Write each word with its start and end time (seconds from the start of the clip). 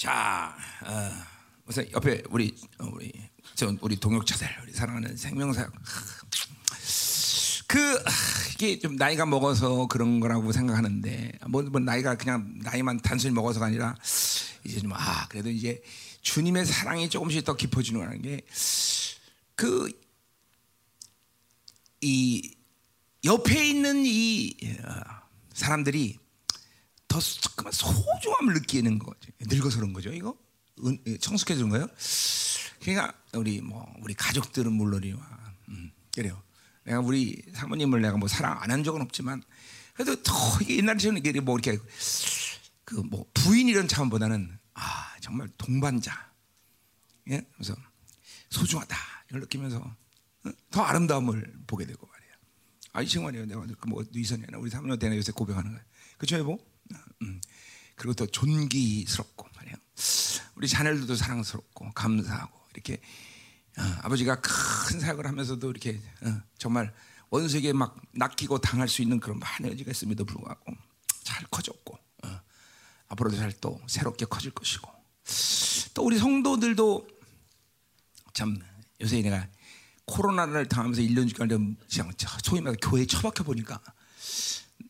자, 0.00 0.56
어, 0.82 1.10
우선 1.66 1.86
옆에 1.92 2.22
우리 2.30 2.56
어, 2.78 2.88
우리 2.90 3.12
저 3.54 3.70
우리 3.82 3.96
동역자들, 3.96 4.48
우리 4.62 4.72
사랑하는 4.72 5.14
생명사. 5.14 5.70
그 7.66 7.96
아, 8.06 8.10
이게 8.54 8.78
좀 8.78 8.96
나이가 8.96 9.26
먹어서 9.26 9.88
그런 9.88 10.18
거라고 10.20 10.52
생각하는데 10.52 11.32
뭐, 11.48 11.60
뭐 11.64 11.82
나이가 11.82 12.14
그냥 12.14 12.58
나이만 12.62 13.00
단순히 13.02 13.34
먹어서가 13.34 13.66
아니라 13.66 13.94
이제 14.64 14.80
좀 14.80 14.90
아 14.94 15.28
그래도 15.28 15.50
이제 15.50 15.82
주님의 16.22 16.64
사랑이 16.64 17.10
조금씩 17.10 17.44
더 17.44 17.54
깊어지는 17.54 18.22
게 18.22 18.40
그 19.54 19.92
이 22.02 22.54
옆에 23.26 23.68
있는 23.68 24.02
이 24.06 24.56
어, 24.82 25.00
사람들이 25.52 26.18
더 27.10 27.18
잠깐만 27.20 27.72
소중함을 27.72 28.54
느끼는 28.54 28.98
거죠. 29.00 29.30
늙어서 29.40 29.78
그런 29.78 29.92
거죠. 29.92 30.12
이거 30.12 30.38
청숙해지는 31.20 31.68
거예요. 31.68 31.88
그러니까 32.80 33.12
우리 33.34 33.60
뭐 33.60 33.84
우리 34.00 34.14
가족들은 34.14 34.72
물론이와 34.72 35.20
음, 35.70 35.90
그래요. 36.14 36.40
내가 36.84 37.00
우리 37.00 37.42
사모님을 37.52 38.00
내가 38.00 38.16
뭐 38.16 38.28
사랑 38.28 38.62
안 38.62 38.70
한 38.70 38.84
적은 38.84 39.02
없지만 39.02 39.42
그래도 39.94 40.22
더 40.22 40.32
옛날처럼 40.68 41.18
이게 41.18 41.38
뭐 41.40 41.58
이렇게 41.58 41.78
그 42.84 43.02
뭐 43.02 43.24
부인 43.34 43.68
이런 43.68 43.86
차원보다는 43.88 44.56
아 44.74 45.16
정말 45.20 45.48
동반자 45.58 46.32
예 47.30 47.44
그래서 47.54 47.74
소중하다 48.50 48.96
이걸 49.28 49.40
느끼면서 49.42 49.78
어? 49.78 50.50
더 50.70 50.82
아름다움을 50.82 51.54
보게 51.66 51.84
되고 51.86 52.06
말이야. 52.06 52.30
아이 52.92 53.06
정말이에요. 53.08 53.46
내가 53.46 53.66
그뭐 53.80 54.04
누이선이나 54.12 54.58
우리 54.58 54.70
사모님 54.70 54.98
때나 54.98 55.16
요새 55.16 55.32
고백하는 55.32 55.72
거야. 55.72 55.82
그쵸 56.18 56.38
여보? 56.38 56.58
음. 57.22 57.40
그리고 57.96 58.14
또 58.14 58.26
존귀스럽고 58.26 59.48
말이야. 59.56 59.74
우리 60.54 60.68
자녀들도 60.68 61.14
사랑스럽고 61.14 61.92
감사하고 61.92 62.58
이렇게 62.74 63.00
어, 63.78 63.82
아버지가 64.02 64.40
큰 64.40 65.00
사역을 65.00 65.26
하면서도 65.26 65.70
이렇게 65.70 66.00
어, 66.22 66.40
정말 66.58 66.92
원수에게 67.30 67.72
막 67.72 67.96
낚이고 68.12 68.58
당할 68.58 68.88
수 68.88 69.02
있는 69.02 69.20
그런 69.20 69.38
많은 69.38 69.70
여지가 69.72 69.90
있음에도 69.90 70.24
불구하고 70.24 70.72
잘 71.22 71.44
커졌고 71.50 71.98
어, 72.24 72.40
앞으로도 73.08 73.36
잘 73.36 73.52
또 73.60 73.80
새롭게 73.86 74.24
커질 74.26 74.50
것이고 74.52 74.90
또 75.94 76.04
우리 76.04 76.18
성도들도 76.18 77.06
참 78.32 78.58
요새 79.00 79.20
내가 79.22 79.46
코로나를 80.06 80.66
당하면서 80.66 81.02
1년 81.02 81.28
주간 81.28 81.76
소위 82.42 82.60
말해 82.60 82.76
교회 82.82 83.06
처박혀 83.06 83.44
보니까 83.44 83.80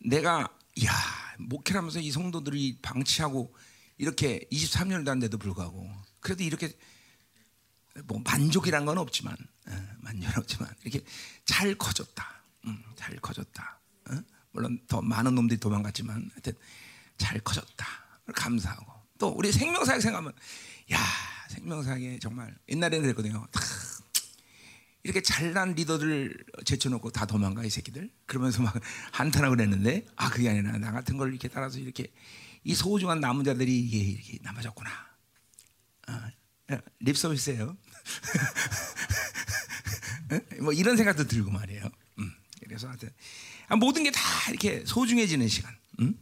내가 0.04 0.48
야 0.84 0.92
목회하면서 1.48 2.00
이 2.00 2.10
성도들이 2.10 2.78
방치하고 2.82 3.54
이렇게 3.98 4.46
23년을 4.50 5.04
다는데도 5.04 5.38
불구하고 5.38 5.90
그래도 6.20 6.42
이렇게 6.42 6.76
뭐 8.04 8.20
만족이란 8.24 8.86
건 8.86 8.98
없지만 8.98 9.36
어, 9.68 9.88
만족은 9.98 10.38
없지만 10.38 10.74
이렇게 10.82 11.04
잘 11.44 11.74
커졌다. 11.74 12.42
음, 12.66 12.82
잘 12.96 13.16
커졌다. 13.16 13.80
어? 14.10 14.18
물론 14.52 14.80
더 14.86 15.02
많은 15.02 15.34
놈들이 15.34 15.58
도망갔지만 15.60 16.30
하여튼 16.32 16.52
잘 17.18 17.40
커졌다. 17.40 17.86
감사하고 18.34 18.92
또 19.18 19.28
우리 19.28 19.52
생명사역 19.52 20.00
생각하면 20.00 20.32
야 20.92 20.98
생명사역에 21.48 22.18
정말 22.20 22.56
옛날에는 22.68 23.02
그랬거든요. 23.02 23.46
다 25.00 25.02
이렇게 25.02 25.22
잘난 25.22 25.74
리더들 25.74 26.44
제쳐놓고 26.64 27.10
다 27.10 27.26
도망가 27.26 27.64
이 27.64 27.70
새끼들 27.70 28.10
그러면서 28.26 28.62
막 28.62 28.74
한탄하고 29.12 29.56
그랬는데 29.56 30.06
아 30.16 30.30
그게 30.30 30.50
아니라 30.50 30.76
나 30.78 30.92
같은 30.92 31.16
걸 31.16 31.30
이렇게 31.30 31.48
따라서 31.48 31.78
이렇게 31.78 32.12
이 32.64 32.74
소중한 32.74 33.20
남은 33.20 33.44
자들이 33.44 33.80
이게 33.80 33.98
이렇게 33.98 34.38
남아졌구나. 34.42 34.90
어, 36.08 36.30
립 37.00 37.16
서비스예요. 37.16 37.76
뭐 40.60 40.72
이런 40.72 40.96
생각도 40.96 41.26
들고 41.26 41.50
말이에요. 41.50 41.84
음, 42.18 42.32
그래서 42.64 42.88
하여튼 42.88 43.10
아, 43.68 43.76
모든 43.76 44.04
게 44.04 44.10
다 44.10 44.20
이렇게 44.50 44.84
소중해지는 44.84 45.48
시간. 45.48 45.74
음? 46.00 46.14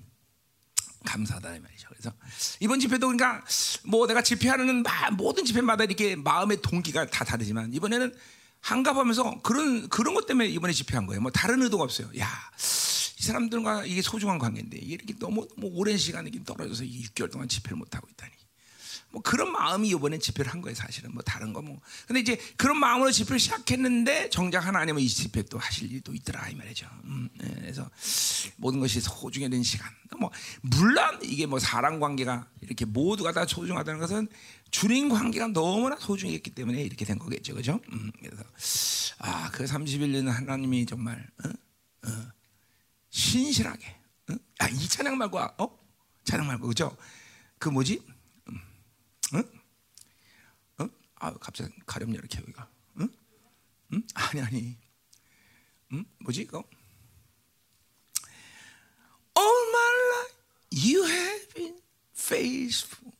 감사하다 1.04 1.56
이 1.56 1.60
말이죠. 1.60 1.88
그래서 1.88 2.12
이번 2.60 2.80
집회도 2.80 3.08
그러니까 3.08 3.44
뭐 3.84 4.06
내가 4.06 4.22
집회하는 4.22 4.84
모든 5.16 5.44
집회마다 5.44 5.84
이렇게 5.84 6.16
마음의 6.16 6.62
동기가 6.62 7.06
다 7.06 7.24
다르지만 7.24 7.72
이번에는 7.72 8.14
한갑하면서 8.60 9.40
그런 9.42 9.88
그런 9.88 10.14
것 10.14 10.26
때문에 10.26 10.48
이번에 10.48 10.72
집회한 10.72 11.06
거예요. 11.06 11.20
뭐 11.20 11.30
다른 11.30 11.62
의도가 11.62 11.84
없어요. 11.84 12.08
야, 12.18 12.28
이 13.18 13.22
사람들과 13.22 13.84
이게 13.86 14.02
소중한 14.02 14.38
관계인데 14.38 14.78
이렇게 14.78 15.14
너무 15.18 15.46
너무 15.56 15.70
오랜 15.74 15.96
시간 15.96 16.26
이렇게 16.26 16.44
떨어져서 16.44 16.84
6개월 16.84 17.30
동안 17.30 17.48
집회를 17.48 17.76
못 17.76 17.94
하고 17.94 18.06
있다니. 18.10 18.32
뭐 19.10 19.22
그런 19.22 19.50
마음이 19.52 19.88
이번에 19.88 20.18
집회를 20.18 20.52
한 20.52 20.60
거예요, 20.60 20.74
사실은. 20.74 21.12
뭐 21.12 21.22
다른 21.22 21.52
거 21.52 21.62
뭐. 21.62 21.80
근데 22.06 22.20
이제 22.20 22.38
그런 22.56 22.78
마음으로 22.78 23.10
집회를 23.10 23.38
시작했는데 23.38 24.28
정작 24.28 24.66
하나님은 24.66 25.00
이 25.00 25.08
집회 25.08 25.42
또 25.42 25.58
하실 25.58 25.90
일도 25.90 26.14
있더라 26.14 26.48
이 26.50 26.54
말이죠. 26.54 26.86
음, 27.04 27.28
네, 27.38 27.54
그래서 27.58 27.88
모든 28.56 28.80
것이 28.80 29.00
소중해진 29.00 29.62
시간. 29.62 29.88
뭐 30.18 30.30
물론 30.62 31.18
이게 31.22 31.46
뭐 31.46 31.58
사람 31.58 32.00
관계가 32.00 32.48
이렇게 32.60 32.84
모두가 32.84 33.32
다 33.32 33.46
소중하다는 33.46 34.00
것은 34.00 34.28
주님 34.70 35.08
관계가 35.08 35.48
너무나 35.48 35.96
소중했기 35.96 36.50
때문에 36.50 36.82
이렇게 36.82 37.04
된 37.04 37.18
거겠죠, 37.18 37.54
그죠? 37.54 37.80
음, 37.92 38.12
그래서 38.20 38.44
아, 39.18 39.50
그 39.50 39.64
31년 39.64 40.26
하나님이 40.26 40.86
정말 40.86 41.28
어? 41.44 41.48
어, 42.08 42.32
신실하게. 43.10 43.86
어? 44.30 44.34
아, 44.58 44.68
이 44.68 44.88
찬양 44.88 45.16
말고 45.16 45.38
어? 45.38 45.78
찬양 46.24 46.46
말고 46.46 46.68
그죠? 46.68 46.96
그 47.58 47.68
뭐지? 47.70 48.02
응? 49.34 49.42
어? 50.78 50.88
아 51.16 51.32
갑자기 51.34 51.72
가렵냐 51.86 52.18
이렇게 52.18 52.38
여기가. 52.38 52.68
응? 53.00 53.08
응? 53.94 54.02
아니 54.14 54.40
아니. 54.42 54.76
응? 55.92 56.04
뭐지 56.20 56.42
이거? 56.42 56.62
All 59.36 59.68
my 59.70 59.92
life 60.12 60.36
you 60.72 61.04
have 61.06 61.54
been 61.54 61.80
faithful. 62.14 63.17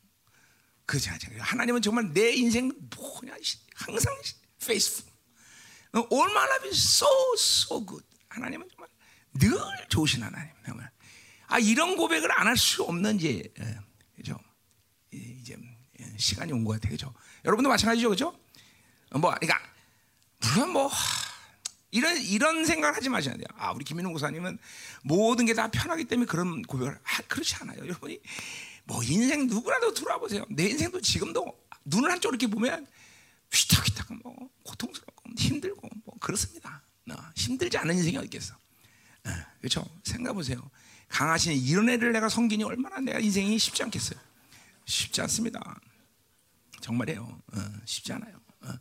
그죠? 0.89 1.11
하나님은 1.39 1.83
정말 1.83 2.13
내 2.15 2.33
인생 2.33 2.73
뭐냐 2.97 3.35
항상 3.75 4.15
faithful. 4.63 5.13
All 5.95 6.31
my 6.31 6.45
life 6.49 6.69
is 6.69 6.79
so 6.97 7.07
so 7.37 7.85
good. 7.85 8.05
하나님은 8.31 8.67
정말 8.71 8.89
늘 9.35 9.89
좋으신 9.89 10.23
하나님. 10.23 10.51
정말. 10.65 10.91
아 11.47 11.59
이런 11.59 11.97
고백을 11.97 12.33
안 12.33 12.47
할 12.47 12.57
수 12.57 12.83
없는 12.85 13.17
이제 13.17 13.53
그죠? 14.17 14.39
이제 15.13 15.57
시간이 16.17 16.53
온 16.53 16.65
것 16.65 16.73
같아요. 16.73 16.93
그죠? 16.93 17.15
여러분도 17.45 17.69
마찬가지죠. 17.69 18.09
그죠? 18.09 18.39
뭐, 19.13 19.35
그러니까, 19.35 19.59
물론 20.41 20.71
뭐, 20.71 20.91
이런, 21.91 22.17
이런 22.21 22.65
생각을 22.67 22.95
하지 22.95 23.09
마셔야 23.09 23.35
돼요. 23.37 23.47
아, 23.57 23.73
우리 23.73 23.85
김민호 23.85 24.11
목사님은 24.11 24.59
모든 25.03 25.47
게 25.47 25.55
다 25.55 25.69
편하기 25.71 26.05
때문에 26.05 26.27
그런 26.27 26.63
고백을, 26.63 26.95
아, 27.03 27.23
그렇지 27.29 27.55
않아요. 27.57 27.79
여러분이 27.79 28.21
뭐 28.89 29.03
인생 29.05 29.47
누구라도 29.47 29.93
들어보세요. 29.93 30.47
내 30.49 30.65
인생도 30.71 31.03
지금도 31.03 31.45
눈을 31.85 32.11
한쪽 32.11 32.31
이렇게 32.31 32.47
보면 32.47 32.87
휘탁휘탁 33.53 34.15
뭐 34.23 34.49
고통스럽고 34.65 35.31
힘들고 35.37 35.89
뭐 36.05 36.15
그렇습니다. 36.19 36.83
어, 37.11 37.15
힘들지 37.37 37.77
않은 37.77 37.95
인생이 37.97 38.17
어디 38.17 38.25
있겠어. 38.25 38.55
어, 38.55 39.31
그렇죠? 39.59 39.85
생각해 40.05 40.35
보세요. 40.35 40.71
강하신 41.09 41.53
이런 41.53 41.91
애를 41.91 42.13
내가 42.13 42.31
섬기니 42.31 42.65
얼마나 42.65 42.99
내가 43.01 43.19
인생이 43.19 43.59
쉽지 43.59 43.83
않겠어요. 43.83 44.19
쉽지 44.87 45.21
않습니다. 45.21 45.79
정말이에요. 46.81 47.43
어, 47.53 47.61
쉽지 47.85 48.15
않아요. 48.15 48.41
어, 48.63 48.73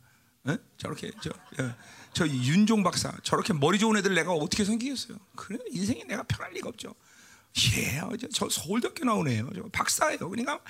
어? 0.44 0.58
저렇게 0.78 1.10
저, 1.22 1.28
어, 1.62 1.74
저 2.14 2.26
윤종 2.26 2.82
박사 2.82 3.14
저렇게 3.22 3.52
머리 3.52 3.78
좋은 3.78 3.94
애들 3.98 4.14
내가 4.14 4.32
어떻게 4.32 4.64
섬기겠어요? 4.64 5.18
그래 5.36 5.58
인생에 5.70 6.04
내가 6.04 6.22
편할 6.22 6.52
리가 6.54 6.70
없죠. 6.70 6.94
예, 7.76 8.00
저 8.32 8.48
서울대학교 8.48 9.04
나오네요. 9.04 9.50
저 9.54 9.62
박사예요. 9.72 10.28
그러니까 10.28 10.60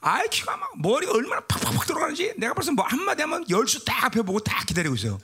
IQ가 0.00 0.56
막 0.56 0.80
머리가 0.80 1.12
얼마나 1.12 1.40
팍팍팍 1.40 1.86
들어가는지 1.86 2.34
내가 2.36 2.54
벌써 2.54 2.72
뭐 2.72 2.84
한마디 2.84 3.22
하면 3.22 3.44
열수 3.50 3.84
딱 3.84 4.04
앞에 4.04 4.22
보고 4.22 4.38
딱 4.38 4.64
기다리고 4.66 4.94
있어요. 4.94 5.18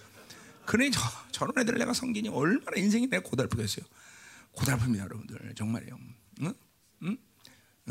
그러니 0.67 0.91
저, 0.91 1.01
저런 1.31 1.57
애들 1.59 1.79
내가 1.79 1.93
섬기니 1.93 2.31
얼마나 2.31 2.77
인생이 2.77 3.07
내가 3.07 3.23
고달프겠어요. 3.29 3.85
고달픕니다, 4.57 4.99
여러분들. 5.01 5.55
정말이에요. 5.57 5.99
응? 6.43 6.55
응? 7.03 7.19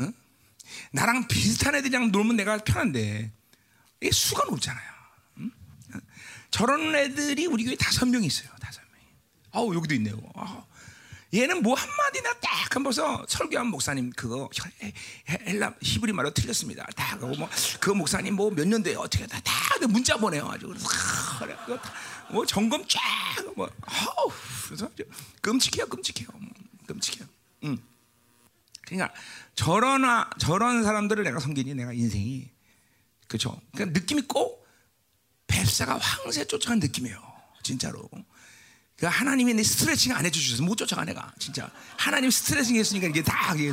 응? 0.00 0.12
나랑 0.92 1.28
비슷한 1.28 1.74
애들이랑 1.74 2.10
놀면 2.10 2.36
내가 2.36 2.58
편한데 2.58 3.30
이게 4.00 4.10
수가 4.10 4.44
높잖아요. 4.46 4.90
응? 5.38 5.50
저런 6.50 6.94
애들이 6.94 7.46
우리 7.46 7.64
교회 7.64 7.76
다섯 7.76 8.06
명 8.06 8.24
있어요. 8.24 8.48
다섯 8.60 8.80
명. 8.92 9.00
아우 9.52 9.74
여기도 9.74 9.94
있네요. 9.94 10.20
아우. 10.34 10.64
얘는 11.34 11.62
뭐 11.62 11.74
한마디나 11.74 12.32
딱 12.34 12.76
한번서 12.76 13.26
설교한 13.28 13.66
목사님 13.66 14.10
그거 14.10 14.48
헬라 15.28 15.74
히브리 15.82 16.12
말로 16.12 16.32
틀렸습니다. 16.32 16.86
다 16.94 17.16
그거 17.18 17.34
뭐그 17.34 17.90
목사님 17.90 18.34
뭐 18.34 18.50
몇 18.50 18.66
년도에 18.68 18.94
어떻게 18.94 19.26
다, 19.26 19.40
다 19.40 19.52
문자 19.88 20.16
보내요. 20.16 20.48
아주 20.48 20.68
그래서 20.68 20.88
그래 21.40 21.56
뭐 22.30 22.46
점검 22.46 22.84
쫙뭐 22.86 23.68
아우 23.82 24.30
그래서 24.66 24.88
끔찍해요, 25.40 25.86
끔찍해요, 25.86 26.28
끔찍해요. 26.86 27.26
응. 27.64 27.78
그러니까 28.82 29.12
저런 29.54 30.04
아, 30.04 30.30
저런 30.38 30.84
사람들을 30.84 31.24
내가 31.24 31.40
섬기니 31.40 31.74
내가 31.74 31.92
인생이 31.92 32.48
그렇죠. 33.28 33.60
그러니까 33.72 33.98
느낌이 33.98 34.22
꼭 34.22 34.66
뱁사가 35.46 35.98
황새 35.98 36.46
쫓아간 36.46 36.78
느낌이에요. 36.78 37.20
진짜로. 37.62 38.08
그 38.96 39.06
하나님이 39.06 39.54
내 39.54 39.62
스트레칭 39.62 40.12
안 40.14 40.24
해주셔서 40.24 40.62
못 40.62 40.76
쫓아가 40.76 41.04
내가 41.04 41.32
진짜 41.38 41.70
하나님 41.98 42.30
스트레칭 42.30 42.76
했으니까 42.76 43.08
이게 43.08 43.22
다 43.22 43.54
이게 43.54 43.72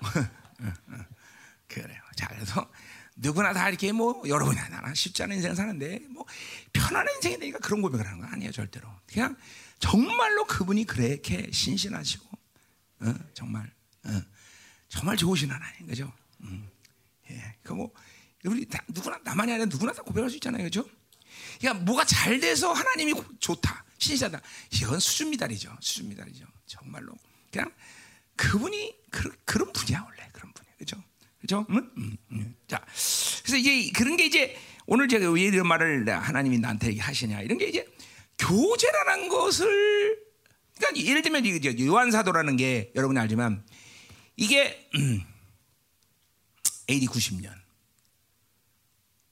그래요. 1.68 2.00
자 2.16 2.28
그래서 2.28 2.70
누구나 3.16 3.52
다 3.52 3.68
이렇게 3.68 3.92
뭐 3.92 4.22
여러분이나 4.26 4.68
나나 4.68 4.94
쉽지 4.94 5.22
않은 5.24 5.36
인생 5.36 5.54
사는데 5.54 6.00
뭐 6.10 6.24
편안한 6.72 7.14
인생이 7.16 7.38
되니까 7.38 7.58
그런 7.58 7.82
고백을 7.82 8.06
하는 8.06 8.20
거 8.20 8.26
아니에요 8.26 8.52
절대로. 8.52 8.88
그냥 9.06 9.36
정말로 9.78 10.46
그분이 10.46 10.84
그렇게 10.84 11.50
신신하시고 11.52 12.26
어, 13.00 13.14
정말 13.34 13.70
어, 14.04 14.22
정말 14.88 15.16
좋으신 15.16 15.50
하나님 15.50 15.86
그죠? 15.86 16.12
음, 16.42 16.68
예, 17.30 17.56
그뭐 17.62 17.92
우리 18.44 18.66
다, 18.68 18.82
누구나 18.88 19.18
나만이 19.24 19.52
아니라 19.52 19.66
누구나 19.66 19.92
다 19.92 20.02
고백할 20.02 20.30
수 20.30 20.36
있잖아요, 20.36 20.62
그죠? 20.64 20.88
그러니까 21.58 21.84
뭐가 21.84 22.04
잘 22.04 22.38
돼서 22.38 22.72
하나님이 22.72 23.14
좋다, 23.40 23.84
신실하다. 23.98 24.40
이건 24.74 25.00
수준 25.00 25.30
미달이죠, 25.30 25.76
수준 25.80 26.08
미달이죠. 26.08 26.46
정말로 26.66 27.14
그냥 27.50 27.72
그분이 28.36 28.94
그, 29.10 29.30
그런 29.44 29.72
분이야 29.72 30.04
원래 30.06 30.28
그런 30.32 30.52
분이야, 30.52 30.72
그죠? 30.78 31.02
그죠? 31.40 31.66
음? 31.70 31.90
음, 31.96 32.16
음. 32.32 32.56
자, 32.66 32.84
그래서 33.42 33.56
이제 33.56 33.90
그런 33.92 34.16
게 34.16 34.26
이제 34.26 34.56
오늘 34.86 35.08
제가 35.08 35.30
왜 35.30 35.42
이런 35.42 35.66
말을 35.66 36.08
하나님이 36.08 36.58
나한테 36.58 36.98
하시냐 36.98 37.40
이런 37.42 37.58
게 37.58 37.66
이제 37.66 37.86
교제라는 38.38 39.28
것을 39.28 40.18
그러니까 40.76 41.06
예를 41.06 41.22
들면 41.22 41.46
이제 41.46 41.86
요한 41.86 42.10
사도라는 42.10 42.56
게 42.56 42.92
여러분이 42.94 43.18
알지만 43.18 43.64
이게 44.36 44.88
음, 44.94 45.22
AD 46.88 47.06
90년 47.06 47.52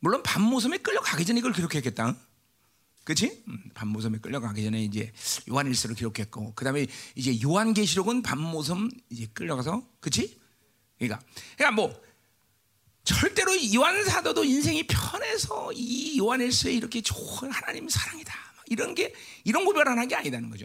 물론 0.01 0.23
밤모섬에 0.23 0.79
끌려가기 0.79 1.25
전에 1.25 1.39
이걸 1.39 1.53
기록했겠다. 1.53 2.15
그렇지? 3.05 3.45
음, 3.49 3.63
밤모섬에 3.75 4.19
끌려가기 4.19 4.63
전에 4.65 4.83
이제 4.83 5.13
요한일서를 5.49 5.95
기록했고 5.95 6.55
그다음에 6.55 6.87
이제 7.15 7.39
요한계시록은 7.43 8.23
밤모섬 8.23 8.91
이제 9.11 9.27
끌려가서 9.33 9.87
그렇지? 10.01 10.41
그러니까 10.99 11.21
그러니까 11.57 11.71
뭐 11.73 12.03
절대로 13.05 13.53
요한 13.75 14.03
사도도 14.05 14.45
인생이 14.45 14.87
편해서 14.87 15.71
이 15.75 16.19
요한일서에 16.19 16.73
이렇게 16.73 17.03
좋은 17.03 17.51
하나님 17.51 17.89
사랑이다 17.89 18.33
이런 18.67 18.95
게 18.95 19.13
이런 19.45 19.67
고백을 19.67 19.87
하는 19.87 20.09
게 20.09 20.15
아니다는 20.15 20.49
거죠. 20.49 20.65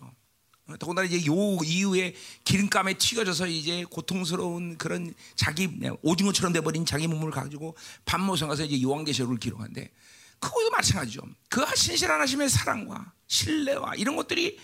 어, 0.67 0.77
더군다나 0.77 1.05
이제 1.05 1.25
요 1.25 1.57
이후에 1.65 2.15
기름감에 2.45 2.93
튀겨져서 2.93 3.47
이제 3.47 3.83
고통스러운 3.89 4.77
그런 4.77 5.13
자기 5.35 5.69
오징어처럼 6.01 6.53
돼버린 6.53 6.85
자기 6.85 7.07
몸을 7.07 7.31
가지고 7.31 7.75
밤모성 8.05 8.47
가서 8.47 8.63
이제 8.63 8.81
요한계시록을 8.81 9.37
기록한데 9.37 9.91
그거도 10.39 10.69
마찬가지죠. 10.71 11.21
그 11.49 11.65
신실한 11.75 12.19
하심의 12.21 12.49
사랑과 12.49 13.13
신뢰와 13.27 13.95
이런 13.95 14.15
것들이 14.15 14.59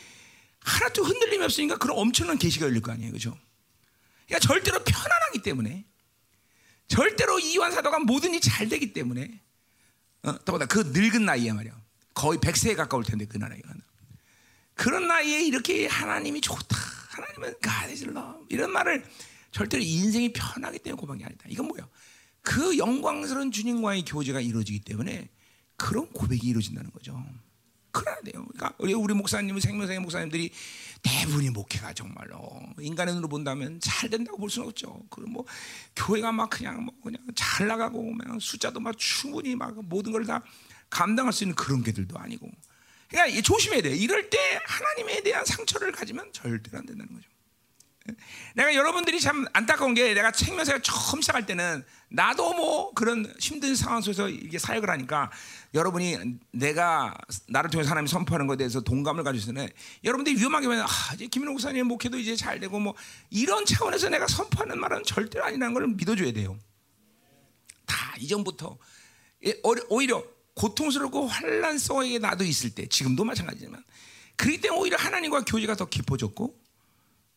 하나도 0.61 1.03
흔들림이 1.03 1.43
없으니까 1.43 1.77
그런 1.77 1.97
엄청난 1.97 2.37
계시가 2.37 2.65
열릴 2.65 2.81
거 2.81 2.91
아니에요, 2.91 3.11
그죠? 3.11 3.37
그러니까 4.25 4.47
절대로 4.47 4.83
편안하기 4.83 5.41
때문에 5.43 5.85
절대로 6.87 7.39
이완 7.39 7.71
사도가 7.71 7.99
뭐든지 7.99 8.39
잘 8.41 8.69
되기 8.69 8.93
때문에 8.93 9.41
어, 10.23 10.31
더군다나 10.43 10.65
그 10.65 10.79
늙은 10.91 11.25
나이에 11.25 11.51
말이야. 11.53 11.79
거의 12.13 12.39
100세에 12.39 12.75
가까울 12.75 13.03
텐데 13.03 13.25
그 13.25 13.37
나이가. 13.37 13.73
그런 14.73 15.07
나이에 15.07 15.43
이렇게 15.43 15.87
하나님이 15.87 16.41
좋다. 16.41 16.75
하나님은 17.09 17.55
love. 17.63 18.45
이런 18.49 18.71
말을 18.71 19.05
절대로 19.51 19.83
인생이 19.83 20.33
편하기 20.33 20.79
때문에 20.79 20.99
고백이 20.99 21.23
아니다. 21.23 21.45
이건 21.47 21.67
뭐야? 21.67 21.87
그 22.41 22.77
영광스러운 22.77 23.51
주님과의 23.51 24.05
교제가 24.05 24.41
이루어지기 24.41 24.81
때문에 24.81 25.29
그런 25.75 26.07
고백이 26.11 26.47
이루어진다는 26.47 26.91
거죠. 26.91 27.23
그래야 27.91 28.15
돼요. 28.21 28.45
그러니까 28.51 28.73
우리 28.77 28.93
우리 28.93 29.13
목사님은 29.13 29.61
생명상의 29.61 30.01
목사님들이 30.01 30.51
대부분이 31.01 31.49
목회가 31.51 31.93
정말로 31.93 32.61
인간의 32.79 33.13
눈으로 33.13 33.29
본다면 33.29 33.79
잘 33.81 34.09
된다고 34.09 34.37
볼 34.37 34.49
수는 34.49 34.67
없죠. 34.67 35.01
그리고 35.09 35.29
뭐 35.29 35.45
교회가 35.95 36.33
막 36.33 36.49
그냥 36.49 36.83
뭐 36.83 36.93
그냥 37.01 37.21
잘 37.35 37.67
나가고 37.67 38.17
그냥 38.17 38.39
숫자도 38.39 38.81
막 38.81 38.97
충분히 38.97 39.55
막 39.55 39.73
모든 39.85 40.11
걸 40.11 40.25
다 40.25 40.43
감당할 40.89 41.31
수 41.33 41.43
있는 41.43 41.55
그런 41.55 41.83
게들도 41.83 42.17
아니고 42.17 42.49
그러니까 43.09 43.41
조심해야 43.41 43.81
돼. 43.81 43.95
이럴 43.95 44.29
때 44.29 44.37
하나님에 44.65 45.21
대한 45.23 45.45
상처를 45.45 45.91
가지면 45.91 46.33
절대로 46.33 46.79
안 46.79 46.85
된다는 46.85 47.13
거죠. 47.13 47.29
내가 48.55 48.73
여러분들이 48.75 49.19
참 49.19 49.45
안타까운 49.53 49.93
게 49.93 50.13
내가 50.13 50.31
책면세가 50.31 50.79
처음 50.83 51.21
시작할 51.21 51.45
때는 51.45 51.83
나도 52.09 52.53
뭐 52.53 52.93
그런 52.93 53.25
힘든 53.39 53.75
상황 53.75 54.01
속에서 54.01 54.29
이게 54.29 54.59
사역을 54.59 54.89
하니까 54.89 55.31
여러분이 55.73 56.37
내가 56.51 57.15
나를 57.47 57.69
통해서 57.69 57.89
하나님 57.89 58.07
선포하는 58.07 58.47
것에 58.47 58.57
대해서 58.57 58.81
동감을 58.81 59.23
가지시는 59.23 59.67
여러분들이 60.03 60.37
위험하게 60.37 60.67
보면 60.67 60.83
아, 60.83 61.13
이제 61.15 61.27
김인호 61.27 61.53
목사님 61.53 61.87
목회도 61.87 62.17
이제 62.19 62.35
잘 62.35 62.59
되고 62.59 62.79
뭐 62.79 62.93
이런 63.29 63.65
차원에서 63.65 64.09
내가 64.09 64.27
선포하는 64.27 64.79
말은 64.79 65.03
절대로 65.03 65.45
아니라는 65.45 65.73
걸 65.73 65.87
믿어줘야 65.87 66.31
돼요. 66.31 66.57
다 67.85 68.15
이전부터. 68.19 68.77
오히려 69.89 70.23
고통스럽고 70.55 71.27
환란성에게 71.27 72.19
나도 72.19 72.43
있을 72.43 72.69
때 72.69 72.87
지금도 72.87 73.25
마찬가지지만. 73.25 73.83
그렇기 74.37 74.61
때문에 74.61 74.81
오히려 74.81 74.97
하나님과 74.97 75.43
교제가 75.45 75.75
더 75.75 75.85
깊어졌고 75.85 76.64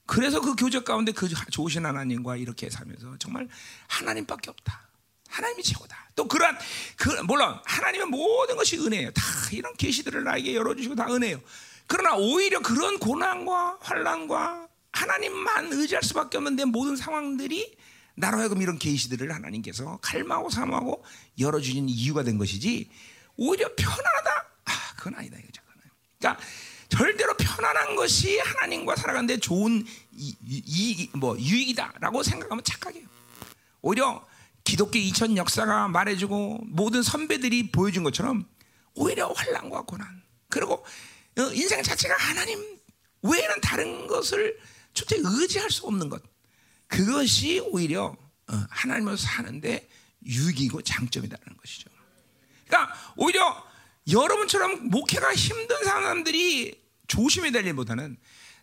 그래서 0.09 0.41
그 0.41 0.57
교제 0.57 0.81
가운데 0.81 1.13
그 1.13 1.29
좋으신 1.29 1.85
하나님과 1.85 2.37
이렇게 2.37 2.71
살면서 2.71 3.19
정말 3.19 3.47
하나님밖에 3.89 4.49
없다. 4.49 4.89
하나님이 5.29 5.63
최고다. 5.63 6.09
또 6.17 6.27
그러한 6.27 6.59
그 6.97 7.11
물론 7.25 7.61
하나님은 7.67 8.09
모든 8.09 8.57
것이 8.57 8.79
은혜예요. 8.79 9.11
다 9.11 9.23
이런 9.53 9.77
계시들을 9.77 10.25
나에게 10.25 10.55
열어주시고 10.55 10.95
다 10.95 11.07
은혜예요. 11.15 11.39
그러나 11.87 12.17
오히려 12.17 12.61
그런 12.61 12.99
고난과 12.99 13.81
환란과 13.83 14.69
하나님만 14.93 15.75
의지할 15.75 16.03
수밖에 16.03 16.39
없는 16.39 16.57
데 16.57 16.65
모든 16.65 16.97
상황들이 16.97 17.77
나로 18.15 18.39
하여금 18.39 18.63
이런 18.63 18.79
계시들을 18.79 19.31
하나님께서 19.35 19.99
갈망하고 20.01 20.49
사모하고 20.49 21.05
열어주신 21.39 21.91
이유가 21.91 22.23
된 22.23 22.39
것이지 22.39 22.89
오히려 23.37 23.69
편안하다? 23.77 24.47
아, 24.65 24.95
그건 24.97 25.17
아니다 25.17 25.37
이거죠. 25.37 25.63
그러니까 26.19 26.43
절대로 26.89 27.35
편안한 27.35 27.97
것이 27.97 28.39
하나님과 28.39 28.97
살아가는데 28.97 29.39
좋은 29.39 29.85
이, 30.13 30.37
이, 30.43 31.11
뭐 31.15 31.39
유익이다라고 31.39 32.23
생각하면 32.23 32.65
착각이에요. 32.65 33.07
오히려 33.83 34.27
기독교 34.65 34.99
2000 34.99 35.37
역사가 35.37 35.89
말해주고 35.89 36.61
모든 36.67 37.03
선배들이 37.03 37.71
보여준 37.71 38.05
것처럼 38.05 38.47
오히려 38.95 39.29
환란과 39.29 39.83
고난 39.83 40.23
그리고 40.49 40.85
어, 41.39 41.43
인생 41.53 41.83
자체가 41.83 42.15
하나님 42.19 42.79
외에는 43.23 43.61
다른 43.61 44.07
것을 44.07 44.59
절대 44.95 45.17
의지할 45.23 45.71
수 45.71 45.87
없는 45.87 46.09
것 46.09 46.23
그것이 46.89 47.61
오히려 47.61 48.17
어, 48.49 48.67
하나님을 48.71 49.17
사는데 49.17 49.89
유익이고 50.25 50.83
장점이라는 50.83 51.57
것이죠. 51.57 51.91
그러니까 52.67 52.95
오히려 53.17 53.68
여러분처럼 54.11 54.89
목회가 54.89 55.35
힘든 55.35 55.85
사람들이 55.85 56.83
조심해야 57.09 57.53
될 57.53 57.67
일보다는 57.67 58.17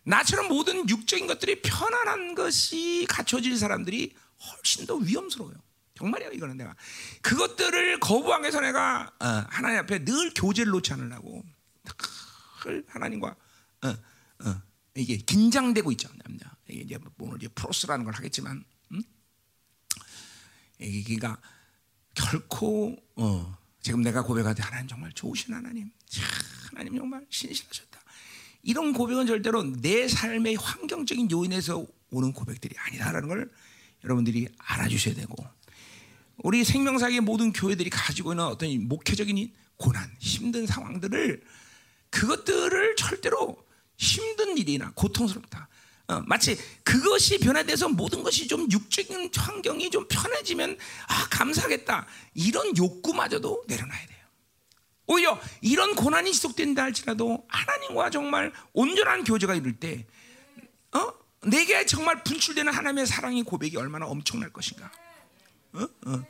나처럼 0.03 0.47
모든 0.47 0.87
육적인 0.87 1.27
것들이 1.27 1.61
편안한 1.61 2.35
것이 2.35 3.05
갖춰질 3.09 3.57
사람들이 3.57 4.15
훨씬 4.39 4.85
더 4.85 4.95
위험스러워요. 4.95 5.55
정말이에요, 5.95 6.31
이거는 6.33 6.57
내가. 6.57 6.75
그것들을 7.21 7.99
거부하기 7.99 8.43
위해서 8.43 8.59
내가 8.59 9.11
어, 9.19 9.25
하나님 9.49 9.79
앞에 9.79 10.03
늘 10.03 10.33
교제를 10.35 10.71
놓지 10.71 10.93
않으려고 10.93 11.43
늘 12.65 12.85
하나님과 12.87 13.35
어, 13.83 13.87
어, 13.87 14.61
이게 14.95 15.17
긴장되고 15.17 15.91
있죠. 15.93 16.09
이게 16.67 16.81
이제 16.81 16.97
뭐 16.97 17.29
오늘 17.29 17.37
이제 17.37 17.47
프로스라는 17.49 18.05
걸 18.05 18.13
하겠지만, 18.13 18.63
음? 18.91 19.01
이게 20.79 21.15
그러니까 21.15 21.41
결코 22.13 22.95
어, 23.15 23.57
지금 23.85 24.01
내가 24.01 24.23
고백할 24.23 24.55
때 24.55 24.63
하나님 24.63 24.87
정말 24.87 25.11
좋으신 25.11 25.53
하나님, 25.53 25.91
하나님 26.71 26.97
정말 26.97 27.23
신실하셨다. 27.29 28.01
이런 28.63 28.93
고백은 28.93 29.27
절대로 29.27 29.61
내 29.61 30.07
삶의 30.07 30.55
환경적인 30.55 31.29
요인에서 31.29 31.85
오는 32.09 32.33
고백들이 32.33 32.75
아니다라는 32.79 33.29
걸 33.29 33.51
여러분들이 34.03 34.47
알아주셔야 34.57 35.13
되고, 35.13 35.35
우리 36.37 36.63
생명사의 36.63 37.19
모든 37.19 37.53
교회들이 37.53 37.91
가지고 37.91 38.33
있는 38.33 38.45
어떤 38.45 38.87
목회적인 38.87 39.53
고난, 39.77 40.11
힘든 40.17 40.65
상황들을 40.65 41.43
그것들을 42.09 42.95
절대로 42.95 43.55
힘든 43.97 44.57
일이나 44.57 44.93
고통스럽다. 44.95 45.69
어, 46.07 46.21
마치 46.25 46.57
그것이 46.83 47.39
변화돼서 47.39 47.89
모든 47.89 48.21
것이 48.21 48.47
좀 48.47 48.69
육적인 48.71 49.31
환경이 49.35 49.89
좀 49.89 50.07
편해지면 50.07 50.77
아 51.07 51.27
감사하겠다 51.29 52.05
이런 52.35 52.77
욕구마저도 52.77 53.63
내려놔야 53.67 54.05
돼요. 54.07 54.15
오히려 55.07 55.39
이런 55.61 55.95
고난이 55.95 56.31
지속된다 56.33 56.83
할지라도 56.83 57.45
하나님과 57.47 58.09
정말 58.09 58.51
온전한 58.73 59.23
교제가 59.23 59.55
이룰 59.55 59.79
때, 59.79 60.05
어, 60.93 61.13
내게 61.47 61.85
정말 61.85 62.23
분출되는 62.23 62.73
하나님의 62.73 63.05
사랑의 63.05 63.43
고백이 63.43 63.77
얼마나 63.77 64.07
엄청날 64.07 64.51
것인가. 64.51 64.91
어? 65.73 65.87
어. 66.07 66.23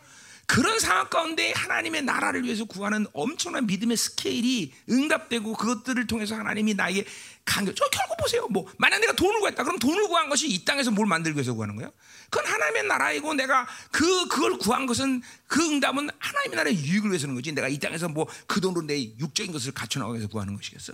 그런 0.47 0.77
상황 0.79 1.09
가운데 1.09 1.53
하나님의 1.53 2.03
나라를 2.03 2.43
위해서 2.43 2.65
구하는 2.65 3.07
엄청난 3.13 3.65
믿음의 3.65 3.97
스케일이 3.97 4.73
응답되고 4.89 5.53
그것들을 5.53 6.05
통해서 6.05 6.35
하나님이 6.35 6.75
나에게 6.75 7.05
강겨. 7.45 7.73
저 7.75 7.87
결국 7.89 8.17
보세요. 8.17 8.47
뭐 8.47 8.67
만약 8.77 8.99
내가 8.99 9.13
돈을 9.13 9.39
구했다. 9.39 9.63
그럼 9.63 9.77
돈을 9.79 10.07
구한 10.07 10.29
것이 10.29 10.47
이 10.49 10.65
땅에서 10.65 10.91
뭘 10.91 11.07
만들기 11.07 11.37
위해서 11.37 11.53
구하는 11.53 11.75
거야? 11.75 11.91
그건 12.29 12.45
하나님의 12.45 12.83
나라이고 12.87 13.33
내가 13.35 13.67
그 13.91 14.27
그걸 14.27 14.57
구한 14.57 14.85
것은 14.87 15.21
그 15.47 15.61
응답은 15.63 16.09
하나님의 16.17 16.55
나라의 16.55 16.77
유익을 16.77 17.11
위해서는 17.11 17.35
거지. 17.35 17.51
내가 17.51 17.67
이 17.67 17.77
땅에서 17.79 18.09
뭐 18.09 18.25
그 18.47 18.59
돈으로 18.61 18.85
내 18.85 18.99
육적인 19.17 19.51
것을 19.51 19.71
갖춰 19.73 19.99
나가기 19.99 20.17
위해서 20.17 20.29
구하는 20.29 20.55
것이겠어? 20.55 20.93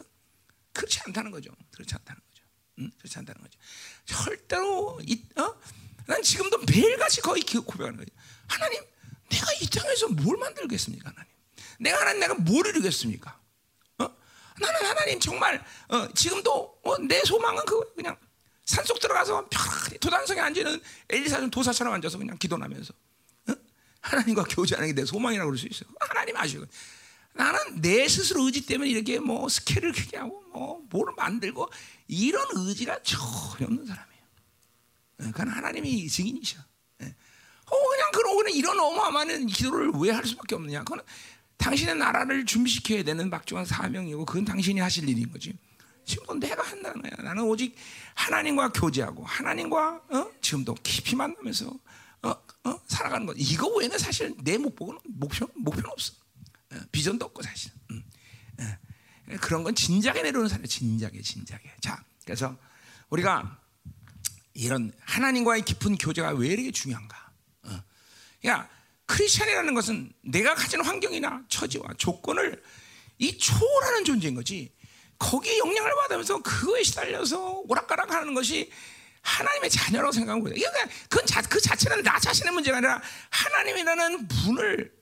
그렇지 0.74 1.00
않다는 1.08 1.32
거죠. 1.32 1.52
그렇지 1.72 1.96
않다는 1.96 2.22
거죠. 2.22 2.44
응? 2.80 2.92
그렇지 2.98 3.18
않다는 3.20 3.42
거죠. 3.42 3.58
절대로 4.06 5.00
이, 5.06 5.22
어? 5.38 5.54
난 6.08 6.22
지금도 6.22 6.60
매일같이 6.70 7.22
거의 7.22 7.42
고백하는 7.44 7.96
거예요. 7.98 8.08
하나님 8.48 8.82
내가 9.30 9.48
이 9.62 9.68
땅에서 9.68 10.10
뭘 10.10 10.38
만들겠습니까, 10.38 11.10
하나님? 11.10 11.32
내가 11.80 12.00
하나님 12.02 12.20
내가 12.20 12.34
뭘 12.36 12.68
이루겠습니까? 12.68 13.40
어? 14.62 14.66
나는 14.66 14.86
하나님 14.86 15.20
정말 15.20 15.64
어, 15.90 16.08
지금도 16.14 16.80
어, 16.84 16.98
내 17.00 17.22
소망은 17.24 17.66
그 17.66 17.94
그냥 17.96 18.16
산속 18.66 19.00
들어가서 19.00 19.48
편하게 19.50 19.98
도단성에 19.98 20.40
앉는 20.40 20.82
엘리사 21.10 21.40
좀 21.40 21.50
도사처럼 21.50 21.94
앉아서 21.94 22.18
그냥 22.18 22.38
기도하면서 22.38 22.94
어? 23.50 23.54
하나님과 24.02 24.44
교제하는 24.44 24.88
게 24.90 24.94
내 25.02 25.06
소망이라고 25.06 25.50
그럴 25.50 25.58
수 25.58 25.68
있어요. 25.68 25.90
하나님 26.00 26.38
아시고 26.38 26.66
나는 27.34 27.82
내 27.82 28.08
스스로 28.08 28.46
의지 28.46 28.66
때문에 28.66 28.90
이렇게 28.90 29.20
뭐 29.20 29.48
스케일을 29.50 29.94
크게 29.94 30.18
하고 30.18 30.44
뭐 30.54 30.82
뭐를 30.90 31.14
만들고 31.16 31.70
이런 32.08 32.46
의지가 32.54 33.04
전혀 33.04 33.66
없는 33.66 33.86
사람이에요. 33.86 34.24
어, 35.22 35.24
그건 35.32 35.48
하나님이 35.50 36.08
증인이셔. 36.10 36.60
어 37.74 37.90
그냥 37.90 38.12
그런 38.12 38.36
그냥 38.38 38.54
이런 38.54 38.78
어마어마한 38.80 39.46
기도를 39.48 39.92
왜 39.96 40.12
할 40.12 40.26
수밖에 40.26 40.56
없느냐? 40.56 40.84
그건 40.84 41.02
당신의 41.62 41.96
나라를 41.96 42.46
준비시켜야 42.46 43.04
되는 43.04 43.30
막중한 43.30 43.66
사명이고 43.66 44.26
그건 44.26 44.44
당신이 44.44 44.80
하실 44.80 45.08
일인 45.08 45.32
거지. 45.32 45.58
지금도 46.06 46.48
내가 46.48 46.64
한다는 46.64 47.02
거야. 47.02 47.12
나는 47.24 47.44
오직 47.44 47.76
하나님과 48.16 48.74
교제하고 48.74 49.24
하나님과 49.24 50.02
어? 50.10 50.32
지금도 50.42 50.74
깊이 50.84 51.16
만나면서 51.16 51.72
어? 52.24 52.30
어? 52.30 52.82
살아가는 52.88 53.26
거. 53.26 53.34
이거 53.38 53.68
외에는 53.68 53.98
사실 53.98 54.36
내 54.44 54.58
목표는 54.58 55.00
목표 55.04 55.48
목표는 55.56 55.90
없어. 55.92 56.14
어, 56.72 56.78
비전도 56.92 57.26
없고 57.28 57.44
사실. 57.44 57.72
음. 57.92 58.04
어. 58.60 59.38
그런 59.40 59.64
건 59.64 59.76
진작에 59.76 60.24
내려오는 60.24 60.50
사람, 60.50 60.66
진작에 60.66 61.22
진작에. 61.22 61.62
자, 61.80 62.04
그래서 62.26 62.58
우리가 63.10 63.60
이런 64.54 64.92
하나님과의 65.02 65.64
깊은 65.64 65.98
교제가 65.98 66.32
왜 66.32 66.50
이렇게 66.50 66.72
중요한가? 66.72 67.32
야, 68.48 68.68
크리스천이라는 69.12 69.74
것은 69.74 70.14
내가 70.22 70.56
가진 70.56 70.82
환경이나 70.82 71.44
처지와 71.50 71.86
조건을 71.98 72.64
이 73.18 73.38
초월하는 73.38 74.06
존재인 74.06 74.36
거지. 74.36 74.74
거기에 75.20 75.60
영향을 75.60 75.94
받으면서 76.04 76.42
그거에 76.42 76.82
시달려서 76.82 77.64
오락가락 77.68 78.10
하는 78.12 78.34
것이 78.34 78.72
하나님의 79.22 79.70
자녀라고 79.70 80.14
생각하고. 80.14 80.46
그러니까 80.46 80.72
그건 81.10 81.26
자, 81.26 81.42
그 81.42 81.60
자체는 81.60 82.04
나 82.04 82.20
자신의 82.20 82.54
문제가 82.54 82.78
아니라 82.78 83.02
하나님이라는 83.30 84.28
분을 84.28 84.94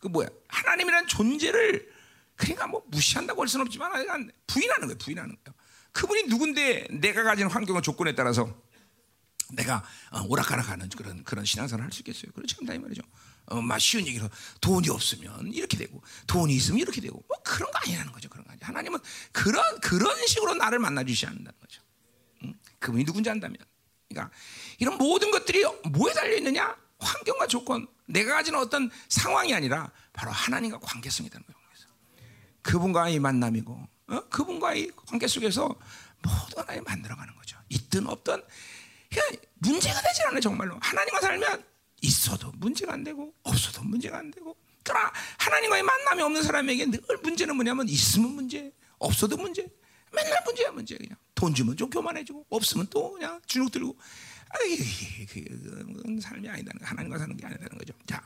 그 0.00 0.08
뭐야? 0.08 0.28
하나님이라는 0.48 1.06
존재를 1.06 1.88
그러니까 2.34 2.66
뭐 2.66 2.82
무시한다고 2.88 3.42
할 3.42 3.48
수는 3.48 3.66
없지만 3.66 3.92
부인하는 4.46 4.88
거예요. 4.88 4.98
부인하는 4.98 5.36
거예요. 5.44 5.56
그분이 5.92 6.24
누군데 6.24 6.88
내가 6.90 7.22
가진 7.22 7.46
환경과 7.46 7.80
조건에 7.80 8.14
따라서 8.14 8.60
내가 9.52 9.84
어, 10.10 10.22
오락가락하는 10.22 10.88
그런 10.90 11.24
그런 11.24 11.44
신앙생활을 11.44 11.84
할수 11.84 12.00
있겠어요? 12.00 12.32
그렇지 12.32 12.56
않다 12.60 12.74
이 12.74 12.78
말이죠. 12.78 13.02
어, 13.46 13.60
막 13.60 13.78
쉬운 13.80 14.06
얘기로 14.06 14.28
돈이 14.60 14.88
없으면 14.88 15.52
이렇게 15.52 15.76
되고 15.76 16.02
돈이 16.26 16.54
있으면 16.54 16.80
이렇게 16.80 17.00
되고 17.00 17.22
뭐 17.28 17.36
그런 17.42 17.70
거 17.70 17.78
아니라는 17.84 18.12
거죠. 18.12 18.28
그런 18.28 18.44
거 18.44 18.52
아니. 18.52 18.60
하나님은 18.62 18.98
그런 19.32 19.80
그런 19.80 20.26
식으로 20.26 20.54
나를 20.54 20.78
만나 20.78 21.04
주시 21.04 21.26
않는다는 21.26 21.58
거죠. 21.60 21.82
응? 22.44 22.54
그분이 22.78 23.04
누군지 23.04 23.30
안다면. 23.30 23.56
그러니까 24.08 24.34
이런 24.78 24.98
모든 24.98 25.30
것들이 25.30 25.64
뭐에 25.90 26.12
달려 26.12 26.36
있느냐? 26.36 26.76
환경과 26.98 27.46
조건, 27.46 27.86
내가 28.06 28.34
가진 28.34 28.54
어떤 28.56 28.90
상황이 29.08 29.54
아니라 29.54 29.90
바로 30.12 30.32
하나님과 30.32 30.80
관계성이라는 30.80 31.46
거예요. 31.46 31.60
그분과의 32.62 33.18
만남이고 33.18 33.88
어? 34.08 34.20
그분과의 34.28 34.90
관계 35.06 35.26
속에서 35.26 35.74
모든 36.22 36.58
하나님 36.58 36.84
만들어가는 36.84 37.34
거죠. 37.36 37.58
있든 37.68 38.06
없든 38.06 38.42
그냥 39.10 39.28
문제가 39.58 40.00
되지 40.00 40.22
않아요, 40.28 40.40
정말로. 40.40 40.78
하나님과 40.80 41.20
살면 41.20 41.64
있어도 42.02 42.52
문제가 42.56 42.94
안 42.94 43.04
되고 43.04 43.34
없어도 43.42 43.82
문제가 43.82 44.18
안 44.18 44.30
되고. 44.30 44.56
그러나 44.82 45.12
하나님과의 45.38 45.82
만남이 45.82 46.22
없는 46.22 46.42
사람에게 46.42 46.86
늘 46.86 47.00
문제는 47.22 47.54
뭐냐면 47.54 47.88
있으면 47.88 48.30
문제, 48.30 48.72
없어도 48.98 49.36
문제. 49.36 49.68
맨날 50.12 50.42
문제야 50.44 50.70
문제 50.72 50.96
그냥. 50.96 51.16
돈 51.34 51.54
주면 51.54 51.76
좀 51.76 51.90
교만해지고 51.90 52.46
없으면 52.48 52.86
또 52.90 53.12
그냥 53.12 53.40
주눅 53.46 53.70
들고. 53.70 53.96
아이, 54.48 54.76
그건 55.26 56.20
삶이 56.20 56.48
아니다는 56.48 56.80
거. 56.80 56.86
하나님과 56.86 57.18
사는 57.18 57.36
게 57.36 57.46
아니다는 57.46 57.78
거죠. 57.78 57.92
자, 58.06 58.20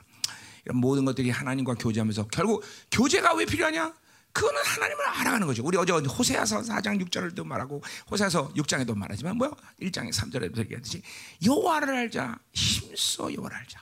이런 0.64 0.78
모든 0.78 1.04
것들이 1.04 1.30
하나님과 1.30 1.74
교제하면서 1.74 2.28
결국 2.28 2.64
교제가 2.90 3.34
왜 3.34 3.44
필요하냐? 3.44 3.94
그거는 4.34 4.60
하나님을 4.62 5.06
알아가는 5.06 5.46
거죠. 5.46 5.62
우리 5.64 5.78
어제 5.78 5.92
호세아서 5.92 6.60
4장 6.60 7.00
6절도 7.08 7.44
말하고 7.46 7.82
호세아서 8.10 8.52
6장에도 8.54 8.94
말하지만 8.96 9.36
뭐야? 9.38 9.52
1장에 9.80 10.12
3절에도 10.12 10.58
얘기하듯이 10.58 11.02
여호와를 11.46 11.94
알자. 11.94 12.38
힘써 12.52 13.32
여호와를 13.32 13.56
알자. 13.56 13.80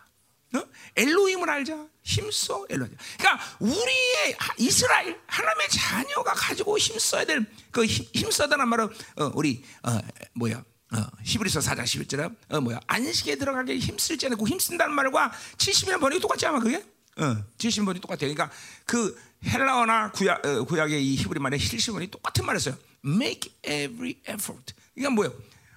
어? 0.55 0.63
엘로힘을 0.97 1.49
알자. 1.49 1.87
힘써 2.03 2.67
엘로힘. 2.69 2.97
그러니까 3.19 3.45
우리의 3.61 4.37
이스라엘 4.59 5.19
하나님의 5.27 5.69
자녀가 5.71 6.35
가지고 6.35 6.77
힘써야 6.79 7.25
될 7.25 7.47
그 7.73 7.87
힘써다는 7.87 8.69
말은 8.69 8.85
어, 9.17 9.31
우리 9.35 9.65
어, 9.83 9.99
뭐야? 10.35 10.59
어, 10.95 10.99
히브리서 11.25 11.61
4장 11.61 11.85
11절에 11.85 12.37
어, 12.51 12.61
뭐야? 12.61 12.79
안식에 12.87 13.37
들어가게 13.37 13.79
힘쓸 13.79 14.19
지 14.19 14.27
않고 14.27 14.47
힘쓴다는 14.47 14.95
말과 14.95 15.33
70년 15.57 15.99
번역이 15.99 16.21
똑같지 16.21 16.45
않아 16.47 16.61
그게? 16.61 16.85
어, 17.17 17.45
70번이 17.57 18.01
똑같아요. 18.03 18.33
그러니까 18.35 18.51
그 18.85 19.19
헬라어나 19.45 20.13
구약, 20.13 20.47
어, 20.47 20.65
구약의 20.65 21.05
이 21.05 21.17
히브리 21.17 21.41
말의 21.41 21.59
힐시본이 21.59 22.09
똑같은 22.09 22.47
말을 22.47 22.61
써요. 22.61 22.77
Make 23.05 23.53
every 23.65 24.17
effort. 24.29 24.75
그러니까 24.95 25.15
뭐예요? 25.15 25.35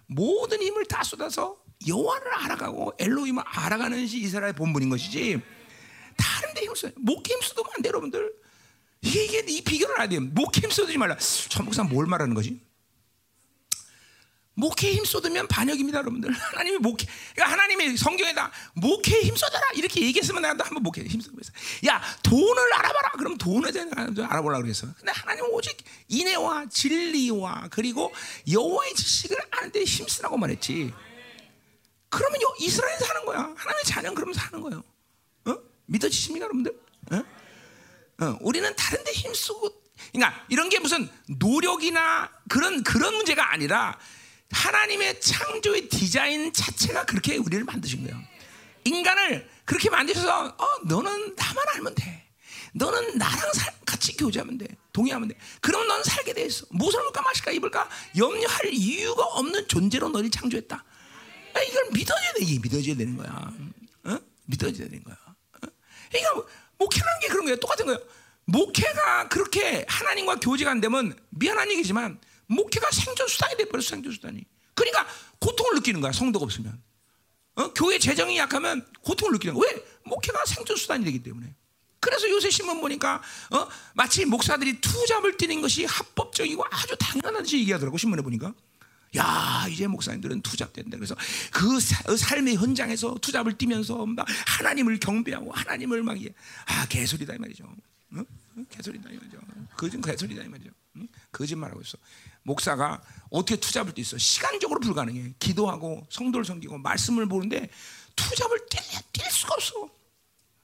모든 0.07 0.61
힘을 0.61 0.85
다 0.85 1.03
쏟아서 1.03 1.57
여호와를 1.87 2.33
알아가고 2.33 2.93
엘로힘을 2.99 3.43
알아가는 3.45 4.01
것이 4.01 4.19
이스라엘 4.19 4.53
본분인 4.53 4.89
것이지 4.89 5.41
다른 6.17 6.53
데 6.53 6.61
힘을 6.61 6.75
써요. 6.75 6.91
목회 6.97 7.33
힘 7.33 7.41
써도 7.41 7.63
안 7.75 7.81
돼, 7.81 7.89
여러분들. 7.89 8.31
이게, 9.01 9.43
이 9.47 9.61
비결을 9.61 9.95
알아야 9.95 10.09
돼요. 10.09 10.21
목회 10.21 10.61
힘 10.61 10.71
써두지 10.71 10.97
말라. 10.97 11.17
전 11.49 11.65
목사 11.65 11.83
뭘 11.83 12.07
말하는 12.07 12.33
거지? 12.33 12.59
목회에 14.55 14.93
힘 14.93 15.05
쏟으면 15.05 15.47
반역입니다, 15.47 15.99
여러분들. 15.99 16.31
하나님이 16.33 16.77
목회, 16.79 17.05
그러니까 17.33 17.53
하나님이 17.53 17.97
성경에다 17.97 18.51
목회에 18.73 19.21
힘 19.21 19.35
쏟아라 19.35 19.69
이렇게 19.75 20.01
얘기했으면 20.01 20.41
나도 20.41 20.63
한번 20.63 20.83
목회에 20.83 21.05
힘 21.05 21.21
쏟고 21.21 21.37
있어. 21.41 21.51
야, 21.87 22.01
돈을 22.23 22.73
알아봐라. 22.73 23.11
그럼 23.17 23.37
돈에 23.37 23.71
대한 23.71 23.91
알아보려고 23.97 24.63
그랬어. 24.63 24.87
근데 24.97 25.11
하나님 25.11 25.45
오직 25.51 25.77
인애와 26.07 26.67
진리와 26.69 27.67
그리고 27.69 28.13
여호와의 28.49 28.95
지식을 28.95 29.37
아는데 29.51 29.83
힘쓰라고 29.83 30.37
말했지. 30.37 30.93
그러면 32.09 32.39
이스라엘 32.59 32.97
사는 32.97 33.25
거야. 33.25 33.39
하나님의 33.39 33.83
자녀는 33.85 34.15
그러면 34.15 34.33
사는 34.33 34.61
거예요. 34.61 34.83
어? 35.45 35.57
믿어지십니까, 35.87 36.45
여러분들? 36.45 36.79
어? 37.11 37.23
어, 38.23 38.37
우리는 38.39 38.73
다른데 38.73 39.11
힘쓰고, 39.11 39.69
그러니까 40.13 40.45
이런 40.47 40.69
게 40.69 40.79
무슨 40.79 41.09
노력이나 41.27 42.31
그런 42.47 42.83
그런 42.83 43.15
문제가 43.15 43.51
아니라. 43.51 43.99
하나님의 44.51 45.19
창조의 45.19 45.89
디자인 45.89 46.51
자체가 46.53 47.05
그렇게 47.05 47.37
우리를 47.37 47.63
만드신 47.63 48.03
거예요. 48.03 48.21
인간을 48.83 49.49
그렇게 49.65 49.89
만드셔서 49.89 50.55
어, 50.57 50.67
너는 50.85 51.35
나만 51.35 51.65
알면 51.75 51.95
돼. 51.95 52.25
너는 52.73 53.17
나랑 53.17 53.53
살, 53.53 53.73
같이 53.85 54.15
교제하면 54.17 54.57
돼. 54.57 54.67
동의하면 54.93 55.29
돼. 55.29 55.37
그럼 55.61 55.87
넌 55.87 56.03
살게 56.03 56.33
돼 56.33 56.45
있어. 56.45 56.65
무엇을 56.69 56.99
먹을까 56.99 57.21
마실까 57.21 57.51
입을까 57.51 57.89
염려할 58.17 58.73
이유가 58.73 59.23
없는 59.23 59.67
존재로 59.67 60.09
너를 60.09 60.29
창조했다. 60.29 60.83
아, 61.53 61.61
이걸 61.61 61.89
믿어줘야 61.93 62.33
돼. 62.33 62.41
이게 62.41 62.59
믿어줘야 62.59 62.95
되는 62.95 63.15
거야. 63.15 63.51
어? 64.03 64.19
믿어줘야 64.45 64.89
되는 64.89 65.03
거야. 65.03 65.15
어? 65.15 65.67
그러니까 66.11 66.47
목회라는 66.77 67.19
게 67.21 67.27
그런 67.29 67.45
거예요. 67.45 67.59
똑같은 67.59 67.85
거예요. 67.85 67.99
목회가 68.43 69.27
그렇게 69.29 69.85
하나님과 69.87 70.35
교제가 70.35 70.69
안 70.69 70.81
되면 70.81 71.17
미안한 71.29 71.71
얘기지만 71.71 72.19
목회가 72.47 72.89
생존 72.91 73.27
수단이 73.27 73.57
돼버렸어 73.57 73.87
생존 73.89 74.11
수단이. 74.11 74.43
그러니까 74.73 75.07
고통을 75.39 75.75
느끼는 75.75 76.01
거야 76.01 76.11
성도가 76.11 76.43
없으면. 76.45 76.81
어? 77.55 77.73
교회 77.73 77.97
재정이 77.97 78.37
약하면 78.37 78.85
고통을 79.01 79.33
느끼는 79.33 79.55
거야. 79.55 79.71
왜? 79.71 79.85
목회가 80.05 80.43
생존 80.45 80.75
수단이 80.75 81.05
되기 81.05 81.23
때문에. 81.23 81.55
그래서 82.01 82.29
요새 82.29 82.49
신문 82.51 82.81
보니까 82.81 83.21
어? 83.51 83.67
마치 83.95 84.25
목사들이 84.25 84.79
투잡을 84.81 85.37
뛰는 85.37 85.61
것이 85.61 85.85
합법적이고 85.85 86.63
아주 86.69 86.95
당연한 86.99 87.43
듯이 87.43 87.59
얘기하더라고 87.59 87.97
신문에 87.97 88.21
보니까. 88.21 88.53
야 89.17 89.65
이제 89.69 89.87
목사님들은 89.87 90.41
투잡된다. 90.41 90.97
그래서 90.97 91.15
그 91.51 91.79
사- 91.79 92.03
그 92.03 92.17
삶의 92.17 92.57
현장에서 92.57 93.15
투잡을 93.21 93.57
뛰면서 93.57 94.05
막 94.05 94.27
하나님을 94.45 94.99
경배하고 94.99 95.53
하나님을 95.53 96.03
막 96.03 96.19
이게 96.19 96.33
아 96.65 96.85
개소리다 96.87 97.33
이 97.35 97.37
말이죠. 97.37 97.63
응? 98.13 98.25
응? 98.57 98.65
개소리다 98.69 99.09
이 99.09 99.15
말이죠. 99.15 99.37
그좀 99.77 100.01
개소리다 100.01 100.43
이 100.43 100.49
말이죠. 100.49 100.69
응? 100.97 101.07
거짓말하고 101.31 101.79
있어. 101.81 101.97
목사가 102.45 103.01
어떻게 103.31 103.59
투잡을 103.59 103.93
뛸 103.93 104.05
수? 104.05 104.15
있어? 104.15 104.17
시간적으로 104.19 104.79
불가능해. 104.79 105.33
기도하고 105.39 106.05
성도를 106.09 106.45
섬기고 106.45 106.77
말씀을 106.77 107.25
보는데 107.27 107.69
투잡을 108.15 108.67
뛸, 108.69 108.81
뛸 109.11 109.31
수가 109.31 109.55
없어. 109.55 109.89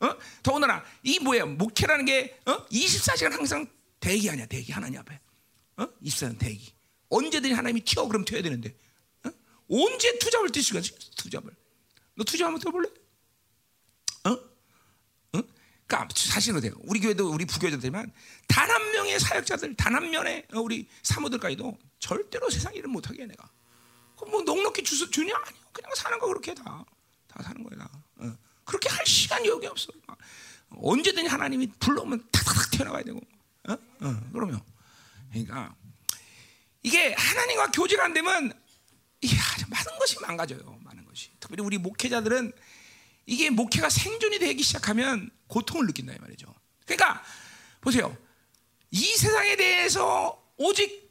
어? 0.01 0.17
더군다나 0.41 0.83
이 1.03 1.19
뭐야 1.19 1.45
목회라는 1.45 2.05
게 2.05 2.39
어? 2.45 2.65
24시간 2.67 3.31
항상 3.31 3.67
대기 3.99 4.29
아니야 4.29 4.45
대기 4.45 4.71
하나님 4.71 4.99
앞에 4.99 5.19
어? 5.77 5.87
24시간 6.03 6.39
대기 6.39 6.73
언제든지 7.09 7.53
하나님이 7.53 7.81
튀어 7.81 8.07
그럼 8.07 8.25
튀어야 8.25 8.41
되는데 8.41 8.75
어? 9.25 9.29
언제 9.69 10.17
투잡을 10.19 10.49
뛸 10.49 10.63
수가 10.63 10.79
있어 10.79 10.95
투잡을 11.17 11.51
너 12.15 12.23
투잡 12.23 12.45
한번 12.45 12.61
떠볼래? 12.61 12.89
그러니까 15.91 16.07
사실은 16.15 16.61
돼요? 16.61 16.73
우리 16.83 17.01
교회도 17.01 17.31
우리 17.33 17.43
부교회들지만 17.45 18.11
단 18.47 18.69
한 18.71 18.91
명의 18.93 19.19
사역자들 19.19 19.75
단 19.75 19.93
한 19.93 20.09
명의 20.09 20.45
어, 20.53 20.59
우리 20.59 20.87
사모들까지도 21.03 21.77
절대로 21.99 22.49
세상 22.49 22.73
일을 22.73 22.87
못하게 22.87 23.23
해 23.23 23.27
내가. 23.27 23.49
뭐 24.29 24.41
넉넉히 24.43 24.83
주, 24.83 25.09
주냐? 25.09 25.35
아니요. 25.35 25.61
그냥 25.73 25.91
사는 25.95 26.17
거 26.19 26.27
그렇게 26.27 26.53
다. 26.53 26.85
다 27.27 27.43
사는 27.43 27.61
거야 27.63 27.77
다. 27.79 27.89
어. 28.17 28.37
그렇게 28.63 28.87
할 28.87 29.05
시간이 29.05 29.47
여기 29.49 29.67
없어. 29.67 29.91
막 30.07 30.17
언제든지 30.77 31.27
하나님이 31.27 31.67
불러오면 31.79 32.29
탁탁탁 32.31 32.71
튀어나가야 32.71 33.03
되고. 33.03 33.19
어? 33.67 33.73
어, 33.73 34.29
그러면 34.31 34.61
그러니까 35.31 35.75
이게 36.83 37.13
하나님과 37.13 37.71
교제가 37.71 38.05
안 38.05 38.13
되면 38.13 38.53
이야 39.21 39.41
많은 39.67 39.99
것이 39.99 40.15
망가져요 40.21 40.79
많은 40.83 41.03
것이. 41.05 41.31
특별히 41.39 41.63
우리 41.63 41.77
목회자들은 41.77 42.53
이게 43.25 43.49
목회가 43.49 43.89
생존이 43.89 44.39
되기 44.39 44.63
시작하면 44.63 45.29
고통을 45.47 45.87
느낀다 45.87 46.13
이 46.13 46.17
말이죠 46.19 46.53
그러니까 46.85 47.23
보세요 47.79 48.15
이 48.91 49.03
세상에 49.03 49.55
대해서 49.55 50.41
오직 50.57 51.09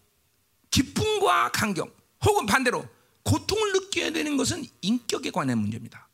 기쁨과 0.71 1.50
감격 1.52 1.97
혹은 2.25 2.47
반대로 2.47 2.87
고통을 3.25 3.73
느껴야 3.73 4.11
되는 4.11 4.37
것은 4.37 4.64
인격에 4.81 5.31
관한 5.31 5.59
문제입니다. 5.59 6.09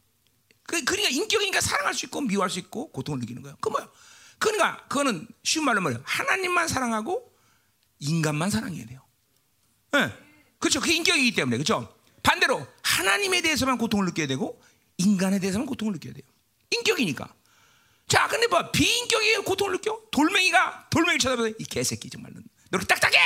그, 0.62 0.82
그러니까 0.84 1.10
인격이니까 1.10 1.60
사랑할 1.60 1.94
수 1.94 2.06
있고 2.06 2.20
미워할 2.20 2.50
수 2.50 2.58
있고 2.58 2.90
고통을 2.90 3.20
느끼는 3.20 3.42
거예요. 3.42 3.56
그 3.60 3.68
뭐야? 3.68 3.88
그러니까 4.38 4.84
그거는 4.88 5.26
쉬운 5.42 5.64
말로 5.64 5.80
말해요. 5.80 6.02
하나님만 6.04 6.68
사랑하고 6.68 7.32
인간만 8.00 8.50
사랑해야 8.50 8.86
돼요. 8.86 9.02
예. 9.94 10.12
그렇죠. 10.58 10.80
그게 10.80 10.94
인격이기 10.94 11.34
때문에 11.34 11.56
그렇죠. 11.56 11.94
반대로 12.22 12.66
하나님에 12.82 13.40
대해서만 13.40 13.78
고통을 13.78 14.06
느껴야 14.06 14.26
되고 14.26 14.60
인간에 14.98 15.38
대해서만 15.38 15.66
고통을 15.66 15.94
느껴야 15.94 16.14
돼요. 16.14 16.24
인격이니까. 16.70 17.34
자, 18.08 18.28
근데 18.28 18.46
뭐 18.46 18.70
비인격이 18.70 19.36
고통을 19.38 19.72
느껴? 19.74 20.00
돌멩이가 20.10 20.88
돌멩이 20.90 21.18
쳐다보고 21.18 21.48
이 21.58 21.64
개새끼 21.64 22.08
정말 22.08 22.32
너 22.32 22.40
이렇게 22.72 22.86
딱딱해. 22.86 23.16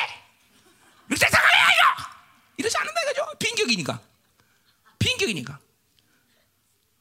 이렇게 1.09 1.27
딱딱해 1.27 1.47
이거. 1.47 2.11
이러지 2.57 2.77
않는다 2.79 3.00
이거죠. 3.03 3.39
비인격이니까. 3.39 4.03
비인격이니까. 4.99 5.59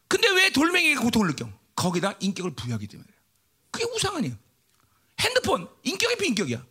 근데 0.08 0.30
왜 0.30 0.50
돌멩이가 0.50 1.02
고통을 1.02 1.28
느껴? 1.30 1.50
거기다 1.76 2.16
인격을 2.20 2.56
부여하기 2.56 2.88
때문에. 2.88 3.08
그게 3.72 3.86
우상 3.86 4.16
아니에요. 4.18 4.36
핸드폰 5.20 5.70
인격이 5.84 6.16
비인격이야. 6.18 6.66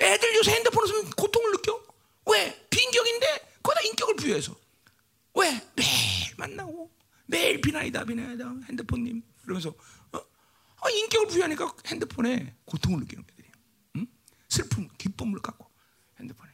애들 0.00 0.34
요새 0.36 0.52
핸드폰 0.52 0.82
없으면 0.82 1.10
고통을 1.10 1.52
느껴. 1.52 1.80
왜? 2.26 2.66
비인격인데 2.68 3.58
거기다 3.62 3.80
인격을 3.88 4.16
부여해서. 4.16 4.54
왜? 5.34 5.60
매일 5.74 6.34
만나고 6.36 6.90
매일 7.26 7.60
비나이다 7.60 8.04
비나이다 8.04 8.54
핸드폰님 8.68 9.22
그러면서 9.42 9.70
어? 10.12 10.18
아, 10.82 10.90
인격을 10.90 11.28
부여하니까 11.28 11.74
핸드폰에 11.86 12.54
고통을 12.64 13.00
느끼는 13.00 13.24
애들이. 13.32 13.48
응? 13.96 14.06
슬픔, 14.48 14.88
기쁨을 14.98 15.40
갖고 15.40 15.70
핸드폰에. 16.18 16.50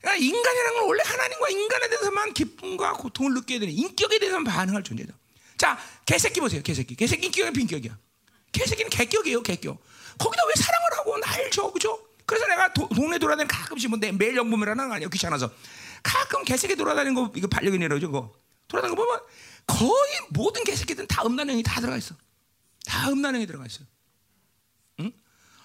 그러니까 0.00 0.24
인간이라는 0.24 0.78
건 0.78 0.88
원래 0.88 1.02
하나님과 1.04 1.48
인간에 1.50 1.88
대해서만 1.88 2.32
기쁨과 2.32 2.92
고통을 2.94 3.34
느껴야 3.34 3.58
되는 3.58 3.74
인격에 3.74 4.18
대해서만 4.18 4.44
반응할 4.44 4.82
존재다. 4.82 5.12
자, 5.58 5.78
개새끼 6.06 6.40
보세요. 6.40 6.62
개새끼. 6.62 6.94
개새끼 6.94 7.26
인격이야, 7.26 7.50
빈격이야. 7.50 7.98
개새끼는 8.52 8.88
개격이에요, 8.90 9.42
개격. 9.42 9.82
거기다 10.18 10.42
왜 10.46 10.62
사랑을 10.62 10.98
하고 10.98 11.18
날 11.18 11.50
줘, 11.50 11.70
그죠? 11.70 12.06
그래서 12.24 12.46
내가 12.46 12.72
도, 12.72 12.88
동네 12.88 13.18
돌아다니는 13.18 13.48
가끔씩 13.48 13.90
뭐내 13.90 14.12
매일 14.12 14.38
하는 14.38 14.88
거 14.88 14.94
아니야, 14.94 15.08
귀찮아서. 15.08 15.50
가끔 16.02 16.44
개새끼 16.44 16.76
돌아다니는 16.76 17.14
거 17.14 17.32
이거 17.36 17.46
반려견이라고 17.48 18.00
그거. 18.00 18.32
돌아다니는 18.68 18.96
거 18.96 19.04
보면 19.04 19.20
거의 19.66 20.20
모든 20.30 20.64
개새끼들은 20.64 21.06
다 21.08 21.22
음란형이 21.24 21.62
다 21.62 21.80
들어가 21.80 21.96
있어. 21.96 22.14
다 22.84 23.08
음란형이 23.10 23.46
들어가 23.46 23.66
있어. 23.66 23.84
응? 25.00 25.12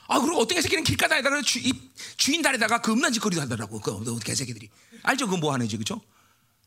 아 0.07 0.19
그리고 0.19 0.37
어떤 0.39 0.55
개새끼는 0.55 0.83
길가 0.83 1.07
다니다가 1.07 1.41
주, 1.41 1.59
이, 1.59 1.73
주인 2.17 2.41
다리다가 2.41 2.81
그 2.81 2.91
음란 2.91 3.13
짓거리도 3.13 3.41
하더라고. 3.41 3.79
그그 3.79 4.19
개새끼들이 4.19 4.69
알죠? 5.03 5.25
그거 5.25 5.37
뭐 5.37 5.53
하는지 5.53 5.77
그죠? 5.77 6.01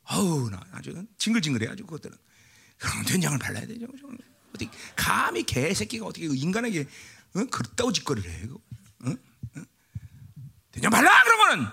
아우 0.04 0.48
나 0.50 0.61
아주 0.72 1.04
징글징글해 1.18 1.70
아주 1.70 1.85
그것들은. 1.85 2.16
그럼 2.78 3.04
된장을 3.04 3.38
발라야 3.38 3.66
되죠. 3.66 3.87
어떻게 4.50 4.70
감히 4.96 5.42
개새끼가 5.44 6.07
어떻게 6.07 6.26
인간에게 6.26 6.87
어? 7.35 7.44
그렇다고 7.50 7.92
짓거리를 7.92 8.31
해? 8.31 8.48
어? 9.04 9.11
어? 9.11 9.62
된장 10.72 10.90
발라 10.90 11.22
그러면은 11.24 11.66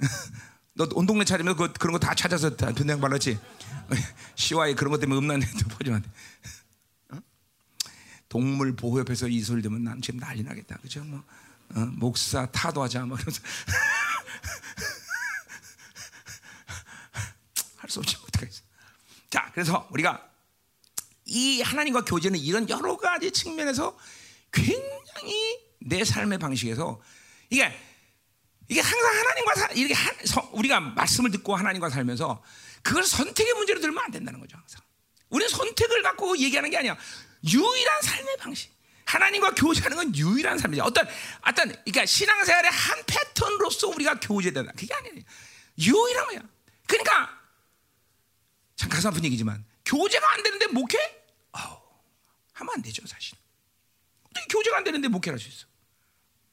너 0.74 0.86
온 0.94 1.06
동네 1.06 1.24
차리면 1.24 1.56
그, 1.56 1.72
그런 1.74 1.92
거 1.92 1.98
다 1.98 2.14
찾아서 2.14 2.56
다 2.56 2.72
된장 2.72 3.00
발랐지. 3.00 3.38
시와에 4.36 4.74
그런 4.74 4.90
것 4.92 4.98
때문에 5.00 5.18
음란해도 5.18 5.68
퍼지면 5.68 5.96
안 5.96 6.02
돼. 6.02 6.10
어? 7.16 7.20
동물 8.28 8.74
보호협회에서 8.76 9.28
이 9.28 9.40
소리 9.42 9.62
들으면 9.62 9.84
난 9.84 10.00
지금 10.00 10.20
난리 10.20 10.42
나겠다. 10.42 10.76
그죠? 10.78 11.04
뭐 11.04 11.22
어, 11.74 11.80
목사 11.92 12.46
타도하자 12.46 13.04
막 13.06 13.16
그러면서 13.16 13.42
할 17.76 17.90
수 17.90 17.98
없지 18.00 18.16
어떡하겠어. 18.16 18.62
자, 19.30 19.50
그래서 19.52 19.88
우리가 19.90 20.28
이 21.24 21.60
하나님과 21.62 22.04
교제는 22.04 22.38
이런 22.38 22.68
여러 22.68 22.96
가지 22.96 23.30
측면에서 23.32 23.96
굉장히 24.52 25.58
내 25.80 26.04
삶의 26.04 26.38
방식에서 26.38 27.00
이게 27.50 27.72
이게 28.70 28.80
항상 28.80 29.18
하나님과 29.18 29.54
사, 29.56 29.66
이렇게 29.72 29.94
하, 29.94 30.12
서, 30.24 30.48
우리가 30.52 30.78
말씀을 30.78 31.32
듣고 31.32 31.56
하나님과 31.56 31.90
살면서 31.90 32.40
그걸 32.82 33.02
선택의 33.02 33.52
문제로 33.54 33.80
들면 33.80 34.02
안 34.02 34.12
된다는 34.12 34.38
거죠 34.38 34.56
항상. 34.56 34.80
우리는 35.28 35.48
선택을 35.48 36.02
갖고 36.02 36.38
얘기하는 36.38 36.70
게 36.70 36.78
아니야. 36.78 36.96
유일한 37.52 38.02
삶의 38.02 38.36
방식. 38.38 38.72
하나님과 39.06 39.56
교제하는 39.56 39.96
건 39.96 40.14
유일한 40.14 40.56
삶이죠. 40.56 40.84
어떤 40.84 41.04
어떤 41.44 41.68
그러니까 41.68 42.06
신앙생활의 42.06 42.70
한 42.70 43.02
패턴으로서 43.06 43.88
우리가 43.88 44.20
교제된다. 44.20 44.70
그게 44.78 44.94
아니에요. 44.94 45.24
유일한 45.78 46.26
거야. 46.28 46.40
그러니까 46.86 47.40
참 48.76 48.88
가슴 48.88 49.08
아픈 49.08 49.24
얘기지만 49.24 49.64
교제가 49.84 50.32
안 50.32 50.44
되는데 50.44 50.68
목회? 50.68 50.96
아우, 51.50 51.76
하면 52.52 52.74
안 52.76 52.82
되죠 52.82 53.04
사실. 53.04 53.36
어떻게 54.22 54.46
교제가 54.48 54.76
안 54.76 54.84
되는데 54.84 55.08
목회를 55.08 55.36
할수 55.36 55.48
있어? 55.48 55.69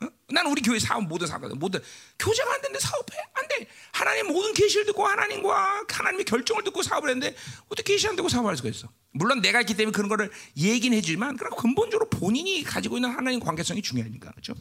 어? 0.02 0.08
나는 0.30 0.52
우리 0.52 0.62
교회 0.62 0.78
사업 0.80 1.04
모든 1.08 1.26
사업거든. 1.28 1.58
모든 1.58 1.80
교제가 2.20 2.54
안 2.54 2.62
되는데 2.62 2.80
사업해? 2.80 3.18
안 3.34 3.48
돼. 3.48 3.68
하나님 3.92 4.28
모든 4.28 4.54
계시를 4.54 4.86
듣고 4.86 5.06
하나님과 5.06 5.86
하나님의 5.90 6.26
결정을 6.26 6.64
듣고 6.64 6.84
사업을 6.84 7.10
했는데 7.10 7.36
어떻게 7.70 7.94
계시 7.94 8.08
안 8.08 8.16
듣고 8.16 8.30
사업을 8.30 8.50
할 8.50 8.58
수가 8.58 8.70
있어? 8.70 8.90
물론 9.12 9.42
내가 9.42 9.62
있기 9.62 9.76
때문에 9.76 9.92
그런 9.94 10.10
거를 10.10 10.32
얘기는 10.56 10.96
해주지만 10.96 11.38
그럼 11.38 11.56
근본적으로 11.56 12.10
본인이 12.10 12.64
가지고 12.64 12.98
있는 12.98 13.10
하나님 13.10 13.40
관계성이 13.40 13.82
중요하니까 13.82 14.32
그렇죠? 14.32 14.54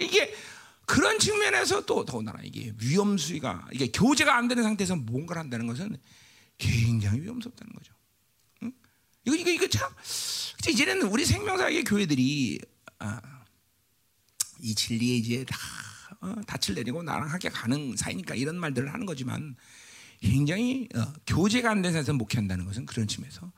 이게 0.00 0.34
그런 0.86 1.18
측면에서 1.18 1.86
또 1.86 2.04
더군다나 2.04 2.40
이게 2.42 2.72
위험 2.80 3.16
수위가 3.16 3.68
이게 3.72 3.86
교제가 3.92 4.36
안 4.36 4.48
되는 4.48 4.64
상태에서 4.64 4.96
뭔가를 4.96 5.40
한다는 5.40 5.68
것은 5.68 5.96
굉장히 6.58 7.20
위험스럽다는 7.20 7.72
거죠. 7.72 7.94
응? 8.64 8.72
이거 9.24 9.36
이거 9.36 9.50
이거 9.50 9.66
참 9.68 9.90
이제는 10.68 11.02
우리 11.02 11.24
생명사의 11.24 11.84
교회들이 11.84 12.58
아, 12.98 13.20
이 14.62 14.74
진리에 14.74 15.16
이제 15.16 15.44
다 15.44 15.58
어, 16.20 16.36
닻을 16.46 16.76
내리고 16.76 17.02
나랑 17.02 17.28
함께 17.30 17.48
가는 17.48 17.96
사이니까 17.96 18.34
이런 18.36 18.56
말들을 18.56 18.92
하는 18.94 19.04
거지만 19.06 19.56
굉장히 20.20 20.88
어, 20.94 21.12
교제가 21.26 21.68
안 21.70 21.82
된 21.82 21.92
상태에서 21.92 22.12
목회한다는 22.14 22.64
것은 22.64 22.86
그런 22.86 23.08
측면에서 23.08 23.52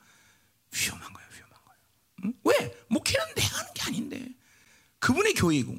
위험한 0.72 1.12
거예요, 1.12 1.28
위험한 1.34 1.58
거예요. 1.64 1.80
응? 2.24 2.34
왜 2.44 2.74
목회는 2.88 3.34
내가 3.34 3.58
하는 3.58 3.74
게 3.74 3.82
아닌데 3.82 4.28
그분의 4.98 5.34
교회이고 5.34 5.76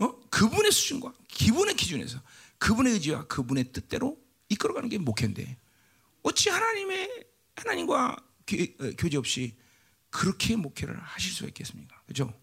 어? 0.00 0.20
그분의 0.30 0.72
수준과 0.72 1.14
기분의 1.28 1.76
기준에서 1.76 2.20
그분의 2.58 2.94
의지와 2.94 3.26
그분의 3.28 3.72
뜻대로 3.72 4.18
이끌어가는 4.48 4.88
게 4.88 4.98
목회인데 4.98 5.56
어찌 6.22 6.50
하나님의 6.50 7.24
하나님과 7.54 8.16
교, 8.48 8.56
어, 8.80 8.90
교제 8.98 9.16
없이 9.16 9.56
그렇게 10.10 10.56
목회를 10.56 10.98
하실 11.00 11.30
수가 11.30 11.46
있겠습니까? 11.48 12.02
그렇죠? 12.06 12.34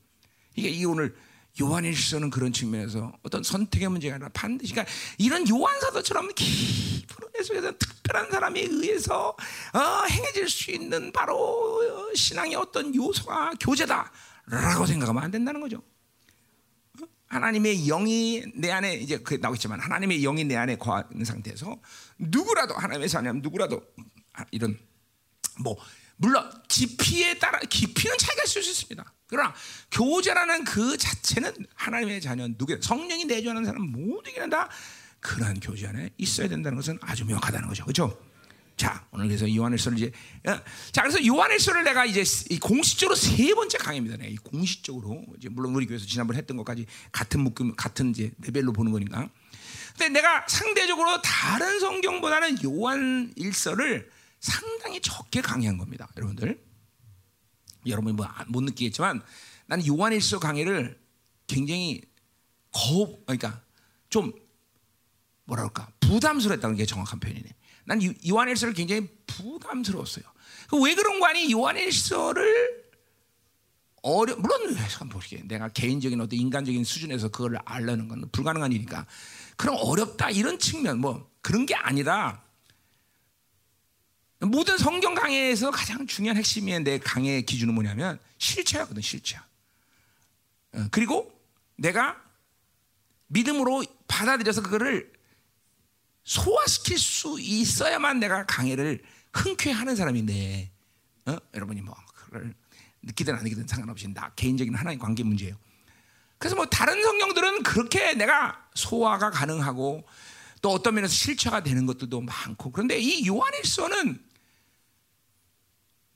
이게 0.55 0.69
이 0.69 0.85
오늘 0.85 1.13
요한일서는 1.59 2.29
그런 2.29 2.53
측면에서 2.53 3.13
어떤 3.23 3.43
선택의 3.43 3.89
문제가 3.89 4.15
아니라 4.15 4.29
반드시 4.33 4.73
그러니까 4.73 4.93
이런 5.17 5.47
요한사도처럼 5.47 6.29
깊은 6.35 7.43
속에서 7.43 7.77
특별한 7.77 8.31
사람에 8.31 8.61
의해서 8.61 9.29
어, 9.29 10.05
행해질 10.09 10.49
수 10.49 10.71
있는 10.71 11.11
바로 11.11 11.81
신앙의 12.15 12.55
어떤 12.55 12.93
요소가 12.93 13.53
교제다라고 13.59 14.85
생각하면 14.85 15.23
안 15.23 15.31
된다는 15.31 15.61
거죠. 15.61 15.77
어? 17.01 17.05
하나님의 17.27 17.85
영이 17.85 18.43
내 18.55 18.71
안에 18.71 18.95
이제 18.95 19.17
그 19.17 19.35
나오겠지만 19.35 19.79
하나님의 19.79 20.21
영이 20.21 20.43
내 20.45 20.55
안에 20.55 20.77
거하는 20.77 21.25
상태에서 21.25 21.79
누구라도 22.17 22.75
하나님의 22.75 23.09
자녀 23.09 23.33
누구라도 23.33 23.81
이런 24.51 24.77
뭐 25.59 25.75
물론 26.17 26.49
깊이에 26.67 27.37
따라 27.37 27.59
깊이는 27.59 28.17
차이가 28.17 28.43
있을 28.43 28.63
수 28.63 28.71
있습니다. 28.71 29.13
그러나 29.27 29.53
교제라는 29.91 30.63
그 30.63 30.97
자체는 30.97 31.53
하나님의 31.75 32.21
자녀 32.21 32.47
누구 32.47 32.77
성령이 32.81 33.25
내주하는 33.25 33.65
사람 33.65 33.81
모두에게는 33.83 34.49
다 34.49 34.69
그러한 35.19 35.59
교제 35.59 35.87
안에 35.87 36.09
있어야 36.17 36.47
된다는 36.47 36.77
것은 36.77 36.97
아주 37.01 37.25
명확하다는 37.25 37.67
거죠. 37.67 37.83
그렇죠? 37.83 38.27
자, 38.77 39.07
오늘 39.11 39.27
그래서 39.27 39.53
요한일서를 39.53 39.97
이제 39.97 40.11
어, 40.45 40.61
자 40.91 41.01
그래서 41.01 41.25
요한일서를 41.25 41.83
내가 41.83 42.05
이제 42.05 42.23
공식적으로 42.61 43.15
세 43.15 43.53
번째 43.55 43.77
강의입니다. 43.79 44.17
네, 44.17 44.35
공식적으로 44.43 45.25
이제 45.37 45.49
물론 45.49 45.75
우리 45.75 45.87
교회에서 45.87 46.05
지난번 46.05 46.35
에 46.35 46.39
했던 46.39 46.57
것까지 46.57 46.85
같은 47.11 47.41
묶음 47.41 47.75
같은 47.75 48.11
이제 48.11 48.31
레벨로 48.43 48.73
보는 48.73 48.91
거니까. 48.91 49.29
근데 49.97 50.09
내가 50.09 50.45
상대적으로 50.47 51.19
다른 51.23 51.79
성경보다는 51.79 52.63
요한일서를 52.63 54.11
상당히 54.39 55.01
적게 55.01 55.41
강의한 55.41 55.77
겁니다, 55.77 56.07
여러분들. 56.17 56.63
여러분이 57.85 58.15
뭐못 58.15 58.29
아, 58.29 58.45
느끼겠지만 58.47 59.21
나는 59.65 59.87
요한일서 59.87 60.39
강의를 60.39 60.99
굉장히 61.47 62.01
거 62.71 63.19
그러니까 63.25 63.61
좀 64.09 64.33
그럴까 65.47 65.89
부담스러웠다는 66.01 66.75
게 66.75 66.85
정확한 66.85 67.19
표현이네. 67.19 67.49
난 67.85 67.99
요한일서를 68.27 68.73
굉장히 68.73 69.07
부담스러웠어요. 69.27 70.25
그왜 70.69 70.95
그런 70.95 71.19
거 71.19 71.27
아니? 71.27 71.51
요한일서를 71.51 72.87
어려 74.01 74.35
물론 74.35 74.75
보시게 75.09 75.43
내가 75.47 75.69
개인적인 75.69 76.19
어떤 76.19 76.37
인간적인 76.37 76.83
수준에서 76.83 77.29
그걸 77.29 77.57
알려는 77.65 78.07
건 78.07 78.29
불가능한 78.31 78.71
일이니까 78.71 79.05
그럼 79.55 79.77
어렵다 79.79 80.29
이런 80.29 80.59
측면 80.59 80.99
뭐 80.99 81.29
그런 81.41 81.65
게 81.65 81.75
아니라 81.75 82.43
모든 84.39 84.77
성경 84.77 85.15
강해에서 85.15 85.71
가장 85.71 86.05
중요한 86.05 86.37
핵심이 86.37 86.77
내 86.79 86.99
강의 86.99 87.43
기준은 87.43 87.73
뭐냐면 87.73 88.19
실체야거든 88.37 89.01
실체. 89.01 89.37
어, 90.73 90.87
그리고 90.91 91.31
내가 91.75 92.21
믿음으로 93.27 93.83
받아들여서 94.07 94.61
그거를 94.61 95.11
소화시킬 96.23 96.99
수 96.99 97.37
있어야만 97.39 98.19
내가 98.19 98.45
강의를 98.45 99.01
흔쾌하는 99.33 99.95
사람인데 99.95 100.71
어? 101.25 101.37
여러분이 101.53 101.81
뭐 101.81 101.95
그걸 102.13 102.53
느끼든 103.01 103.35
안 103.35 103.43
느끼든 103.43 103.67
상관없이 103.67 104.07
나 104.13 104.29
개인적인 104.35 104.75
하나의 104.75 104.99
관계 104.99 105.23
문제예요. 105.23 105.55
그래서 106.37 106.55
뭐 106.55 106.65
다른 106.67 107.01
성경들은 107.01 107.63
그렇게 107.63 108.13
내가 108.13 108.69
소화가 108.75 109.31
가능하고 109.31 110.05
또 110.61 110.71
어떤 110.71 110.95
면에서 110.95 111.13
실체가 111.13 111.63
되는 111.63 111.85
것들도 111.85 112.21
많고 112.21 112.71
그런데 112.71 112.99
이 112.99 113.25
요한일서는 113.27 114.26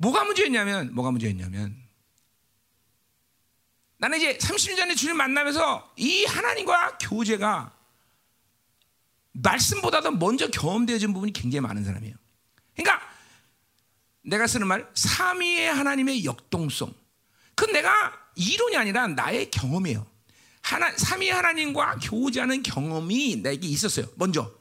뭐가 0.01 0.23
문제였냐면 0.23 0.93
뭐가 0.95 1.11
문제였냐면 1.11 1.77
나는 3.97 4.17
이제 4.17 4.35
30년 4.37 4.77
전에 4.77 4.95
주님 4.95 5.15
만나면서 5.15 5.93
이 5.95 6.25
하나님과 6.25 6.97
교제가 6.97 7.71
말씀보다도 9.33 10.11
먼저 10.11 10.49
경험되어진 10.49 11.13
부분이 11.13 11.33
굉장히 11.33 11.61
많은 11.61 11.83
사람이에요. 11.83 12.15
그러니까 12.75 13.07
내가 14.23 14.47
쓰는 14.47 14.65
말 14.65 14.89
삼위의 14.95 15.71
하나님의 15.71 16.25
역동성. 16.25 16.91
그건 17.53 17.73
내가 17.73 18.11
이론이 18.35 18.75
아니라 18.75 19.07
나의 19.07 19.51
경험이에요. 19.51 20.07
하나 20.63 20.91
삼위 20.97 21.29
하나님과 21.29 21.97
교제하는 21.97 22.63
경험이 22.63 23.35
내게 23.37 23.67
있었어요. 23.67 24.07
먼저. 24.15 24.51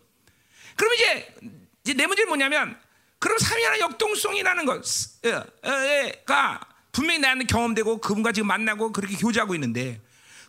그럼 0.76 0.92
이제 0.94 1.34
이제 1.82 1.94
내 1.94 2.06
문제는 2.06 2.28
뭐냐면 2.28 2.78
그럼 3.20 3.38
삼위하나 3.38 3.78
역동성이라는 3.78 4.66
것가 4.66 6.60
분명히 6.90 7.20
나한테 7.20 7.44
경험되고 7.44 7.98
그분과 8.00 8.32
지금 8.32 8.48
만나고 8.48 8.90
그렇게 8.92 9.16
교제하고 9.16 9.54
있는데 9.54 10.00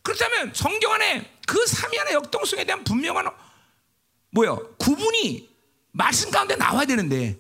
그렇다면 0.02 0.54
성경 0.56 0.94
안에 0.94 1.38
그 1.46 1.64
삼위하나 1.68 2.14
역동성에 2.14 2.64
대한 2.64 2.84
분명한 2.84 3.28
뭐요? 4.32 4.76
구분이 4.78 5.50
말씀 5.92 6.32
가운데 6.32 6.56
나와야 6.56 6.86
되는데 6.86 7.38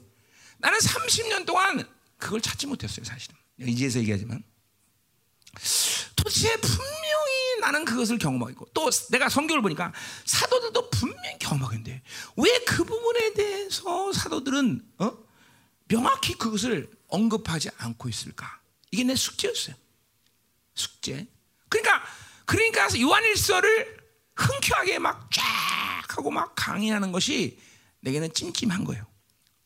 나는 0.57 0.77
30년 0.77 1.45
동안 1.45 1.87
그걸 2.17 2.39
찾지 2.41 2.67
못했어요 2.67 3.03
사실은. 3.03 3.35
이제서 3.59 3.99
얘기하지만. 3.99 4.43
도대체 6.15 6.55
분명히 6.57 7.10
나는 7.61 7.85
그것을 7.85 8.17
경험하고 8.17 8.51
있고 8.51 8.67
또 8.73 8.89
내가 9.11 9.29
성경을 9.29 9.61
보니까 9.61 9.93
사도들도 10.25 10.89
분명히 10.89 11.37
경험하고 11.39 11.73
있는데 11.75 12.01
왜 12.35 12.61
그 12.65 12.83
부분에 12.83 13.33
대해서 13.33 14.11
사도들은 14.13 14.81
어? 14.99 15.17
명확히 15.87 16.33
그것을 16.35 16.89
언급하지 17.07 17.69
않고 17.77 18.07
있을까? 18.09 18.59
이게 18.91 19.03
내 19.03 19.15
숙제였어요. 19.15 19.75
숙제. 20.73 21.27
그러니까 21.69 22.01
그러니까 22.45 22.87
요한일서를 22.99 23.97
흔쾌하게 24.35 24.99
막 24.99 25.29
쫙 25.31 25.43
하고 26.17 26.31
막 26.31 26.53
강의하는 26.55 27.11
것이 27.11 27.59
내게는 28.01 28.33
찜찜한 28.33 28.83
거예요. 28.83 29.05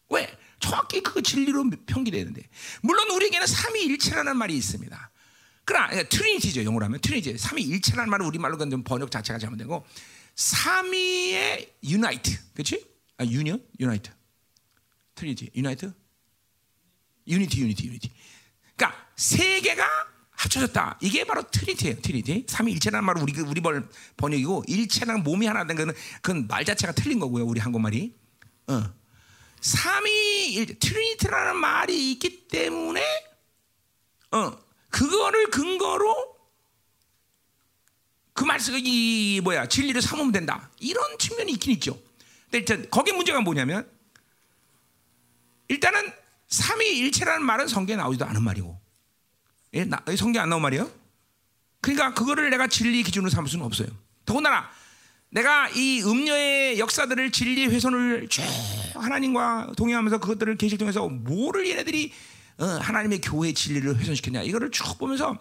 왜? 0.09 0.37
정확히 0.59 1.01
그 1.01 1.21
진리로 1.21 1.63
평기되는데 1.85 2.41
물론 2.81 3.09
우리에게는 3.11 3.45
삼위일체라는 3.45 4.35
말이 4.37 4.55
있습니다. 4.57 5.11
그러나 5.65 6.03
Trinity죠 6.03 6.63
영어로 6.63 6.85
하면 6.85 6.99
Trinity 6.99 7.37
삼위 7.37 7.63
일체라는 7.63 8.09
말은 8.09 8.25
우리말로 8.25 8.57
좀 8.69 8.83
번역 8.83 9.11
자체가 9.11 9.39
잘못되고 9.39 9.85
삼위의 10.35 11.73
unite 11.83 12.31
그렇지? 12.53 12.85
아 13.17 13.25
union 13.25 13.65
unite 13.79 14.11
Trinity 15.15 15.51
unite 15.55 15.93
unity, 17.27 17.61
unity, 17.61 17.87
unity. 17.87 18.11
그러니까 18.75 19.07
세 19.15 19.59
개가 19.61 19.83
합쳐졌다. 20.31 20.99
이게 21.01 21.23
바로 21.23 21.43
Trinity예요. 21.49 22.01
Trinity. 22.01 22.45
삼위일체라는 22.47 23.05
말은 23.05 23.21
우리 23.21 23.39
우리 23.41 23.61
번 23.61 23.89
번역이고 24.17 24.65
일체랑 24.67 25.23
몸이 25.23 25.47
하나 25.47 25.65
된 25.65 25.77
거는 25.77 25.93
그건 26.21 26.47
말 26.47 26.65
자체가 26.65 26.93
틀린 26.93 27.19
거고요. 27.19 27.45
우리 27.45 27.59
한국말이. 27.59 28.15
어. 28.67 28.93
삼위 29.61 30.77
Trinity라는 30.79 31.57
말이 31.57 32.11
있기 32.11 32.47
때문에 32.47 33.01
어 34.31 34.64
그거를 34.95 35.47
근거로 35.51 36.37
그 38.31 38.45
말씀 38.45 38.75
이 38.77 39.41
뭐야 39.43 39.67
진리를 39.67 40.01
삼으면 40.01 40.31
된다. 40.31 40.69
이런 40.79 41.17
측면이 41.17 41.51
있긴 41.53 41.73
있죠. 41.73 41.99
근데 42.45 42.59
일단 42.59 42.89
거기 42.89 43.11
문제가 43.11 43.41
뭐냐면 43.41 43.89
일단은 45.67 46.13
삼위일체라는 46.47 47.45
말은 47.45 47.67
성경에 47.67 47.97
나오지도 47.97 48.23
않은 48.25 48.41
말이고, 48.41 48.79
예, 49.73 49.83
나, 49.83 50.01
성경 50.15 50.43
안 50.43 50.49
나온 50.49 50.61
말이에요. 50.61 50.89
그러니까 51.81 52.13
그거를 52.13 52.49
내가 52.49 52.67
진리 52.67 53.03
기준으로 53.03 53.29
삼을 53.29 53.49
수는 53.49 53.65
없어요. 53.65 53.89
더군다나 54.25 54.69
내가 55.29 55.67
이 55.69 56.01
음녀의 56.03 56.79
역사들을 56.79 57.31
진리 57.33 57.65
훼손을 57.67 58.29
쭉 58.29 58.43
하나님과 58.93 59.73
동행하면서 59.75 60.19
그것들을 60.19 60.55
계시를 60.55 60.77
통해서 60.77 61.09
뭐를 61.09 61.67
얘네들이 61.67 62.13
어, 62.13 62.34
하나님의 62.57 63.21
교회 63.21 63.53
진리를 63.53 63.97
훼손시켰냐 63.97 64.43
이거를 64.43 64.71
쭉 64.71 64.97
보면서 64.97 65.37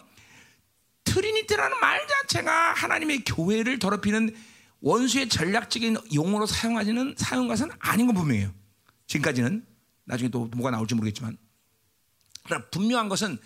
Trinity라는 1.05 1.79
말 1.79 2.05
자체가 2.07 2.73
하나님의 2.73 3.23
교회를 3.25 3.79
더럽히는 3.79 4.35
원수의 4.81 5.29
전략적인 5.29 5.97
용어로 6.13 6.45
사용하지는 6.45 7.15
사용 7.17 7.47
것은 7.47 7.69
아닌 7.79 8.07
건 8.07 8.15
분명해요. 8.15 8.53
지금까지는 9.07 9.65
나중에 10.03 10.29
또 10.29 10.45
뭐가 10.53 10.71
나올지 10.71 10.93
모르겠지만 10.95 11.37
그러나 12.43 12.65
분명한 12.69 13.09
것은 13.09 13.37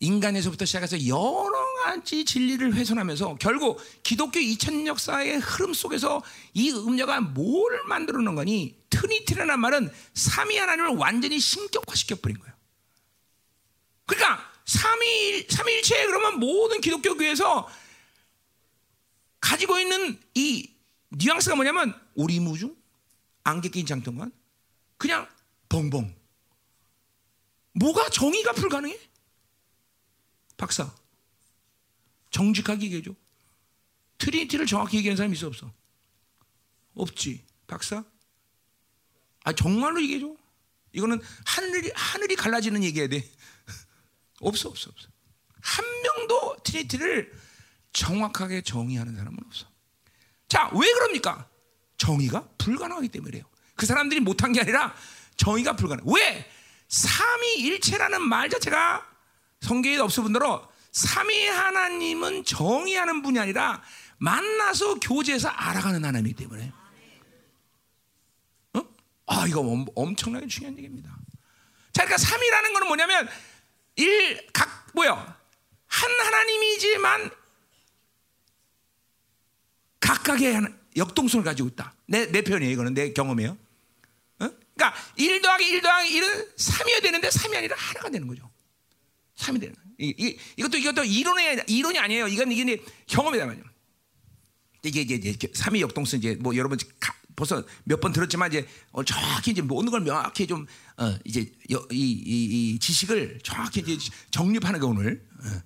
인간에서부터 0.00 0.64
시작해서 0.64 1.06
여러 1.06 1.52
가지 1.84 2.24
진리를 2.24 2.74
훼손하면서 2.74 3.36
결국 3.38 3.80
기독교 4.02 4.40
2000년 4.40 4.86
역사의 4.86 5.38
흐름 5.38 5.72
속에서 5.74 6.22
이 6.54 6.70
음녀가 6.72 7.20
뭘 7.20 7.80
만들어 7.86 8.20
놓은 8.20 8.34
거니 8.34 8.76
트니티라는 8.90 9.60
말은 9.60 9.90
삼위 10.14 10.58
하나님을 10.58 10.96
완전히 10.96 11.38
신격화시켜 11.38 12.16
버린 12.16 12.38
거예요. 12.38 12.51
그러니까 14.14 14.52
삼위 14.66 15.46
삼위일체 15.48 16.06
그러면 16.06 16.38
모든 16.38 16.80
기독교 16.80 17.16
교회에서 17.16 17.68
가지고 19.40 19.78
있는 19.78 20.20
이 20.34 20.70
뉘앙스가 21.10 21.56
뭐냐면 21.56 21.98
오리무중 22.14 22.76
안개 23.44 23.70
낀 23.70 23.86
장충단 23.86 24.32
그냥 24.98 25.28
벙벙. 25.68 26.14
뭐가 27.74 28.10
정의가 28.10 28.52
불가능해? 28.52 28.98
박사. 30.58 30.94
정직하게 32.30 32.84
얘기해줘. 32.84 33.14
Trinity를 34.18 34.66
정확히 34.66 34.98
얘기하는 34.98 35.16
사람이 35.16 35.34
있어 35.36 35.46
없어? 35.46 35.72
없지. 36.94 37.44
박사? 37.66 38.04
아 39.44 39.52
정말로 39.54 40.00
얘기해줘. 40.02 40.36
이거는 40.92 41.20
하늘이 41.46 41.90
하늘이 41.94 42.36
갈라지는 42.36 42.84
얘기해야 42.84 43.08
돼. 43.08 43.28
없어 44.42 44.68
없어 44.68 44.90
없어. 44.90 45.08
한 45.60 45.84
명도 46.02 46.56
Trinity를 46.64 47.32
정확하게 47.92 48.62
정의하는 48.62 49.16
사람은 49.16 49.38
없어. 49.46 49.66
자, 50.48 50.70
왜 50.74 50.92
그럽니까? 50.92 51.48
정의가 51.96 52.48
불가능하기 52.58 53.08
때문에요. 53.08 53.44
그 53.76 53.86
사람들이 53.86 54.20
못한 54.20 54.52
게 54.52 54.60
아니라 54.60 54.94
정의가 55.36 55.76
불가능. 55.76 56.04
왜? 56.06 56.50
삼위일체라는 56.88 58.22
말 58.22 58.50
자체가 58.50 59.06
성경에 59.60 59.96
없을 59.98 60.24
뿐더러 60.24 60.70
삼위 60.90 61.46
하나님은 61.46 62.44
정의하는 62.44 63.22
분이 63.22 63.38
아니라 63.38 63.82
만나서 64.18 64.96
교제해서 64.96 65.48
알아가는 65.48 66.04
하나님이기 66.04 66.36
때문에. 66.36 66.72
어? 68.74 68.82
아, 69.26 69.46
이거 69.48 69.60
엄, 69.60 69.86
엄청나게 69.94 70.46
중요한 70.48 70.76
얘기입니다. 70.76 71.10
자, 71.92 72.04
그러니까 72.04 72.18
삼위라는 72.18 72.72
거는 72.72 72.88
뭐냐면 72.88 73.28
일 73.96 74.46
각 74.52 74.86
뭐야? 74.94 75.40
한 75.86 76.10
하나님이지만 76.20 77.30
각각의 80.00 80.60
역동성을 80.96 81.44
가지고 81.44 81.68
있다. 81.68 81.94
내, 82.06 82.26
내 82.26 82.42
표현이에요. 82.42 82.72
이거는 82.72 82.94
내 82.94 83.12
경험이에요. 83.12 83.52
어? 84.40 84.50
그러니까 84.74 84.94
1 85.16 85.40
더하기 85.40 85.66
1 85.68 85.80
더하기 85.82 86.20
1은 86.20 86.56
3이어야 86.56 87.02
되는데 87.02 87.28
3이 87.28 87.56
아니라 87.56 87.76
하나가 87.76 88.10
되는 88.10 88.26
거죠. 88.26 88.50
3이 89.36 89.60
되는. 89.60 89.74
이, 89.98 90.14
이, 90.18 90.38
이것도 90.56 90.78
이것도 90.78 91.04
이론이 91.04 91.62
이론이 91.66 91.98
아니에요. 91.98 92.28
이건 92.28 92.52
이게 92.52 92.82
경험이다 93.06 93.46
말이에요. 93.46 93.64
이게 94.84 95.02
이제, 95.02 95.14
이제 95.14 95.48
3이 95.48 95.80
역동성 95.80 96.18
이제 96.18 96.36
뭐 96.40 96.56
여러분 96.56 96.76
가, 96.98 97.14
벌써 97.36 97.62
몇 97.84 98.00
번 98.00 98.12
들었지만 98.12 98.50
이제 98.50 98.66
어, 98.90 99.04
정확히 99.04 99.50
이제 99.52 99.62
모든 99.62 99.90
걸 99.90 100.00
명확히 100.02 100.46
좀 100.46 100.66
어, 100.96 101.16
이제 101.24 101.40
이, 101.68 101.76
이, 101.90 101.94
이, 102.74 102.78
지식을 102.78 103.40
정확히 103.42 103.80
이제 103.86 104.10
정립하는 104.30 104.80
게 104.80 104.86
오늘 104.86 105.26
어, 105.44 105.62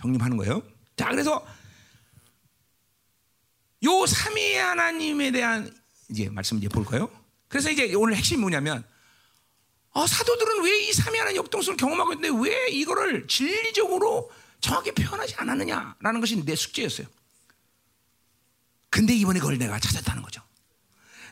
정립하는 0.00 0.36
거예요. 0.36 0.62
자, 0.96 1.08
그래서 1.08 1.46
요 3.84 4.06
삼위 4.06 4.54
하나님에 4.56 5.30
대한 5.30 5.74
이제 6.10 6.28
말씀 6.28 6.58
이제 6.58 6.68
볼까요? 6.68 7.10
그래서 7.48 7.70
이제 7.70 7.92
오늘 7.94 8.16
핵심이 8.16 8.40
뭐냐면 8.40 8.84
어, 9.90 10.06
사도들은 10.06 10.62
왜 10.64 10.76
이 10.86 10.92
삼위 10.92 11.18
하나님 11.18 11.38
역동성을 11.38 11.76
경험하고 11.76 12.12
있는데 12.14 12.38
왜 12.48 12.68
이거를 12.68 13.26
진리적으로 13.26 14.30
정확히 14.60 14.92
표현하지 14.92 15.34
않았느냐라는 15.36 16.20
것이 16.20 16.44
내 16.44 16.54
숙제였어요. 16.54 17.06
근데 18.90 19.14
이번에 19.14 19.40
그걸 19.40 19.58
내가 19.58 19.78
찾았다는 19.80 20.22
거죠. 20.22 20.42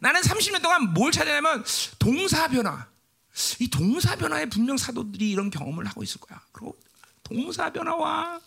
나는 0.05 0.21
30년 0.21 0.61
동안 0.61 0.93
뭘 0.93 1.11
찾아냐면 1.11 1.65
동사 1.99 2.47
변화. 2.47 2.87
이 3.59 3.71
동사 3.71 4.15
변화에 4.15 4.45
분명 4.45 4.77
사도들이 4.77 5.31
이런 5.31 5.49
경험을 5.49 5.87
하고 5.87 6.03
있을 6.03 6.21
거야. 6.21 6.43
그리고 6.53 6.79
동사 7.23 7.73
변화와 7.73 8.39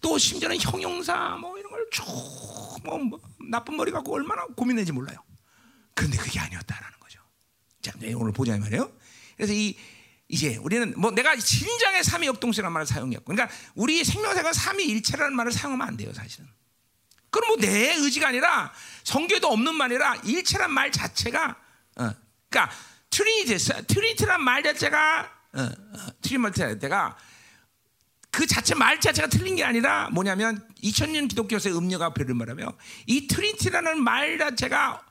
또 0.00 0.16
심지어는 0.16 0.60
형용사 0.60 1.36
뭐 1.40 1.58
이런 1.58 1.72
걸쭉뭐 1.72 2.98
뭐 2.98 3.20
나쁜 3.50 3.76
머리 3.76 3.90
갖고 3.90 4.14
얼마나 4.14 4.46
고민했는지 4.56 4.92
몰라요. 4.92 5.18
그런데 5.94 6.18
그게 6.18 6.38
아니었다라는 6.38 7.00
거죠. 7.00 7.18
자, 7.82 7.92
오늘 8.14 8.32
보자 8.32 8.56
말이에요. 8.56 8.88
그래서 9.36 9.52
이 9.52 9.76
이제 10.28 10.56
우리는 10.58 10.94
뭐 10.96 11.10
내가 11.10 11.34
진정의 11.34 12.04
삼위 12.04 12.28
역동성이라는 12.28 12.72
말을 12.72 12.86
사용했고, 12.86 13.24
그러니까 13.24 13.52
우리 13.74 14.04
생명사가 14.04 14.52
삼위 14.52 14.84
일체라는 14.84 15.34
말을 15.34 15.50
사용하면 15.50 15.84
안 15.84 15.96
돼요, 15.96 16.12
사실은. 16.14 16.48
그럼 17.30 17.48
뭐 17.48 17.56
내 17.56 17.94
의지가 17.94 18.28
아니라 18.28 18.72
성경에도 19.04 19.48
없는 19.48 19.74
말이라 19.74 20.16
일체란 20.24 20.72
말 20.72 20.90
자체가, 20.92 21.56
어, 21.96 22.10
그러니까 22.48 22.74
Trinity, 23.10 23.86
Trinity란 23.86 24.42
말 24.42 24.62
자체가, 24.62 25.30
어, 25.54 25.60
어, 25.60 26.06
Trinity가 26.22 27.16
그 28.32 28.46
자체 28.46 28.74
말 28.74 28.98
자체가 28.98 29.28
틀린 29.28 29.56
게 29.56 29.64
아니라 29.64 30.08
뭐냐면 30.10 30.66
2000년 30.82 31.28
기독교에서의 31.28 31.76
음녀가 31.76 32.14
별을 32.14 32.34
말하며 32.34 32.72
이 33.06 33.26
Trinity라는 33.26 34.02
말 34.02 34.38
자체가 34.38 35.04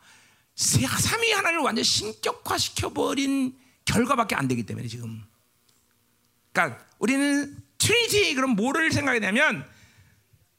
삼위 0.56 1.32
하나를 1.32 1.60
완전 1.60 1.84
신격화 1.84 2.58
시켜 2.58 2.91
버린 2.91 3.56
결과밖에 3.86 4.36
안 4.36 4.47
되기 4.47 4.65
때문에 4.65 4.88
지금. 4.88 5.23
그러니까 6.51 6.84
우리는 6.97 7.56
Trinity 7.77 8.34
그럼 8.36 8.56
뭐를 8.56 8.91
생각하냐면 8.91 9.69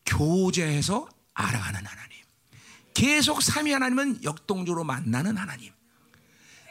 교제해서 0.07 1.09
알아가는 1.35 1.85
하나님. 1.85 2.12
계속 2.95 3.43
삼위 3.43 3.73
하나님은 3.73 4.25
역동적으로 4.25 4.85
만나는 4.85 5.37
하나님. 5.37 5.73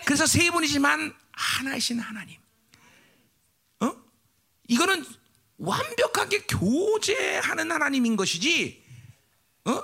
그래서 0.05 0.25
세 0.25 0.49
분이지만 0.49 1.13
하나이신 1.31 1.99
하나님. 1.99 2.39
어? 3.79 3.93
이거는 4.67 5.05
완벽하게 5.57 6.45
교제하는 6.47 7.71
하나님인 7.71 8.15
것이지, 8.15 8.83
어? 9.65 9.83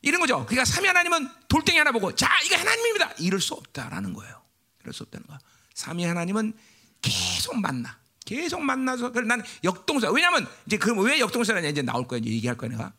이런 0.00 0.20
거죠. 0.20 0.44
그러니까 0.46 0.64
삼위 0.64 0.86
하나님은 0.86 1.28
돌덩이 1.48 1.78
하나 1.78 1.92
보고, 1.92 2.14
자, 2.14 2.28
이거 2.44 2.56
하나님입니다. 2.56 3.12
이럴 3.18 3.40
수 3.40 3.54
없다라는 3.54 4.14
거예요. 4.14 4.42
이럴 4.80 4.92
수 4.92 5.04
없다는 5.04 5.26
거야. 5.26 5.38
삼위 5.74 6.04
하나님은 6.04 6.54
계속 7.00 7.56
만나. 7.60 7.98
계속 8.24 8.62
만나서, 8.62 9.10
나는 9.10 9.44
역동사. 9.64 10.10
왜냐면, 10.10 10.48
이제 10.66 10.78
그럼 10.78 11.00
왜 11.00 11.20
역동사냐 11.20 11.68
이제 11.68 11.82
나올 11.82 12.08
거야. 12.08 12.18
이제 12.18 12.30
얘기할 12.30 12.56
거야, 12.56 12.70
내가. 12.70 12.92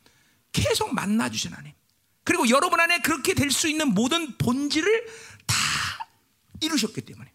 계속 0.52 0.94
만나 0.94 1.30
주신 1.30 1.52
하나님. 1.52 1.74
그리고 2.24 2.48
여러분 2.50 2.80
안에 2.80 3.00
그렇게 3.00 3.34
될 3.34 3.52
수 3.52 3.68
있는 3.68 3.90
모든 3.90 4.38
본질을 4.38 5.06
다 5.46 5.56
이루셨기 6.62 7.02
때문에. 7.02 7.32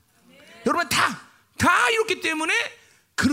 여러분 0.66 0.88
다, 0.88 1.20
다 1.57 1.90
이뤘기 1.90 2.20
때문에 2.20 2.53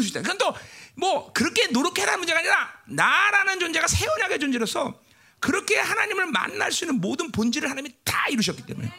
있다. 0.10 0.22
그건 0.22 0.38
또, 0.38 0.56
뭐, 0.96 1.32
그렇게 1.34 1.68
노력해라는 1.68 2.20
문제가 2.20 2.40
아니라, 2.40 2.74
나라는 2.88 3.60
존재가 3.60 3.88
새 3.88 4.08
언약의 4.08 4.40
존재로서 4.40 5.00
그렇게 5.40 5.78
하나님을 5.78 6.26
만날 6.28 6.72
수 6.72 6.86
있는 6.86 7.00
모든 7.00 7.32
본질을 7.32 7.70
하나님이 7.70 7.96
다 8.04 8.28
이루셨기 8.30 8.66
때문에. 8.66 8.92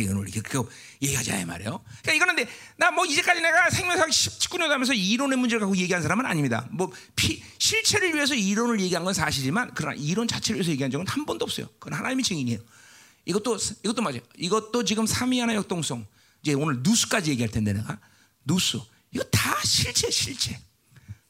이제 0.00 0.10
우리 0.12 0.30
그 0.32 0.68
얘기하자 1.00 1.46
말이에요. 1.46 1.80
그러니까 2.02 2.12
이거는 2.12 2.46
나뭐 2.76 3.06
이제까지 3.06 3.40
내가 3.40 3.70
생명사 3.70 4.06
19년 4.06 4.68
하면서 4.68 4.92
이론의 4.92 5.38
문제를 5.38 5.60
갖고 5.60 5.76
얘기한 5.76 6.02
사람은 6.02 6.26
아닙니다. 6.26 6.68
뭐 6.72 6.90
피, 7.14 7.42
실체를 7.58 8.14
위해서 8.14 8.34
이론을 8.34 8.80
얘기한 8.80 9.04
건 9.04 9.14
사실이지만 9.14 9.72
그러나 9.74 9.94
이론 9.96 10.26
자체를 10.26 10.56
위해서 10.56 10.70
얘기한 10.72 10.90
적은 10.90 11.06
한 11.06 11.24
번도 11.24 11.44
없어요. 11.44 11.68
그건 11.78 11.94
하나님이 11.98 12.22
증인이에요. 12.22 12.58
이것도 13.26 13.56
이것도 13.84 14.02
맞아요. 14.02 14.20
이것도 14.36 14.84
지금 14.84 15.06
삼위 15.06 15.38
하나 15.40 15.54
역동성. 15.54 16.06
이제 16.42 16.52
오늘 16.52 16.80
누스까지 16.82 17.30
얘기할 17.30 17.50
텐데 17.50 17.72
내가 17.72 17.98
누스. 18.44 18.78
이거 19.12 19.24
다 19.24 19.54
실체 19.64 20.10
실체. 20.10 20.58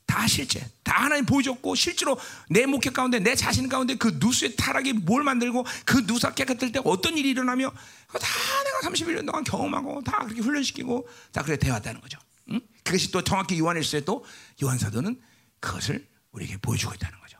다 0.06 0.26
실제. 0.26 0.66
다 0.82 1.04
하나님 1.04 1.24
보여줬고 1.26 1.74
실제로 1.74 2.18
내 2.48 2.66
목회 2.66 2.90
가운데 2.90 3.18
내 3.18 3.34
자신 3.34 3.68
가운데 3.68 3.96
그 3.96 4.16
누수의 4.20 4.56
타락이 4.56 4.92
뭘 4.92 5.22
만들고 5.24 5.64
그 5.84 6.04
누수가 6.06 6.34
깨끗할 6.34 6.72
때 6.72 6.80
어떤 6.84 7.16
일이 7.16 7.30
일어나며 7.30 7.70
다 7.70 8.18
내가 8.64 8.90
31년 8.90 9.26
동안 9.26 9.42
경험하고 9.44 10.02
다 10.04 10.18
그렇게 10.24 10.40
훈련시키고 10.40 11.08
다 11.32 11.42
그래 11.42 11.56
되었다는 11.56 12.00
거죠. 12.00 12.18
응? 12.50 12.60
그것이 12.84 13.10
또 13.10 13.22
정확히 13.22 13.58
요한일서에 13.58 14.02
또 14.02 14.24
요한 14.62 14.78
사도는 14.78 15.20
그것을 15.60 16.06
우리에게 16.32 16.58
보여주고 16.58 16.94
있다는 16.94 17.18
거죠. 17.20 17.38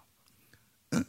응? 0.95 1.05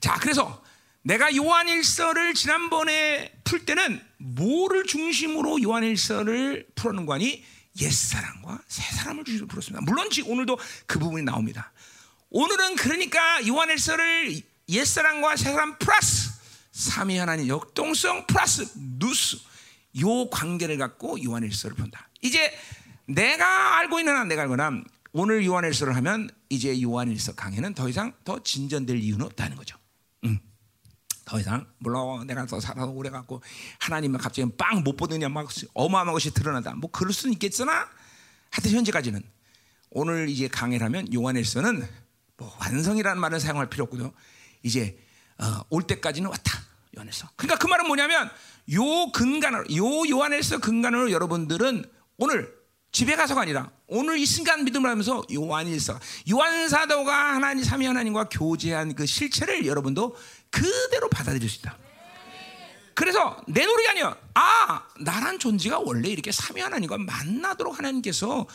자, 0.00 0.18
그래서 0.20 0.64
내가 1.02 1.34
요한일서를 1.36 2.34
지난번에 2.34 3.32
풀 3.44 3.66
때는 3.66 4.00
뭐를 4.16 4.84
중심으로 4.84 5.62
요한일서를 5.62 6.66
풀었는 6.74 7.04
거니 7.04 7.44
옛사람과 7.80 8.60
새사람을 8.68 9.24
주시고 9.24 9.46
부르습니다. 9.46 9.84
물론 9.84 10.08
오늘도 10.26 10.58
그 10.86 10.98
부분이 10.98 11.24
나옵니다. 11.24 11.72
오늘은 12.30 12.76
그러니까 12.76 13.46
요한일서를 13.46 14.40
옛사람과 14.68 15.36
새사람 15.36 15.78
플러스 15.78 16.30
삼위 16.72 17.16
하나님 17.16 17.48
역동성 17.48 18.26
플러스 18.26 18.66
누스 18.76 19.38
요 20.00 20.28
관계를 20.30 20.78
갖고 20.78 21.22
요한일서를 21.22 21.76
본다. 21.76 22.08
이제 22.20 22.52
내가 23.06 23.78
알고 23.78 24.00
있는 24.00 24.16
한 24.16 24.28
내가 24.28 24.42
알거나 24.42 24.82
오늘 25.12 25.44
요한일서를 25.44 25.94
하면 25.96 26.28
이제 26.48 26.80
요한일서 26.82 27.34
강의는 27.34 27.74
더 27.74 27.88
이상 27.88 28.12
더 28.24 28.42
진전될 28.42 28.98
이유는 28.98 29.26
없다는 29.26 29.56
거죠. 29.56 29.76
음. 30.24 30.40
더 31.24 31.40
이상 31.40 31.66
물론 31.78 32.26
내가 32.26 32.44
더 32.46 32.60
살아서 32.60 32.90
오래 32.90 33.10
갖고 33.10 33.42
하나님은 33.80 34.18
갑자기 34.18 34.50
빵 34.56 34.82
못 34.84 34.96
보느냐 34.96 35.28
막 35.28 35.48
어마어마한 35.72 36.12
것이 36.12 36.32
드러난다. 36.32 36.74
뭐 36.74 36.90
그럴 36.90 37.12
수는 37.12 37.32
있겠으나 37.34 37.88
하여튼 38.50 38.72
현재까지는 38.72 39.22
오늘 39.90 40.28
이제 40.28 40.48
강의를 40.48 40.84
하면 40.86 41.12
요한일서는 41.12 41.88
뭐 42.36 42.56
완성이라는 42.60 43.20
말을 43.20 43.40
사용할 43.40 43.70
필요 43.70 43.84
없고요. 43.84 44.12
이제 44.62 44.98
어, 45.38 45.62
올 45.70 45.84
때까지는 45.84 46.28
왔다. 46.28 46.60
요한일서. 46.96 47.28
그러니까 47.36 47.58
그 47.58 47.66
말은 47.66 47.86
뭐냐면 47.86 48.30
요 48.72 49.10
근간으로 49.12 49.64
요 49.76 50.08
요한일서 50.08 50.58
근간으로 50.58 51.10
여러분들은 51.10 51.84
오늘 52.18 52.52
집에 52.92 53.16
가서가 53.16 53.40
아니라 53.40 53.70
오늘 53.88 54.18
이 54.18 54.24
순간 54.24 54.64
믿음을 54.64 54.88
하면서 54.88 55.22
요한일서 55.32 55.98
요한 56.30 56.68
사도가 56.68 57.34
하나님 57.34 57.64
삼위 57.64 57.86
하나님과 57.86 58.28
교제한 58.28 58.94
그 58.94 59.04
실체를 59.04 59.66
여러분도 59.66 60.16
그대로 60.54 61.08
받아들일 61.08 61.48
수 61.48 61.58
있다. 61.58 61.76
그래서 62.94 63.42
내 63.48 63.66
노력이 63.66 63.88
아니야. 63.88 64.16
아, 64.34 64.86
나란 65.00 65.38
존재가 65.40 65.80
원래 65.80 66.08
이렇게 66.08 66.30
삼위 66.30 66.60
하나님과 66.60 66.96
만나도록 66.98 67.76
하나님께서 67.76 68.46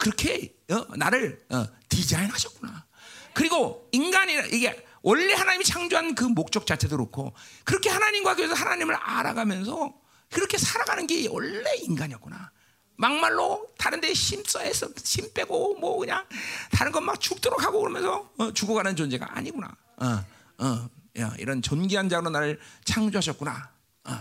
그렇게 0.00 0.52
어, 0.70 0.96
나를 0.96 1.44
어, 1.50 1.66
디자인하셨구나. 1.88 2.86
그리고 3.34 3.88
인간이 3.92 4.32
이게 4.52 4.84
원래 5.02 5.34
하나님이 5.34 5.64
창조한 5.64 6.16
그 6.16 6.24
목적 6.24 6.66
자체도 6.66 6.96
그렇고 6.96 7.34
그렇게 7.62 7.88
하나님과 7.88 8.34
교회에서 8.34 8.54
하나님을 8.54 8.96
알아가면서 8.96 9.94
그렇게 10.30 10.58
살아가는 10.58 11.06
게 11.06 11.28
원래 11.28 11.76
인간이었구나. 11.82 12.50
막말로 12.96 13.68
다른 13.78 14.00
데 14.00 14.12
힘써서 14.12 14.88
힘 15.04 15.32
빼고 15.32 15.76
뭐 15.78 15.98
그냥 15.98 16.26
다른 16.72 16.90
것 16.90 17.00
막 17.00 17.20
죽도록 17.20 17.62
하고 17.62 17.80
그러면서 17.80 18.30
어, 18.38 18.52
죽어가는 18.52 18.96
존재가 18.96 19.36
아니구나. 19.36 19.76
어, 19.98 20.24
어, 20.58 20.66
야, 20.66 20.88
이런 21.38 21.62
존귀한 21.62 22.08
자로 22.08 22.30
나를 22.30 22.58
창조하셨구나. 22.84 23.70
어, 24.04 24.18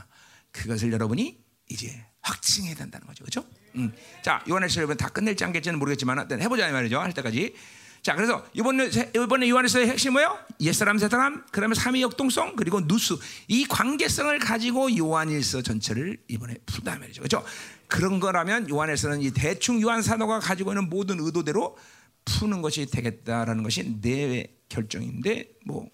그것을 0.51 0.91
여러분이 0.91 1.37
이제 1.69 2.05
확증해야 2.21 2.75
된다는 2.75 3.07
거죠. 3.07 3.23
그렇죠? 3.23 3.45
음. 3.75 3.91
자, 4.21 4.43
요한에서 4.47 4.77
여러분 4.77 4.95
다 4.97 5.09
끝낼지 5.09 5.43
않겠지는 5.43 5.79
모르겠지만 5.79 6.19
일단 6.19 6.41
해 6.41 6.47
보자 6.47 6.67
이 6.67 6.71
말이죠. 6.71 6.99
할 6.99 7.13
때까지. 7.13 7.55
자, 8.03 8.15
그래서 8.15 8.45
이번에 8.53 8.89
이번에 9.15 9.49
요한에서의 9.49 9.87
핵심 9.87 10.13
뭐예요? 10.13 10.37
옛사람, 10.59 10.97
새사람, 10.97 11.45
그다음에 11.51 11.73
삼위 11.73 12.01
역동성 12.01 12.55
그리고 12.57 12.85
누수 12.85 13.17
이 13.47 13.65
관계성을 13.65 14.37
가지고 14.39 14.95
요한일서 14.95 15.61
전체를 15.61 16.17
이번에 16.27 16.55
풀다 16.65 16.99
말이죠. 16.99 17.21
그렇죠? 17.21 17.45
그런 17.87 18.19
거라면 18.19 18.69
요한에서는 18.69 19.21
이 19.21 19.31
대충 19.31 19.81
요한 19.81 20.01
사도가 20.01 20.39
가지고 20.39 20.71
있는 20.71 20.89
모든 20.89 21.19
의도대로 21.19 21.77
푸는 22.25 22.61
것이 22.61 22.87
되겠다라는 22.87 23.63
것이 23.63 24.01
내 24.01 24.47
결정인데 24.67 25.47
뭐 25.65 25.87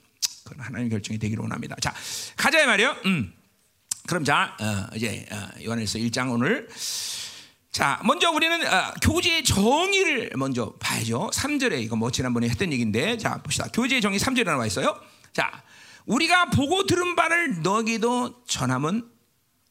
그건 0.50 0.66
하나님 0.66 0.90
결정이 0.90 1.20
되기로 1.20 1.44
원합니다. 1.44 1.76
자, 1.82 1.94
가자 2.36 2.62
이 2.62 2.66
말이요. 2.66 2.96
음. 3.06 3.34
그럼 4.08 4.24
자, 4.24 4.58
어, 4.60 4.96
이제 4.96 5.26
어, 5.32 5.50
요한에서 5.64 6.00
1장 6.00 6.32
오늘 6.32 6.68
자, 7.72 8.00
먼저 8.04 8.32
우리는 8.32 8.66
어, 8.68 8.94
교제의 9.02 9.44
정의를 9.44 10.32
먼저 10.36 10.74
봐야죠. 10.80 11.30
3절에 11.32 11.80
이거 11.82 11.96
뭐 11.96 12.10
지난번에 12.10 12.50
했던 12.50 12.74
얘기인데 12.74 13.18
자, 13.18 13.38
봅시다. 13.42 13.68
교제의 13.72 14.02
정의 14.02 14.20
3절에 14.20 14.46
나와 14.46 14.66
있어요. 14.66 15.00
자, 15.32 15.64
우리가 16.06 16.50
보고 16.50 16.86
들은 16.86 17.16
바를 17.16 17.62
너기도 17.62 18.44
전함은 18.46 19.19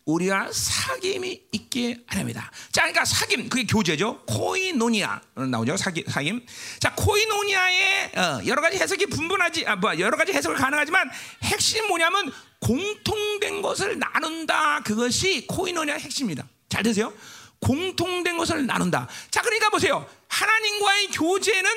우리가 0.09 0.49
사귐이 0.51 1.43
있게 1.53 1.99
하렵니다. 2.07 2.51
자, 2.73 2.83
그러니까 2.83 3.05
사귐 3.05 3.51
그게 3.51 3.65
교제죠. 3.67 4.23
코이노니아 4.25 5.21
나오죠. 5.51 5.75
사귐. 5.75 6.07
사귐. 6.07 6.47
자, 6.81 6.95
코이노니아의 6.95 8.13
어, 8.17 8.41
여러 8.47 8.63
가지 8.63 8.79
해석이 8.79 9.07
분분하지, 9.07 9.67
아, 9.67 9.77
뭐 9.77 9.99
여러 9.99 10.17
가지 10.17 10.33
해석을 10.33 10.57
가능하지만 10.57 11.11
핵심 11.43 11.87
뭐냐면 11.89 12.33
공통된 12.61 13.61
것을 13.61 13.99
나눈다. 13.99 14.83
그것이 14.83 15.47
코이노니아의 15.47 16.01
핵심입니다. 16.01 16.49
잘 16.71 16.83
되세요? 16.83 17.13
공통된 17.61 18.39
것을 18.39 18.65
나눈다. 18.65 19.09
자, 19.31 19.43
그러니까 19.43 19.69
보세요. 19.69 20.09
하나님과의 20.29 21.09
교제는 21.09 21.71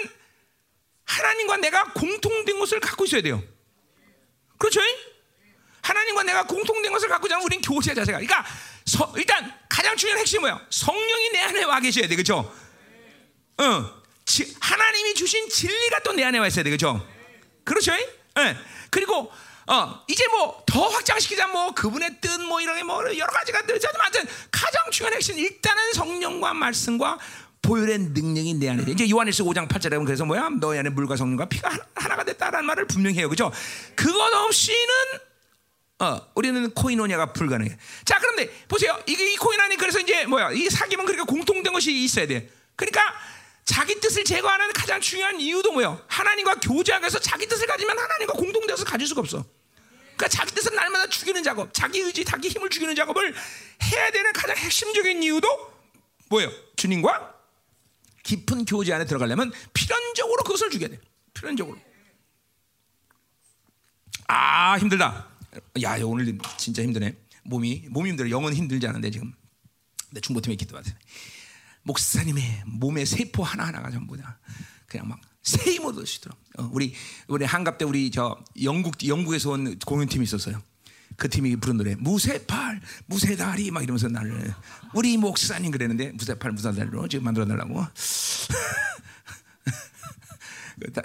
하나님과 1.04 1.58
내가 1.58 1.92
공통된 1.92 2.60
것을 2.60 2.80
갖고 2.80 3.04
있어야 3.04 3.22
돼요. 3.22 3.44
그렇죠? 4.58 4.80
하나님과 5.82 6.24
내가 6.24 6.44
공통된 6.46 6.92
것을 6.92 7.08
갖고 7.10 7.28
있잖아. 7.28 7.44
우린 7.44 7.62
교제 7.62 7.94
자세가. 7.94 8.20
그러니까 8.20 8.46
서, 8.86 9.12
일단 9.16 9.52
가장 9.70 9.96
중요한 9.98 10.20
핵심이 10.20 10.42
뭐야? 10.42 10.62
성령이 10.70 11.30
내 11.34 11.40
안에 11.42 11.64
와 11.64 11.80
계셔야 11.80 12.08
돼. 12.08 12.16
그렇죠? 12.16 12.52
어. 13.58 14.02
지, 14.26 14.56
하나님이 14.60 15.14
주신 15.16 15.50
진리가 15.50 16.00
또 16.04 16.14
내 16.14 16.24
안에 16.24 16.38
와 16.38 16.48
있어야 16.48 16.64
돼. 16.64 16.70
그렇죠? 16.70 17.06
그렇죠? 17.64 17.92
예. 17.94 18.58
그리고 18.90 19.32
어, 19.68 20.04
이제 20.08 20.26
뭐 20.28 20.64
더 20.66 20.88
확장시키자 20.88 21.48
뭐 21.48 21.74
그분의 21.74 22.18
뜻 22.22 22.40
뭐 22.40 22.62
이런 22.62 22.76
게 22.78 22.84
뭐 22.84 23.04
여러 23.18 23.28
가지가 23.32 23.66
들자지만 23.66 24.12
가장 24.52 24.92
중요한 24.92 25.14
핵심 25.16 25.38
일단은 25.38 25.94
성령과 25.94 26.54
말씀과 26.54 27.20
보혈의 27.62 28.00
능력이 28.00 28.56
내 28.56 28.70
안에 28.70 28.86
돼. 28.86 28.92
이제 28.92 29.10
요한일서 29.10 29.44
5장 29.44 29.68
8절에 29.68 29.92
보면 29.92 30.06
그래서 30.06 30.26
뭐야? 30.26 30.50
너희 30.60 30.80
안에 30.80 30.90
물과 30.90 31.16
성령과 31.16 31.46
피가 31.50 31.70
하나가 31.96 32.24
됐다라는 32.24 32.66
말을 32.66 32.88
분명히 32.88 33.18
해요. 33.20 33.30
그죠? 33.30 33.52
그것 33.96 34.34
없이는 34.34 34.78
어, 36.02 36.20
우리는 36.34 36.72
코이노니아가 36.72 37.32
불가능해. 37.32 37.78
자, 38.06 38.18
그런데 38.18 38.50
보세요. 38.68 39.00
이게 39.06 39.34
이 39.34 39.38
코이노니 39.38 39.78
그래서 39.78 40.00
이제 40.00 40.26
뭐야? 40.26 40.52
이 40.52 40.68
사귐은 40.68 40.98
그러니까 40.98 41.26
공통된 41.26 41.72
것이 41.72 41.94
있어야 41.94 42.26
돼. 42.26 42.50
그러니까 42.76 43.02
자기 43.66 44.00
뜻을 44.00 44.24
제거하는 44.24 44.74
가장 44.74 45.00
중요한 45.00 45.40
이유도 45.40 45.72
뭐예요? 45.74 46.04
하나님과 46.08 46.56
교제하면서 46.56 47.20
자기 47.20 47.46
뜻을 47.46 47.68
가지면 47.68 48.00
하나님과 48.00 48.34
공동되어서 48.34 48.84
가질 48.84 49.06
수가 49.06 49.22
없어. 49.22 49.46
그러니까 50.16 50.28
자기 50.28 50.56
뜻을 50.56 50.74
날마다 50.74 51.08
죽이는 51.08 51.44
작업, 51.44 51.72
자기 51.72 52.00
의지, 52.00 52.26
자기 52.26 52.50
힘을 52.50 52.72
죽이는 52.72 52.96
작업을 52.96 53.36
해야 53.84 54.12
되는 54.12 54.34
가장 54.34 54.58
핵심적인 54.58 55.22
이유도 55.22 55.48
뭐예요? 56.30 56.52
주님과 56.78 57.36
깊은 58.24 58.66
교제 58.66 58.92
안에 58.92 59.06
들어가려면 59.06 59.52
필연적으로 59.74 60.42
그것을 60.46 60.72
죽여야 60.72 60.90
돼. 60.90 61.00
필연적으로. 61.36 61.78
아 64.28 64.80
힘들다. 64.80 65.31
야 65.82 65.98
오늘 66.04 66.38
진짜 66.58 66.84
힘드네. 66.84 67.16
몸이 67.44 67.88
몸이 67.90 68.12
힘들어. 68.12 68.30
영은 68.30 68.54
힘들지 68.54 68.88
않은데 68.88 69.12
지금. 69.12 69.34
내 70.12 70.20
중보팀에 70.20 70.56
기도하세요. 70.56 70.94
목사님의 71.84 72.64
몸의 72.66 73.06
세포 73.06 73.44
하나 73.44 73.68
하나가 73.68 73.90
전부 73.90 74.18
다 74.18 74.40
그냥 74.88 75.08
막 75.08 75.20
세임을 75.42 75.88
얻으시더라. 75.88 76.36
어, 76.60 76.70
우리 76.72 76.94
우리 77.28 77.46
한갑 77.46 77.78
때 77.78 77.86
우리 77.86 78.12
저 78.12 78.38
영국 78.62 79.08
영국에서 79.08 79.52
온 79.52 79.80
공연팀이 79.80 80.24
있었어요. 80.24 80.62
그 81.18 81.30
팀이 81.30 81.56
부른 81.58 81.78
노래 81.78 81.96
무쇠팔 81.96 82.82
무쇠다리 83.06 83.72
막 83.72 83.84
이러면서 83.84 84.08
나를 84.08 84.54
우리 84.94 85.18
목사님 85.18 85.72
그랬는데 85.72 86.12
무쇠팔 86.14 86.52
무쇠다리로 86.52 87.08
지금 87.08 87.26
만들어 87.26 87.46
달라고 87.46 87.86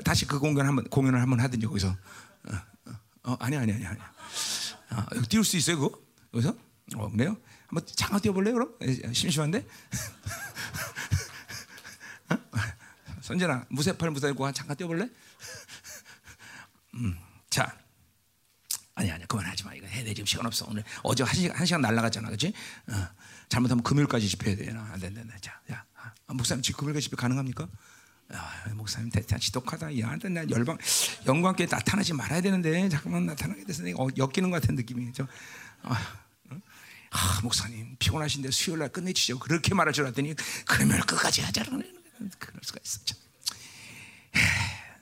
다시 0.04 0.26
그 0.26 0.38
공연 0.38 0.66
한번 0.66 0.84
공연을 0.88 1.20
한번 1.20 1.40
하든지 1.40 1.66
거기서 1.66 1.88
어, 1.88 2.52
어, 2.86 2.92
어 3.24 3.36
아니 3.40 3.56
아니 3.56 3.72
아니 3.72 3.84
아니 3.84 3.98
아, 4.90 5.06
띄울 5.28 5.44
수 5.44 5.56
있어요 5.56 5.78
그거? 5.78 5.98
여기서? 6.34 6.56
어 6.96 7.10
그래요? 7.10 7.36
한번 7.66 7.84
잠깐 7.96 8.20
뛰어볼래요 8.20 8.54
그럼? 8.54 8.76
심심한데? 9.12 9.66
어? 12.30 12.36
선진아 13.22 13.66
무쇠팔 13.70 14.10
무쇠고 14.12 14.52
잠깐 14.52 14.76
뛰어볼래? 14.76 15.08
음, 16.94 17.18
자. 17.50 17.76
아니 18.94 19.10
아니 19.10 19.26
그만하지 19.26 19.64
마. 19.64 19.74
이거 19.74 19.86
해야 19.86 20.04
돼 20.04 20.14
지금 20.14 20.24
시간 20.26 20.46
없어. 20.46 20.64
오늘 20.70 20.82
어제 21.02 21.22
한 21.22 21.34
시간 21.34 21.56
한 21.58 21.66
시간 21.66 21.80
날라갔잖아 21.82 22.28
그렇지 22.28 22.54
어, 22.88 23.08
잘못하면 23.48 23.82
금요일까지 23.82 24.26
집회해야 24.28 24.56
되나 24.56 24.82
안돼 24.92 25.08
안돼. 25.08 25.24
자, 25.42 25.60
야 25.70 25.84
아, 26.26 26.32
목사님 26.32 26.62
지금 26.62 26.78
금요일까지 26.78 27.04
집회 27.04 27.16
가능합니까? 27.16 27.68
야, 28.34 28.64
목사님 28.74 29.10
대단 29.10 29.38
지독하다. 29.38 29.98
야, 30.00 30.16
나 30.16 30.48
열방 30.50 30.78
영광께 31.26 31.66
나타나지 31.70 32.12
말아야 32.12 32.40
되는데 32.40 32.88
잠깐만 32.88 33.26
나타나게 33.26 33.64
돼서 33.64 33.82
내가 33.82 34.02
어, 34.02 34.08
엮이는 34.16 34.50
것 34.50 34.60
같은 34.60 34.74
느낌이죠. 34.74 35.28
아, 35.82 36.18
아, 37.10 37.40
목사님 37.42 37.96
피곤하신데 37.98 38.50
수요일 38.50 38.80
날 38.80 38.88
끝내주죠. 38.88 39.38
그렇게 39.38 39.74
말할 39.74 39.92
줄 39.92 40.04
알았더니 40.04 40.34
금요일 40.66 41.02
끝까지 41.02 41.42
하자. 41.42 41.64
그럴 41.64 42.60
수가 42.62 42.80
있어. 42.84 43.00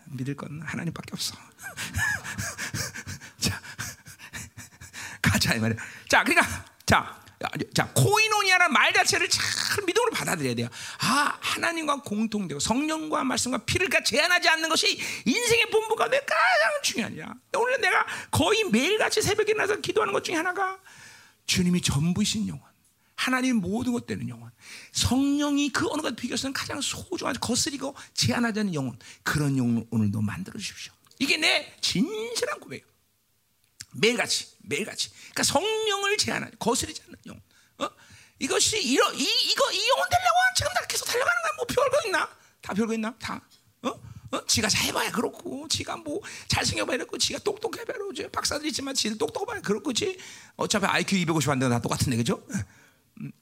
믿을 0.07 0.37
건 0.37 0.61
하나님밖에 0.63 1.11
없어. 1.13 1.35
자, 3.41 3.61
가자 5.23 5.55
이 5.55 5.61
말이야. 5.61 5.79
자, 6.09 6.23
그러니까 6.23 6.65
자, 6.87 7.24
자 7.75 7.91
코이노니아라는 7.95 8.73
말 8.73 8.93
자체를 8.93 9.29
잘 9.29 9.43
믿음으로 9.85 10.11
받아들여야 10.13 10.55
돼요. 10.55 10.69
아, 10.99 11.37
하나님과 11.41 12.03
공통되고 12.03 12.61
성령과 12.61 13.25
말씀과 13.25 13.59
피를 13.59 13.89
그 13.89 14.03
제한하지 14.03 14.49
않는 14.49 14.69
것이 14.69 14.99
인생의 15.25 15.71
본분 15.71 15.97
가운데 15.97 16.21
가장 16.21 16.83
중요하냐. 16.83 17.35
오늘 17.57 17.81
내가 17.81 18.07
거의 18.31 18.65
매일같이 18.65 19.23
새벽에 19.23 19.55
나서 19.55 19.77
기도하는 19.81 20.13
것 20.13 20.25
중에 20.25 20.37
하나가 20.37 20.79
주님이 21.47 21.81
전부이신 21.81 22.49
영혼. 22.49 22.63
하나님 23.17 23.57
모든 23.57 23.93
것 23.93 24.07
되는 24.07 24.29
영혼. 24.29 24.51
성령이 24.93 25.71
그 25.71 25.87
어느 25.91 26.03
것 26.03 26.17
비교해서는 26.17 26.53
가장 26.53 26.81
소중한 26.81 27.35
거스리고 27.41 27.95
제한하지 28.15 28.61
않는 28.61 28.75
영혼. 28.75 28.99
그런 29.23 29.57
영혼 29.57 29.87
오늘도 29.91 30.21
만들어 30.21 30.59
주십시오. 30.59 30.93
이게 31.19 31.37
내 31.37 31.75
진실한 31.81 32.59
고백이에요. 32.61 32.87
매일같이, 33.93 34.49
매일같이. 34.67 35.11
그러니까 35.11 35.43
성령을 35.43 36.17
제한하지, 36.17 36.57
거스리지 36.59 37.03
않는 37.07 37.19
영혼. 37.27 37.43
어? 37.79 37.89
이것이 38.39 38.83
이러, 38.83 39.13
이, 39.13 39.23
이거, 39.23 39.73
이 39.73 39.89
영혼 39.89 40.09
되려고 40.09 40.37
지금 40.57 40.73
다 40.75 40.81
계속 40.87 41.05
달려가는 41.07 41.43
거야. 41.43 41.53
뭐 41.57 41.67
별거 41.67 42.01
있나? 42.07 42.29
다 42.61 42.75
별거 42.75 42.95
있나? 42.95 43.15
다. 43.19 43.41
어? 43.83 43.89
어? 44.33 44.47
지가 44.47 44.69
잘해봐야 44.69 45.11
그렇고, 45.13 45.69
지가 45.69 45.97
뭐 45.99 46.21
잘생겨봐야 46.49 46.97
그렇고, 46.99 47.19
지가 47.19 47.39
똑똑해봐야 47.41 47.97
그렇고, 47.97 48.31
박사들 48.31 48.67
있지만 48.69 48.95
지도 48.95 49.17
똑똑해봐야 49.19 49.61
그렇고 49.61 49.93
지. 49.93 50.19
어차피 50.57 50.87
IQ 50.87 51.17
250안다 51.27 51.81
똑같은데, 51.83 52.17
그죠? 52.17 52.45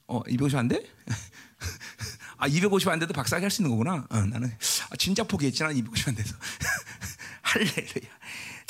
어, 0.06 0.20
250 0.28 0.58
안 0.58 0.68
돼? 0.68 0.84
아, 2.36 2.46
250 2.48 2.88
안 2.88 2.98
돼도 2.98 3.14
박사학위 3.14 3.44
할 3.44 3.50
수 3.50 3.62
있는 3.62 3.70
거구나. 3.70 4.06
어, 4.10 4.18
나는 4.26 4.52
아, 4.90 4.96
진짜 4.96 5.22
포기했지. 5.22 5.62
난 5.62 5.74
250 5.76 6.08
안 6.08 6.14
돼서. 6.14 6.34
할렐루야. 7.42 8.10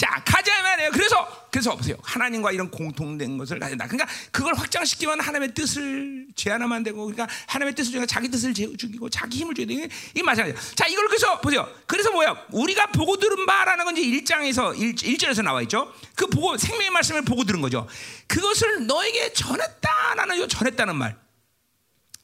자, 0.03 0.21
가자 0.25 0.63
말이에요. 0.63 0.91
그래서 0.91 1.47
그래서 1.53 1.77
보세요. 1.77 1.95
하나님과 2.03 2.51
이런 2.51 2.69
공통된 2.73 3.39
것을 3.39 3.61
가진다. 3.61 3.87
그러니까 3.87 4.11
그걸 4.33 4.53
확장시키면 4.55 5.21
하나님의 5.21 5.55
뜻을 5.55 6.27
제한하면 6.35 6.79
안 6.79 6.83
되고, 6.83 7.05
그러니까 7.05 7.29
하나님의 7.47 7.77
뜻을 7.77 7.93
중에 7.93 8.07
자기 8.07 8.29
뜻을 8.29 8.53
죽이고 8.53 9.09
자기 9.11 9.39
힘을 9.39 9.55
줘야 9.55 9.67
돼. 9.67 9.89
이 10.17 10.23
마찬가지. 10.23 10.75
자, 10.75 10.89
이걸 10.89 11.07
그래서 11.07 11.41
보세요. 11.41 11.69
그래서 11.87 12.11
뭐야? 12.11 12.47
우리가 12.51 12.87
보고 12.87 13.17
들은 13.17 13.47
바라는 13.47 13.85
건 13.85 13.97
이제 13.97 14.35
1장에서 14.35 14.77
1, 14.77 15.19
절에서 15.19 15.43
나와 15.43 15.63
있죠. 15.63 15.95
그 16.17 16.27
보고 16.27 16.57
생명의 16.57 16.91
말씀을 16.91 17.23
보고 17.23 17.45
들은 17.45 17.61
거죠. 17.61 17.87
그것을 18.27 18.89
너에게 18.89 19.33
전했다라는 19.35 20.49
전했다는 20.49 20.97
말. 20.97 21.22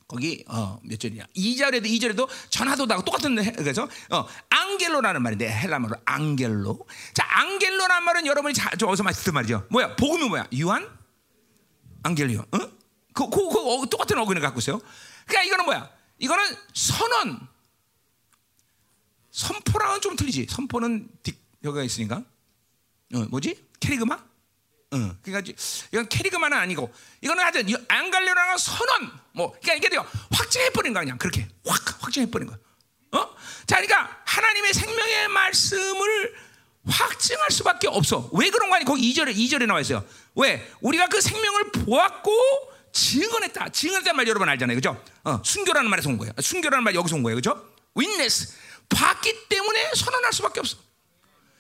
거기 0.08 0.42
어, 0.48 0.80
몇 0.82 0.98
절이냐? 0.98 1.24
2절에도 1.36 1.84
2절에도 1.84 2.28
전하도다고 2.48 3.04
똑같은 3.04 3.36
그래서 3.52 3.86
어, 4.10 4.26
앙겔로라는 4.48 5.22
말인데 5.22 5.50
헬라말로 5.50 5.96
앙겔로. 6.06 6.86
자, 7.12 7.26
앙겔로라는 7.28 8.04
말은 8.04 8.26
여러분이 8.26 8.54
자주 8.54 8.88
어디서 8.88 9.02
많이 9.02 9.14
듣던 9.18 9.34
말이죠. 9.34 9.66
뭐야? 9.70 9.96
복음이 9.96 10.28
뭐야? 10.30 10.48
유한 10.54 10.88
앙겔리오. 12.04 12.40
어? 12.40 12.58
그, 13.12 13.28
그, 13.28 13.48
그 13.50 13.58
어, 13.58 13.86
똑같은 13.86 14.16
어근을 14.16 14.40
갖고 14.40 14.60
있어요. 14.60 14.80
그러니까 15.26 15.42
이거는 15.46 15.64
뭐야? 15.66 15.90
이거는 16.18 16.56
선언. 16.72 17.46
선포랑은 19.30 20.00
좀 20.00 20.16
틀리지. 20.16 20.46
선포는 20.48 21.06
딕 21.22 21.36
여기가 21.64 21.82
있으니까. 21.82 22.24
어, 23.14 23.26
뭐지? 23.28 23.62
캐리그마? 23.80 24.27
어, 24.90 25.16
그러니까 25.22 25.52
이건 25.92 26.08
캐리그만은 26.08 26.56
아니고 26.56 26.92
이거는 27.20 27.42
하여튼 27.42 27.66
안 27.88 28.10
갈려라는 28.10 28.56
선언 28.56 29.10
뭐 29.32 29.50
그러니까 29.50 29.74
이게 29.74 29.88
돼요 29.90 30.06
확증해 30.32 30.70
버린 30.70 30.94
거 30.94 31.00
그냥 31.00 31.18
그렇게 31.18 31.46
확 31.66 32.02
확증해 32.02 32.30
버린 32.30 32.48
거. 32.48 32.56
어? 33.12 33.34
자, 33.66 33.76
그러니까 33.80 34.20
하나님의 34.24 34.72
생명의 34.74 35.28
말씀을 35.28 36.34
확증할 36.86 37.50
수밖에 37.50 37.88
없어. 37.88 38.30
왜 38.32 38.50
그런 38.50 38.70
거 38.70 38.76
아니? 38.76 38.84
거기 38.84 39.12
2절에 39.12 39.34
2절에 39.34 39.66
나와 39.66 39.80
있어요. 39.80 40.04
왜? 40.34 40.70
우리가 40.80 41.06
그 41.08 41.20
생명을 41.20 41.72
보았고 41.72 42.32
증언했다. 42.92 43.68
증언했다는 43.70 44.16
말 44.16 44.28
여러분 44.28 44.48
알잖아요. 44.48 44.76
그죠? 44.76 45.02
어, 45.24 45.42
순교라는 45.44 45.90
말에서 45.90 46.08
온 46.08 46.18
거예요. 46.18 46.32
순교라는 46.40 46.84
말 46.84 46.94
여기서 46.94 47.16
온 47.16 47.22
거예요. 47.22 47.36
그죠? 47.36 47.62
윈네스. 47.94 48.54
봤기 48.88 49.48
때문에 49.48 49.90
선언할 49.94 50.32
수밖에 50.32 50.60
없어. 50.60 50.78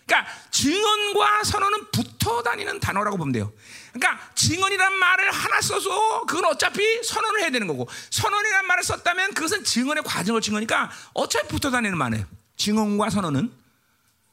그러니까 0.08 0.26
증언과 0.50 1.44
선언은 1.44 1.90
붙어 1.92 2.42
다니는 2.42 2.80
단어라고 2.80 3.18
보면 3.18 3.32
돼요. 3.32 3.52
그러니까 3.92 4.30
증언이란 4.34 4.94
말을 4.94 5.30
하나 5.30 5.60
써서 5.60 6.24
그건 6.26 6.46
어차피 6.46 6.82
선언을 7.04 7.42
해야 7.42 7.50
되는 7.50 7.66
거고 7.66 7.86
선언이란 8.10 8.66
말을 8.66 8.82
썼다면 8.82 9.34
그것은 9.34 9.64
증언의 9.64 10.02
과정을 10.04 10.40
증거니까 10.40 10.90
어차피 11.12 11.48
붙어 11.48 11.70
다니는 11.70 11.98
말이에요. 11.98 12.24
증언과 12.56 13.10
선언은 13.10 13.52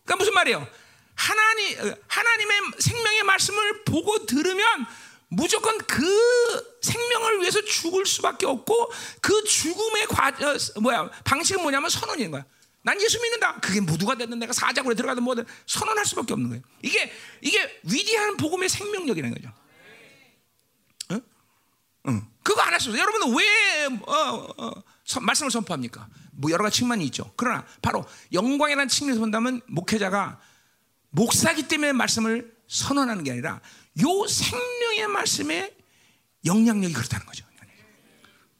그러니까 0.06 0.16
무슨 0.18 0.34
말이에요? 0.34 0.66
하나님 1.16 1.96
하나님의 2.08 2.62
생명의 2.80 3.24
말씀을 3.24 3.84
보고 3.84 4.26
들으면 4.26 4.64
무조건 5.28 5.78
그 5.80 6.78
생명을 6.82 7.42
위해서 7.42 7.62
죽을 7.62 8.06
수밖에 8.06 8.46
없고 8.46 8.92
그 9.20 9.44
죽음의 9.44 10.08
과 10.08 10.30
어, 10.30 10.80
뭐야 10.80 11.10
방식은 11.26 11.62
뭐냐면 11.62 11.90
선언인 11.90 12.32
거야. 12.32 12.46
난 12.86 13.02
예수 13.02 13.20
믿는다. 13.20 13.60
그게 13.62 13.82
모두가 13.82 14.14
됐든 14.14 14.38
내가 14.38 14.54
사자굴에 14.54 14.94
들어가든 14.94 15.24
뭐든 15.24 15.44
선언할 15.66 16.06
수밖에 16.06 16.34
없는 16.34 16.50
거예요. 16.50 16.64
이게 16.84 17.12
이게 17.42 17.82
위대한 17.82 18.38
복음의 18.38 18.70
생명력이라는 18.70 19.36
거죠. 19.36 19.52
응? 21.10 21.22
응. 22.10 22.28
그거 22.44 22.62
안 22.62 22.76
했어요. 22.76 22.96
여러분은 22.96 23.36
왜 23.36 23.86
어, 24.06 24.48
어, 24.58 24.84
선, 25.04 25.26
말씀을 25.26 25.50
선포합니까? 25.50 26.08
뭐 26.34 26.52
여러 26.52 26.64
가지 26.64 26.78
측면이 26.78 27.04
있죠. 27.06 27.34
그러나 27.36 27.66
바로 27.82 28.06
영광이라는 28.32 28.88
측면에서 28.88 29.20
본다면 29.20 29.62
목회자가 29.66 30.40
목사기 31.10 31.68
때문에 31.68 31.92
말씀을 31.92 32.56
선언하는 32.68 33.24
게 33.24 33.32
아니라 33.32 33.62
요 34.04 34.28
생명의 34.28 35.08
말씀의 35.08 35.76
영향력이 36.46 36.94
그렇다는 36.94 37.26
거죠. 37.26 37.46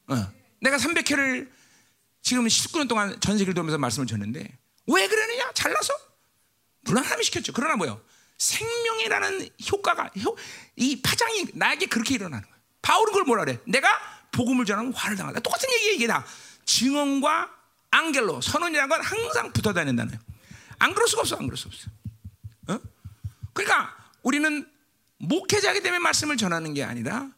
어. 0.08 0.32
내가 0.60 0.78
300회를 0.78 1.48
지금 2.26 2.44
19년 2.44 2.88
동안 2.88 3.16
전 3.20 3.38
세계를 3.38 3.54
돌면서 3.54 3.78
말씀을 3.78 4.08
전했는데 4.08 4.58
왜 4.88 5.06
그러느냐? 5.06 5.52
잘나서? 5.54 5.94
하나님이 6.84 7.22
시켰죠. 7.22 7.52
그러나 7.52 7.76
뭐요? 7.76 8.02
생명이라는 8.36 9.48
효과가 9.70 10.10
이 10.74 11.02
파장이 11.02 11.46
나에게 11.54 11.86
그렇게 11.86 12.14
일어나는 12.14 12.42
거예요. 12.42 12.56
바울은 12.82 13.12
그걸 13.12 13.26
뭐라 13.26 13.44
그래? 13.44 13.60
내가 13.68 13.88
복음을 14.32 14.64
전하면 14.64 14.92
화를 14.92 15.16
당한다. 15.16 15.38
똑같은 15.38 15.68
얘기 15.72 15.94
이게 15.94 16.08
다 16.08 16.26
증언과 16.64 17.48
앙겔로 17.92 18.40
선언이라는 18.40 18.88
건 18.88 19.04
항상 19.04 19.52
붙어 19.52 19.72
다닌다는 19.72 20.10
거예요. 20.10 20.20
안 20.80 20.94
그럴 20.94 21.06
수가 21.06 21.20
없어. 21.20 21.36
안 21.36 21.46
그럴 21.46 21.56
수 21.56 21.68
없어. 21.68 21.88
어? 22.70 22.80
그러니까 23.52 23.96
우리는 24.24 24.68
목회자기 25.18 25.80
때문에 25.80 26.00
말씀을 26.00 26.36
전하는 26.36 26.74
게 26.74 26.82
아니라 26.82 27.30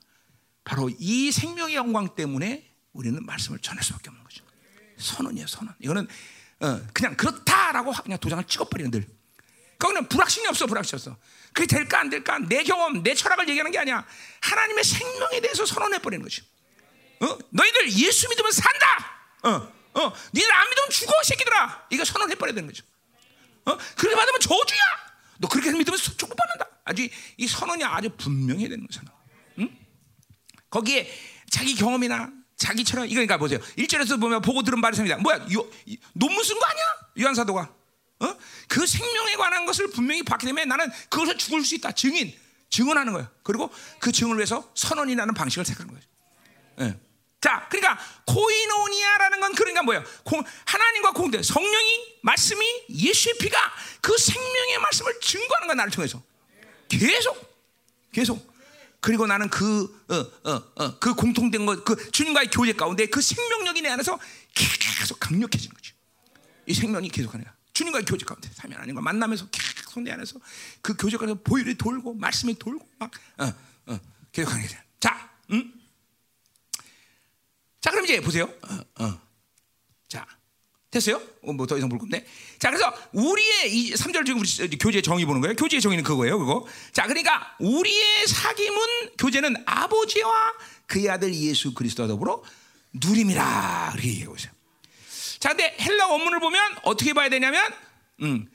바로 0.64 0.91
이 0.99 1.30
생명의 1.30 1.74
영광 1.74 2.14
때문에 2.14 2.74
우리는 2.95 3.22
말씀을 3.26 3.59
전할 3.59 3.84
수밖에 3.84 4.09
없는 4.09 4.24
거죠. 4.24 4.47
선언이에요, 4.99 5.46
선언. 5.46 5.74
이거는 5.80 6.07
어, 6.61 6.80
그냥 6.92 7.16
그렇다라고 7.16 7.92
그냥 7.92 8.18
도장을 8.18 8.42
찍어버리는 8.44 8.90
들. 8.90 9.07
그거는 9.78 10.09
불확신이 10.09 10.46
없어, 10.49 10.66
불확신 10.66 10.96
없어. 10.96 11.16
그게 11.53 11.66
될까 11.66 12.01
안 12.01 12.11
될까? 12.11 12.38
내 12.38 12.64
경험, 12.64 13.03
내 13.03 13.14
철학을 13.14 13.49
얘기하는 13.49 13.70
게 13.70 13.78
아니야. 13.78 14.05
하나님의 14.40 14.84
생명에 14.84 15.40
대해서 15.40 15.64
선언해 15.64 16.01
버리는 16.01 16.22
거지. 16.22 16.42
어? 17.20 17.38
너희들 17.51 17.92
예수 17.92 18.28
믿으면 18.28 18.53
산다. 18.53 18.86
어, 19.44 19.51
어, 20.01 20.12
니들 20.34 20.53
안 20.53 20.68
믿으면 20.68 20.90
죽어, 20.90 21.12
새끼들아. 21.24 21.86
이거 21.90 22.05
선언해 22.05 22.34
버려야 22.34 22.55
되는 22.55 22.68
거죠. 22.68 22.84
어? 23.64 23.76
그렇게 23.96 24.16
받으면 24.16 24.40
저주야. 24.40 24.80
너 25.38 25.49
그렇게 25.49 25.70
믿으면 25.70 25.96
축복받는다. 25.99 26.68
아주 26.84 27.09
이 27.36 27.46
선언이 27.46 27.84
아주 27.84 28.11
분명해야 28.16 28.68
되는 28.68 28.86
거잖아. 28.86 29.12
응? 29.59 29.76
거기에 30.70 31.09
자기 31.51 31.74
경험이나 31.74 32.32
자기처럼 32.59 33.06
이거 33.06 33.14
그러니까 33.14 33.38
보세요. 33.38 33.61
1절에서 33.78 34.20
보면 34.20 34.42
보고 34.42 34.62
들은 34.62 34.80
바를 34.80 34.96
섭니다. 34.96 35.16
뭐야? 35.16 35.46
요, 35.52 35.70
논문 36.12 36.44
쓴 36.44 36.59
거 36.59 36.66
아니야? 36.66 36.84
요한 37.20 37.34
사도가. 37.34 37.72
어? 38.20 38.36
그 38.66 38.84
생명에 38.84 39.34
관한 39.36 39.64
것을 39.64 39.90
분명히 39.90 40.22
봤기 40.24 40.44
때문에 40.44 40.64
나는 40.64 40.90
그것을 41.09 41.38
죽을 41.38 41.64
수 41.64 41.76
있다. 41.76 41.92
증인, 41.92 42.36
증언하는 42.68 43.12
거예요. 43.12 43.28
그리고 43.44 43.70
그 44.00 44.11
증언을 44.11 44.38
위해서 44.38 44.70
선언이라는 44.74 45.34
방식을 45.34 45.64
택하는 45.64 45.92
거예요. 45.92 46.04
예. 46.80 47.00
자, 47.40 47.68
그러니까 47.70 47.96
코이노니아라는 48.26 49.40
건 49.40 49.54
그러니까 49.54 49.82
뭐예요? 49.84 50.04
하나님과 50.64 51.12
공동 51.12 51.40
성령이 51.40 52.18
말씀이 52.22 52.66
예수의 52.90 53.38
피가 53.38 53.56
그 54.00 54.18
생명의 54.18 54.78
말씀을 54.78 55.20
증거하는 55.20 55.68
거야 55.68 55.74
나를 55.76 55.92
통해서 55.92 56.20
계속 56.88 57.48
계속 58.12 58.47
그리고 59.01 59.26
나는 59.26 59.49
그, 59.49 59.84
어, 60.09 60.51
어, 60.51 60.62
어, 60.76 60.99
그 60.99 61.14
공통된 61.14 61.66
것, 61.66 61.84
그 61.84 62.11
주님과의 62.11 62.51
교제 62.51 62.72
가운데 62.72 63.07
그 63.07 63.20
생명력이 63.20 63.82
내 63.82 63.88
안에서 63.90 64.18
계속 64.55 65.20
강력해지는 65.20 65.74
거죠. 65.74 65.94
이 66.66 66.74
생명이 66.74 67.09
계속 67.09 67.32
하는 67.32 67.44
거야. 67.44 67.55
주님과의 67.72 68.05
교제 68.05 68.26
가운데, 68.26 68.51
삼위 68.53 68.74
하나님과 68.74 69.01
만나면서 69.01 69.49
계속 69.51 70.03
내 70.03 70.11
안에서 70.11 70.40
그 70.82 70.96
교제 70.96 71.16
가운데 71.16 71.40
보혈이 71.42 71.76
돌고, 71.76 72.14
말씀이 72.14 72.59
돌고, 72.59 72.88
막, 72.99 73.11
어, 73.38 73.53
어, 73.86 74.01
계속 74.32 74.53
하는 74.53 74.66
거죠. 74.66 74.78
자, 74.99 75.30
음? 75.53 75.72
자, 77.80 77.90
그럼 77.90 78.05
이제 78.05 78.20
보세요. 78.20 78.44
어, 78.44 79.05
어. 79.05 79.20
자, 80.09 80.26
됐어요? 80.91 81.20
어, 81.43 81.53
뭐더 81.53 81.76
이상 81.76 81.89
볼 81.89 81.99
건데. 81.99 82.26
자, 82.59 82.70
그래서 82.70 82.93
우리의 83.12 83.74
이 83.74 83.93
3절 83.93 84.24
지금 84.24 84.41
우리 84.41 84.78
교제 84.78 85.03
정의 85.03 85.26
보는 85.26 85.41
거예요. 85.43 85.55
교제의 85.55 85.82
정의는 85.82 86.03
그거예요, 86.03 86.39
그거. 86.39 86.66
자, 86.93 87.07
그러니까 87.07 87.55
우리의 87.59 88.26
사귐은 88.26 89.18
교제는 89.18 89.57
아버지와 89.66 90.55
그의 90.86 91.11
아들 91.11 91.34
예수 91.34 91.74
그리스도와 91.74 92.09
더불어 92.09 92.43
누림이라 92.95 93.91
그렇게 93.93 94.09
얘기하고 94.09 94.36
있어요. 94.36 94.53
자, 95.41 95.51
근데 95.51 95.76
헬라 95.78 96.07
원문을 96.09 96.41
보면 96.41 96.78
어떻게 96.84 97.12
봐야 97.12 97.28
되냐면, 97.28 97.62
음, 98.22 98.49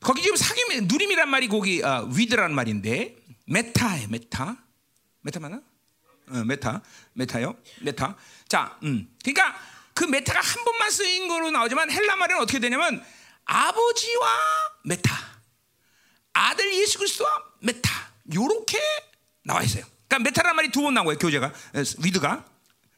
거기 0.00 0.20
지금 0.22 0.36
사귐 0.36 0.86
누림이란 0.86 1.30
말이 1.30 1.48
거기 1.48 1.82
어, 1.82 2.08
with라는 2.14 2.54
말인데 2.54 3.16
μετά예 3.46 4.08
μετά, 4.08 4.56
μετά 5.22 5.40
맞나? 5.40 5.62
어, 6.28 6.44
μετά, 6.44 6.82
μετά요, 7.14 7.56
μετά. 7.80 8.16
자, 8.48 8.78
음, 8.82 9.08
그러니까. 9.24 9.75
그 9.96 10.04
μετά가 10.04 10.38
한 10.40 10.62
번만 10.64 10.90
쓰인 10.90 11.26
거로 11.26 11.50
나오지만 11.50 11.90
헬라 11.90 12.16
말은 12.16 12.36
어떻게 12.38 12.58
되냐면 12.58 13.02
아버지와 13.46 14.38
μετά, 14.84 15.10
아들 16.34 16.74
예수 16.74 16.98
그리스도와 16.98 17.30
μετά 17.62 17.90
요렇게 18.34 18.78
나와 19.42 19.62
있어요. 19.62 19.84
그러니까 20.06 20.28
μετά라는 20.28 20.54
말이 20.56 20.70
두 20.70 20.82
번 20.82 20.92
나온 20.94 21.06
거예요. 21.06 21.18
교제가 21.18 21.50
with가. 22.04 22.44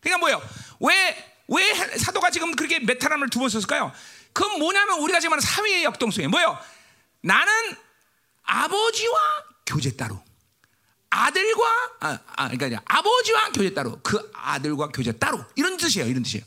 그러니까 0.00 0.18
뭐예요? 0.18 0.42
왜, 0.80 1.34
왜 1.48 1.74
사도가 1.98 2.30
지금 2.30 2.54
그렇게 2.56 2.80
μετά라는 2.80 3.20
말을 3.20 3.30
두 3.30 3.38
번 3.38 3.48
썼을까요? 3.48 3.92
그건 4.32 4.58
뭐냐면 4.58 4.98
우리가 4.98 5.20
지금 5.20 5.32
하는 5.34 5.40
삼위의 5.40 5.84
역동성이에요. 5.84 6.30
뭐예요? 6.30 6.58
나는 7.22 7.52
아버지와 8.42 9.18
교제 9.66 9.94
따로, 9.96 10.20
아들과 11.10 11.90
아, 12.00 12.18
아 12.36 12.48
그러니까 12.48 12.82
아버지와 12.86 13.52
교제 13.52 13.72
따로, 13.72 14.00
그 14.02 14.30
아들과 14.34 14.88
교제 14.88 15.12
따로 15.12 15.44
이런 15.54 15.76
뜻이에요. 15.76 16.08
이런 16.08 16.22
뜻이에요. 16.24 16.44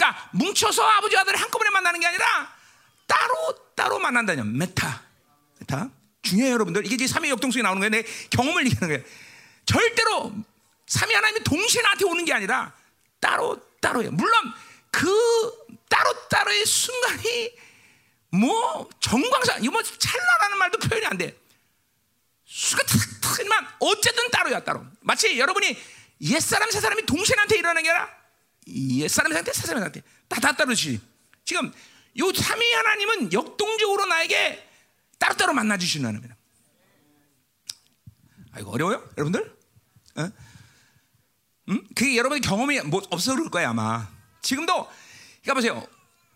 그러니까 0.00 0.30
뭉쳐서 0.32 0.82
아버지 0.82 1.14
아들을 1.18 1.38
한꺼번에 1.38 1.68
만나는 1.70 2.00
게 2.00 2.06
아니라 2.06 2.50
따로 3.06 3.74
따로 3.74 3.98
만난다는 3.98 4.56
μετά. 4.56 5.02
μετά. 5.58 5.90
중요해요, 6.22 6.54
여러분들. 6.54 6.86
이게 6.86 6.94
이제 6.94 7.06
삼위 7.06 7.28
역동성이 7.28 7.62
나오는 7.62 7.80
거예요. 7.80 7.90
내 7.90 8.02
경험을 8.30 8.64
얘기하는 8.64 8.88
거예요. 8.88 9.04
절대로 9.66 10.32
삼위 10.86 11.14
하나님이 11.14 11.44
동시에 11.44 11.82
나한테 11.82 12.06
오는 12.06 12.24
게 12.24 12.32
아니라 12.32 12.72
따로 13.20 13.60
따로예요. 13.80 14.10
물론 14.12 14.32
그 14.90 15.06
따로 15.90 16.28
따로의 16.28 16.64
순간이 16.64 17.52
뭐 18.30 18.88
전광석화 19.00 19.58
이거 19.58 19.70
뭐 19.70 19.82
찰나라는 19.82 20.58
말도 20.58 20.78
표현이 20.78 21.06
안 21.06 21.18
돼. 21.18 21.38
수가 22.46 22.82
탁탁하지만 22.84 23.68
어쨌든 23.80 24.30
따로야 24.30 24.60
따로. 24.60 24.84
마치 25.00 25.38
여러분이 25.38 25.78
옛 26.22 26.40
사람 26.40 26.70
새 26.70 26.80
사람이 26.80 27.04
동시에 27.04 27.36
나한테 27.36 27.58
일어나는 27.58 27.82
게 27.82 27.90
아니라 27.90 28.19
옛 28.72 29.08
사람 29.08 29.32
상태 29.32 29.52
새 29.52 29.66
사람 29.66 29.82
상태 29.82 30.02
다 30.28 30.40
다 30.40 30.52
따르지. 30.52 31.00
지금 31.44 31.72
요 32.18 32.32
삼위 32.32 32.72
하나님은 32.72 33.32
역동적으로 33.32 34.06
나에게 34.06 34.68
따로따로 35.18 35.52
만나 35.52 35.76
주시는 35.76 36.06
하나님이다. 36.06 36.36
아 38.52 38.60
이거 38.60 38.70
어려워요, 38.70 39.08
여러분들? 39.16 39.56
어? 40.16 40.30
음? 41.68 41.86
그게 41.94 42.16
여러분의 42.16 42.40
경험이 42.40 42.80
뭐 42.82 43.00
없어 43.10 43.34
그럴 43.34 43.50
거야 43.50 43.70
아마. 43.70 44.08
지금도 44.42 44.88
그러니까 45.42 45.54
보세요. 45.54 45.86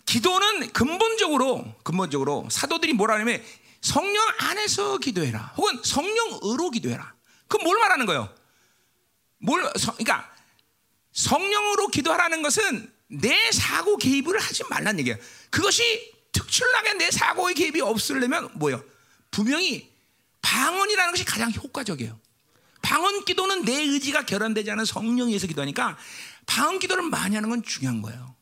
기도는 0.07 0.73
근본적으로 0.73 1.75
근본적으로 1.83 2.47
사도들이 2.51 2.93
뭐라 2.93 3.15
하냐면 3.15 3.43
성령 3.81 4.23
안에서 4.39 4.99
기도해라. 4.99 5.55
혹은 5.57 5.81
성령으로 5.83 6.71
기도해라. 6.71 7.15
그럼 7.49 7.65
뭘 7.65 7.79
말하는 7.79 8.07
거예요? 8.07 8.33
뭘 9.39 9.63
그러니까 9.73 10.34
성령으로 11.15 11.89
기도하라는 11.89 12.43
것은 12.43 12.93
내 13.09 13.51
사고 13.53 13.97
개입을 13.97 14.39
하지 14.39 14.65
말란 14.69 14.99
얘기야. 14.99 15.17
그것이 15.51 16.13
특출나게 16.33 16.95
내 16.95 17.11
사고의 17.11 17.55
개입이 17.55 17.81
없으려면 17.81 18.51
뭐예요? 18.55 18.85
분명히 19.31 19.93
방언이라는 20.43 21.13
것이 21.13 21.25
가장 21.25 21.51
효과적이에요. 21.53 22.21
방언 22.83 23.25
기도는 23.25 23.65
내 23.65 23.81
의지가 23.81 24.27
결연되지 24.27 24.71
않은 24.73 24.85
성령에 24.85 25.31
의해서 25.31 25.47
기도하니까 25.47 25.97
방언 26.47 26.81
기도를 26.81 27.05
많이 27.05 27.35
하는 27.35 27.49
건 27.49 27.63
중요한 27.63 28.03
거예요. 28.03 28.35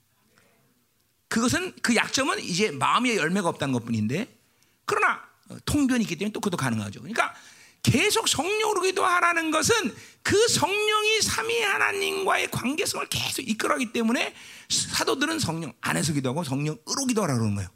그것은 1.29 1.75
그 1.83 1.95
약점은 1.95 2.41
이제 2.41 2.70
마음의 2.70 3.16
열매가 3.16 3.49
없다는 3.49 3.73
것뿐인데 3.73 4.37
그러나 4.85 5.23
통변이 5.64 6.03
있기 6.03 6.16
때문에 6.16 6.33
또 6.33 6.41
그것도 6.41 6.57
가능하죠. 6.57 7.01
그러니까 7.01 7.35
계속 7.83 8.28
성령으로 8.28 8.83
기도하라는 8.83 9.51
것은 9.51 9.95
그 10.22 10.49
성령이 10.49 11.20
삼위 11.20 11.62
하나님과의 11.62 12.51
관계성을 12.51 13.07
계속 13.09 13.49
이끌어가기 13.49 13.93
때문에 13.93 14.35
사도들은 14.68 15.41
성령 15.41 15.72
안에서 15.80 16.12
기도하고 16.12 16.45
성령으로 16.45 17.07
기도하라 17.09 17.35
그러는 17.35 17.57
거예요. 17.57 17.70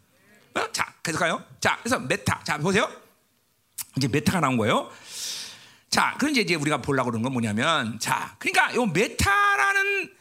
어? 0.54 0.72
자, 0.72 0.94
그래서 1.02 1.18
가요. 1.18 1.44
자, 1.61 1.78
그래서 1.82 1.98
μετά. 1.98 2.44
자, 2.44 2.57
보세요. 2.59 2.90
이제 3.96 4.09
μετά가 4.09 4.40
나온 4.40 4.57
거예요. 4.57 4.90
자, 5.90 6.14
그럼 6.18 6.36
이제 6.36 6.54
우리가 6.54 6.80
보려고 6.82 7.11
그러는 7.11 7.22
건 7.22 7.32
뭐냐면, 7.32 7.98
자, 7.98 8.36
그러니까 8.38 8.74
요 8.74 8.86
μετά라는 8.86 10.14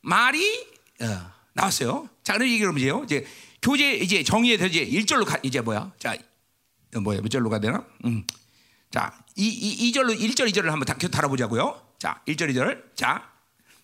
말이 0.00 0.66
어, 1.00 1.32
나왔어요. 1.52 2.08
자, 2.22 2.34
그럼 2.34 2.48
이게 2.48 2.60
그러면 2.60 3.04
이제 3.04 3.26
교제 3.60 3.94
이제 3.94 4.22
정의에 4.22 4.54
이제 4.54 4.86
1절로 4.86 5.26
가, 5.26 5.38
이제 5.42 5.60
뭐야? 5.60 5.92
자, 5.98 6.16
뭐야? 6.94 7.20
몇 7.20 7.28
절로 7.28 7.50
가야 7.50 7.60
되나? 7.60 7.84
음. 8.04 8.24
자, 8.92 9.12
이, 9.36 9.48
이, 9.48 9.90
2절로 9.92 10.18
1절 10.18 10.50
2절을 10.52 10.66
한번 10.66 10.84
다, 10.84 10.94
달아보자고요. 10.94 11.94
자, 11.98 12.20
1절 12.28 12.54
2절. 12.54 12.94
자, 12.94 13.30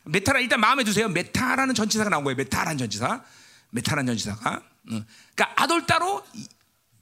μετά라 0.05 0.41
일단 0.41 0.61
마음에 0.61 0.85
두세요. 0.85 1.09
μετά라는 1.09 1.74
전치사가 1.75 2.11
나온 2.11 2.25
거예요. 2.25 2.37
μετά라는 2.37 2.76
전치사. 2.79 3.25
μετά라는 3.70 4.07
전치사가. 4.07 4.63
음. 4.91 5.05
그러니까 5.35 5.63
아들 5.63 5.87
따로 5.87 6.23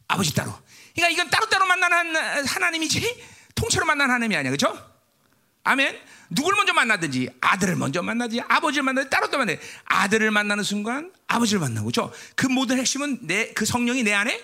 아버지 0.09 0.33
따로. 0.35 0.53
그러니까 0.95 1.13
이건 1.13 1.31
따로따로 1.31 1.67
만나는 1.67 2.47
하나님이지 2.47 3.25
통째로 3.57 3.85
만나는 3.87 4.15
하나님이 4.15 4.37
아니야. 4.37 4.51
그렇죠? 4.51 4.97
아멘. 5.65 5.99
누굴 6.31 6.55
먼저 6.55 6.73
만나든지 6.73 7.29
아들을 7.41 7.75
먼저 7.77 8.03
만나지 8.03 8.41
아버지를 8.41 8.85
만나지 8.85 9.11
따로 9.11 9.29
따로 9.31 9.45
만나 9.45 9.59
아들을 9.85 10.31
만나는 10.31 10.63
순간 10.63 11.13
아버지를 11.27 11.61
만나고 11.61 11.87
그죠? 11.87 12.13
그 12.37 12.47
모든 12.47 12.79
핵심은 12.79 13.27
내 13.27 13.53
그 13.55 13.65
성령이 13.65 14.05
내 14.05 14.13
안에 14.13 14.41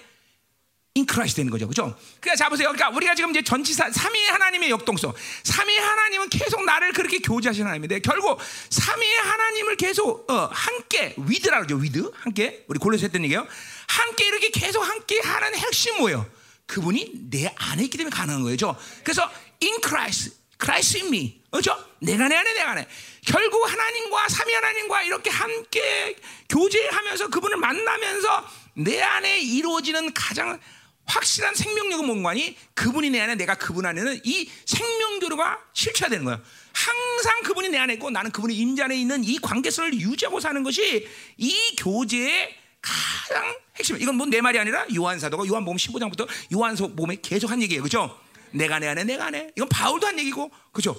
in 0.94 1.05
Christ 1.05 1.36
되는 1.36 1.50
거죠. 1.50 1.66
그죠? 1.66 1.96
그러니까 2.20 2.36
자 2.36 2.50
보세요. 2.50 2.68
그러니까 2.68 2.90
우리가 2.90 3.14
지금 3.14 3.30
이제 3.30 3.42
전치사 3.42 3.90
삼위 3.90 4.26
하나님의 4.26 4.70
역동성. 4.70 5.12
삼위 5.42 5.76
하나님은 5.78 6.28
계속 6.28 6.64
나를 6.64 6.92
그렇게 6.92 7.18
교제하시는 7.20 7.66
하나님인데 7.66 8.00
결국 8.00 8.38
삼위 8.68 9.14
하나님을 9.14 9.76
계속 9.76 10.30
어, 10.30 10.50
함께 10.52 11.14
with라 11.16 11.58
그러죠. 11.58 11.76
with. 11.76 12.10
함께. 12.14 12.64
우리 12.68 12.78
골로새 12.78 13.06
했던 13.06 13.24
얘기예요. 13.24 13.46
함께 13.88 14.26
이렇게 14.26 14.50
계속 14.50 14.82
함께 14.82 15.20
하는 15.20 15.54
핵심 15.54 15.96
뭐예요? 15.98 16.26
그분이 16.66 17.12
내 17.30 17.52
안에 17.56 17.84
있기 17.84 17.96
때문에 17.96 18.14
가능한 18.14 18.42
거죠. 18.42 18.76
그래서 19.02 19.30
in 19.62 19.80
Christ, 19.82 20.36
Christ 20.60 20.98
in 20.98 21.06
me. 21.08 21.42
그렇죠? 21.50 21.74
내가 22.00 22.28
내 22.28 22.36
안에 22.36 22.52
내가 22.52 22.74
내. 22.74 22.86
결국 23.26 23.70
하나님과 23.70 24.28
삼위 24.28 24.52
하나님과 24.52 25.02
이렇게 25.02 25.30
함께 25.30 26.16
교제하면서 26.48 27.28
그분을 27.28 27.56
만나면서 27.56 28.46
내 28.74 29.00
안에 29.00 29.40
이루어지는 29.40 30.12
가장 30.14 30.58
확실한 31.06 31.54
생명력은 31.54 32.06
뭔가니 32.06 32.56
그분이 32.74 33.10
내 33.10 33.20
안에 33.20 33.34
내가 33.34 33.54
그분 33.54 33.84
안에는 33.86 34.20
이 34.24 34.50
생명교류가 34.64 35.58
실체화되는 35.72 36.24
거예요. 36.24 36.40
항상 36.72 37.42
그분이 37.42 37.68
내 37.68 37.78
안에 37.78 37.94
있고 37.94 38.10
나는 38.10 38.30
그분이 38.30 38.54
임자 38.54 38.84
안에 38.86 38.96
있는 38.96 39.24
이 39.24 39.38
관계성을 39.38 39.94
유지하고 39.94 40.40
사는 40.40 40.62
것이 40.62 41.06
이 41.36 41.76
교제의 41.76 42.56
가장 42.80 43.56
핵심. 43.76 44.00
이건 44.00 44.16
뭐 44.16 44.26
내 44.26 44.40
말이 44.40 44.58
아니라 44.58 44.86
요한 44.94 45.18
사도가 45.18 45.46
요한복음 45.46 45.76
15장부터 45.76 46.26
요한복음에 46.52 47.16
계속 47.22 47.50
한 47.50 47.60
얘기예요. 47.62 47.82
그죠? 47.82 48.18
내가 48.52 48.78
내 48.78 48.88
안에 48.88 49.04
내가 49.04 49.26
안에. 49.26 49.50
이건 49.56 49.68
바울도 49.68 50.06
한 50.06 50.18
얘기고. 50.18 50.50
그죠? 50.72 50.96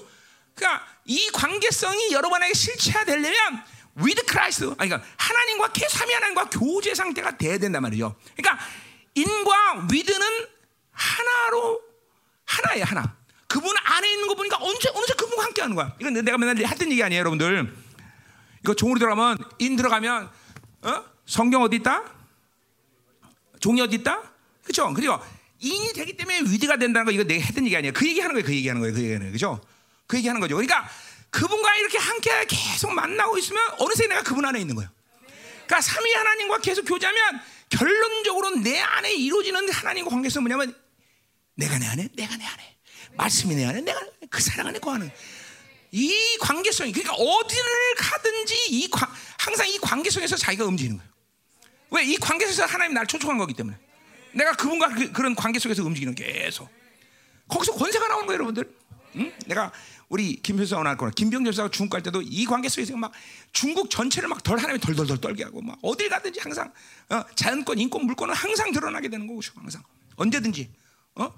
그러니까 0.55 0.85
이 1.05 1.29
관계성이 1.31 2.11
여러분에게 2.11 2.53
실체화되려면 2.53 3.63
with 3.97 4.21
Christ, 4.27 4.65
아니 4.77 4.89
그러니까 4.89 5.03
하나님과 5.17 5.71
계삼위 5.71 6.13
하나님과 6.13 6.49
교제 6.49 6.95
상태가 6.95 7.37
돼야 7.37 7.57
된단 7.57 7.81
말이죠. 7.81 8.15
그러니까 8.35 8.63
인과 9.15 9.87
with는 9.89 10.47
하나로 10.91 11.81
하나예요, 12.45 12.85
하나. 12.85 13.15
그분 13.47 13.75
안에 13.83 14.11
있는 14.11 14.27
거 14.27 14.35
보니까 14.35 14.57
언제 14.59 14.89
어느새 14.89 15.13
그분과 15.13 15.43
함께 15.43 15.61
하는 15.61 15.75
거야. 15.75 15.95
이건 15.99 16.13
내가 16.13 16.37
맨날 16.37 16.63
하던 16.63 16.91
얘기 16.91 17.03
아니에요, 17.03 17.19
여러분들. 17.19 17.73
이거 18.63 18.73
종으로 18.73 18.99
들어가면 18.99 19.37
인 19.59 19.75
들어가면 19.75 20.29
어? 20.83 21.03
성경 21.25 21.61
어디 21.61 21.77
있다? 21.77 22.03
종이 23.59 23.81
어디 23.81 23.97
있다? 23.97 24.21
그렇죠? 24.63 24.93
그리고 24.93 25.19
인이 25.59 25.93
되기 25.93 26.17
때문에 26.17 26.41
위드가 26.41 26.77
된다는 26.77 27.05
거 27.05 27.11
이거 27.11 27.23
내가 27.23 27.43
했던 27.43 27.65
얘기 27.65 27.75
아니에요. 27.77 27.93
그 27.93 28.07
얘기 28.07 28.19
하는 28.19 28.33
거예요. 28.33 28.45
그 28.45 28.53
얘기 28.53 28.67
하는 28.67 28.81
거예요. 28.81 28.93
그 28.93 28.99
얘기 28.99 29.13
하는 29.13 29.19
거예요. 29.19 29.31
그렇죠? 29.31 29.61
그 30.07 30.17
얘기 30.17 30.27
하는 30.27 30.41
거죠. 30.41 30.55
그러니까 30.55 30.89
그분과 31.29 31.75
이렇게 31.77 31.97
함께 31.97 32.45
계속 32.47 32.91
만나고 32.93 33.37
있으면 33.37 33.61
어느새 33.79 34.07
내가 34.07 34.21
그분 34.23 34.45
안에 34.45 34.59
있는 34.59 34.75
거예요. 34.75 34.89
그러니까 35.65 35.81
삼위 35.81 36.13
하나님과 36.13 36.57
계속 36.59 36.83
교제하면 36.83 37.41
결론적으로 37.77 38.51
내 38.61 38.79
안에 38.79 39.13
이루어지는 39.13 39.69
하나님과 39.69 40.09
관계성 40.11 40.43
뭐냐면 40.43 40.75
내가 41.55 41.77
내 41.77 41.87
안에, 41.87 42.07
내가 42.15 42.37
내 42.37 42.45
안에, 42.45 42.77
말씀이 43.13 43.55
내 43.55 43.65
안에, 43.65 43.81
내가 43.81 43.99
그 44.29 44.41
사랑 44.41 44.67
안에 44.67 44.79
거하는 44.79 45.11
이 45.91 46.37
관계성이 46.39 46.91
그러니까 46.91 47.13
어디를 47.15 47.63
가든지 47.97 48.55
이 48.69 48.89
관, 48.89 49.09
항상 49.37 49.67
이 49.67 49.77
관계성에서 49.79 50.35
자기가 50.37 50.65
움직이는 50.65 50.97
거예요. 50.97 51.13
왜 51.91 52.03
이 52.05 52.17
관계성에서 52.17 52.65
하나님 52.65 52.95
나를 52.95 53.07
초청한 53.07 53.37
거기 53.37 53.53
때문에 53.53 53.77
내가 54.33 54.53
그분과 54.53 54.89
그, 54.89 55.21
런 55.21 55.35
관계 55.35 55.59
속에서 55.59 55.83
움직이는 55.83 56.15
계속 56.15 56.69
거기서 57.47 57.73
권세가 57.73 58.07
나오는 58.07 58.25
거예요, 58.25 58.37
여러분들. 58.37 58.77
응? 59.17 59.31
내가 59.45 59.71
우리 60.09 60.35
김효수가 60.41 60.83
나왔거나 60.83 61.11
김병재 61.11 61.51
사가 61.51 61.69
중국 61.71 61.93
갈 61.93 62.03
때도 62.03 62.21
이 62.21 62.45
관계 62.45 62.69
속에서 62.69 62.95
막 62.95 63.11
중국 63.51 63.89
전체를 63.89 64.29
막 64.29 64.43
덜 64.43 64.57
하나님이 64.59 64.79
덜덜덜 64.79 65.19
떨게 65.19 65.43
하고 65.43 65.61
막 65.61 65.77
어딜 65.81 66.09
가든지 66.09 66.39
항상 66.39 66.71
어, 67.09 67.23
자연권, 67.35 67.79
인권, 67.79 68.05
물권은 68.05 68.33
항상 68.33 68.71
드러나게 68.71 69.09
되는 69.09 69.25
거고 69.27 69.41
항상 69.55 69.81
언제든지 70.15 70.69
어, 71.15 71.33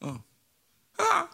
어, 0.00 0.24
아, 0.98 1.28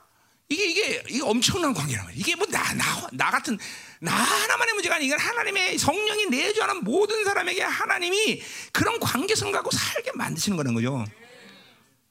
이게 0.48 0.64
이게 0.70 1.02
이게 1.08 1.22
엄청난 1.22 1.74
관계란 1.74 2.04
말이야. 2.06 2.20
이게 2.20 2.34
뭐 2.36 2.46
나 2.46 2.62
나 2.74 3.08
나 3.12 3.30
같은 3.30 3.58
나 4.00 4.12
하나만의 4.12 4.74
문제가 4.74 4.94
아니라 4.96 5.16
하나님의 5.18 5.78
성령이 5.78 6.26
내주하는 6.26 6.84
모든 6.84 7.24
사람에게 7.24 7.62
하나님이 7.62 8.40
그런 8.72 9.00
관계성 9.00 9.50
갖고 9.52 9.70
살게 9.70 10.12
만드시는 10.14 10.56
거라는 10.56 10.74
거죠. 10.74 11.04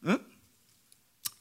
응? 0.06 0.20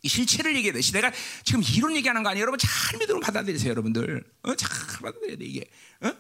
이 0.05 0.09
실체를 0.09 0.55
얘기해야 0.57 0.79
돼. 0.79 0.93
내가 0.93 1.11
지금 1.43 1.63
이론 1.63 1.97
얘기하는 1.97 2.23
거 2.23 2.29
아니에요. 2.29 2.43
여러분 2.43 2.59
잘 2.59 2.99
믿으면 2.99 3.21
받아들이세요, 3.21 3.71
여러분들. 3.71 4.23
어? 4.43 4.55
잘 4.55 4.69
받아들여야 5.01 5.37
돼 5.37 5.45
이게. 5.45 5.65
어? 6.03 6.13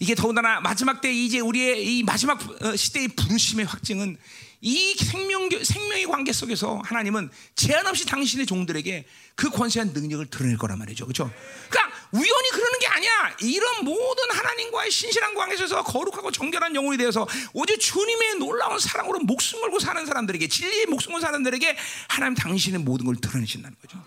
이게 0.00 0.14
더군다나 0.14 0.60
마지막 0.60 1.00
때 1.00 1.12
이제 1.12 1.38
우리의 1.38 1.98
이 1.98 2.02
마지막 2.02 2.40
어, 2.62 2.76
시대의 2.76 3.08
부르심의 3.08 3.64
확증은 3.64 4.18
이 4.60 4.94
생명 4.94 5.48
생명의 5.48 6.06
관계 6.06 6.32
속에서 6.32 6.82
하나님은 6.84 7.30
제한 7.54 7.86
없이 7.86 8.04
당신의 8.06 8.46
종들에게 8.46 9.06
그 9.36 9.50
권세한 9.50 9.92
능력을 9.92 10.26
드러낼 10.26 10.58
거란 10.58 10.78
말이죠. 10.78 11.06
그렇죠? 11.06 11.32
그러니까 11.70 11.96
우연히 12.12 12.50
그러는 12.50 12.78
게 12.78 12.86
아니야. 12.86 13.36
이런 13.40 13.84
모든 13.84 14.30
하나님과의 14.30 14.90
신실한 14.90 15.34
관계에서 15.34 15.82
거룩하고 15.82 16.30
정결한 16.30 16.74
영혼이 16.74 16.96
되어서 16.96 17.26
오직 17.52 17.78
주님의 17.78 18.36
놀라운 18.36 18.78
사랑으로 18.78 19.20
목숨 19.20 19.60
걸고 19.60 19.78
사는 19.78 20.04
사람들에게 20.06 20.48
진리의 20.48 20.86
목숨 20.86 21.12
걸고 21.12 21.20
사는 21.20 21.32
사람들에게 21.32 21.76
하나님 22.08 22.34
당신의 22.34 22.80
모든 22.80 23.06
걸 23.06 23.16
드러내신다는 23.16 23.76
거죠. 23.80 23.98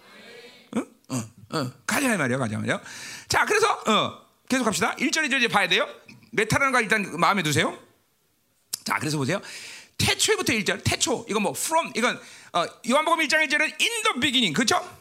어? 0.76 1.16
어, 1.16 1.58
어. 1.58 1.72
가자 1.86 2.18
말이야, 2.18 2.38
가자 2.38 2.58
말이야. 2.58 2.82
자, 3.28 3.46
그래서 3.46 3.72
어, 3.88 4.22
계속 4.50 4.64
갑시다. 4.64 4.96
1절, 4.96 5.28
2절 5.28 5.38
이제 5.38 5.48
봐야 5.48 5.68
돼요. 5.68 5.88
메타라는 6.32 6.72
거 6.72 6.82
일단 6.82 7.20
마음에 7.20 7.44
두세요. 7.44 7.78
자, 8.84 8.98
그래서 9.00 9.18
보세요. 9.18 9.42
태초부터 9.98 10.54
1절, 10.54 10.84
태초. 10.84 11.26
이건 11.30 11.44
뭐 11.44 11.54
from 11.56 11.92
이건 11.96 12.20
어, 12.54 12.66
요한복음 12.90 13.26
1장 13.28 13.48
1절은 13.48 13.62
in 13.62 14.04
the 14.04 14.20
beginning. 14.20 14.54
그렇죠? 14.54 15.01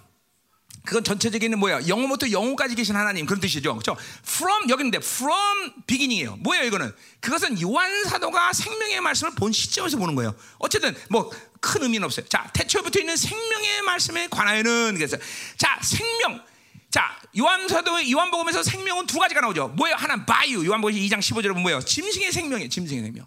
그건 0.85 1.05
전체적인 1.05 1.59
뭐야? 1.59 1.87
영어부터 1.87 2.31
영어까지 2.31 2.74
계신 2.74 2.97
하나님 2.97 3.26
그런 3.26 3.41
뜻이죠. 3.41 3.74
그렇죠? 3.74 3.97
from 4.26 4.68
여기는데 4.70 4.99
from 4.99 5.72
beginning이에요. 5.87 6.37
뭐예요, 6.37 6.64
이거는? 6.64 6.93
그것은 7.20 7.61
요한 7.61 8.05
사도가 8.05 8.53
생명의 8.53 9.01
말씀을 9.01 9.35
본 9.35 9.53
시점에서 9.53 9.97
보는 9.99 10.14
거예요. 10.14 10.35
어쨌든 10.59 10.97
뭐 11.11 11.31
큰 11.61 11.83
의미는 11.83 12.05
없어요. 12.05 12.26
자, 12.26 12.51
태초부터 12.53 13.01
있는 13.01 13.16
생명의 13.16 13.83
말씀에 13.83 14.28
관하여는 14.28 14.95
그래서 14.95 15.16
자, 15.57 15.78
생명 15.83 16.43
자, 16.91 17.20
요한사도 17.39 18.11
요한복음에서 18.11 18.62
생명은 18.62 19.07
두 19.07 19.18
가지가 19.18 19.41
나오죠. 19.43 19.68
뭐예요? 19.68 19.95
하나 19.97 20.24
바이오. 20.24 20.64
요한복음 20.64 20.95
2장 20.95 21.20
15절에 21.20 21.49
보면 21.49 21.62
뭐예요? 21.62 21.81
짐승의 21.81 22.33
생명이에요. 22.33 22.68
짐승의 22.68 23.03
생명. 23.05 23.26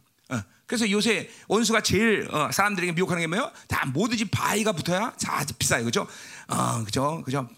어. 0.63 0.65
그래서 0.65 0.89
요새 0.89 1.29
원수가 1.47 1.81
제일 1.81 2.27
어, 2.31 2.49
사람들에게 2.51 2.93
미혹하는 2.93 3.21
게 3.21 3.27
뭐예요? 3.27 3.51
다 3.67 3.85
뭐든지 3.85 4.25
바위가 4.25 4.71
붙어야 4.71 5.13
다 5.21 5.45
비싸요. 5.57 5.83
그죠? 5.83 6.07
어, 6.47 6.83
그죠? 6.83 7.21
그죠? 7.25 7.49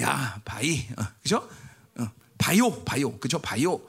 야, 0.00 0.40
바위. 0.44 0.86
어, 0.96 1.02
그죠? 1.22 1.48
어, 1.98 2.08
바이오, 2.38 2.84
바이오. 2.84 3.18
그죠? 3.18 3.38
바이오. 3.40 3.80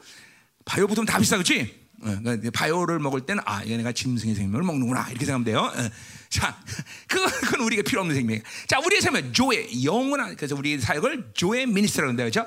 바이오 0.66 0.88
붙으면 0.88 1.06
다 1.06 1.20
비싸. 1.20 1.38
그렇지? 1.38 1.84
어, 2.02 2.18
그러니까 2.22 2.50
바이오를 2.54 3.00
먹을 3.00 3.22
때는 3.22 3.42
아, 3.46 3.64
얘 3.66 3.78
내가 3.78 3.92
짐승의 3.92 4.36
생명을 4.36 4.64
먹는구나. 4.64 5.08
이렇게 5.10 5.26
생각하면 5.26 5.46
돼요. 5.46 5.60
어. 5.60 5.90
자, 6.30 6.58
그건, 7.08 7.62
우리가 7.62 7.84
필요 7.84 8.02
없는 8.02 8.16
생명이에요. 8.16 8.44
자, 8.68 8.80
우리의 8.80 9.02
생명, 9.02 9.32
조의 9.32 9.86
영원한, 9.86 10.36
그래서 10.36 10.56
우리 10.56 10.80
사역을 10.80 11.32
조의 11.36 11.68
미니스트라고 11.68 12.10
한다. 12.10 12.24
그죠? 12.24 12.46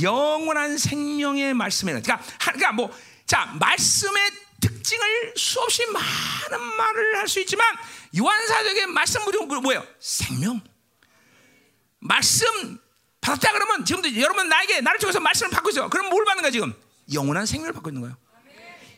영원한 0.00 0.78
생명의 0.78 1.52
말씀에, 1.52 1.92
그러니까, 1.92 2.20
그러니까 2.40 2.72
뭐, 2.72 2.90
자, 3.26 3.54
말씀의 3.60 4.45
특징을 4.60 5.34
수없이 5.36 5.84
많은 5.86 6.60
말을 6.76 7.16
할 7.18 7.28
수 7.28 7.40
있지만 7.40 7.66
요한사적의 8.16 8.86
말씀 8.86 9.22
무조건 9.24 9.60
뭐예요? 9.62 9.86
생명. 10.00 10.60
말씀 12.00 12.46
받았다 13.20 13.52
그러면 13.52 13.84
지금도 13.84 14.20
여러분 14.20 14.48
나에게 14.48 14.80
나를 14.80 15.00
통해서 15.00 15.18
말씀을 15.20 15.50
받고 15.50 15.70
있어요. 15.70 15.90
그럼 15.90 16.08
뭘 16.08 16.24
받는 16.24 16.42
거야 16.42 16.50
지금? 16.50 16.72
영원한 17.12 17.46
생명을 17.46 17.72
받고 17.72 17.90
있는 17.90 18.02
거예요. 18.02 18.16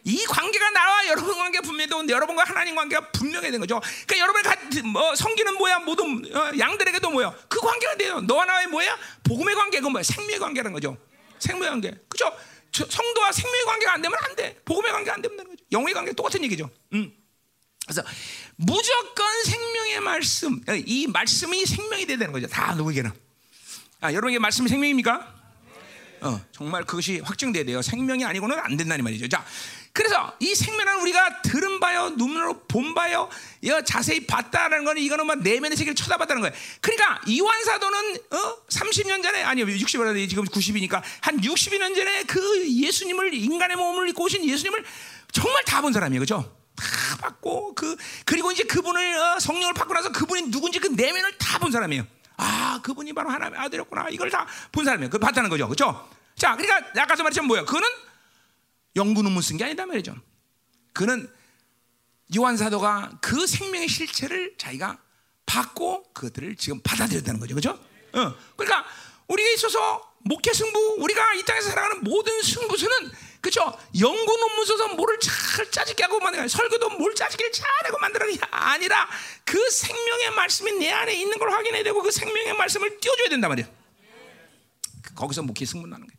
이 0.05 0.25
관계가 0.25 0.71
나와 0.71 1.07
여러분 1.09 1.37
관계 1.37 1.61
분명히 1.61 1.91
여러분과 2.09 2.45
하나님 2.45 2.77
관계가 2.77 3.11
분명해야 3.13 3.51
되는 3.51 3.61
거죠. 3.61 3.81
그러니까 4.07 4.19
여러분의 4.19 4.83
뭐 4.93 5.15
성기는 5.15 5.55
뭐야 5.55 5.81
모든 5.81 6.25
어, 6.35 6.53
양들에게도 6.59 7.11
뭐야 7.11 7.35
그 7.49 7.61
관계가 7.61 7.97
돼요. 7.97 8.21
너와 8.21 8.45
나의 8.45 8.69
뭐야 8.69 8.97
복음의 9.25 9.55
관계가 9.55 9.89
뭐야 9.89 10.03
생명의 10.03 10.39
관계라는 10.39 10.73
거죠. 10.73 10.97
생명의 11.39 11.71
관계 11.71 11.91
그죠? 12.09 12.33
성도와 12.73 13.33
생명의 13.33 13.65
관계가 13.65 13.93
안 13.95 14.03
되면 14.03 14.19
안 14.23 14.37
돼. 14.37 14.57
복음의 14.65 14.93
관계가 14.93 15.15
안 15.15 15.23
되면 15.23 15.37
되는 15.37 15.51
거죠. 15.51 15.65
영의 15.73 15.95
관계 15.95 16.13
똑같은 16.13 16.43
얘기죠. 16.45 16.71
음. 16.93 17.13
그래서 17.87 18.03
무조건 18.57 19.45
생명의 19.45 20.01
말씀, 20.01 20.61
이 20.85 21.07
말씀이 21.07 21.65
생명이 21.65 22.07
돼야 22.07 22.19
되는 22.19 22.33
거죠. 22.33 22.47
다 22.47 22.75
누구에게나. 22.75 23.15
아, 24.01 24.13
여러분에게 24.13 24.39
말씀이 24.39 24.69
생명입니까? 24.69 25.35
어, 26.21 26.41
정말 26.53 26.85
그것이 26.85 27.21
확증돼야 27.21 27.65
돼요. 27.65 27.81
생명이 27.81 28.25
아니고는 28.25 28.59
안 28.59 28.77
된다는 28.77 29.05
말이죠. 29.05 29.29
자, 29.29 29.45
그래서 29.99 30.33
이 30.39 30.55
생명은 30.55 31.01
우리가 31.03 31.43
들은 31.43 31.81
바요, 31.81 32.11
눈으로 32.11 32.61
본 32.69 32.95
바요, 32.95 33.29
이거 33.61 33.83
자세히 33.83 34.25
봤다라는 34.29 34.85
거는 34.85 35.03
이거는 35.03 35.27
막 35.27 35.41
내면의 35.43 35.77
세계를 35.77 35.97
쳐다봤다는 35.97 36.41
거예요. 36.41 36.55
그러니까 36.81 37.21
이완 37.27 37.65
사도는 37.65 38.15
어? 38.31 38.57
30년 38.69 39.25
전에 39.25 39.43
아니요 39.43 39.67
60년 39.67 40.05
전에 40.05 40.29
지금 40.29 40.45
90이니까 40.45 41.03
한 41.21 41.41
60년 41.41 41.97
전에 41.97 42.23
그 42.29 42.71
예수님을 42.71 43.35
인간의 43.35 43.77
몸을 43.77 44.09
입고 44.11 44.23
오신 44.23 44.45
예수님을 44.45 44.85
정말 45.33 45.65
다 45.65 45.81
본 45.81 45.93
사람이에요, 45.93 46.21
그렇죠? 46.21 46.57
다 46.77 47.17
봤고 47.21 47.75
그 47.75 47.97
그리고 48.25 48.53
이제 48.53 48.63
그분을 48.63 49.17
어, 49.19 49.41
성령을 49.41 49.75
받고 49.75 49.95
나서 49.95 50.13
그분이 50.13 50.53
누군지 50.53 50.79
그 50.79 50.87
내면을 50.87 51.37
다 51.39 51.59
본 51.59 51.73
사람이에요. 51.73 52.07
아, 52.37 52.79
그분이 52.85 53.13
바로 53.15 53.31
하나님의 53.31 53.59
아들이었구나. 53.63 54.11
이걸 54.11 54.31
다 54.31 54.47
본 54.71 54.85
사람이에요. 54.85 55.11
그 55.11 55.19
봤다는 55.19 55.51
거죠, 55.51 55.67
그렇죠? 55.67 56.09
자, 56.37 56.55
그러니까 56.55 57.03
아까서 57.03 57.25
말했지만 57.25 57.49
뭐야? 57.49 57.65
그는 57.65 57.83
논문 58.95 59.43
쓴게 59.43 59.65
아니다 59.65 59.87
말이죠. 59.87 60.17
그는 60.93 61.31
요한 62.37 62.57
사도가 62.57 63.19
그 63.21 63.47
생명의 63.47 63.89
실체를 63.89 64.57
자기가 64.59 64.99
받고 65.47 66.13
그것들을 66.13 66.57
지금 66.57 66.81
받아들였다는 66.83 67.41
거죠, 67.41 67.55
그렇죠? 67.55 67.71
어. 68.13 68.35
그러니까 68.57 68.85
우리가 69.29 69.51
있어서 69.51 70.15
목회 70.21 70.53
승부, 70.53 70.97
우리가 70.99 71.35
이 71.35 71.45
땅에서 71.45 71.71
살아가는 71.71 72.03
모든 72.03 72.43
승부수는 72.43 73.11
그렇죠? 73.41 73.61
연구 74.01 74.37
논문 74.37 74.67
써서 74.67 74.89
뭐를 74.95 75.19
잘 75.21 75.71
짜집게 75.71 76.03
하고 76.03 76.19
만들어 76.19 76.47
설교도 76.47 76.91
뭘 76.91 77.15
짜집기를 77.15 77.53
잘하고 77.53 77.99
만들어는 77.99 78.35
게 78.35 78.41
아니라 78.51 79.09
그 79.45 79.71
생명의 79.71 80.33
말씀이 80.33 80.73
내 80.73 80.91
안에 80.91 81.15
있는 81.15 81.39
걸 81.39 81.51
확인해야 81.51 81.85
되고 81.85 82.03
그 82.03 82.11
생명의 82.11 82.57
말씀을 82.57 82.99
띄워줘야 82.99 83.29
된단 83.29 83.49
말이야. 83.49 83.67
거기서 85.15 85.43
목회 85.43 85.65
승부 85.65 85.87
나는 85.87 86.07
거야. 86.07 86.18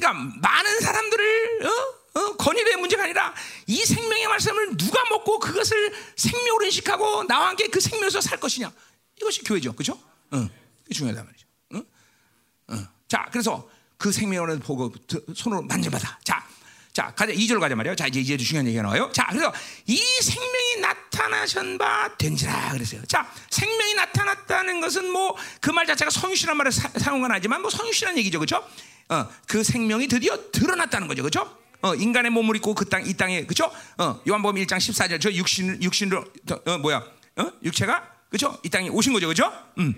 그러니까 0.00 0.12
많은 0.40 0.80
사람들을 0.80 1.66
어? 1.66 2.20
어? 2.20 2.36
건의의 2.36 2.76
문제가 2.76 3.04
아니라 3.04 3.34
이 3.66 3.84
생명의 3.84 4.26
말씀을 4.26 4.76
누가 4.76 5.04
먹고 5.10 5.38
그것을 5.38 5.92
생명으로 6.16 6.64
인식하고 6.64 7.24
나와 7.24 7.48
함께 7.48 7.68
그 7.68 7.78
생명에서 7.80 8.20
살 8.20 8.40
것이냐 8.40 8.72
이것이 9.20 9.44
교회죠, 9.44 9.74
그렇죠? 9.74 10.00
어, 10.32 10.48
중요하단 10.92 11.24
말이죠. 11.24 11.46
어? 11.74 12.74
어. 12.74 12.88
자, 13.06 13.28
그래서 13.30 13.68
그 13.98 14.10
생명을 14.10 14.58
보고 14.60 14.92
손으로 15.36 15.62
만져봐다. 15.62 16.18
자, 16.24 16.44
자, 16.92 17.14
가자 17.14 17.32
2절 17.32 17.60
가자 17.60 17.76
말이요. 17.76 17.94
자, 17.94 18.06
이제 18.06 18.18
이제 18.20 18.36
중요한 18.36 18.66
얘기가 18.66 18.82
나와요. 18.82 19.10
자, 19.12 19.26
그래서 19.30 19.52
이 19.86 19.96
생명이 19.96 20.76
나타나신 20.80 21.78
바 21.78 22.16
된지라 22.16 22.72
그랬어요. 22.72 23.02
자, 23.06 23.30
생명이 23.50 23.94
나타났다는 23.94 24.80
것은 24.80 25.10
뭐 25.12 25.36
그 25.60 25.70
말 25.72 25.86
자체가 25.86 26.10
성유시란 26.10 26.56
말을 26.56 26.72
사, 26.72 26.90
용은 27.12 27.30
하지만 27.30 27.60
뭐 27.60 27.70
성유시란 27.70 28.16
얘기죠, 28.18 28.38
그렇죠? 28.40 28.66
어, 29.10 29.28
그 29.46 29.62
생명이 29.62 30.08
드디어 30.08 30.36
드러났다는 30.52 31.08
거죠. 31.08 31.22
그렇죠? 31.22 31.56
어, 31.82 31.94
인간의 31.94 32.30
몸을 32.30 32.56
입고 32.56 32.74
그 32.74 32.84
땅 32.88 33.04
이 33.06 33.14
땅에 33.14 33.44
그렇죠? 33.44 33.70
어, 33.98 34.20
요한복음 34.28 34.56
1장 34.62 34.76
14절 34.78 35.20
저 35.20 35.32
육신 35.32 35.82
육신으로 35.82 36.24
어, 36.66 36.78
뭐야? 36.78 37.02
어? 37.36 37.52
육체가 37.62 38.08
그렇죠? 38.28 38.58
이 38.62 38.68
땅에 38.68 38.88
오신 38.88 39.12
거죠. 39.12 39.26
그렇죠? 39.26 39.52
음. 39.78 39.94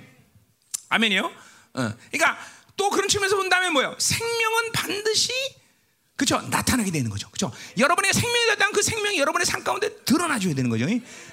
아멘이요. 0.89 1.25
어. 1.75 1.95
그러니까 2.11 2.39
또 2.77 2.91
그런 2.91 3.09
측면에서 3.09 3.37
본다면 3.37 3.73
뭐예요? 3.73 3.95
생명은 3.99 4.73
반드시 4.73 5.33
그렇죠? 6.17 6.41
나타나게 6.49 6.91
되는 6.91 7.11
거죠. 7.11 7.29
그렇죠? 7.31 7.55
여러분의 7.79 8.13
생명이 8.13 8.47
됐다면 8.51 8.73
그 8.73 8.83
생명이 8.83 9.19
여러분의 9.19 9.45
삶 9.47 9.65
가운데 9.65 9.91
드러나 10.05 10.39
줘야 10.39 10.55
되는 10.55 10.71
거죠. 10.71 10.87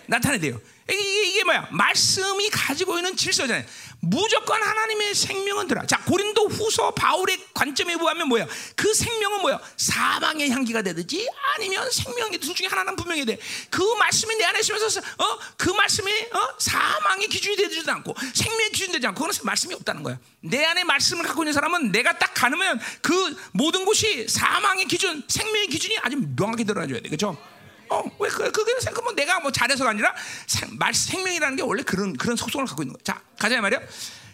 나타나야 0.09 0.39
돼요. 0.39 0.59
이게, 0.91 1.29
이게 1.29 1.43
뭐야? 1.43 1.67
말씀이 1.71 2.49
가지고 2.49 2.97
있는 2.97 3.15
질서잖아요. 3.15 3.63
무조건 4.01 4.61
하나님의 4.61 5.13
생명은 5.13 5.67
들어. 5.67 5.85
자, 5.85 6.01
고린도 6.03 6.47
후서 6.47 6.91
바울의 6.91 7.37
관점에 7.53 7.95
보면 7.97 8.27
뭐야? 8.27 8.47
그 8.75 8.93
생명은 8.93 9.41
뭐야? 9.41 9.59
사망의 9.77 10.49
향기가 10.49 10.81
되든지 10.81 11.29
아니면 11.55 11.91
생명의 11.91 12.39
둘 12.39 12.55
중에 12.55 12.67
하나는 12.67 12.95
분명히 12.95 13.25
돼. 13.25 13.37
그 13.69 13.83
말씀이 13.99 14.35
내 14.35 14.45
안에 14.45 14.59
있으면서 14.61 14.99
어? 14.99 15.39
그 15.57 15.69
말씀이 15.69 16.11
어? 16.11 16.55
사망의 16.57 17.27
기준이 17.27 17.55
되지도 17.55 17.91
않고 17.91 18.15
생명의 18.33 18.71
기준이 18.71 18.93
되지 18.93 19.07
않고 19.07 19.23
그건 19.23 19.37
말씀이 19.43 19.73
없다는 19.75 20.01
거야. 20.01 20.17
내 20.41 20.65
안에 20.65 20.85
말씀을 20.85 21.25
갖고 21.25 21.43
있는 21.43 21.53
사람은 21.53 21.91
내가 21.91 22.17
딱 22.17 22.33
가면 22.33 22.79
그 23.01 23.37
모든 23.51 23.85
곳이 23.85 24.27
사망의 24.27 24.85
기준, 24.85 25.23
생명의 25.27 25.67
기준이 25.67 25.97
아주 26.01 26.17
명확히 26.35 26.63
드러나줘야 26.63 27.01
돼. 27.01 27.09
그렇죠? 27.09 27.37
어, 27.89 28.03
왜 28.19 28.29
그, 28.29 28.51
그게 28.51 28.73
뭐 29.03 29.13
내가 29.13 29.39
뭐 29.39 29.51
잘해서가 29.51 29.89
아니라 29.89 30.13
생, 30.47 30.69
말, 30.77 30.93
생명이라는 30.93 31.55
게 31.55 31.63
원래 31.63 31.83
그런, 31.83 32.15
그런 32.15 32.35
속성을 32.35 32.65
갖고 32.65 32.83
있는 32.83 32.93
거야. 32.93 33.03
자, 33.03 33.21
가자 33.37 33.59
말이야. 33.59 33.79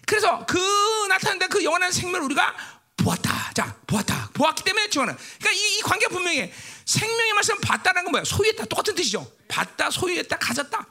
그래서 0.05 0.45
그 0.45 0.59
나타난다 1.07 1.47
그 1.47 1.63
영원한 1.63 1.91
생명을 1.91 2.25
우리가 2.25 2.55
보았다. 2.97 3.51
자, 3.53 3.75
보았다. 3.87 4.29
보았기 4.33 4.63
때문에 4.63 4.89
지원은. 4.89 5.15
그러니까 5.39 5.51
이, 5.51 5.77
이 5.77 5.81
관계가 5.81 6.13
분명해. 6.13 6.53
생명의 6.85 7.33
말씀 7.33 7.57
봤다는 7.59 8.03
건 8.03 8.11
뭐야? 8.11 8.23
소유했다. 8.23 8.65
똑같은 8.65 8.95
뜻이죠. 8.95 9.29
봤다, 9.47 9.89
소유했다, 9.89 10.37
가졌다. 10.37 10.85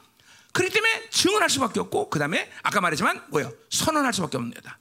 그렇기 0.51 0.73
때문에 0.73 1.09
증언할 1.09 1.49
수밖에 1.49 1.79
없고, 1.81 2.09
그 2.09 2.19
다음에 2.19 2.49
아까 2.63 2.81
말했지만 2.81 3.25
뭐예요? 3.29 3.51
선언할 3.69 4.13
수밖에 4.13 4.37
없는 4.37 4.53
거다. 4.53 4.79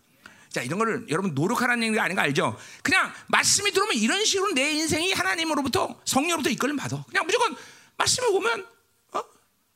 자, 0.54 0.62
이런 0.62 0.78
거를 0.78 1.04
여러분 1.08 1.34
노력하라는 1.34 1.82
얘기가 1.82 2.04
아닌 2.04 2.14
거 2.14 2.22
알죠? 2.22 2.56
그냥 2.84 3.12
말씀이 3.26 3.72
들어오면 3.72 3.96
이런 3.96 4.24
식으로 4.24 4.52
내 4.52 4.70
인생이 4.70 5.12
하나님으로부터 5.12 6.00
성령으로부터 6.04 6.50
이끌림 6.50 6.76
받아. 6.76 7.04
그냥 7.08 7.26
무조건 7.26 7.56
말씀을 7.96 8.32
보면 8.32 8.66
어? 9.12 9.22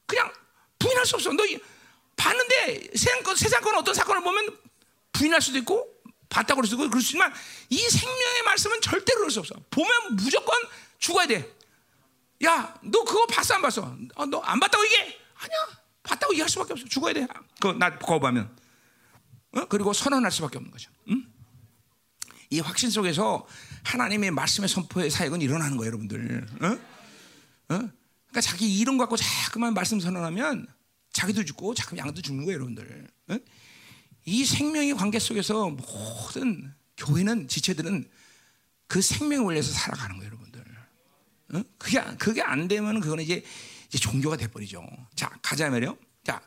그냥 0.06 0.32
부인할 0.78 1.06
수 1.06 1.16
없어. 1.16 1.32
너 1.32 1.44
봤는데 2.16 2.90
세상 2.94 3.22
건, 3.22 3.36
세상 3.36 3.62
건 3.62 3.76
어떤 3.76 3.94
사건을 3.94 4.22
보면 4.22 4.58
부인할 5.12 5.40
수도 5.40 5.58
있고 5.58 5.86
봤다고 6.28 6.60
그럴 6.60 6.68
수 6.68 6.74
있고 6.74 6.88
그럴 6.88 7.00
수 7.00 7.08
있지만 7.08 7.32
이 7.70 7.78
생명의 7.78 8.42
말씀은 8.44 8.80
절대로 8.80 9.18
그럴 9.20 9.30
수 9.30 9.40
없어. 9.40 9.54
보면 9.70 10.16
무조건 10.16 10.56
죽어야 10.98 11.26
돼. 11.26 11.56
야, 12.44 12.78
너 12.82 13.04
그거 13.04 13.26
봤어 13.26 13.54
안 13.54 13.62
봤어? 13.62 13.96
어, 14.14 14.26
너안 14.26 14.60
봤다고 14.60 14.84
이게? 14.84 15.18
아니야. 15.34 15.78
봤다고 16.02 16.32
얘기할 16.34 16.48
수밖에 16.48 16.72
없어. 16.72 16.84
죽어야 16.86 17.12
돼. 17.12 17.26
그나 17.60 17.98
보면. 17.98 18.56
어? 19.52 19.64
그리고 19.66 19.92
선언할 19.92 20.30
수밖에 20.30 20.58
없는 20.58 20.70
거죠. 20.70 20.90
응? 21.08 21.26
이 22.50 22.60
확신 22.60 22.90
속에서 22.90 23.46
하나님의 23.84 24.30
말씀의 24.30 24.68
선포의 24.68 25.10
사역은 25.10 25.40
일어나는 25.40 25.76
거예요, 25.76 25.88
여러분들. 25.88 26.46
어? 26.62 27.74
어? 27.74 27.90
그러니까 28.38 28.40
자기 28.40 28.78
이름 28.78 28.98
갖고 28.98 29.16
자꾸만 29.16 29.74
말씀 29.74 29.98
선언하면 29.98 30.66
자기도 31.12 31.44
죽고 31.44 31.74
자꾸 31.74 31.96
양도 31.96 32.22
죽는 32.22 32.44
거예요, 32.44 32.56
여러분들. 32.56 33.08
어? 33.28 33.38
이 34.24 34.44
생명의 34.44 34.94
관계 34.94 35.18
속에서 35.18 35.70
모든 35.70 36.72
교회는 36.96 37.48
지체들은 37.48 38.08
그 38.86 39.02
생명을 39.02 39.44
올려서 39.44 39.72
살아가는 39.72 40.16
거예요, 40.18 40.28
여러분들. 40.28 40.64
어? 41.54 41.62
그게 41.78 42.04
그게 42.18 42.42
안 42.42 42.68
되면 42.68 43.00
그거는 43.00 43.24
이제, 43.24 43.44
이제 43.88 43.98
종교가 43.98 44.36
돼 44.36 44.46
버리죠. 44.46 44.86
자 45.16 45.30
가자 45.42 45.68
말이요. 45.70 45.96
자, 46.22 46.40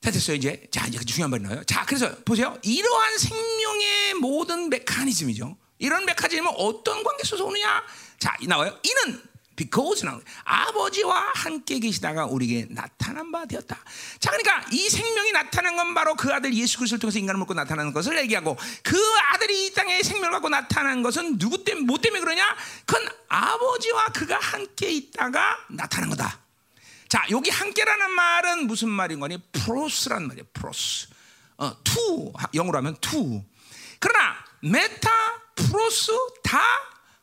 다 0.00 0.10
됐어요 0.10 0.36
이제. 0.36 0.66
자 0.72 0.86
이제 0.86 0.98
그 0.98 1.04
중요한 1.04 1.30
말이 1.30 1.42
나요. 1.42 1.62
자 1.64 1.84
그래서 1.86 2.16
보세요. 2.24 2.58
이러한 2.62 3.18
생명의 3.18 4.14
모든 4.14 4.70
메커니즘이죠. 4.70 5.56
이런 5.78 6.04
메커니즘은 6.04 6.52
어떤 6.56 7.04
관계 7.04 7.22
속에서 7.22 7.44
오느냐? 7.44 7.84
자 8.18 8.36
나와요. 8.48 8.76
이는 8.82 9.22
because 9.58 10.06
나 10.06 10.20
아버지와 10.44 11.32
함께 11.34 11.80
계시다가 11.80 12.26
우리에게 12.26 12.68
나타난 12.70 13.32
바 13.32 13.44
되었다. 13.44 13.76
자, 14.20 14.30
그러니까 14.30 14.64
이 14.70 14.88
생명이 14.88 15.32
나타난 15.32 15.74
건 15.76 15.94
바로 15.94 16.14
그 16.14 16.32
아들 16.32 16.54
예수 16.54 16.78
그리스도를 16.78 17.00
통해서 17.00 17.18
인간을 17.18 17.40
먹고 17.40 17.54
나타나는 17.54 17.92
것을 17.92 18.16
얘기하고 18.18 18.56
그 18.84 18.96
아들이 19.32 19.66
이 19.66 19.74
땅에 19.74 20.00
생명을 20.02 20.30
갖고 20.30 20.48
나타난 20.48 21.02
것은 21.02 21.38
누구 21.38 21.64
때문에 21.64 21.84
뭐 21.86 21.98
때문에 21.98 22.20
그러냐? 22.20 22.56
그건 22.86 23.08
아버지와 23.28 24.06
그가 24.06 24.38
함께 24.38 24.90
있다가 24.92 25.58
나타난 25.70 26.10
거다. 26.10 26.38
자, 27.08 27.24
여기 27.30 27.50
함께라는 27.50 28.10
말은 28.12 28.66
무슨 28.68 28.88
말인 28.88 29.18
거니? 29.18 29.42
πρός란 29.52 30.28
말이에요. 30.28 30.46
πρός. 30.52 31.08
어, 31.56 31.76
to 31.82 32.32
영어로 32.54 32.78
하면 32.78 32.96
to. 33.00 33.42
그러나 33.98 34.36
μετά, 34.60 35.10
πρός 35.56 36.12
다 36.44 36.60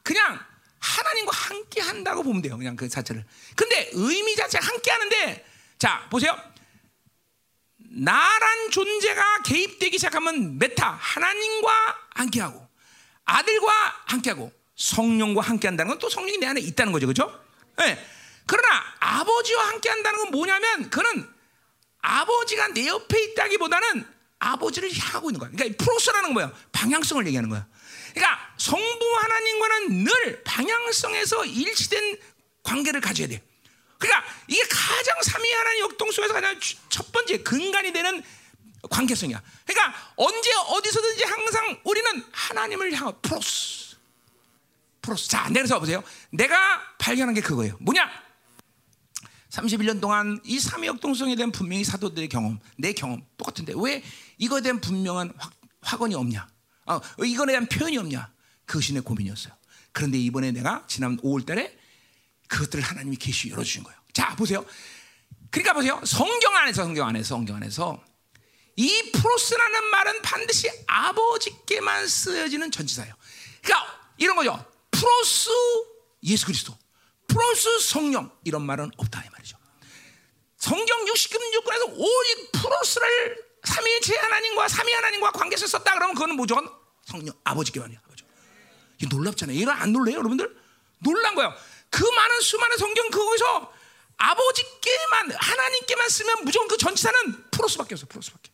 그냥 0.03 0.39
하나님과 0.85 1.31
함께 1.35 1.81
한다고 1.81 2.23
보면 2.23 2.41
돼요. 2.41 2.57
그냥 2.57 2.75
그 2.75 2.87
자체를. 2.87 3.25
근데 3.55 3.89
의미 3.93 4.35
자체가 4.35 4.65
함께 4.65 4.91
하는데 4.91 5.45
자, 5.79 6.07
보세요. 6.09 6.37
나란 7.77 8.71
존재가 8.71 9.41
개입되기 9.43 9.97
시작하면 9.97 10.57
μετά 10.59 10.97
하나님과 11.01 11.71
함께하고 12.15 12.67
아들과 13.25 13.71
함께하고 14.05 14.51
성령과 14.75 15.41
함께한다는 15.41 15.89
건 15.89 15.99
또 15.99 16.09
성령이 16.09 16.37
내 16.37 16.47
안에 16.47 16.59
있다는 16.61 16.91
거죠, 16.91 17.07
그렇죠? 17.07 17.39
네. 17.77 17.97
그러나 18.45 18.83
아버지와 18.99 19.69
함께한다는 19.69 20.19
건 20.19 20.31
뭐냐면 20.31 20.89
그는 20.89 21.27
아버지가 22.01 22.67
내 22.69 22.85
옆에 22.87 23.23
있다기보다는 23.23 24.05
아버지를 24.39 24.91
향하고 24.95 25.29
있는 25.29 25.39
거야. 25.39 25.49
그러니까 25.49 25.83
프로스라는 25.83 26.23
건 26.29 26.33
뭐야? 26.33 26.53
방향성을 26.71 27.25
얘기하는 27.27 27.49
거야. 27.49 27.65
그러니까 28.15 28.39
성부 28.57 29.15
하나님과는 29.17 30.03
늘 30.05 30.43
방향성에서 30.43 31.45
일치된 31.45 32.17
관계를 32.63 33.01
가져야 33.01 33.27
돼. 33.27 33.43
그러니까 33.99 34.25
이게 34.47 34.61
가장 34.69 35.21
삼위 35.21 35.51
하나님 35.51 35.83
역동 35.83 36.11
속에서 36.11 36.33
가장 36.33 36.57
첫 36.89 37.11
번째 37.11 37.43
근간이 37.43 37.91
되는 37.91 38.23
관계성이야. 38.89 39.41
그러니까 39.65 40.13
언제 40.15 40.49
어디서든지 40.69 41.23
항상 41.25 41.81
우리는 41.83 42.23
하나님을 42.31 42.93
향한 42.93 43.13
프로스. 43.21 43.97
프로스. 45.01 45.27
자, 45.27 45.49
내려서 45.49 45.79
보세요. 45.79 46.03
내가 46.31 46.95
발견한 46.97 47.35
게 47.35 47.41
그거예요. 47.41 47.77
뭐냐? 47.81 48.09
31년 49.49 50.01
동안 50.01 50.39
이 50.43 50.59
삼위 50.59 50.87
역동성에 50.87 51.35
대한 51.35 51.51
분명히 51.51 51.83
사도들의 51.83 52.29
경험, 52.29 52.59
내 52.77 52.93
경험 52.93 53.25
똑같은데 53.37 53.73
왜 53.75 54.03
이거에 54.37 54.61
대한 54.61 54.81
분명한 54.81 55.33
확, 55.37 55.53
확언이 55.81 56.15
없냐? 56.15 56.47
어, 56.85 56.99
이거에 57.23 57.47
대한 57.47 57.65
표현이 57.65 57.97
없냐? 57.97 58.31
그것이 58.65 58.93
내 58.93 58.99
고민이었어요. 58.99 59.53
그런데 59.91 60.17
이번에 60.17 60.51
내가 60.51 60.83
지난 60.87 61.17
5월 61.17 61.45
달에 61.45 61.77
그것들을 62.47 62.83
하나님이 62.83 63.17
계시 63.17 63.49
열어주신 63.49 63.83
거예요. 63.83 63.97
자, 64.13 64.35
보세요. 64.35 64.65
그러니까 65.49 65.73
보세요. 65.73 66.01
성경 66.05 66.55
안에서, 66.55 66.83
성경 66.83 67.07
안에서, 67.07 67.27
성경 67.35 67.55
안에서 67.55 68.03
이 68.75 69.11
프로스라는 69.13 69.83
말은 69.85 70.21
반드시 70.21 70.69
아버지께만 70.87 72.07
쓰여지는 72.07 72.71
전치사예요. 72.71 73.13
그러니까 73.61 74.11
이런 74.17 74.35
거죠. 74.35 74.65
프로스 74.91 75.49
예수 76.23 76.45
그리스도, 76.45 76.77
프로스 77.27 77.79
성령 77.79 78.31
이런 78.43 78.63
말은 78.63 78.91
없다 78.97 79.23
이 79.23 79.29
말이죠. 79.31 79.57
성경 80.57 81.05
60금요건에서 81.05 81.93
오직 81.95 82.51
프로스를 82.51 83.44
삼위일체 83.65 84.15
하나님과 84.17 84.67
삼위 84.67 84.93
하나님과 84.93 85.31
관계에서 85.31 85.67
썼다 85.67 85.93
그러면 85.93 86.15
그거는 86.15 86.35
무조건 86.35 86.69
성령 87.05 87.33
아버지께만이야. 87.43 87.99
아버지. 88.05 88.23
이게 88.97 89.07
놀랍잖아요. 89.07 89.57
이거 89.57 89.71
안 89.71 89.91
놀래요, 89.91 90.17
여러분들? 90.17 90.55
놀란 90.99 91.35
거예요. 91.35 91.53
그 91.89 92.03
많은 92.03 92.41
수많은 92.41 92.77
성경 92.77 93.09
그거에서 93.09 93.73
아버지께만 94.17 95.31
하나님께만 95.31 96.09
쓰면 96.09 96.45
무조건 96.45 96.67
그 96.67 96.77
전치사는 96.77 97.49
프로스밖에 97.51 97.95
없어. 97.95 98.05
프로스밖에. 98.07 98.51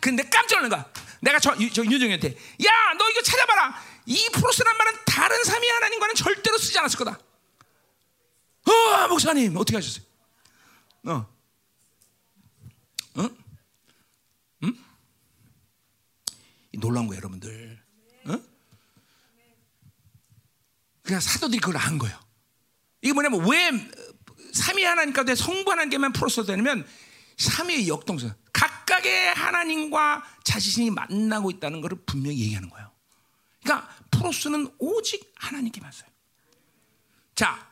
근데 0.00 0.28
깜짝 0.28 0.56
놀란 0.56 0.70
거야. 0.70 0.92
내가 1.20 1.38
저, 1.38 1.54
저 1.72 1.84
윤정이한테 1.84 2.28
야, 2.28 2.94
너 2.98 3.08
이거 3.10 3.22
찾아봐라. 3.22 3.82
이 4.06 4.28
프로스란 4.32 4.76
말은 4.76 4.98
다른 5.06 5.44
삼위 5.44 5.68
하나님과는 5.68 6.14
절대로 6.14 6.58
쓰지 6.58 6.78
않았을 6.78 6.98
거다. 6.98 7.18
어, 8.64 9.08
목사님 9.08 9.56
어떻게 9.56 9.76
하셨어요? 9.76 10.04
어, 11.04 11.26
어? 13.16 13.41
놀라운 16.82 17.06
거예요, 17.06 17.18
여러분들. 17.18 17.80
어? 18.26 18.40
그냥 21.02 21.20
사도들이 21.20 21.60
그걸 21.60 21.80
안 21.80 21.96
거예요. 21.96 22.18
이게 23.00 23.12
뭐냐면 23.12 23.48
왜 23.48 23.70
삼위 24.52 24.84
하나님 24.84 25.14
가운데 25.14 25.34
성부 25.34 25.70
하나님께만 25.70 26.12
풀어서 26.12 26.42
되냐면 26.44 26.86
삼위의 27.38 27.88
역동성, 27.88 28.34
각각의 28.52 29.34
하나님과 29.34 30.24
자신이 30.44 30.90
만나고 30.90 31.50
있다는 31.52 31.80
것을 31.80 31.98
분명히 32.04 32.40
얘기하는 32.40 32.68
거예요. 32.68 32.90
그러니까 33.62 33.88
프로스는 34.10 34.74
오직 34.78 35.32
하나님께만 35.36 35.90
써요. 35.90 36.10
자, 37.34 37.70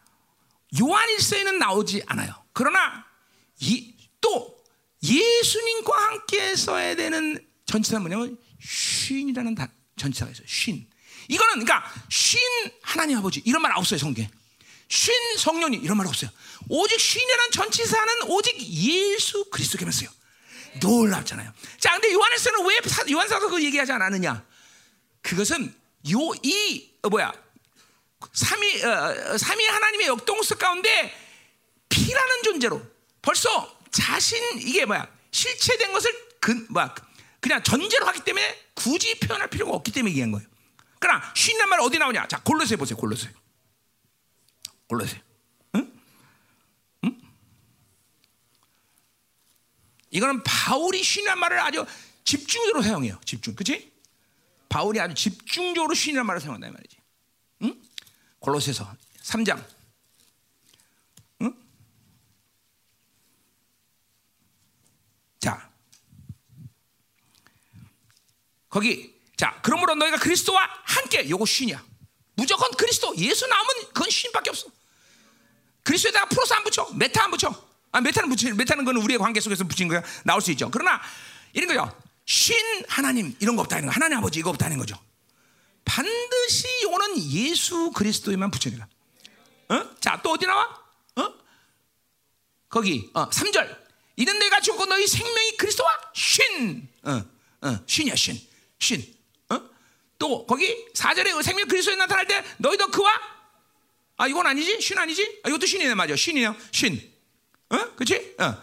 요한일서에는 0.80 1.58
나오지 1.58 2.04
않아요. 2.06 2.32
그러나 2.52 3.04
이, 3.60 3.94
또 4.20 4.56
예수님과 5.02 5.96
함께 5.96 6.54
써야 6.54 6.94
되는 6.94 7.44
전치사 7.66 7.98
뭐냐면 7.98 8.38
쉰이라는 8.60 9.56
전치사가 9.96 10.30
있어요. 10.32 10.46
쉰. 10.46 10.86
이거는 11.28 11.64
그러니까 11.64 11.92
쉰 12.08 12.38
하나님 12.82 13.18
아버지 13.18 13.42
이런 13.44 13.62
말 13.62 13.72
없어요 13.76 13.98
성경. 13.98 14.26
쉰 14.88 15.14
성령님 15.38 15.84
이런 15.84 15.96
말 15.96 16.06
없어요. 16.06 16.30
오직 16.68 16.98
쉰이라는 16.98 17.50
전치사는 17.52 18.22
오직 18.28 18.60
예수 18.60 19.48
그리스도께만 19.50 19.92
써요. 19.92 20.10
놀랍잖아요. 20.80 21.52
자, 21.78 21.92
근데 21.92 22.12
요한에서는 22.12 22.66
왜 22.66 22.80
요한사서 23.10 23.48
그 23.48 23.62
얘기하지 23.62 23.92
않았느냐? 23.92 24.44
그것은 25.22 25.74
요이 26.08 26.94
어, 27.02 27.08
뭐야 27.08 27.32
삼위 28.32 28.82
어, 28.82 29.38
삼위 29.38 29.66
하나님의 29.66 30.06
역동성 30.08 30.58
가운데 30.58 31.14
피라는 31.88 32.42
존재로 32.42 32.82
벌써 33.22 33.78
자신 33.90 34.38
이게 34.58 34.84
뭐야 34.84 35.08
실체된 35.30 35.92
것을 35.92 36.10
그 36.40 36.66
뭐야 36.70 36.94
그냥 37.40 37.62
전제로 37.62 38.06
하기 38.06 38.22
때문에 38.24 38.70
굳이 38.74 39.18
표현할 39.18 39.48
필요가 39.48 39.72
없기 39.72 39.92
때문에 39.92 40.10
얘기한 40.10 40.30
거예요. 40.32 40.46
그러나 40.98 41.32
쉰란 41.34 41.68
말 41.68 41.80
어디 41.80 41.98
나오냐? 41.98 42.28
자, 42.28 42.40
골로새 42.42 42.76
보세요. 42.76 42.96
골로새. 42.98 43.32
골로새. 44.88 45.22
이거는 50.10 50.42
바울이 50.42 51.02
쉰란 51.02 51.38
말을 51.38 51.60
아주 51.60 51.86
집중적으로 52.24 52.82
사용해요. 52.82 53.20
집중. 53.24 53.54
그치 53.54 53.92
바울이 54.68 55.00
아주 55.00 55.14
집중적으로 55.14 55.94
쉰란 55.94 56.26
말을 56.26 56.40
사용한다 56.40 56.68
이 56.68 56.70
말이지. 56.70 56.96
응? 57.62 57.82
골로새서 58.40 58.96
3장. 59.22 59.64
응? 61.42 61.54
자. 65.38 65.70
거기 68.70 69.14
자 69.36 69.58
그러므로 69.62 69.94
너희가 69.94 70.16
그리스도와 70.16 70.66
함께 70.84 71.28
요거 71.28 71.44
σύν이야 71.44 71.84
무조건 72.34 72.70
그리스도 72.72 73.14
예수 73.18 73.46
나오면 73.46 73.88
그건 73.92 74.08
σύν밖에 74.08 74.50
없어 74.50 74.68
그리스도에다가 75.82 76.26
πρός 76.26 76.54
안 76.54 76.64
붙여 76.64 76.88
μετά 76.94 77.24
안 77.24 77.30
붙여 77.30 77.68
아 77.92 78.00
μετά는 78.00 78.28
붙이 78.30 78.52
μετά는 78.52 78.84
건 78.84 78.96
우리의 78.96 79.18
관계 79.18 79.40
속에서 79.40 79.64
붙인 79.64 79.88
거야 79.88 80.02
나올 80.24 80.40
수 80.40 80.50
있죠 80.52 80.70
그러나 80.70 81.00
이런 81.52 81.68
거요 81.68 82.10
σύν 82.30 82.56
하나님 82.88 83.34
이런 83.40 83.56
거 83.56 83.62
없다는 83.62 83.86
거. 83.86 83.92
하나님 83.92 84.18
아버지 84.18 84.38
이거 84.38 84.50
없다는 84.50 84.78
거죠. 84.78 84.96
반드시 85.84 86.68
이거는 86.82 87.18
예수 87.32 87.90
그리스도에만 87.90 88.52
붙여내라. 88.52 88.86
어? 89.70 89.96
자, 89.98 90.20
또 90.22 90.30
어디 90.30 90.46
나와? 90.46 90.62
어? 91.16 91.34
거기 92.68 93.10
어, 93.14 93.28
3절. 93.30 93.76
이는 94.14 94.38
내가 94.38 94.60
죽고 94.60 94.86
너희 94.86 95.08
생명이 95.08 95.56
그리스도와 95.56 95.90
신. 96.14 96.88
어, 97.02 97.20
어, 97.62 97.78
신이야, 97.84 98.14
신. 98.14 98.40
신. 98.80 99.14
어? 99.50 99.60
또 100.18 100.46
거기 100.46 100.86
4절에 100.94 101.42
생명 101.42 101.68
그리스도에 101.68 101.96
나타날 101.96 102.26
때 102.26 102.44
너희도 102.58 102.88
그와 102.88 103.10
아, 104.16 104.26
이건 104.26 104.46
아니지? 104.46 104.80
신 104.80 104.98
아니지? 104.98 105.40
아, 105.44 105.48
이것도 105.48 105.64
신이네 105.64 105.94
맞아. 105.94 106.14
신이네요. 106.14 106.54
신. 106.72 107.00
어? 107.70 107.76
그렇지? 107.94 108.34
어. 108.38 108.62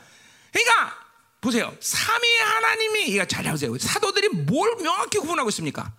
그러니까 0.52 1.08
보세요. 1.42 1.76
삼위 1.80 2.38
하나님이 2.38 3.08
이거 3.08 3.26
잘 3.26 3.44
보세요. 3.46 3.76
사도들이 3.78 4.30
뭘 4.30 4.76
명확히 4.78 5.18
구분하고 5.18 5.50
있습니까? 5.50 5.92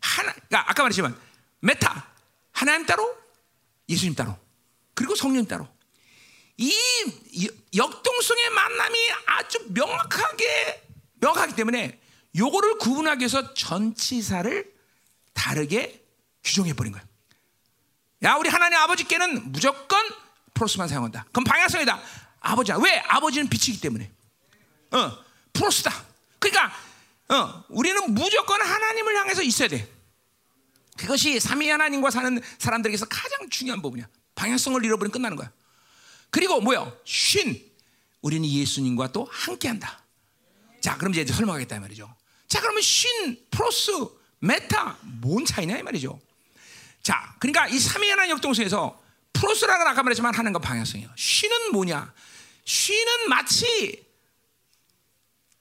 하나, 0.00 0.32
그러니까 0.32 0.70
아까 0.70 0.82
말했지만 0.82 1.18
메타 1.60 2.12
하나님 2.52 2.84
따로, 2.84 3.16
예수님 3.88 4.14
따로, 4.14 4.36
그리고 4.94 5.14
성령 5.14 5.46
따로. 5.46 5.66
이 6.58 6.70
역동성의 7.74 8.50
만남이 8.50 8.98
아주 9.26 9.58
명확하게 9.68 10.82
명확하기 11.14 11.54
때문에 11.54 11.98
요거를 12.36 12.78
구분하기 12.78 13.20
위해서 13.20 13.54
전치사를 13.54 14.72
다르게 15.32 16.04
규정해 16.44 16.72
버린 16.72 16.92
거예요. 16.92 17.06
야, 18.24 18.34
우리 18.36 18.48
하나님 18.48 18.78
아버지께는 18.78 19.52
무조건 19.52 20.04
프로스만 20.54 20.88
사용한다. 20.88 21.26
그럼 21.32 21.44
방향성이다. 21.44 22.00
아버지야. 22.40 22.76
왜? 22.76 22.98
아버지는 23.06 23.48
빛이기 23.48 23.80
때문에. 23.80 24.10
어, 24.92 25.18
프로스다. 25.52 25.92
그러니까 26.38 26.72
어, 27.28 27.64
우리는 27.68 28.14
무조건 28.14 28.60
하나님을 28.60 29.16
향해서 29.16 29.42
있어야 29.42 29.68
돼. 29.68 29.90
그것이 30.96 31.40
삼위 31.40 31.68
하나님과 31.68 32.10
사는 32.10 32.40
사람들에게서 32.58 33.06
가장 33.06 33.48
중요한 33.48 33.80
부분이야. 33.82 34.06
방향성을 34.34 34.84
잃어버리면 34.84 35.12
끝나는 35.12 35.36
거야. 35.36 35.50
그리고 36.30 36.60
뭐요? 36.60 36.96
σύν. 37.04 37.72
우리는 38.20 38.48
예수님과 38.48 39.12
또 39.12 39.28
함께한다. 39.30 40.02
자, 40.80 40.96
그럼 40.96 41.12
이제 41.12 41.24
설명하겠다 41.24 41.80
말이죠. 41.80 42.14
자, 42.52 42.60
그러면 42.60 42.82
σύν 42.82 43.46
πρός 43.50 43.90
μετά 44.40 44.98
뭔 45.22 45.42
차이냐 45.42 45.78
이 45.78 45.82
말이죠. 45.82 46.20
자, 47.02 47.34
그러니까 47.38 47.66
이 47.66 47.78
삼위 47.78 48.10
하나님 48.10 48.32
역동성에서 48.32 49.02
πρός라는 49.32 49.86
아까 49.86 50.02
말했지만 50.02 50.34
하는 50.34 50.52
건 50.52 50.60
방향성이에요. 50.60 51.08
σύν은 51.16 51.72
뭐냐? 51.72 52.12
σύν은 52.66 53.30
마치 53.30 54.04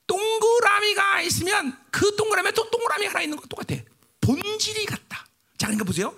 동그라미가 0.06 1.22
있으면 1.22 1.82
그 1.92 2.14
동그라미에 2.18 2.52
또 2.52 2.70
동그라미 2.70 3.06
하나 3.06 3.22
있는 3.22 3.38
것 3.38 3.48
똑같아. 3.48 3.80
본질이 4.20 4.86
같다. 4.86 5.26
자, 5.58 5.68
그러니까 5.68 5.86
보세요. 5.86 6.14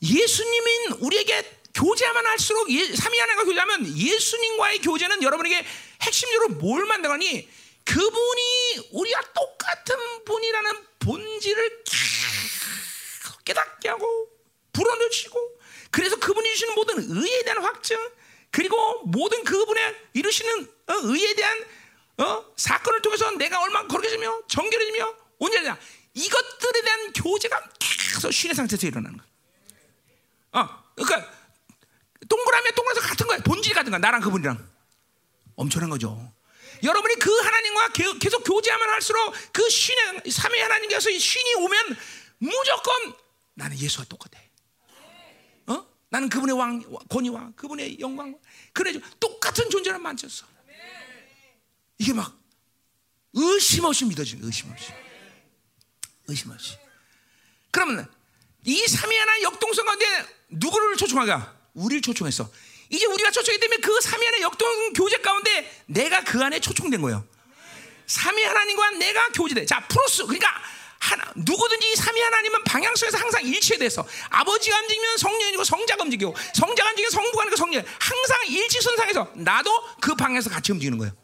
예수님인 0.00 0.92
우리에게 1.00 1.60
교제하면 1.74 2.24
할수록 2.24 2.70
예, 2.70 2.96
삼위 2.96 3.18
하나님과 3.18 3.44
교제하면 3.44 3.98
예수님과의 3.98 4.78
교제는 4.78 5.22
여러분에게 5.22 5.62
핵심적으로 6.00 6.54
뭘 6.54 6.86
만들거니 6.86 7.58
그분이 7.88 8.90
우리가 8.92 9.20
똑같은 9.32 9.96
분이라는 10.24 10.86
본질을 10.98 11.84
깨닫게 13.44 13.88
하고 13.88 14.28
불어넣으시고 14.72 15.60
그래서 15.90 16.16
그분이 16.16 16.50
주시는 16.50 16.74
모든 16.74 16.96
의에 16.98 17.42
대한 17.44 17.62
확증 17.64 17.98
그리고 18.50 19.02
모든 19.04 19.42
그분의 19.42 19.96
이루시는 20.12 20.64
어, 20.86 20.92
의에 21.04 21.34
대한 21.34 21.64
어? 22.18 22.44
사건을 22.56 23.00
통해서 23.00 23.30
내가 23.32 23.62
얼마나 23.62 23.88
거룩해지며 23.88 24.42
정결해지며 24.48 25.14
온전해냐 25.38 25.78
이것들에 26.12 26.82
대한 26.82 27.12
교제가 27.14 27.70
계속 27.78 28.30
신의 28.32 28.54
상태에서 28.54 28.86
일어나는 28.86 29.16
거야. 29.16 29.28
어, 30.62 30.84
그러니까 30.94 31.30
동그라미 32.28 32.72
동그라미 32.72 33.00
같은 33.00 33.26
거야. 33.26 33.38
본질이 33.38 33.74
같은 33.74 33.90
거야. 33.90 33.98
나랑 33.98 34.20
그분이랑 34.20 34.68
엄청난 35.56 35.90
거죠. 35.90 36.32
여러분이 36.82 37.16
그 37.16 37.30
하나님과 37.38 37.88
계속 38.18 38.42
교제하면 38.44 38.88
할수록 38.90 39.34
그 39.52 39.68
신의 39.68 40.22
삼위 40.30 40.60
하나님께서 40.60 41.10
신이 41.10 41.54
오면 41.54 41.96
무조건 42.38 43.14
나는 43.54 43.78
예수와 43.78 44.04
똑같아. 44.06 44.40
어? 45.66 45.86
나는 46.08 46.28
그분의 46.28 46.56
왕 46.56 46.82
권위와 47.08 47.52
그분의 47.56 47.98
영광 48.00 48.38
그래 48.72 48.92
똑같은 49.18 49.68
존재를 49.70 49.98
만졌어. 49.98 50.46
이게 51.98 52.12
막 52.12 52.38
의심 53.32 53.84
없이 53.84 54.04
믿어지는 54.04 54.44
의심 54.44 54.70
없이. 54.70 54.92
의심 56.28 56.50
없이. 56.50 56.76
그러면 57.70 58.10
이 58.64 58.86
삼위 58.86 59.16
하나의 59.16 59.42
역동성 59.42 59.84
가운데 59.84 60.04
누구를 60.50 60.96
초청하가? 60.96 61.56
우리를 61.74 62.02
초청했어. 62.02 62.50
이제 62.90 63.06
우리가 63.06 63.30
초청이 63.30 63.58
되면 63.58 63.80
그 63.80 64.00
삼위 64.00 64.24
하나의 64.24 64.42
역동 64.42 64.92
교제 64.92 65.18
가운데 65.18 65.70
내가 65.86 66.22
그 66.24 66.42
안에 66.42 66.60
초청된 66.60 67.02
거예요. 67.02 67.24
삼위 68.06 68.42
하나님과 68.42 68.90
내가 68.92 69.28
교제돼. 69.28 69.66
자, 69.66 69.86
프로스. 69.86 70.24
그러니까 70.24 70.48
하나, 70.98 71.24
누구든지 71.36 71.94
삼위 71.96 72.20
하나님은 72.20 72.64
방향성에서 72.64 73.18
항상 73.18 73.44
일치돼서 73.44 74.06
아버지가 74.30 74.80
움직이면 74.80 75.16
성령이고 75.18 75.64
성자가 75.64 76.02
움직이고 76.02 76.34
성자가 76.54 76.90
움직이면 76.90 77.10
성부가 77.10 77.44
움직이고 77.44 77.56
성령 77.56 77.84
항상 78.00 78.46
일치선상에서 78.48 79.32
나도 79.36 79.70
그 80.00 80.14
방향에서 80.14 80.50
같이 80.50 80.72
움직이는 80.72 80.98
거예요. 80.98 81.14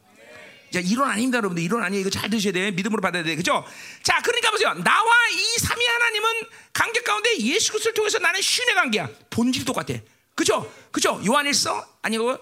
자, 0.72 0.80
이론 0.80 1.08
아닙니다, 1.08 1.38
여러분들. 1.38 1.62
이론 1.62 1.82
아니에요. 1.82 2.00
이거 2.00 2.10
잘 2.10 2.28
드셔야 2.28 2.52
돼. 2.52 2.70
믿음으로 2.72 3.00
받아야 3.00 3.22
돼. 3.22 3.36
그죠? 3.36 3.64
자, 4.02 4.20
그러니까 4.22 4.50
보세요. 4.50 4.74
나와 4.74 5.12
이 5.30 5.58
삼위 5.60 5.86
하나님은 5.86 6.28
관계 6.72 7.00
가운데 7.02 7.38
예수 7.38 7.70
그리스도를 7.72 7.94
통해서 7.94 8.18
나는 8.18 8.40
신의 8.42 8.74
관계야. 8.74 9.08
본질이 9.30 9.64
똑같아. 9.64 9.94
그죠? 10.34 10.70
그죠? 10.90 11.20
요한일서 11.24 11.98
아니고 12.02 12.38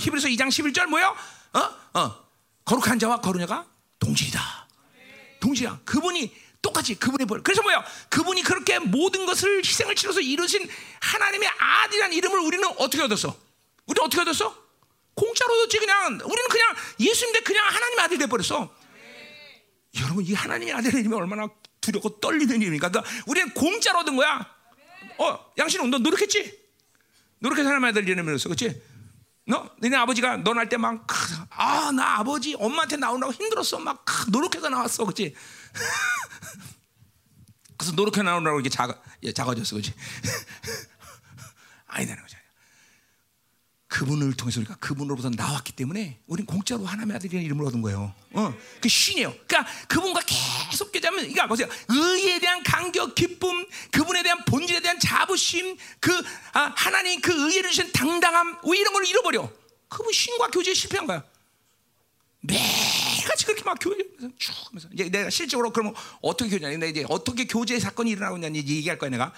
히브리서 0.00 0.28
2장 0.28 0.48
11절 0.48 0.86
뭐요? 0.86 1.16
어? 1.54 2.00
어. 2.00 2.22
거룩한 2.64 2.98
자와 2.98 3.20
거룩녀가 3.20 3.66
동질이다. 3.98 4.68
동질이야. 5.40 5.80
그분이 5.84 6.34
똑같이 6.60 6.94
그분의 6.94 7.26
벌. 7.26 7.42
그래서 7.42 7.62
뭐요? 7.62 7.82
그분이 8.08 8.42
그렇게 8.42 8.78
모든 8.78 9.26
것을 9.26 9.58
희생을 9.58 9.94
치러서 9.96 10.20
이루신 10.20 10.68
하나님의 11.00 11.48
아들이라는 11.58 12.16
이름을 12.16 12.38
우리는 12.40 12.68
어떻게 12.78 13.02
얻었어? 13.02 13.36
우리 13.86 14.00
어떻게 14.00 14.20
얻었어? 14.20 14.62
공짜로 15.14 15.54
얻었지 15.54 15.78
그냥 15.78 16.18
우리는 16.24 16.48
그냥 16.48 16.74
예수님인데 16.98 17.40
그냥 17.40 17.66
하나님의 17.66 18.04
아들 18.04 18.18
돼 18.18 18.26
버렸어 18.26 18.74
여러분 20.00 20.24
이 20.24 20.32
하나님의 20.32 20.72
아들의 20.72 21.00
이름이 21.00 21.14
얼마나 21.14 21.48
두렵고 21.80 22.20
떨리는 22.20 22.48
이름입니까 22.62 22.88
그러니까 22.88 23.12
우리는 23.26 23.52
공짜로 23.52 23.98
얻은 24.00 24.16
거야 24.16 24.48
어 25.18 25.52
양신은 25.58 25.90
너 25.90 25.98
노력했지 25.98 26.61
노력해서 27.42 27.68
하나님의 27.68 27.90
아들 27.90 28.08
이름이었어. 28.08 28.48
그렇지 28.48 28.80
너 29.46 29.68
너네 29.80 29.96
아버지가 29.96 30.38
너 30.38 30.52
날 30.54 30.68
때 30.68 30.76
막 30.78 31.04
아 31.50 31.90
나 31.92 32.18
아버지 32.18 32.54
엄마한테 32.54 32.96
나오느라고 32.96 33.32
힘들었어. 33.34 33.78
막 33.80 34.04
노력해서 34.30 34.68
나왔어. 34.68 35.04
그렇지 35.04 35.34
그래서 37.76 37.94
노력해 37.96 38.22
나오느라고 38.22 38.60
이렇게 38.60 38.70
작아, 38.70 38.94
작아졌어. 39.34 39.74
그렇지 39.76 39.92
아니다는 41.86 42.22
거죠 42.22 42.38
그분을 43.92 44.32
통해서 44.32 44.58
우리가 44.60 44.76
그분으로부터 44.76 45.28
나왔기 45.28 45.74
때문에 45.74 46.18
우리는 46.26 46.46
공짜로 46.46 46.86
하나님의 46.86 47.14
아들이라는 47.16 47.44
이름을 47.44 47.66
얻은 47.66 47.82
거예요. 47.82 48.14
어, 48.30 48.54
그 48.80 48.88
신이에요. 48.88 49.34
그러니까 49.46 49.70
그분과 49.86 50.22
계속 50.24 50.90
교제하면, 50.90 51.20
그러니까 51.20 51.46
보세요. 51.46 51.68
의에 51.90 52.38
대한 52.38 52.62
감격, 52.62 53.14
기쁨, 53.14 53.66
그분에 53.90 54.22
대한 54.22 54.42
본질에 54.46 54.80
대한 54.80 54.98
자부심, 54.98 55.76
그 56.00 56.10
아, 56.54 56.72
하나님 56.74 57.20
그 57.20 57.52
의를 57.52 57.68
주신 57.68 57.92
당당함, 57.92 58.60
왜 58.64 58.78
이런 58.78 58.94
걸 58.94 59.06
잃어버려? 59.06 59.52
그분 59.90 60.10
신과 60.10 60.48
교제에 60.48 60.72
실패한 60.72 61.06
거야. 61.06 61.22
매일같이 62.40 63.44
그렇게 63.44 63.62
막 63.62 63.78
교제하면서 63.78 64.36
쭉 64.38 64.54
하면서 64.68 64.88
이제 64.94 65.10
내가 65.10 65.28
실적으로 65.28 65.70
그러면 65.70 65.94
어떻게 66.22 66.48
교제하냐? 66.48 66.86
이제 66.86 67.04
어떻게 67.10 67.46
교제 67.46 67.78
사건이 67.78 68.10
일어나고 68.12 68.38
있냐 68.38 68.48
얘기할 68.54 68.96
거야 68.96 69.10
내가. 69.10 69.34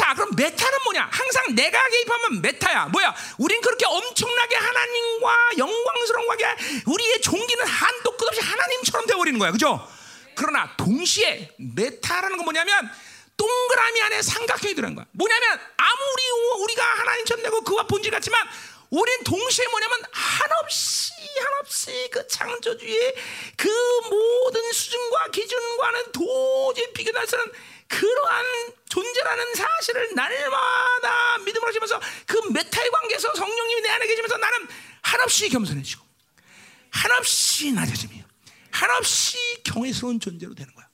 자, 0.00 0.14
그럼 0.14 0.30
메타는 0.34 0.78
뭐냐? 0.84 1.10
항상 1.12 1.54
내가 1.54 1.78
개입하면 1.90 2.40
메타야. 2.40 2.86
뭐야? 2.86 3.14
우린 3.36 3.60
그렇게 3.60 3.84
엄청나게 3.84 4.56
하나님과 4.56 5.36
영광스러운 5.58 6.26
관계, 6.26 6.46
우리의 6.86 7.20
종기는 7.20 7.66
한도 7.66 8.16
끝없이 8.16 8.40
하나님처럼 8.40 9.06
되어버리는 9.06 9.38
거야. 9.38 9.52
그죠? 9.52 9.86
그러나 10.34 10.74
동시에 10.78 11.50
메타라는 11.58 12.38
건 12.38 12.44
뭐냐면 12.44 12.90
동그라미 13.36 14.00
안에 14.00 14.22
삼각형이 14.22 14.74
들어간 14.74 14.94
거야. 14.94 15.04
뭐냐면 15.12 15.60
아무리 15.76 16.62
우리가 16.62 16.82
하나님처럼 16.82 17.42
되고 17.42 17.60
그와 17.60 17.86
본질 17.86 18.10
같지만 18.10 18.40
우린 18.88 19.22
동시에 19.22 19.66
뭐냐면 19.68 20.02
한없이 20.12 21.12
한없이 21.38 22.08
그 22.10 22.26
창조주의 22.26 23.14
그 23.56 23.68
모든 24.08 24.72
수준과 24.72 25.28
기준과는 25.28 26.12
도저히 26.12 26.90
비교할 26.94 27.26
수 27.26 27.36
없는 27.36 27.52
그러한 27.90 28.46
존재라는 28.88 29.54
사실을 29.54 30.14
날마다 30.14 31.38
믿음으로 31.38 31.68
하시면서 31.68 32.00
그 32.24 32.38
메타의 32.52 32.90
관계에서 32.90 33.34
성령님이 33.34 33.82
내 33.82 33.88
안에 33.90 34.06
계시면서 34.06 34.36
나는 34.38 34.68
한없이 35.02 35.48
겸손해지고 35.48 36.04
한없이 36.90 37.72
낮아지며 37.72 38.24
한없이 38.70 39.36
경외스러운 39.64 40.20
존재로 40.20 40.54
되는 40.54 40.72
거야. 40.74 40.88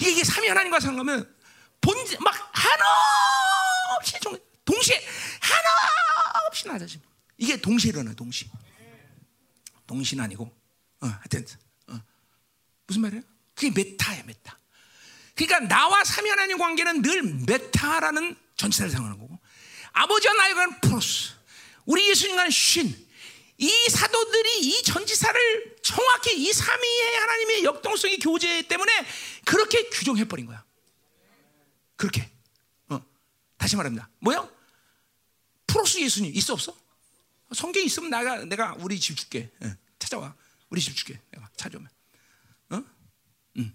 이게, 0.00 0.24
삼위 0.24 0.48
하나님과 0.48 0.80
상하면 0.80 1.32
본질 1.80 2.18
막 2.20 2.34
한없이 2.52 4.18
종, 4.20 4.38
동시에 4.64 5.04
한없이 5.40 6.66
낮아짐. 6.66 7.00
이게 7.36 7.60
동시에 7.60 7.90
일어나 7.90 8.14
동시. 8.14 8.50
동시는 9.86 10.24
아니고 10.24 10.44
어, 11.00 11.06
하여튼 11.06 11.44
어. 11.88 12.00
무슨 12.86 13.02
말이야? 13.02 13.20
그게 13.54 13.70
μετά야 13.70 14.22
μετά. 14.24 14.58
그러니까 15.46 15.74
나와 15.74 16.04
삼위 16.04 16.30
하나님 16.30 16.58
관계는 16.58 17.02
늘 17.02 17.22
μετά라는 17.22 18.36
전치사를 18.56 18.90
사용하는 18.90 19.18
거고 19.18 19.38
아버지와 19.92 20.34
나이가 20.34 20.80
πρός 20.80 21.32
우리 21.84 22.08
예수님과는 22.10 22.50
σύν. 22.50 23.10
이 23.58 23.70
사도들이 23.90 24.60
이 24.60 24.82
전치사를 24.82 25.76
정확히 25.82 26.36
이 26.36 26.52
삼위의 26.52 27.16
하나님의 27.16 27.64
역동성의 27.64 28.18
교제 28.18 28.62
때문에 28.62 28.92
그렇게 29.44 29.88
규정해 29.90 30.24
버린 30.24 30.46
거야. 30.46 30.64
그렇게. 31.96 32.28
어. 32.88 33.00
다시 33.56 33.76
말합니다. 33.76 34.08
뭐요? 34.18 34.50
프로스 35.66 36.00
예수님 36.00 36.34
있어 36.34 36.54
없어? 36.54 36.76
성경에 37.52 37.84
있으면 37.84 38.10
내가 38.10 38.44
내가 38.44 38.74
우리 38.78 38.98
집 38.98 39.16
줄게. 39.16 39.50
예, 39.62 39.76
찾아와. 39.98 40.34
우리 40.70 40.80
집 40.80 40.96
줄게. 40.96 41.20
내가 41.30 41.48
찾아오면. 41.56 41.88
어? 42.70 42.84
응. 43.58 43.72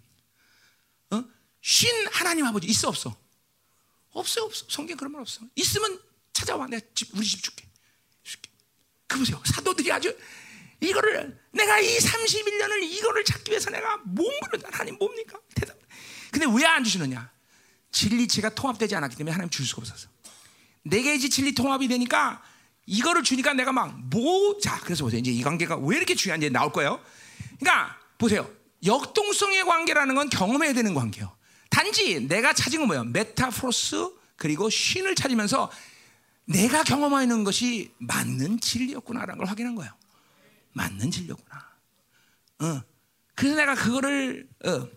어? 1.58 1.62
신 1.62 1.90
하나님 2.12 2.46
아버지 2.46 2.68
있어 2.68 2.88
없어? 2.88 3.16
없어 4.12 4.44
없어. 4.44 4.66
성경 4.70 4.98
그런 4.98 5.12
말 5.12 5.22
없어. 5.22 5.42
있으면 5.56 6.00
찾아와. 6.34 6.68
내가 6.68 6.86
집 6.96 7.10
우리 7.16 7.26
집 7.26 7.44
줄게. 7.44 7.68
줄게. 8.24 8.50
그 9.08 9.18
보세요. 9.20 9.42
사도들이 9.46 9.92
아주 9.92 10.16
이거를 10.80 11.40
내가 11.52 11.80
이 11.80 11.98
31년을 11.98 12.84
이거를 12.84 13.24
찾기 13.26 13.52
위해서 13.52 13.70
내가 13.70 13.98
몸부를 14.06 14.62
하나님 14.72 14.98
뭡니까? 14.98 15.40
대답. 15.56 15.78
근데 16.32 16.46
왜 16.48 16.66
안 16.66 16.84
주시느냐? 16.84 17.32
진리체가 17.92 18.54
통합되지 18.54 18.96
않았기 18.96 19.16
때문에 19.16 19.32
하나님 19.32 19.50
줄 19.50 19.66
수가 19.66 19.82
없었어. 19.82 20.08
내게 20.84 21.16
이제 21.16 21.30
진리 21.30 21.54
통합이 21.54 21.88
되니까 21.88 22.44
이거를 22.86 23.24
주니까 23.24 23.54
내가 23.54 23.72
막 23.72 23.88
뭐 24.14 24.60
자 24.60 24.80
그래서 24.82 25.04
보세요 25.04 25.20
이제 25.20 25.32
이 25.32 25.42
관계가 25.42 25.78
왜 25.78 25.98
이렇게 25.98 26.16
중요한지 26.16 26.50
나올 26.50 26.72
거예요. 26.72 27.04
그러니까 27.60 27.98
보세요 28.18 28.50
역동성의 28.86 29.64
관계라는 29.66 30.16
건 30.16 30.30
경험해야 30.30 30.74
되는 30.74 30.94
관계예요. 30.94 31.36
단지 31.70 32.20
내가 32.28 32.54
찾은 32.54 32.80
건 32.80 32.88
뭐예요? 32.88 33.04
μετά 33.06 33.59
πρός 33.59 34.12
그리고 34.36 34.70
σύν을 34.70 35.16
찾으면서 35.16 35.72
내가 36.46 36.84
경험하는 36.84 37.44
것이 37.44 37.94
맞는 37.98 38.60
진리였구나라는 38.60 39.38
걸 39.38 39.48
확인한 39.48 39.76
거예요. 39.76 39.92
맞는 40.74 41.12
진리였구나. 41.12 41.68
어. 42.60 42.82
그래서 43.36 43.56
내가 43.56 43.76
그거를 43.76 44.48
어. 44.66 44.88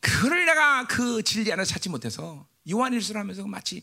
그거를 0.00 0.44
내가 0.44 0.86
그 0.86 1.22
진리 1.22 1.52
안에 1.52 1.64
찾지 1.64 1.88
못해서 1.88 2.46
요한일서를 2.70 3.20
하면서 3.20 3.46
마치 3.46 3.82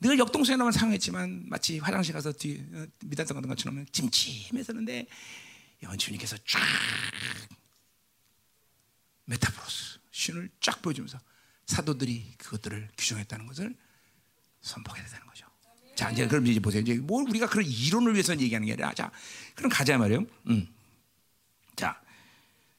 늘 0.00 0.18
역동성에만 0.18 0.72
상했지만 0.72 1.44
마치 1.48 1.78
화장실 1.78 2.12
가서 2.14 2.32
뒤 2.32 2.64
어, 2.72 2.86
미단성 3.04 3.36
같은 3.36 3.48
것처럼 3.48 3.86
찜찜해서는데 3.92 5.06
연주님께서 5.82 6.36
쫙 6.46 6.60
메타프로스 9.30 9.98
신을 10.10 10.50
쫙 10.60 10.82
보여주면서 10.82 11.18
사도들이 11.66 12.34
그것들을 12.38 12.88
규정했다는 12.98 13.46
것을 13.46 13.76
선포해야 14.60 15.04
된다는 15.04 15.26
거죠. 15.28 15.46
자 15.94 16.10
이제 16.10 16.26
그럼 16.26 16.46
이제 16.46 16.58
보세요. 16.60 16.82
이제 16.82 16.94
뭘 16.94 17.28
우리가 17.28 17.46
그런 17.46 17.64
이론을 17.64 18.14
위해서 18.14 18.32
얘기하는 18.38 18.66
게 18.66 18.72
아니라 18.72 18.92
자 18.94 19.10
그럼 19.54 19.70
가자 19.70 19.96
말이에요. 19.98 20.24
음. 20.48 20.68
자, 21.76 22.00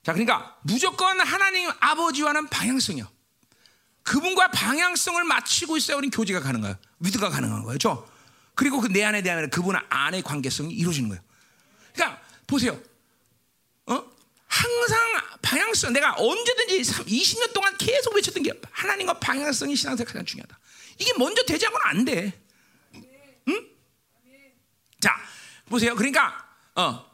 자 0.04 0.12
그러니까 0.14 0.60
무조건 0.64 1.20
하나님 1.22 1.70
아버지와는 1.80 2.48
방향성이요. 2.48 3.10
그분과 4.04 4.52
방향성을 4.52 5.24
맞추고 5.24 5.78
있어야 5.78 5.98
우리 5.98 6.10
교제가 6.10 6.42
가능해요. 6.42 6.76
위드가 7.00 7.30
가능한 7.30 7.64
거예요. 7.64 7.78
죠 7.78 8.12
그리고 8.56 8.82
그 8.82 8.90
내 8.90 9.04
안에 9.04 9.22
대한 9.22 9.50
그분 9.50 9.76
안의 9.90 10.24
관계성이 10.24 10.74
이루어지는 10.74 11.10
거예요. 11.10 11.24
그러니까 11.94 12.22
보세요. 12.46 12.78
어? 14.52 14.62
항상 14.62 15.00
방향성 15.42 15.94
내가 15.94 16.14
언제든지 16.18 16.82
20년 16.82 17.54
동안 17.54 17.76
계속 17.78 18.14
외쳤던 18.16 18.44
게 18.44 18.52
하나님과 18.70 19.20
방향성이 19.20 19.76
신앙생활 19.76 20.06
가장 20.06 20.26
중요하다. 20.26 20.60
이게 21.00 21.14
먼저 21.18 21.42
되지 21.44 21.66
않고는 21.66 21.88
안 21.88 22.06
돼. 22.06 22.44
응? 23.48 23.70
자, 25.00 25.16
보세요. 25.66 25.96
그러니까 25.96 26.46
어. 26.76 27.10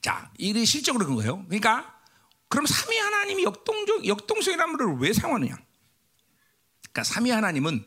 자, 0.00 0.30
이게 0.38 0.64
실적으로 0.64 1.04
그런 1.04 1.16
거예요. 1.16 1.44
그러니까 1.46 2.00
그럼 2.48 2.64
삼위 2.66 2.96
하나님이 2.96 3.44
역동적 3.44 4.06
역동성이라는 4.06 4.76
말을 4.76 4.96
왜 5.00 5.12
사용하느냐? 5.12 5.58
그러니까 6.82 7.04
삼위 7.04 7.30
하나님은 7.30 7.86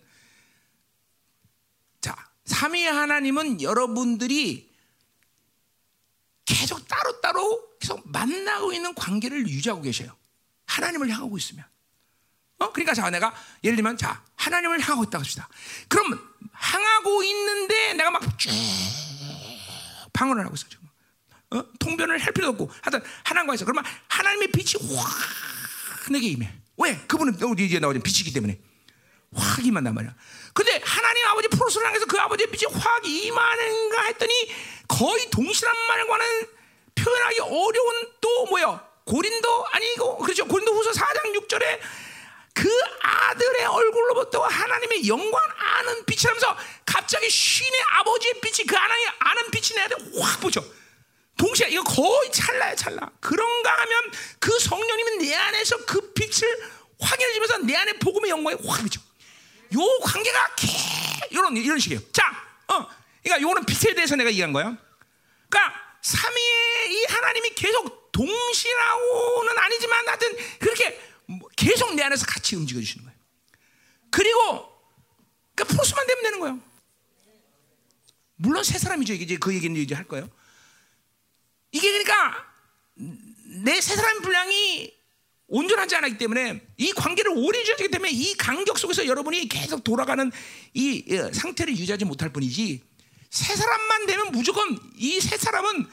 자, 2.02 2.16
삼위 2.46 2.86
하나님은 2.86 3.62
여러분들이 3.62 4.71
계속 6.52 6.86
따로따로 6.88 7.78
계속 7.80 8.02
만나고 8.12 8.74
있는 8.74 8.94
관계를 8.94 9.48
유지하고 9.48 9.82
계셔요. 9.82 10.16
하나님을 10.66 11.10
향하고 11.10 11.38
있으면. 11.38 11.66
어? 12.60 12.72
그러니까 12.74 12.94
자, 12.94 13.10
내가 13.10 13.34
예를 13.64 13.78
들면 13.78 13.98
자, 13.98 14.24
하나님을 14.36 14.82
향하고 14.82 15.06
있다 15.06 15.18
합시다. 15.20 15.48
그럼 15.88 16.20
향하고 16.54 17.24
있는데 17.24 17.94
내가 17.94 18.12
막 18.12 18.22
쭉 18.38 18.52
방언을 20.14 20.46
하고 20.46 20.56
있어 20.56 20.68
지금. 20.68 20.88
어? 21.52 21.64
통변을 21.80 22.18
할 22.18 22.34
필요도 22.34 22.52
없고 22.64 22.72
하여튼 22.82 23.02
하나님과 23.24 23.56
있어. 23.56 23.66
그러면 23.66 23.86
하나님의 24.10 24.52
빛이 24.52 24.96
확 24.96 26.12
내게 26.12 26.28
임해. 26.28 26.54
왜? 26.78 26.98
그분은 27.08 27.38
이제 27.60 27.80
나오죠 27.80 28.02
빛이기 28.02 28.34
때문에 28.34 28.60
확 29.34 29.66
임한단 29.66 29.94
말이야. 29.94 30.14
근데 30.54 30.81
아버지 31.42 31.48
프로스를 31.50 31.88
향해서 31.88 32.06
그 32.06 32.20
아버지의 32.20 32.48
빛이 32.52 32.72
확 32.72 33.06
임하는가 33.06 34.04
했더니 34.04 34.34
거의 34.88 35.30
동실한 35.32 35.76
말과는 35.88 36.48
표현하기 36.96 37.40
어려운 37.40 38.12
또 38.22 38.46
뭐야? 38.46 38.88
고린도 39.06 39.66
아니고 39.72 40.18
그렇죠. 40.20 40.46
고린도 40.46 40.72
후서 40.72 40.92
4장 40.92 41.36
6절에 41.36 41.80
그 42.54 42.70
아들의 43.02 43.66
얼굴로부터 43.66 44.44
하나님의 44.44 45.08
영광 45.08 45.42
아는 45.58 46.06
빛이라면서 46.06 46.58
갑자기 46.86 47.30
신의 47.30 47.82
아버지의 48.00 48.34
빛이 48.42 48.68
그 48.68 48.76
하나님 48.76 49.08
아는 49.20 49.52
빛이 49.52 49.76
내 49.76 49.82
안에 49.82 49.96
확 50.20 50.40
보죠. 50.42 50.64
동시에 51.38 51.70
이거 51.70 51.84
거의 51.84 52.32
찰나야 52.32 52.76
찰나. 52.76 53.12
그런가 53.20 53.72
하면 53.72 54.12
그 54.40 54.52
성령님은 54.60 55.18
내 55.20 55.34
안에서 55.34 55.86
그 55.86 56.14
빛을 56.14 56.70
확인해 57.00 57.34
주면서 57.34 57.58
내 57.60 57.76
안에 57.76 57.94
복음의 57.94 58.30
영광이 58.30 58.58
확 58.68 58.84
비죠. 58.84 59.02
요 59.74 60.00
관계가 60.04 60.56
개 60.56 60.68
이런 61.32 61.56
이런 61.58 61.80
식이에요. 61.80 62.02
자, 62.12 62.24
어, 62.68 62.88
그러니까 63.24 63.42
요거는 63.42 63.66
빛에 63.66 63.94
대해서 63.94 64.16
내가 64.16 64.30
얘기한 64.30 64.52
거야. 64.54 64.76
그러니까 65.50 65.98
삼위의 66.02 66.94
이 66.94 67.06
하나님이 67.06 67.50
계속 67.56 68.12
동시라고는 68.12 69.58
아니지만 69.58 70.08
하여튼 70.08 70.36
그렇게 70.60 71.00
계속 71.56 71.94
내 71.96 72.04
안에서 72.04 72.26
같이 72.26 72.56
움직여 72.56 72.80
주시는 72.82 73.06
거예요. 73.06 73.20
그리고 74.10 74.40
그러니까 75.56 75.74
프로스만 75.74 76.08
되면 76.08 76.24
되는 76.24 76.40
거예요. 76.40 76.60
물론 78.36 78.64
세 78.64 78.78
사람이죠. 78.78 79.14
이제 79.14 79.38
그 79.38 79.54
얘기는 79.54 79.76
이제 79.80 79.96
할 79.96 80.06
거예요. 80.06 80.30
이게 81.72 81.90
그러니까 81.90 82.46
내 83.64 83.80
세 83.80 83.96
사람 83.96 84.22
분량이 84.22 84.94
온전하지 85.52 85.96
않았기 85.98 86.18
때문에 86.18 86.62
이 86.78 86.92
관계를 86.94 87.34
오래 87.36 87.60
유지하기 87.60 87.90
때문에 87.90 88.10
이 88.12 88.34
간격 88.36 88.80
속에서 88.80 89.06
여러분이 89.06 89.50
계속 89.50 89.84
돌아가는 89.84 90.32
이 90.74 91.04
상태를 91.34 91.78
유지하지 91.78 92.06
못할 92.06 92.30
뿐이지 92.32 92.82
세 93.30 93.56
사람만 93.56 94.06
되면 94.08 94.32
무조건 94.32 94.80
이 94.98 95.20
세 95.20 95.38
사람은 95.38 95.88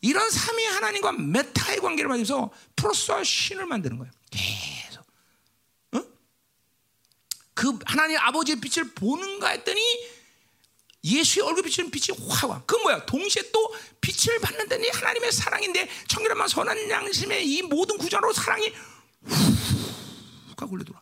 이런 0.00 0.28
삼위 0.30 0.64
하나님과 0.64 1.12
메타의 1.12 1.78
관계를 1.80 2.08
맞으면서 2.08 2.50
프로스와 2.74 3.22
신을 3.22 3.66
만드는 3.66 3.98
거예요. 3.98 4.10
계속. 4.30 5.04
어? 5.92 6.02
그 7.54 7.78
하나님 7.84 8.18
아버지의 8.18 8.60
빛을 8.60 8.90
보는가 8.94 9.48
했더니 9.50 9.80
예수의 11.04 11.46
얼굴 11.46 11.64
비치는 11.64 11.90
빛이 11.90 12.16
확 12.28 12.48
와. 12.50 12.62
그 12.64 12.76
뭐야? 12.76 13.04
동시에 13.06 13.50
또 13.52 13.74
빛을 14.00 14.40
받는다니 14.40 14.88
하나님의 14.88 15.32
사랑인데 15.32 15.88
청결한 16.08 16.48
선한 16.48 16.88
양심의 16.90 17.46
이 17.48 17.62
모든 17.62 17.98
구조로 17.98 18.32
사랑이 18.32 18.72
훅 19.24 20.62
하고 20.62 20.78
돌아. 20.84 21.00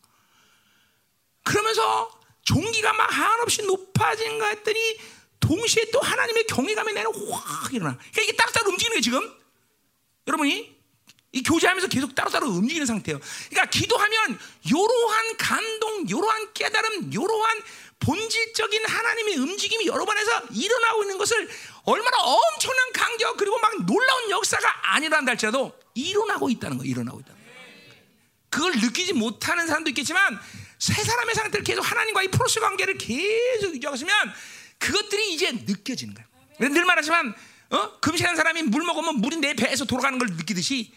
그러면서 1.43 2.21
종기가 2.43 2.93
막 2.93 3.12
한없이 3.12 3.62
높아진가 3.62 4.49
했더니 4.49 4.99
동시에 5.41 5.91
또 5.93 6.01
하나님의 6.01 6.47
경외감이 6.47 6.93
내는 6.93 7.11
확 7.31 7.73
일어나. 7.73 7.97
그러니까 7.97 8.23
이게 8.23 8.33
따로따로 8.37 8.71
움직이는 8.71 8.95
거예요, 8.95 9.01
지금. 9.01 9.41
여러분이 10.27 10.81
이 11.33 11.43
교제하면서 11.43 11.89
계속 11.89 12.14
따로따로 12.14 12.49
움직이는 12.49 12.87
상태예요. 12.87 13.21
그러니까 13.51 13.71
기도하면 13.71 14.39
이러한 14.64 15.37
감동, 15.37 16.07
이러한 16.09 16.53
깨달음, 16.53 17.12
이러한 17.12 17.62
본질적인 18.01 18.87
하나님의 18.87 19.37
움직임이 19.37 19.87
여러 19.87 20.05
번에서 20.05 20.43
일어나고 20.53 21.03
있는 21.03 21.18
것을 21.18 21.49
얼마나 21.85 22.16
엄청난 22.18 22.93
강력 22.93 23.37
그리고 23.37 23.59
막 23.59 23.87
놀라운 23.87 24.31
역사가 24.31 24.95
아니란다 24.95 25.31
할지라도 25.31 25.79
일어나고 25.95 26.51
있다는 26.51 26.79
거, 26.79 26.85
일어나고 26.85 27.21
있다. 27.21 27.39
그걸 28.51 28.73
느끼지 28.73 29.13
못하는 29.15 29.67
사람도 29.67 29.91
있겠지만 29.91 30.39
세 30.79 31.03
사람의 31.03 31.35
상태를 31.35 31.65
계속 31.65 31.83
하나님과의 31.83 32.29
프로스 32.29 32.61
관계를 32.61 32.99
계속 32.99 33.75
유지하고 33.75 33.95
있으면 33.95 34.13
그것들이 34.79 35.35
이제 35.35 35.53
느껴지는 35.53 36.15
거야. 36.15 36.27
늘 36.59 36.85
말하지만 36.85 37.35
어? 37.71 38.01
금식하는 38.01 38.37
사람이 38.37 38.65
물 38.65 38.83
먹으면 38.83 39.17
물이 39.17 39.37
내 39.37 39.55
배에서 39.55 39.85
돌아가는 39.85 40.19
걸 40.19 40.29
느끼듯이 40.29 40.93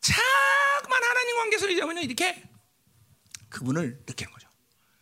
자꾸만 0.00 1.02
하나님 1.02 1.36
관계에서 1.36 1.68
이제면 1.68 1.98
이렇게 1.98 2.42
그분을 3.50 4.02
느끼는 4.06 4.32
거죠. 4.32 4.48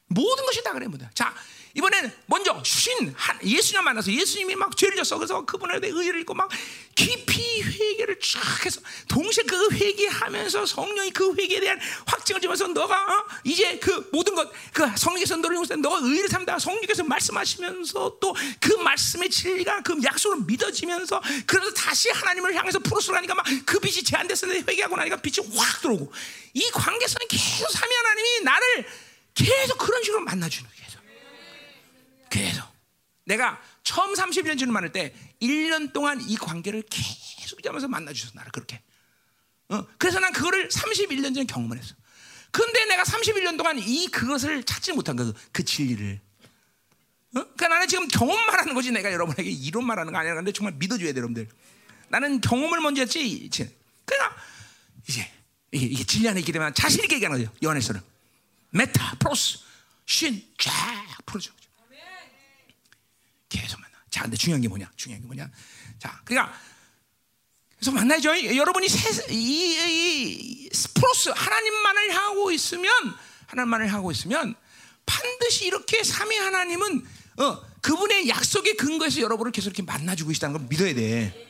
모든 0.07 0.45
것이 0.45 0.63
다 0.63 0.73
그래 0.73 0.87
모든. 0.87 1.09
자 1.15 1.35
이번엔 1.77 2.13
먼저 2.27 2.63
신 2.65 3.15
예수님 3.45 3.85
만나서 3.85 4.11
예수님이 4.13 4.55
막 4.57 4.77
죄를 4.77 4.97
졌어 4.97 5.17
그래서 5.19 5.45
그분에 5.45 5.81
대해 5.81 5.93
의를 5.95 6.21
읽고 6.21 6.35
막 6.35 6.49
깊이 6.95 7.63
회개를 7.63 8.19
쫙 8.21 8.65
해서 8.65 8.81
동시에 9.09 9.45
그 9.45 9.69
회개하면서 9.73 10.67
성령이 10.67 11.11
그 11.11 11.35
회개에 11.35 11.61
대한 11.61 11.79
확증을 12.07 12.41
주면서 12.41 12.67
너가 12.69 12.97
어? 12.97 13.25
이제 13.45 13.79
그 13.79 14.09
모든 14.13 14.35
것 14.35 14.51
그 14.73 14.87
성령께서 14.97 15.37
너를 15.37 15.57
용서 15.57 15.77
너가 15.77 15.99
의를 16.03 16.29
삼다 16.29 16.59
성령께서 16.59 17.05
말씀하시면서 17.05 18.19
또 18.21 18.35
그 18.61 18.73
말씀의 18.75 19.31
진리가 19.31 19.83
그 19.83 19.99
약속을 20.03 20.45
믿어지면서 20.47 21.21
그래서 21.47 21.73
다시 21.73 22.11
하나님을 22.11 22.55
향해서 22.55 22.79
가니까 22.81 23.35
막 23.35 23.47
그 23.65 23.79
빛이 23.81 24.03
제한됐었는데 24.03 24.71
회개하고 24.71 24.97
나니까 24.97 25.17
빛이 25.17 25.47
확 25.55 25.81
들어오고 25.81 26.13
이 26.55 26.71
관계성이 26.73 27.27
계속 27.29 27.71
삼위 27.71 27.95
하나님이 27.95 28.41
나를 28.43 28.87
계속 29.35 29.79
그런 29.79 30.03
식으로 30.03 30.23
만나주는 30.23 30.69
거예요. 30.69 30.86
계속. 32.37 32.67
내가 33.25 33.61
처음 33.83 34.15
31년 34.15 34.59
주는 34.59 34.73
만날 34.73 34.93
때 34.93 35.15
1년 35.43 35.93
동안 35.93 36.21
이 36.21 36.37
관계를 36.37 36.85
계속 36.89 37.63
잡면서 37.63 37.89
만나주셔서 37.89 38.35
나를 38.35 38.53
그렇게. 38.53 38.83
어, 39.69 39.85
그래서 39.99 40.21
난 40.21 40.33
그거를 40.33 40.69
31년 40.69 41.35
전에 41.35 41.45
경험을 41.45 41.79
했어. 41.79 41.95
근데 42.53 42.85
내가 42.87 43.03
31년 43.03 43.59
동안 43.59 43.79
이 43.79 44.07
그것을 44.09 44.63
찾지 44.63 44.93
못한 44.93 45.17
그, 45.17 45.33
그 45.51 45.65
진리를. 45.65 46.21
어? 47.37 47.41
그러니까 47.41 47.69
나는 47.69 47.89
지금 47.89 48.07
경험만 48.07 48.61
하는 48.61 48.75
거지 48.75 48.93
내가 48.93 49.13
여러분에게 49.13 49.51
이론만 49.51 49.99
하는 49.99 50.13
거 50.13 50.19
아니라 50.19 50.37
근데 50.37 50.53
정말 50.53 50.75
믿어줘야 50.75 51.13
돼 51.13 51.19
여러분들. 51.19 51.49
나는 52.09 52.41
경험을 52.41 52.81
먼저 52.81 53.03
했지. 53.03 53.51
그러니까 54.05 54.37
이제 55.09 55.29
이게, 55.73 55.87
이게 55.87 56.05
진리 56.05 56.29
안에 56.29 56.41
있게 56.41 56.53
되면 56.53 56.73
자신 56.75 57.03
있게 57.03 57.17
얘기하는 57.17 57.39
거죠. 57.39 57.53
요한에서는. 57.63 58.01
μετά, 58.71 59.17
πρός, 59.19 59.59
σύν, 60.07 60.43
쫙 60.59 60.73
풀어줘. 61.27 61.51
계속 63.61 63.81
만나. 63.81 63.95
자, 64.11 64.23
근데 64.23 64.37
중요한 64.37 64.61
게 64.61 64.69
뭐냐? 64.69 64.91
중요한 64.97 65.21
게 65.23 65.27
뭐냐? 65.27 65.51
자, 65.99 66.21
그러니까 66.25 66.55
그래서 67.77 67.93
만나죠. 67.93 68.57
여러분이 68.57 68.89
세, 68.89 69.33
이, 69.33 70.69
이, 70.69 70.71
πρός 70.95 71.29
하나님만을 71.35 72.17
하고 72.17 72.51
있으면 72.51 72.91
하나님만을 73.47 73.93
하고 73.93 74.11
있으면 74.13 74.55
반드시 75.05 75.67
이렇게 75.67 76.03
삼위 76.03 76.37
하나님은 76.37 77.07
어, 77.39 77.63
그분의 77.83 78.29
약속의 78.29 78.77
근거에서 78.77 79.21
여러분을 79.21 79.53
계속 79.53 79.69
이렇게 79.69 79.83
만나주고 79.83 80.33
있다는 80.33 80.59
걸 80.59 80.67
믿어야 80.69 80.95
돼. 80.95 81.43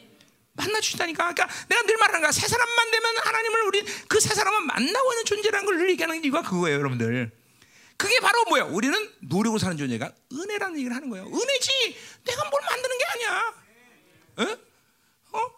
만나주시다니까. 0.54 1.32
그러니까 1.34 1.48
내가 1.68 1.82
늘 1.82 1.96
말하는 1.96 2.20
거야. 2.22 2.32
세 2.32 2.48
사람만 2.48 2.90
되면 2.90 3.16
하나님을 3.18 3.62
우리 3.62 3.84
그 4.08 4.18
세 4.20 4.34
사람만 4.34 4.66
만나고 4.66 5.12
있는 5.12 5.24
존재라는 5.26 5.66
걸 5.66 5.90
얘기하는 5.90 6.24
이유가 6.24 6.42
그거예요, 6.42 6.78
여러분들. 6.78 7.30
그게 7.96 8.20
바로 8.20 8.44
뭐야? 8.44 8.64
우리는 8.64 9.12
노력으로 9.20 9.58
사는 9.58 9.76
존재가 9.76 10.12
은혜라는 10.32 10.78
얘기를 10.78 10.94
하는 10.94 11.08
거예요. 11.10 11.26
은혜지. 11.26 11.96
내가 12.24 12.50
뭘 12.50 12.62
만드는 12.68 12.98
게 12.98 13.04
아니야. 13.04 13.54
어? 14.36 15.38
어? 15.38 15.50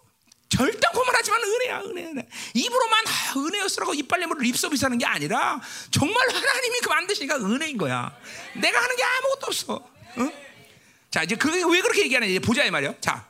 절단코만 0.49 1.15
하지만 1.15 1.43
은혜야, 1.43 1.81
은혜. 1.81 2.29
입으로만 2.55 3.05
아, 3.07 3.39
은혜였으라고 3.39 3.95
이빨 3.95 4.21
내물을 4.21 4.43
립서비스 4.43 4.85
하는 4.85 4.99
게 4.99 5.07
아니라 5.07 5.61
정말 5.91 6.29
하나님이 6.29 6.81
그 6.81 6.89
만드시니까 6.89 7.37
은혜인 7.37 7.77
거야. 7.77 8.17
내가 8.55 8.83
하는 8.83 8.97
게 8.97 9.03
아무것도 9.03 9.47
없어. 9.47 9.75
어? 9.75 10.33
자, 11.11 11.23
이제 11.23 11.37
그게 11.37 11.59
왜 11.65 11.81
그렇게 11.81 12.03
얘기하는지 12.03 12.35
이제 12.35 12.41
보자 12.41 12.65
이 12.65 12.71
말이요. 12.71 12.95
자, 13.01 13.29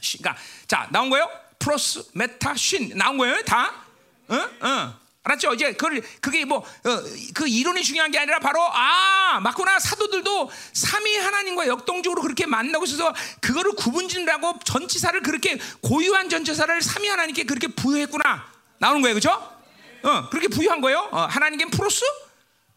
그러니까 0.00 0.36
자 0.66 0.88
나온 0.90 1.10
거예요. 1.10 1.28
πρός 1.58 2.04
μετά 2.14 2.54
σύν 2.56 2.96
나온 2.96 3.18
거예요. 3.18 3.42
다. 3.42 3.84
어? 4.28 4.34
어. 4.66 5.07
알았죠? 5.24 5.54
이제 5.54 5.72
그걸 5.72 6.02
그게 6.20 6.44
뭐그 6.44 7.44
어, 7.44 7.46
이론이 7.46 7.82
중요한 7.82 8.10
게 8.10 8.18
아니라 8.18 8.38
바로 8.38 8.60
아 8.62 9.40
맞구나 9.40 9.78
사도들도 9.78 10.50
삼위 10.72 11.16
하나님과 11.16 11.66
역동적으로 11.66 12.22
그렇게 12.22 12.46
만나고 12.46 12.84
있어서 12.84 13.12
그거를 13.40 13.72
구분짓는다고 13.72 14.60
전치사를 14.64 15.20
그렇게 15.22 15.58
고유한 15.82 16.28
전치사를 16.28 16.80
삼위 16.80 17.08
하나님께 17.08 17.44
그렇게 17.44 17.68
부여했구나 17.68 18.46
나오는 18.78 19.02
거예요, 19.02 19.14
그렇죠? 19.14 19.30
어 20.04 20.28
그렇게 20.30 20.48
부여한 20.48 20.80
거예요. 20.80 21.08
어, 21.10 21.22
하나님께는 21.22 21.72
πρός, 21.72 22.04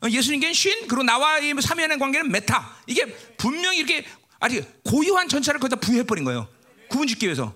어, 0.04 0.10
예수님께는 0.10 0.54
σύν, 0.54 0.88
그리고 0.88 1.04
나와 1.04 1.38
이 1.38 1.54
삼위 1.62 1.82
하나님 1.82 2.00
관계는 2.00 2.32
μετά. 2.32 2.78
이게 2.88 3.06
분명히 3.38 3.78
이렇게 3.78 4.06
아니 4.39 4.60
고유한 4.84 5.30
전치사를 5.30 5.60
거기다 5.60 5.80
부여해 5.80 6.04
버린 6.04 6.24
거예요. 6.24 6.48
구분짓기 6.89 7.28
위해서. 7.28 7.54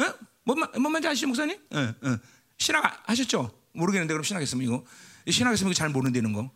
어? 0.00 0.14
뭔, 0.44 0.58
뭔 0.58 0.92
말인지 0.92 1.08
아시죠, 1.08 1.28
목사님? 1.28 1.56
어, 1.70 1.94
어. 2.02 2.18
신학 2.58 3.02
하셨죠? 3.06 3.61
모르겠는데 3.72 4.14
그럼 4.14 4.24
신학했으면 4.24 4.64
이거 4.64 4.84
신학했으면 5.30 5.70
이거 5.70 5.76
잘 5.76 5.90
모른다는 5.90 6.32
거. 6.32 6.50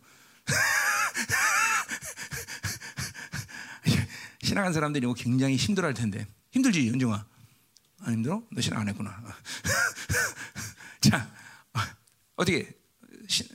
신학한 4.41 4.73
사람들이 4.73 5.05
이거 5.05 5.13
굉장히 5.13 5.55
힘들어할 5.55 5.93
텐데 5.93 6.27
힘들지 6.51 6.87
연정아 6.87 7.25
안 8.01 8.13
힘들어? 8.13 8.43
너 8.51 8.61
신학 8.61 8.81
안 8.81 8.87
했구나. 8.87 9.23
자 11.01 11.31
어떻게 12.35 12.71
신, 13.27 13.47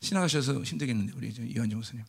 신학하셔서 0.00 0.62
힘들겠는데 0.62 1.12
우리 1.16 1.28
이현정 1.28 1.78
목사님. 1.78 2.04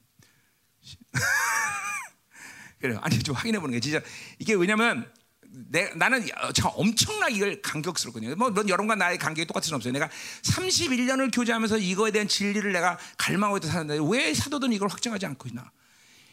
그래요. 2.80 2.99
아니 3.04 3.20
좀 3.20 3.36
확인해 3.36 3.60
보는 3.60 3.74
게 3.74 3.80
진짜 3.80 4.02
이게 4.39 4.54
왜냐면 4.54 5.12
내, 5.54 5.91
나는 5.95 6.26
참 6.54 6.72
엄청나게 6.76 7.36
이걸 7.36 7.62
감격스럽거든요. 7.62 8.36
뭐, 8.36 8.54
여러분과 8.56 8.95
나의 8.95 9.18
관계가 9.18 9.47
똑같을 9.47 9.66
수는 9.66 9.78
없어요. 9.78 9.91
내가 9.91 10.10
31년을 10.43 11.34
교제하면서 11.34 11.78
이거에 11.78 12.12
대한 12.12 12.28
진리를 12.28 12.72
내가 12.72 12.97
갈망하고 13.18 13.58
있다 13.58 13.68
사는데 13.68 13.99
왜 14.10 14.34
사도들은 14.34 14.74
이걸 14.74 14.88
확정하지 14.88 15.26
않고 15.26 15.49
있나? 15.49 15.70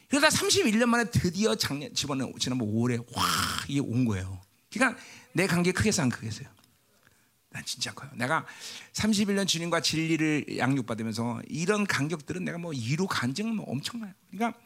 그러다 0.08 0.28
31년 0.28 0.86
만에 0.86 1.10
드디어 1.10 1.54
작년, 1.56 1.92
지난번, 1.94 2.32
지난번 2.38 2.68
5월에 2.68 3.04
와, 3.16 3.24
이게 3.66 3.80
온 3.80 4.04
거예요. 4.04 4.40
그러니까 4.72 5.00
내 5.32 5.46
관계 5.46 5.72
크게 5.72 5.90
산 5.90 6.08
크겠어요. 6.08 6.48
난 7.50 7.64
진짜 7.64 7.92
커요. 7.92 8.10
내가 8.14 8.46
31년 8.92 9.46
주님과 9.46 9.80
진리를 9.80 10.58
양육받으면서 10.58 11.42
이런 11.48 11.86
간격들은 11.86 12.44
내가 12.44 12.58
뭐 12.58 12.72
이루 12.72 13.06
간증은 13.06 13.56
뭐 13.56 13.66
엄청나요. 13.68 14.12
그러니까 14.30 14.58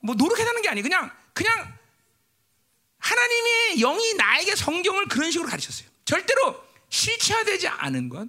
뭐 0.00 0.14
노력해다는 0.14 0.62
게 0.62 0.68
아니에요. 0.68 0.82
그냥 0.82 1.10
그냥 1.32 1.79
하나님의 3.00 3.78
영이 3.78 4.14
나에게 4.14 4.54
성경을 4.54 5.06
그런 5.06 5.30
식으로 5.30 5.48
가르쳤어요. 5.48 5.88
절대로 6.04 6.62
실체화되지 6.88 7.68
않은 7.68 8.08
것, 8.08 8.28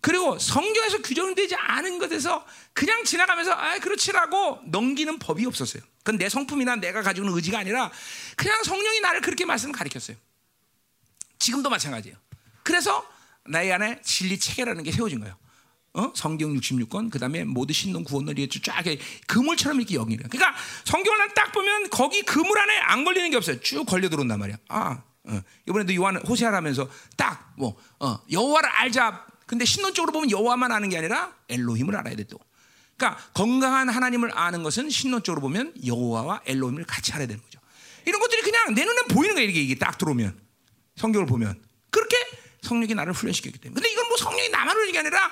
그리고 0.00 0.38
성경에서 0.38 1.02
규정되지 1.02 1.54
않은 1.56 1.98
것에서 1.98 2.46
그냥 2.72 3.04
지나가면서 3.04 3.52
아 3.52 3.78
그렇지라고 3.78 4.60
넘기는 4.66 5.18
법이 5.18 5.44
없었어요. 5.46 5.82
그건 5.98 6.18
내 6.18 6.28
성품이나 6.28 6.76
내가 6.76 7.02
가지고 7.02 7.26
있는 7.26 7.36
의지가 7.36 7.58
아니라 7.58 7.90
그냥 8.36 8.62
성령이 8.62 9.00
나를 9.00 9.20
그렇게 9.20 9.44
말씀을 9.44 9.74
가르쳤어요. 9.74 10.16
지금도 11.38 11.68
마찬가지예요. 11.70 12.16
그래서 12.62 13.06
나의 13.46 13.72
안에 13.72 14.00
진리 14.02 14.38
체계라는 14.38 14.84
게 14.84 14.92
세워진 14.92 15.20
거예요. 15.20 15.36
어? 15.94 16.12
성경 16.14 16.54
66권, 16.54 17.10
그 17.10 17.18
다음에 17.18 17.44
모두 17.44 17.72
신동 17.72 18.04
구원을 18.04 18.38
이렇게 18.38 18.60
쫙 18.62 18.84
그물처럼 19.26 19.80
이렇게 19.80 19.94
여기는. 19.94 20.28
그러니까 20.28 20.54
성경을 20.84 21.34
딱 21.34 21.52
보면 21.52 21.90
거기 21.90 22.22
그물 22.22 22.58
안에 22.58 22.78
안 22.78 23.04
걸리는 23.04 23.30
게 23.30 23.36
없어요. 23.36 23.60
쭉 23.60 23.84
걸려 23.84 24.08
들어온단 24.08 24.38
말이야. 24.38 24.58
아, 24.68 25.02
어. 25.24 25.42
이번에도 25.66 25.94
요한 25.94 26.16
호세아라면서 26.16 26.88
딱 27.16 27.52
뭐, 27.56 27.76
어, 28.00 28.18
여호와를 28.30 28.68
알자. 28.68 29.26
근데 29.46 29.64
신론적으로 29.64 30.12
보면 30.12 30.30
여호와만 30.30 30.70
아는 30.72 30.88
게 30.88 30.98
아니라 30.98 31.32
엘로힘을 31.48 31.96
알아야 31.96 32.14
돼 32.16 32.24
또. 32.24 32.38
그러니까 32.96 33.22
건강한 33.32 33.88
하나님을 33.88 34.36
아는 34.36 34.62
것은 34.62 34.90
신론적으로 34.90 35.40
보면 35.40 35.72
여호와와 35.86 36.42
엘로힘을 36.46 36.84
같이 36.84 37.12
알아야 37.12 37.26
되는 37.26 37.42
거죠. 37.42 37.58
이런 38.04 38.20
것들이 38.20 38.42
그냥 38.42 38.74
내 38.74 38.84
눈에 38.84 39.02
보이는 39.08 39.34
거예요. 39.34 39.48
이게, 39.48 39.60
이게 39.60 39.74
딱 39.76 39.96
들어오면 39.98 40.38
성경을 40.96 41.26
보면 41.26 41.60
그렇게 41.90 42.16
성령이 42.62 42.94
나를 42.94 43.12
훈련시켰기 43.12 43.58
때문에. 43.58 43.74
근데 43.74 43.90
이건 43.90 44.08
뭐 44.08 44.16
성령이 44.16 44.48
나만 44.48 44.74
훈련이 44.74 44.92
게 44.92 44.98
아니라 44.98 45.30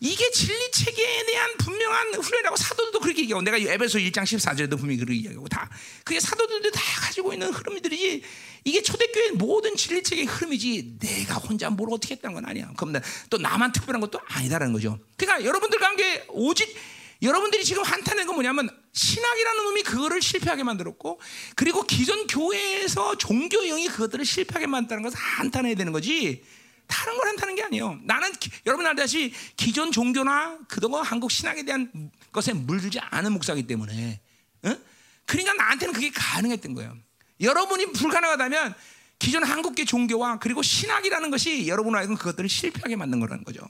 이게 0.00 0.30
진리 0.30 0.70
체계에 0.70 1.26
대한 1.26 1.56
분명한 1.58 2.14
훈련이라고 2.14 2.56
사도들도 2.56 3.00
그렇게 3.00 3.22
얘기하고 3.22 3.42
내가 3.42 3.56
에베소 3.56 3.98
1장 3.98 4.22
14절에도 4.22 4.78
분명히 4.78 4.98
그렇게 4.98 5.16
얘기하고 5.16 5.48
다 5.48 5.68
그게 6.04 6.20
사도들도 6.20 6.70
다 6.70 6.80
가지고 7.00 7.32
있는 7.32 7.52
흐름들이지 7.52 8.22
이게 8.64 8.82
초대교회 8.82 9.32
모든 9.32 9.74
진리 9.76 10.02
체계의 10.02 10.26
흐름이지 10.26 10.98
내가 11.00 11.34
혼자 11.34 11.68
뭘 11.68 11.88
어떻게 11.92 12.14
했다는 12.14 12.34
건 12.34 12.44
아니야. 12.44 12.72
그럼 12.76 12.94
또 13.28 13.38
나만 13.38 13.72
특별한 13.72 14.00
것도 14.00 14.20
아니다라는 14.24 14.72
거죠. 14.72 15.00
그러니까 15.16 15.44
여러분들 15.44 15.80
관계 15.80 16.24
오직 16.28 16.76
여러분들이 17.20 17.64
지금 17.64 17.82
한탄한 17.82 18.26
건 18.26 18.36
뭐냐면 18.36 18.70
신학이라는 18.92 19.64
놈이 19.64 19.82
그거를 19.82 20.22
실패하게 20.22 20.62
만들었고 20.62 21.20
그리고 21.56 21.82
기존 21.82 22.28
교회에서 22.28 23.18
종교형이 23.18 23.88
그것들을 23.88 24.24
실패하게 24.24 24.68
만드는 24.68 25.02
것을 25.02 25.18
한탄해야 25.18 25.74
되는 25.74 25.92
거지 25.92 26.44
다른 26.88 27.16
걸 27.16 27.28
한다는 27.28 27.54
게 27.54 27.62
아니에요. 27.62 28.00
나는 28.02 28.32
기, 28.32 28.50
여러분 28.66 28.86
알다시피 28.86 29.32
기존 29.56 29.92
종교나 29.92 30.58
그동안 30.66 31.04
한국 31.04 31.30
신학에 31.30 31.62
대한 31.62 32.10
것에 32.32 32.52
물들지 32.52 32.98
않은 32.98 33.32
목사기 33.32 33.66
때문에 33.66 34.20
응? 34.64 34.78
그러니까 35.26 35.54
나한테는 35.54 35.94
그게 35.94 36.10
가능했던 36.10 36.74
거예요. 36.74 36.96
여러분이 37.40 37.92
불가능하다면 37.92 38.74
기존 39.18 39.44
한국계 39.44 39.84
종교와 39.84 40.38
그리고 40.38 40.62
신학이라는 40.62 41.30
것이 41.30 41.68
여러분을 41.68 41.98
알고 42.00 42.16
그것들을 42.16 42.48
실패하게 42.48 42.96
만든 42.96 43.20
거라는 43.20 43.44
거죠. 43.44 43.68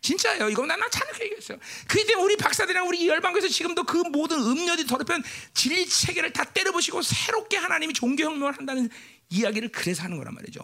진짜예요. 0.00 0.48
이거 0.50 0.64
나나 0.64 0.88
찬을 0.88 1.12
얘기했어요. 1.22 1.58
그때 1.88 2.14
우리 2.14 2.36
박사들이랑 2.36 2.86
우리 2.86 3.08
열방에서 3.08 3.48
지금도 3.48 3.84
그 3.84 3.96
모든 3.96 4.38
음료들이 4.38 4.86
더럽힌 4.86 5.22
진리 5.52 5.86
체계를 5.88 6.32
다 6.32 6.44
때려부시고 6.44 7.02
새롭게 7.02 7.56
하나님이 7.56 7.92
종교혁명을 7.92 8.56
한다는 8.56 8.88
이야기를 9.30 9.70
그래서 9.70 10.04
하는 10.04 10.16
거란 10.16 10.34
말이죠. 10.34 10.60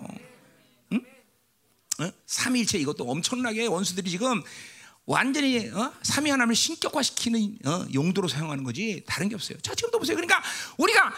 응? 2.03 2.07
어? 2.07 2.13
삼위일체 2.27 2.79
이것도 2.79 3.09
엄청나게 3.09 3.67
원수들이 3.67 4.11
지금 4.11 4.43
완전히 5.07 5.71
어? 5.71 5.93
삼위 6.03 6.31
하나님을 6.31 6.55
신격화시키는 6.55 7.59
어? 7.67 7.87
용도로 7.93 8.29
사용하는 8.29 8.65
거지 8.65 9.03
다른 9.07 9.29
게 9.29 9.35
없어요. 9.35 9.59
자 9.61 9.75
지금도 9.75 9.99
보세요. 9.99 10.17
그러니까 10.17 10.43
우리가 10.77 11.13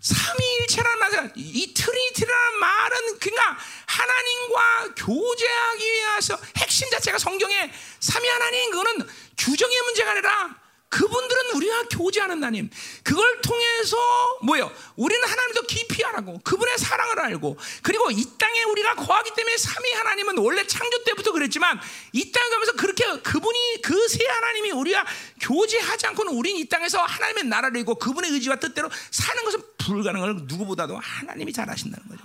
삼위일체라는 0.00 0.98
말, 0.98 1.32
이 1.36 1.74
Trinity라는 1.74 2.60
말은 2.60 3.18
그러니까 3.18 3.58
하나님과 3.86 4.94
교제하기 4.96 5.84
위해서 5.84 6.38
핵심 6.56 6.88
자체가 6.90 7.18
성경에 7.18 7.72
삼위 8.00 8.28
하나님 8.28 8.70
그거는 8.70 9.08
규정의 9.36 9.80
문제가 9.82 10.12
아니라 10.12 10.67
그분들은 10.88 11.50
우리와 11.54 11.82
교제하는 11.90 12.36
하나님. 12.36 12.70
그걸 13.02 13.40
통해서 13.42 13.96
뭐요? 14.42 14.72
우리는 14.96 15.22
하나님 15.28 15.54
더 15.54 15.60
깊이 15.62 16.04
알고 16.04 16.40
그분의 16.42 16.78
사랑을 16.78 17.20
알고 17.20 17.56
그리고 17.82 18.10
이 18.10 18.24
땅에 18.38 18.62
우리가 18.64 18.94
거하기 18.94 19.32
때문에 19.36 19.56
삼위 19.56 19.92
하나님은 19.92 20.38
원래 20.38 20.66
창조 20.66 21.02
때부터 21.04 21.32
그랬지만 21.32 21.78
이 22.12 22.32
땅에 22.32 22.48
가면서 22.50 22.72
그렇게 22.72 23.04
그분이 23.20 23.82
그 23.82 24.08
세 24.08 24.24
하나님이 24.26 24.70
우리와 24.70 25.04
교제하지 25.40 26.06
않고는 26.06 26.32
우리는 26.32 26.58
이 26.58 26.64
땅에서 26.66 26.98
하나님의 27.02 27.44
나라를 27.44 27.80
이고 27.80 27.94
그분의 27.96 28.30
의지와 28.32 28.56
뜻대로 28.56 28.88
사는 29.10 29.44
것은 29.44 29.62
불가능을 29.76 30.34
누구보다도 30.44 30.96
하나님이 30.96 31.52
잘 31.52 31.68
하신다는 31.68 32.08
거죠. 32.08 32.22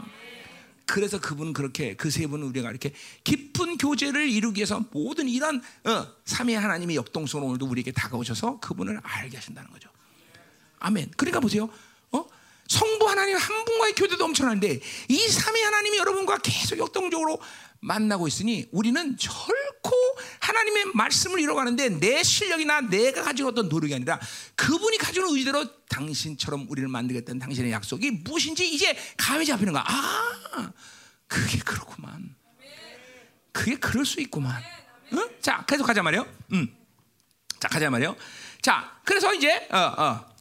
그래서 0.86 1.20
그분은 1.20 1.54
그렇게 1.54 1.96
그 1.96 2.10
세 2.12 2.28
분은 2.28 2.48
우리가 2.48 2.70
이렇게 2.70 2.94
깊은 3.24 3.78
교제를 3.78 4.30
이루기 4.30 4.60
위해서 4.60 4.84
모든 4.92 5.28
이런 5.30 5.62
어, 5.86 6.08
삼위 6.26 6.54
하나님의 6.54 6.96
역동성으로 6.96 7.48
오늘도 7.50 7.66
우리에게 7.66 7.92
다가오셔서 7.92 8.60
그분을 8.60 9.00
알게 9.02 9.38
하신다는 9.38 9.70
거죠. 9.72 9.90
아멘. 10.80 11.12
그러니까 11.18 11.40
보세요. 11.40 11.70
어? 12.12 12.26
성부 12.68 13.10
하나님 13.10 13.38
한 13.38 13.66
분과의 13.66 13.94
교제도 13.96 14.24
엄청난데 14.26 14.80
이 15.10 15.18
삼위 15.18 15.62
하나님이 15.62 15.98
여러분과 15.98 16.38
계속 16.40 16.78
역동적으로 16.78 17.40
만나고 17.84 18.28
있으니 18.28 18.68
우리는 18.72 19.16
결코 19.18 19.92
하나님의 20.40 20.86
말씀을 20.94 21.40
이뤄가는데 21.40 22.00
내 22.00 22.24
실력이나 22.24 22.82
내가 22.82 23.24
가지고 23.24 23.50
어떤 23.50 23.70
노력이 23.70 23.94
아니라 23.94 24.20
그분이 24.56 24.98
가지고 24.98 25.34
의지대로 25.34 25.66
당신처럼 25.88 26.68
우리를 26.70 26.88
만들겠다는 26.88 27.40
당신의 27.40 27.72
약속이 27.72 28.12
무엇인지 28.12 28.74
이제 28.74 28.98
감이 29.18 29.46
잡히는 29.46 29.74
거야. 29.74 29.84
아, 29.86 30.72
그게 31.28 31.60
그렇구만. 31.60 32.36
그게 33.52 33.76
그럴 33.76 34.06
수 34.06 34.20
있구만. 34.22 34.62
응? 35.14 35.30
자, 35.42 35.64
계속 35.68 35.86
가자 35.86 36.02
말이요. 36.02 36.26
음. 36.54 36.76
자, 37.60 37.68
가자 37.68 37.90
말이요. 37.90 38.16
자, 38.62 39.00
그래서 39.04 39.34
이제 39.34 39.68
어, 39.72 39.78
어. 39.78 40.34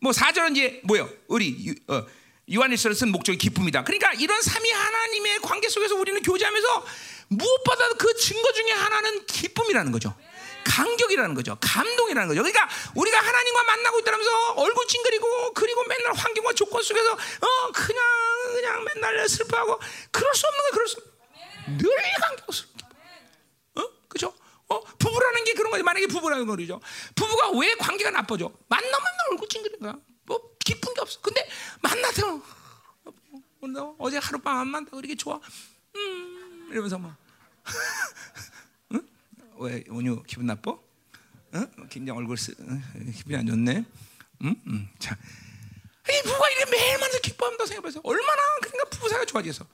뭐 0.00 0.12
4절은 0.12 0.52
이제 0.52 0.80
뭐요? 0.84 1.08
우리 1.28 1.66
유, 1.66 1.74
어, 1.92 2.04
요한일서를 2.50 2.96
쓴 2.96 3.10
목적이 3.10 3.38
기쁨이다. 3.38 3.84
그러니까 3.84 4.12
이런 4.14 4.40
삼위 4.42 4.70
하나님의 4.70 5.38
관계 5.40 5.68
속에서 5.68 5.94
우리는 5.94 6.20
교제하면서 6.22 6.86
무엇보다도 7.28 7.94
그 7.96 8.14
증거 8.16 8.52
중에 8.52 8.72
하나는 8.72 9.26
기쁨이라는 9.26 9.92
거죠. 9.92 10.14
감격이라는 10.64 11.34
거죠. 11.34 11.56
감동이라는 11.60 12.28
거죠. 12.28 12.42
그러니까 12.42 12.68
우리가 12.94 13.18
하나님과 13.18 13.64
만나고 13.64 13.98
있다면서 14.00 14.52
얼굴 14.52 14.86
찡그리고 14.86 15.52
그리고 15.54 15.84
맨날 15.84 16.14
환경과 16.14 16.52
조건 16.54 16.82
속에서 16.82 17.12
어 17.12 17.72
그냥 17.72 18.02
그냥 18.54 18.84
맨날 18.84 19.28
슬퍼하고 19.28 19.78
그럴 20.10 20.34
수 20.34 20.46
없는 20.46 20.58
거예요. 20.60 20.72
그럴 20.72 20.88
수. 20.88 20.96
늘 21.78 21.90
감격스럽게. 22.20 22.84
어? 23.76 23.88
그죠? 24.08 24.34
어? 24.68 24.80
부부라는 24.98 25.44
게 25.44 25.54
그런 25.54 25.70
거지. 25.70 25.82
만약에 25.82 26.06
부부라는 26.06 26.46
거죠. 26.46 26.80
부부가 27.14 27.50
왜 27.58 27.74
관계가 27.74 28.10
나빠져? 28.10 28.52
만나면 28.68 29.06
얼굴 29.30 29.48
찡그리는 29.48 29.80
거야. 29.80 30.11
뭐 30.62 30.64
기쁜 30.64 30.94
게 30.94 31.00
없어. 31.00 31.20
근데 31.20 31.46
만나서 31.80 32.36
어, 33.04 33.96
어제 33.98 34.18
하룻밤 34.18 34.58
안 34.58 34.68
만나고 34.68 34.98
이렇게 35.00 35.14
좋아. 35.16 35.40
음, 35.96 36.68
이러면서 36.70 36.98
막 36.98 37.16
응? 38.92 39.08
왜 39.58 39.84
온유 39.88 40.22
기분 40.26 40.46
나빠? 40.46 40.76
응? 41.54 41.88
긴장 41.90 42.16
얼굴 42.16 42.36
쓰, 42.38 42.54
기분이 43.16 43.36
안 43.36 43.46
좋네. 43.46 43.84
응? 44.44 44.62
응. 44.66 44.88
자, 44.98 45.16
이 46.08 46.22
부부가 46.22 46.48
이렇게 46.50 46.70
매일 46.70 46.98
만나서 46.98 47.20
기뻐한다 47.20 47.66
생각해서 47.66 48.00
얼마나 48.04 48.42
그러니까 48.62 48.84
부부 48.90 49.08
사이가 49.08 49.24
좋아져서. 49.26 49.66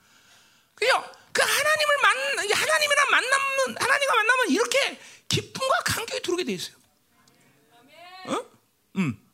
그죠? 0.75 0.93
그 1.31 1.41
하나님을 1.41 1.97
만 2.01 2.17
하나님이랑 2.51 3.11
만나면 3.11 3.77
하나님과 3.79 4.15
만나면 4.15 4.49
이렇게 4.49 4.99
기쁨과 5.27 5.79
감격이 5.85 6.21
들어오게 6.21 6.43
돼 6.43 6.53
있어요. 6.53 6.75
어? 8.25 8.45
음. 8.97 9.28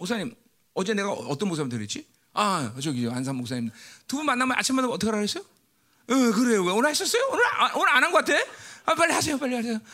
목사님 0.00 0.34
어제 0.74 0.94
내가 0.94 1.12
어떤 1.12 1.48
목사님 1.48 1.68
들었지? 1.70 2.08
아 2.32 2.72
저기 2.82 3.08
안산 3.08 3.36
목사님 3.36 3.70
두 4.08 4.16
분 4.16 4.26
만나면 4.26 4.56
아침마다 4.58 4.88
어떻게 4.88 5.06
하라 5.08 5.18
그랬어요? 5.18 5.44
어 5.44 6.32
그래요 6.32 6.64
오늘 6.74 6.88
하셨어요? 6.90 7.22
오늘 7.30 7.44
아, 7.46 7.72
오늘 7.74 7.88
안 7.90 8.02
한 8.02 8.10
것 8.12 8.24
같아? 8.24 8.38
아 8.86 8.94
빨리 8.94 9.12
하세요 9.12 9.36
빨리 9.38 9.54
하세요. 9.56 9.78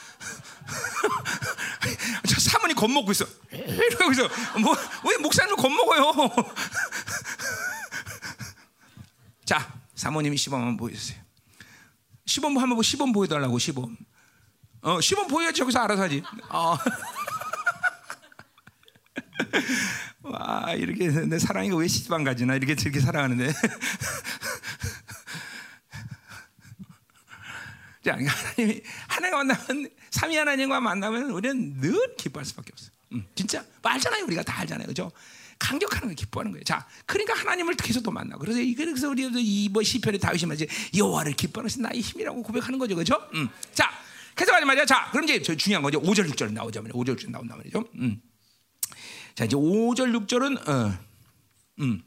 저 2.29 2.41
사모님 2.41 2.77
겁먹고 2.77 3.11
있어. 3.13 3.25
이러고 3.51 4.13
있어. 4.13 4.29
뭐 4.61 4.77
왜 5.11 5.17
목사님을 5.19 5.57
겁먹어요? 5.57 6.13
자 9.45 9.73
사모님이 9.97 10.37
시범 10.37 10.61
한번 10.61 10.77
보여주세요. 10.77 11.21
시범 12.27 12.57
한번 12.59 12.81
시범 12.83 13.13
보여달라고 13.13 13.59
시범. 13.59 13.97
어 14.83 15.01
시범 15.01 15.27
보여야지 15.27 15.63
여기서 15.63 15.81
알아서 15.81 16.03
하지. 16.03 16.23
어. 16.51 16.77
와 20.23 20.75
이렇게 20.75 21.09
내 21.09 21.39
사랑이가 21.39 21.77
왜 21.77 21.87
시집안 21.89 22.25
가지나 22.25 22.57
이렇게 22.57 22.75
저렇게 22.75 23.01
살아가는데 23.01 23.53
자 28.03 28.13
하나님이 28.13 28.83
하나님과 29.09 29.45
만나면 29.45 29.91
삼위 30.11 30.37
하나님과 30.37 30.81
만나면 30.81 31.31
우리는 31.31 31.81
늘 31.81 32.17
기뻐할 32.17 32.45
수밖에 32.45 32.71
없어. 32.73 32.91
음, 33.13 33.25
진짜 33.35 33.65
알잖아요 33.83 34.25
우리가 34.25 34.43
다 34.43 34.61
알잖아요 34.61 34.89
그죠? 34.89 35.13
강력하는 35.59 36.09
거 36.09 36.15
기뻐하는 36.15 36.53
거예요. 36.53 36.65
자, 36.65 36.87
그러니까 37.07 37.35
하나님을 37.35 37.77
계속 37.77 38.03
또 38.03 38.11
만나고 38.11 38.41
그래서 38.41 38.61
그래서 38.77 39.09
우리 39.09 39.23
이뭐 39.25 39.83
시편에 39.83 40.19
다윗이 40.19 40.47
말이지 40.47 40.69
여호와를 40.97 41.33
기뻐하신 41.33 41.83
나의 41.83 42.01
힘이라고 42.01 42.43
고백하는 42.43 42.79
거죠, 42.79 42.95
그죠? 42.95 43.19
음, 43.35 43.49
자, 43.73 43.91
계속 44.35 44.55
하지 44.55 44.67
말이야. 44.67 44.85
자, 44.85 45.09
그럼 45.11 45.25
이제 45.25 45.41
저 45.41 45.55
중요한 45.55 45.83
거죠. 45.83 46.01
5절 46.01 46.31
6절 46.31 46.53
나오자면 46.53 46.93
5절 46.93 47.17
6절 47.17 47.31
나온단 47.31 47.57
말이죠. 47.57 47.85
음. 47.97 48.21
자 49.37 49.45
이제 49.45 49.55
5절 49.55 50.27
6절은 50.27 50.67
어, 50.67 50.99
음, 51.81 52.03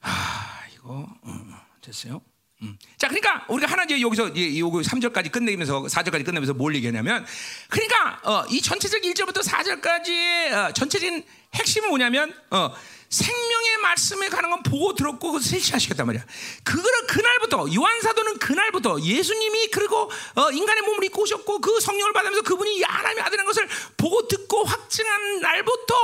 아 0.00 0.62
이거 0.74 1.06
어, 1.20 1.46
됐어요. 1.82 2.22
음. 2.62 2.78
자, 2.96 3.08
그러니까 3.08 3.44
우리가 3.50 3.70
하나 3.70 3.84
이제 3.84 4.00
여기서 4.00 4.28
요거 4.34 4.78
3절까지 4.78 5.30
끝내면서 5.30 5.82
4절까지 5.82 6.24
끝내면서 6.24 6.54
뭘 6.54 6.74
얘기하냐면, 6.76 7.26
그러니까 7.68 8.20
어, 8.24 8.46
이 8.48 8.62
전체적 8.62 9.02
1절부터 9.02 9.44
4절까지의 9.44 10.52
어, 10.52 10.72
전체적인 10.72 11.22
핵심은 11.54 11.90
뭐냐면 11.90 12.32
어, 12.50 12.72
생명의 13.08 13.76
말씀에 13.82 14.28
가는 14.28 14.50
건 14.50 14.62
보고 14.62 14.94
들었고 14.94 15.32
그 15.32 15.40
실시하시겠단 15.40 16.06
말이야. 16.06 16.24
그거를 16.64 17.06
그날부터 17.06 17.66
요한 17.74 18.00
사도는 18.00 18.38
그날부터 18.38 19.00
예수님이 19.00 19.68
그리고 19.68 20.10
어, 20.34 20.50
인간의 20.50 20.82
몸을 20.82 21.04
입고 21.04 21.22
오셨고 21.22 21.60
그 21.60 21.80
성령을 21.80 22.12
받으면서 22.12 22.42
그분이 22.42 22.82
하나님의 22.82 23.24
아들인 23.24 23.44
것을 23.44 23.68
보고 23.96 24.26
듣고 24.26 24.64
확증한 24.64 25.40
날부터 25.40 25.94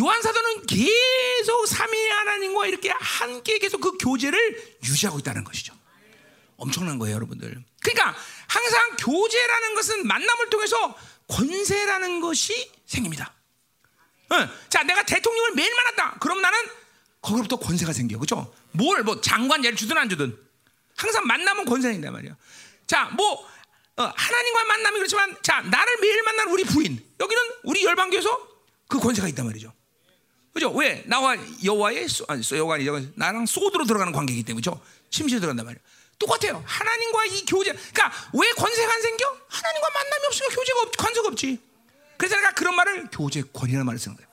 요한 0.00 0.20
사도는 0.22 0.66
계속 0.66 1.66
삼위 1.66 2.08
하나님과 2.08 2.66
이렇게 2.66 2.90
함께 2.90 3.58
계속 3.58 3.80
그 3.80 3.96
교제를 3.98 4.78
유지하고 4.82 5.20
있다는 5.20 5.44
것이죠. 5.44 5.72
엄청난 6.56 6.98
거예요, 6.98 7.16
여러분들. 7.16 7.62
그러니까 7.80 8.16
항상 8.48 8.96
교제라는 8.98 9.74
것은 9.74 10.06
만남을 10.06 10.50
통해서 10.50 10.96
권세라는 11.28 12.20
것이 12.20 12.70
생깁니다. 12.86 13.34
어, 14.30 14.48
자, 14.68 14.82
내가 14.82 15.04
대통령을 15.04 15.52
매일 15.54 15.74
만났다. 15.74 16.16
그럼 16.20 16.40
나는 16.40 16.58
거기부터 17.20 17.56
권세가 17.56 17.92
생겨. 17.92 18.18
그죠? 18.18 18.52
뭘, 18.72 19.02
뭐, 19.02 19.20
장관 19.20 19.64
예를 19.64 19.76
주든 19.76 19.96
안 19.96 20.08
주든. 20.08 20.36
항상 20.96 21.26
만나면 21.26 21.64
권세가 21.64 21.92
생긴단 21.92 22.12
말이야. 22.12 22.36
자, 22.86 23.04
뭐, 23.16 23.46
어, 23.96 24.02
하나님과 24.16 24.64
만남이 24.64 24.96
그렇지만 24.98 25.36
자 25.42 25.60
나를 25.60 25.98
매일 26.00 26.20
만나는 26.24 26.52
우리 26.52 26.64
부인 26.64 27.00
여기는 27.20 27.42
우리 27.62 27.84
열방교에서 27.84 28.48
그 28.88 28.98
권세가 28.98 29.28
있단 29.28 29.46
말이죠. 29.46 29.72
그죠? 30.52 30.70
왜 30.72 31.04
나와 31.06 31.36
여호와의 31.64 32.08
소- 32.08 32.24
아니 32.28 32.42
여호와 32.50 32.74
아니 32.76 33.12
나랑 33.14 33.46
소드로 33.46 33.84
들어가는 33.84 34.12
관계이기 34.12 34.42
때문이죠. 34.44 34.80
침실에 35.10 35.38
들어간단 35.40 35.64
말이에요. 35.66 35.80
똑같아요. 36.18 36.62
하나님과 36.66 37.24
이 37.26 37.44
교제. 37.44 37.72
그러니까 37.72 38.12
왜 38.34 38.50
권세가 38.52 38.92
안 38.94 39.00
생겨? 39.02 39.26
하나님과 39.48 39.88
만남이 39.90 40.26
없으면 40.26 40.50
교제가 40.50 40.80
없, 40.82 40.96
관계가 40.96 41.28
없지. 41.28 41.60
그래서 42.16 42.36
내가 42.36 42.52
그런 42.52 42.74
말을 42.76 43.08
교제권이라는 43.10 43.84
말을 43.86 43.98
쓰는 43.98 44.16
거예요. 44.16 44.28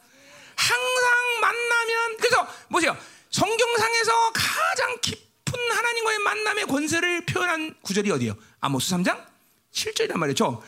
항상 0.56 1.42
만나면 1.42 2.18
그래서 2.18 2.48
뭐죠? 2.70 2.98
성경상에서 3.32 4.32
가장 4.34 4.98
깊은 5.02 5.72
하나님과의 5.72 6.20
만남의 6.20 6.66
권세를 6.66 7.26
표현한 7.26 7.76
구절이 7.82 8.12
어디예요? 8.12 8.36
아모스 8.60 8.96
3장 8.96 9.26
7절이란 9.74 10.18
말이죠. 10.18 10.64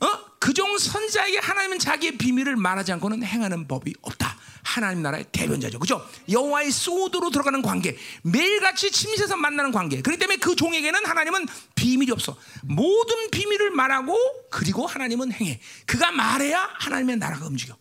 어? 0.00 0.24
그종 0.38 0.78
선자에게 0.78 1.38
하나님은 1.38 1.78
자기의 1.78 2.18
비밀을 2.18 2.56
말하지 2.56 2.92
않고는 2.92 3.22
행하는 3.22 3.66
법이 3.66 3.94
없다. 4.02 4.37
하나님 4.68 5.02
나라의 5.02 5.24
대변자죠. 5.32 5.78
그죠? 5.78 6.06
여호와의 6.30 6.70
소드로 6.70 7.30
들어가는 7.30 7.62
관계. 7.62 7.96
매일같이 8.22 8.90
침실에서 8.90 9.36
만나는 9.36 9.72
관계. 9.72 10.02
그렇기 10.02 10.18
때문에 10.18 10.36
그 10.36 10.54
종에게는 10.54 11.06
하나님은 11.06 11.46
비밀이 11.74 12.10
없어. 12.10 12.36
모든 12.64 13.30
비밀을 13.30 13.70
말하고 13.70 14.14
그리고 14.50 14.86
하나님은 14.86 15.32
행해. 15.32 15.58
그가 15.86 16.12
말해야 16.12 16.68
하나님의 16.74 17.16
나라가 17.16 17.46
움직여. 17.46 17.76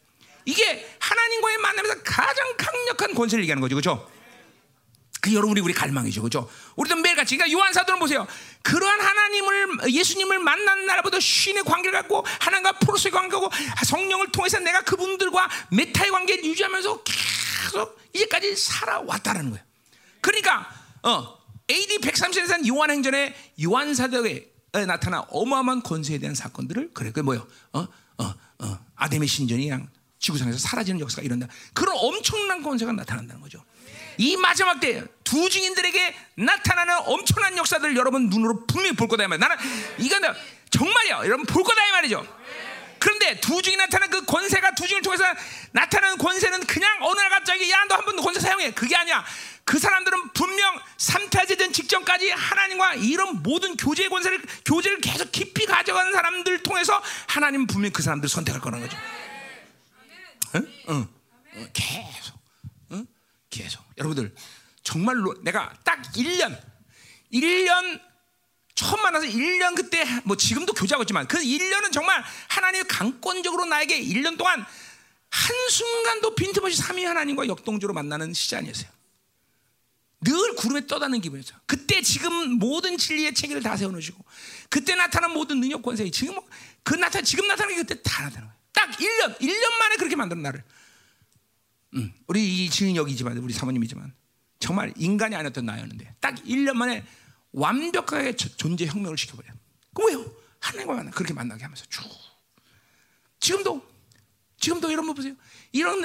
이게 0.45 0.87
하나님과의 0.99 1.57
만남에서 1.57 1.95
가장 2.05 2.55
강력한 2.55 3.13
권세를 3.13 3.43
얘기하는 3.43 3.59
거죠. 3.59 3.75
그죠? 3.75 4.09
그 5.19 5.33
여러분 5.33 5.51
우리 5.51 5.61
우리 5.61 5.73
갈망이죠, 5.73 6.21
그렇죠? 6.21 6.49
우리도 6.77 6.95
매일같이 6.95 7.35
그러니까 7.35 7.57
요한 7.57 7.73
사도는 7.73 7.99
보세요. 7.99 8.25
그러한 8.61 9.01
하나님을 9.01 9.93
예수님을 9.93 10.39
만난 10.39 10.85
날보다 10.85 11.19
쉰의 11.19 11.63
관계를 11.63 11.99
갖고 11.99 12.23
하나님과 12.39 12.79
프로스의 12.79 13.11
관계고 13.11 13.49
성령을 13.85 14.31
통해서 14.31 14.59
내가 14.59 14.81
그분들과 14.81 15.49
메타의 15.71 16.11
관계를 16.11 16.45
유지하면서 16.45 17.03
계속 17.03 17.99
이제까지 18.13 18.55
살아왔다라는 18.55 19.51
거예요. 19.51 19.65
그러니까 20.21 20.69
어, 21.03 21.37
AD 21.69 21.97
130년에 21.97 22.47
산 22.47 22.67
요한행전에 22.67 23.35
요한 23.63 23.93
사도에 23.93 24.51
나타난 24.85 25.23
어마어마한 25.29 25.81
권세에 25.81 26.19
대한 26.19 26.35
사건들을 26.35 26.91
그래 26.93 27.11
그 27.11 27.21
뭐요? 27.21 27.47
어, 27.73 27.87
어, 28.17 28.33
어, 28.59 28.79
아담의 28.95 29.27
신전이랑 29.27 29.89
지구상에서 30.19 30.57
사라지는 30.59 30.99
역사가 30.99 31.23
이런다. 31.23 31.47
그런 31.73 31.95
엄청난 31.97 32.61
권세가 32.61 32.91
나타난다는 32.91 33.41
거죠. 33.41 33.63
이 34.17 34.37
마지막 34.37 34.79
때 34.79 35.03
두 35.27 35.49
증인들에게 35.49 36.15
나타나는 36.35 36.99
엄청난 37.03 37.57
역사들 37.57 37.97
여러분 37.97 38.29
눈으로 38.29 38.65
분명히 38.65 38.95
볼 38.95 39.09
거다 39.09 39.25
이 39.25 39.27
말이야. 39.27 39.45
나는 39.45 39.57
이건 39.97 40.21
정말이야. 40.69 41.17
여러분 41.25 41.45
볼 41.45 41.63
거다 41.65 41.85
이 41.85 41.91
말이죠. 41.91 42.25
그런데 42.97 43.37
두 43.41 43.61
증이 43.61 43.75
나타나는 43.75 44.09
그 44.09 44.25
권세가 44.25 44.71
두 44.75 44.87
증을 44.87 45.01
통해서 45.01 45.25
나타나는 45.71 46.17
권세는 46.17 46.61
그냥 46.65 46.97
어느 47.01 47.19
날 47.19 47.29
갑자기 47.29 47.69
야 47.69 47.83
너 47.85 47.95
한 47.95 48.05
번 48.05 48.15
권세 48.15 48.39
사용해. 48.39 48.71
그게 48.71 48.95
아니야. 48.95 49.25
그 49.65 49.77
사람들은 49.77 50.29
분명 50.29 50.79
삼타제된 50.97 51.73
직전까지 51.73 52.29
하나님과 52.31 52.93
이런 52.95 53.43
모든 53.43 53.75
교제의 53.75 54.07
권세를 54.07 54.41
교제를 54.63 55.01
계속 55.01 55.29
깊이 55.33 55.65
가져가는 55.65 56.09
사람들 56.13 56.63
통해서 56.63 57.03
하나님 57.27 57.67
분명히 57.67 57.91
그 57.91 58.01
사람들 58.01 58.27
을 58.27 58.29
선택할 58.29 58.61
거라는 58.61 58.87
거죠. 58.87 58.97
응? 60.55 60.73
응. 60.87 61.07
응. 61.55 61.69
계속. 61.73 62.39
응? 62.93 63.05
계속. 63.49 63.86
여러분들 63.97 64.33
정말로 64.83 65.35
내가 65.43 65.73
딱 65.83 66.01
1년 66.13 66.57
1년 67.31 67.99
처음 68.75 69.01
만나서 69.01 69.25
1년 69.25 69.75
그때 69.75 70.05
뭐 70.23 70.37
지금도 70.37 70.73
교제하고 70.73 71.03
있지만 71.03 71.27
그 71.27 71.39
1년은 71.39 71.91
정말 71.91 72.23
하나님이 72.47 72.83
강권적으로 72.85 73.65
나에게 73.65 73.99
1년 74.01 74.37
동안 74.37 74.65
한순간도 75.29 76.35
빈틈없이 76.35 76.77
삼위 76.77 77.03
하나님과 77.03 77.47
역동적으로 77.47 77.93
만나는 77.93 78.33
시간이었어요. 78.33 78.89
늘 80.21 80.55
구름에 80.55 80.87
떠다는 80.87 81.21
기분이었어요. 81.21 81.59
그때 81.65 82.01
지금 82.01 82.57
모든 82.57 82.97
진리의 82.97 83.33
체계를 83.33 83.61
다 83.61 83.77
세워놓으시고 83.77 84.23
그때 84.69 84.95
나타난 84.95 85.31
모든 85.31 85.59
능력 85.59 85.81
권세 85.81 86.09
지금 86.09 86.35
뭐그 86.35 86.95
나타 86.95 87.21
지금 87.21 87.47
나타나는 87.47 87.75
게 87.75 87.81
그때 87.81 88.01
다 88.01 88.23
나타나는 88.23 88.47
거예요. 88.47 88.57
딱 88.73 88.91
1년 88.91 89.39
1년 89.39 89.79
만에 89.79 89.95
그렇게 89.97 90.15
만든 90.15 90.41
나를. 90.41 90.63
음, 91.95 92.13
우리 92.27 92.65
이 92.65 92.69
증인 92.69 92.95
여기지만 92.95 93.37
우리 93.37 93.53
사모님이지만 93.53 94.13
정말 94.59 94.93
인간이 94.97 95.35
아니었던 95.35 95.65
나였는데 95.65 96.15
딱 96.19 96.35
1년 96.43 96.73
만에 96.73 97.03
완벽하게 97.51 98.35
저- 98.35 98.49
존재 98.57 98.85
혁명을 98.85 99.17
시켜버려요. 99.17 99.53
그 99.93 100.05
왜요? 100.07 100.25
하나님과 100.59 100.93
만나 100.95 101.11
그렇게 101.11 101.33
만나게 101.33 101.63
하면서 101.63 101.85
쭉 101.89 102.03
지금도 103.39 103.85
지금도 104.59 104.91
여러분 104.91 105.13
보세요. 105.13 105.35
이런 105.71 106.03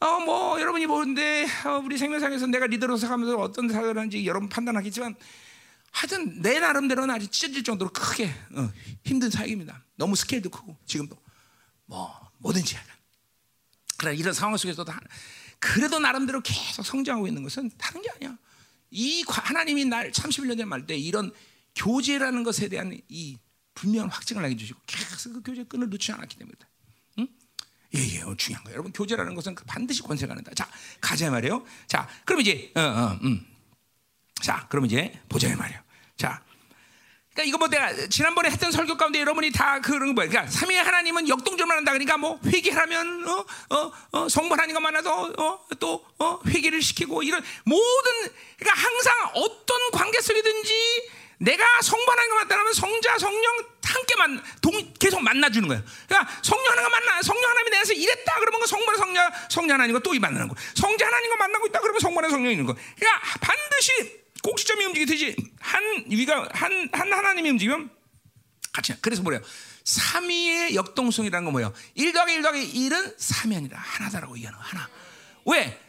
어 0.00 0.18
뭐 0.18 0.60
여러분이 0.60 0.86
보는데 0.88 1.46
어, 1.64 1.80
우리 1.84 1.96
생명상에서 1.96 2.46
내가 2.48 2.66
리더로서 2.66 3.08
가면서 3.08 3.36
어떤 3.38 3.68
사역을 3.68 3.96
하는지 3.96 4.26
여러분 4.26 4.48
판단하겠지만 4.48 5.14
하여튼 5.92 6.42
내 6.42 6.58
나름대로는 6.58 7.14
아주 7.14 7.28
찢어질 7.28 7.62
정도로 7.62 7.92
크게 7.92 8.26
어, 8.56 8.70
힘든 9.04 9.30
사역입니다. 9.30 9.84
너무 9.96 10.16
스케일도 10.16 10.50
크고 10.50 10.76
지금도 10.86 11.16
뭐 11.86 12.12
뭐든지. 12.38 12.76
그러나 14.02 14.16
이런 14.18 14.34
상황 14.34 14.56
속에서도 14.56 14.90
하- 14.90 14.98
그래도 15.60 16.00
나름대로 16.00 16.40
계속 16.40 16.84
성장하고 16.84 17.28
있는 17.28 17.44
것은 17.44 17.70
다른 17.78 18.02
게 18.02 18.10
아니야. 18.10 18.36
이 18.90 19.22
과- 19.24 19.42
하나님이 19.44 19.84
날 19.84 20.10
31년 20.10 20.50
전에 20.58 20.64
말때 20.64 20.96
이런 20.96 21.32
교제라는 21.76 22.42
것에 22.42 22.68
대한 22.68 23.00
이 23.08 23.38
분명한 23.74 24.10
확증을 24.10 24.42
하게 24.44 24.56
주시고 24.56 24.80
계속 24.86 25.32
그 25.34 25.42
교제 25.42 25.62
끈을 25.64 25.88
놓지 25.88 26.10
않았기 26.12 26.36
때문이다. 26.36 26.68
응? 27.20 27.28
예, 27.94 28.00
예, 28.16 28.20
어, 28.22 28.34
중요한 28.36 28.64
거예요. 28.64 28.74
여러분 28.74 28.92
교제라는 28.92 29.34
것은 29.36 29.54
그 29.54 29.64
반드시 29.64 30.02
권세가 30.02 30.34
난다. 30.34 30.50
자, 30.54 30.68
가자 31.00 31.30
말이에요. 31.30 31.64
자, 31.86 32.08
그럼 32.24 32.40
이제 32.40 32.72
어, 32.74 32.80
어, 32.80 33.18
음. 33.22 33.46
자, 34.42 34.66
그럼 34.68 34.84
이제 34.86 35.18
보자 35.28 35.48
이 35.48 35.54
말이에요. 35.54 35.80
자, 36.16 36.44
그러니까 37.34 37.48
이거 37.48 37.58
뭐 37.58 37.68
내가 37.68 38.08
지난번에 38.08 38.50
했던 38.50 38.70
설교 38.70 38.96
가운데 38.96 39.18
여러분이 39.20 39.52
다 39.52 39.80
그런 39.80 40.08
거 40.08 40.12
뭐야? 40.14 40.28
그러니까 40.28 40.50
삼위 40.52 40.76
하나님은 40.76 41.28
역동적으로 41.28 41.76
한다. 41.76 41.92
그러니까 41.92 42.18
뭐 42.18 42.38
회개하면 42.46 43.26
어, 43.28 43.44
어, 43.70 43.92
어, 44.12 44.28
성부 44.28 44.52
하나님과 44.54 44.80
만나도 44.80 45.10
어, 45.38 45.66
또 45.80 46.04
어, 46.18 46.40
회개를 46.46 46.82
시키고 46.82 47.22
이런 47.22 47.42
모든 47.64 48.12
그러니까 48.58 48.80
항상 48.80 49.30
어떤 49.34 49.90
관계 49.92 50.20
속이든지 50.20 51.10
내가 51.38 51.64
성부 51.82 52.08
하나님과 52.08 52.44
만나면 52.44 52.72
성자 52.74 53.18
성령 53.18 53.52
함께만 53.82 54.42
동, 54.60 54.94
계속 54.98 55.22
만나주는 55.22 55.66
거예요. 55.66 55.82
그러니까 56.06 56.32
성령 56.42 56.70
하나가 56.70 56.88
만나 56.90 57.22
성령 57.22 57.50
하나님이 57.50 57.70
내서 57.70 57.92
이랬다 57.94 58.34
그러면 58.40 58.60
그 58.60 58.66
성부 58.66 58.96
성자 58.96 59.32
성자 59.48 59.74
하나님과 59.74 60.00
또 60.00 60.14
이 60.14 60.18
만나는 60.18 60.48
거. 60.48 60.54
성자 60.74 61.06
하나님과 61.06 61.36
만나고 61.36 61.66
있다 61.66 61.80
그러면 61.80 62.00
하나 62.16 62.28
성령이 62.28 62.52
있는 62.52 62.66
거. 62.66 62.74
그러니까 62.74 63.38
반드시 63.40 64.21
꼭지점이 64.42 64.84
움직이듯이 64.86 65.36
한 65.60 66.04
위가 66.08 66.48
한, 66.52 66.88
한 66.92 67.12
하나님이 67.12 67.50
움직이면 67.50 67.90
같이 68.72 68.94
그래서 69.00 69.22
뭐래요? 69.22 69.40
삼위의 69.84 70.74
역동성이라는 70.74 71.44
건 71.44 71.52
뭐예요? 71.52 71.72
1 71.94 72.12
더하기 72.12 72.34
1 72.34 72.42
더하기 72.42 72.72
1은 72.88 73.16
3이 73.18 73.56
아니라 73.56 73.78
하나다라고 73.78 74.36
얘기하는 74.36 74.58
거 74.58 74.64
하나. 74.64 74.88
왜? 75.46 75.80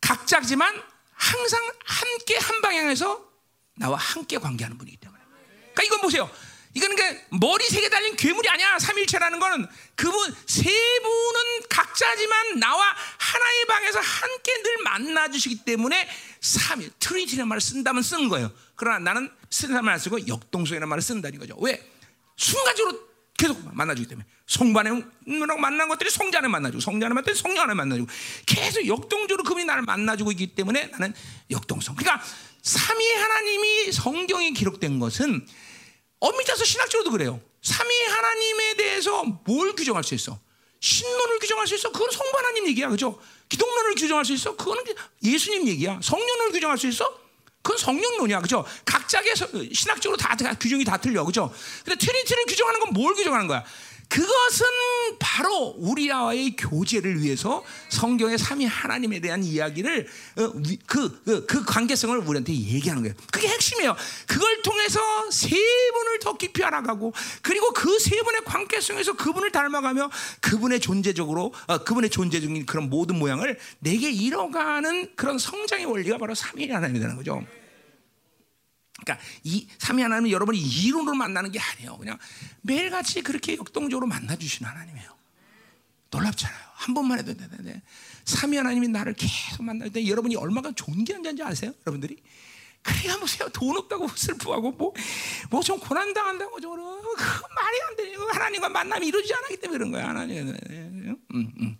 각자지만 0.00 0.82
항상 1.12 1.72
함께 1.84 2.36
한 2.36 2.60
방향에서 2.60 3.24
나와 3.76 3.96
함께 3.96 4.38
관계하는 4.38 4.78
분이기 4.78 4.96
때문에. 4.98 5.22
그러니까 5.74 5.82
이건 5.82 6.00
보세요. 6.00 6.30
이거는 6.76 6.94
그 6.94 7.36
머리 7.36 7.66
세개 7.66 7.88
달린 7.88 8.14
괴물이 8.16 8.46
아니야. 8.50 8.78
삼일체라는 8.78 9.40
거는 9.40 9.66
그분 9.94 10.34
세 10.44 10.62
분은 10.64 11.68
각자지만 11.70 12.58
나와 12.58 12.94
하나의 13.18 13.64
방에서 13.66 13.98
함께 13.98 14.62
늘 14.62 14.82
만나 14.84 15.30
주시기 15.30 15.64
때문에 15.64 16.06
삼일 16.42 16.90
Trinity라는 16.98 17.48
말을 17.48 17.62
쓴다면 17.62 18.02
쓰는 18.02 18.28
거예요. 18.28 18.52
그러나 18.74 18.98
나는 18.98 19.30
쓰는 19.48 19.82
말을 19.82 19.98
쓰고 19.98 20.28
역동성이라는 20.28 20.86
말을 20.86 21.00
쓴다는 21.00 21.38
거죠. 21.38 21.56
왜? 21.60 21.82
순간적으로 22.36 23.06
계속 23.38 23.74
만나주기 23.74 24.08
때문에 24.08 24.26
성반에랑 24.46 25.58
만난 25.58 25.88
것들이 25.88 26.10
성자는 26.10 26.50
만나주고 26.50 26.80
성자는 26.80 27.14
만나주고 27.14 27.38
성령 27.38 27.64
안에 27.64 27.74
만나주고 27.74 28.10
계속 28.44 28.86
역동적으로 28.86 29.44
그분이 29.44 29.64
나를 29.64 29.82
만나주고 29.82 30.30
있기 30.32 30.48
때문에 30.48 30.88
나는 30.88 31.14
역동성. 31.50 31.96
그러니까 31.96 32.22
삼위 32.62 33.14
하나님이 33.14 33.92
성경에 33.92 34.50
기록된 34.50 34.98
것은 34.98 35.46
엄밀히 36.20 36.44
따서 36.46 36.64
신학적으로도 36.64 37.10
그래요. 37.10 37.40
삼위 37.62 38.04
하나님에 38.06 38.74
대해서 38.76 39.24
뭘 39.44 39.74
규정할 39.74 40.04
수 40.04 40.14
있어? 40.14 40.38
신론을 40.80 41.38
규정할 41.40 41.66
수 41.66 41.74
있어? 41.74 41.90
그건 41.90 42.10
성부 42.10 42.36
하나님 42.36 42.66
얘기야, 42.68 42.88
그죠? 42.88 43.20
기독론을 43.48 43.94
규정할 43.94 44.24
수 44.24 44.32
있어? 44.34 44.56
그거는 44.56 44.84
예수님 45.22 45.66
얘기야. 45.68 46.00
성령을 46.02 46.52
규정할 46.52 46.78
수 46.78 46.86
있어? 46.86 47.18
그건 47.62 47.78
성령론이야, 47.78 48.40
그죠? 48.40 48.64
각자의 48.84 49.34
서- 49.36 49.48
신학적으로 49.72 50.16
다, 50.16 50.36
다 50.36 50.54
규정이 50.54 50.84
다 50.84 50.96
틀려, 50.98 51.24
그죠? 51.24 51.52
근데 51.84 51.98
Trinity를 51.98 52.44
규정하는 52.46 52.80
건 52.80 52.92
뭘 52.92 53.14
규정하는 53.14 53.46
거야? 53.48 53.64
그것은 54.08 54.66
바로 55.18 55.74
우리와의 55.78 56.56
교제를 56.56 57.20
위해서 57.22 57.62
성경의 57.90 58.38
삼위 58.38 58.64
하나님에 58.64 59.20
대한 59.20 59.42
이야기를 59.42 60.06
어, 60.38 60.52
그, 60.86 61.22
그, 61.24 61.46
그 61.46 61.64
관계성을 61.64 62.16
우리한테 62.16 62.52
얘기하는 62.52 63.02
거예요. 63.02 63.14
그게 63.30 63.48
핵심이에요. 63.48 63.96
그걸 64.26 64.62
통해서 64.62 65.00
세 65.30 65.48
분을 65.48 66.18
더 66.20 66.36
깊이 66.36 66.64
알아가고 66.64 67.12
그리고 67.42 67.72
그 67.72 67.96
세 68.06 68.22
분의 68.22 68.44
관계성에서 68.44 69.14
그분을 69.16 69.50
닮아가며 69.50 70.10
그분의 70.40 70.80
존재적으로 70.80 71.52
어, 71.66 71.78
그분의 71.78 72.10
존재적인 72.10 72.64
그런 72.66 72.88
모든 72.88 73.18
모양을 73.18 73.58
내게 73.80 74.10
이뤄가는 74.10 75.16
그런 75.16 75.38
성장의 75.38 75.86
원리가 75.86 76.18
바로 76.18 76.34
삼위 76.34 76.70
하나님이라는 76.70 77.16
거죠. 77.16 77.44
그러니까 79.02 79.24
이 79.44 79.68
삼위 79.78 80.02
하나님은 80.02 80.30
여러분이 80.30 80.58
이론으로 80.58 81.14
만나는 81.16 81.52
게 81.52 81.60
아니에요. 81.60 81.98
그냥 81.98 82.18
매일같이 82.62 83.22
그렇게 83.22 83.56
역동적으로 83.56 84.06
만나 84.06 84.36
주시는 84.36 84.70
하나님이에요. 84.70 85.14
놀랍잖아요. 86.10 86.66
한 86.74 86.94
번만 86.94 87.18
해도 87.18 87.34
되는데 87.34 87.82
삼위 88.24 88.56
하나님이 88.56 88.88
나를 88.88 89.14
계속 89.14 89.62
만날 89.64 89.90
때 89.90 90.06
여러분이 90.06 90.36
얼마나 90.36 90.72
존귀한 90.72 91.36
지 91.36 91.42
아세요? 91.42 91.72
여러분들이 91.86 92.22
그래야 92.82 93.18
보세요. 93.18 93.48
돈 93.50 93.76
없다고 93.76 94.08
슬프하고 94.14 94.72
뭐뭐좀 95.50 95.80
고난 95.80 96.14
당한다고 96.14 96.60
저러 96.60 97.00
그 97.16 97.22
말이 97.54 97.82
안 97.88 97.96
돼. 97.96 98.14
하나님과 98.32 98.68
만남이 98.68 99.08
이루어지지 99.08 99.34
않았기 99.34 99.56
때문에 99.58 99.78
그런 99.78 99.90
거야. 99.90 100.08
하나님. 100.08 100.48
음, 100.48 101.16
음. 101.32 101.76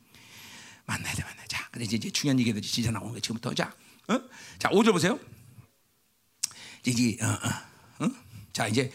만나야 0.84 1.14
돼, 1.14 1.22
만나. 1.22 1.44
자, 1.48 1.68
그래 1.70 1.84
이제 1.84 1.98
중요한 1.98 2.38
얘기들이 2.40 2.66
진짜 2.66 2.90
나오는 2.90 3.12
거 3.12 3.20
지금부터 3.20 3.54
자, 3.54 3.72
어? 4.08 4.20
자, 4.58 4.68
5절 4.70 4.92
보세요. 4.92 5.18
이제 6.90 7.16
어, 7.22 7.26
어, 7.26 8.04
어? 8.04 8.10
자 8.52 8.66
이제 8.68 8.92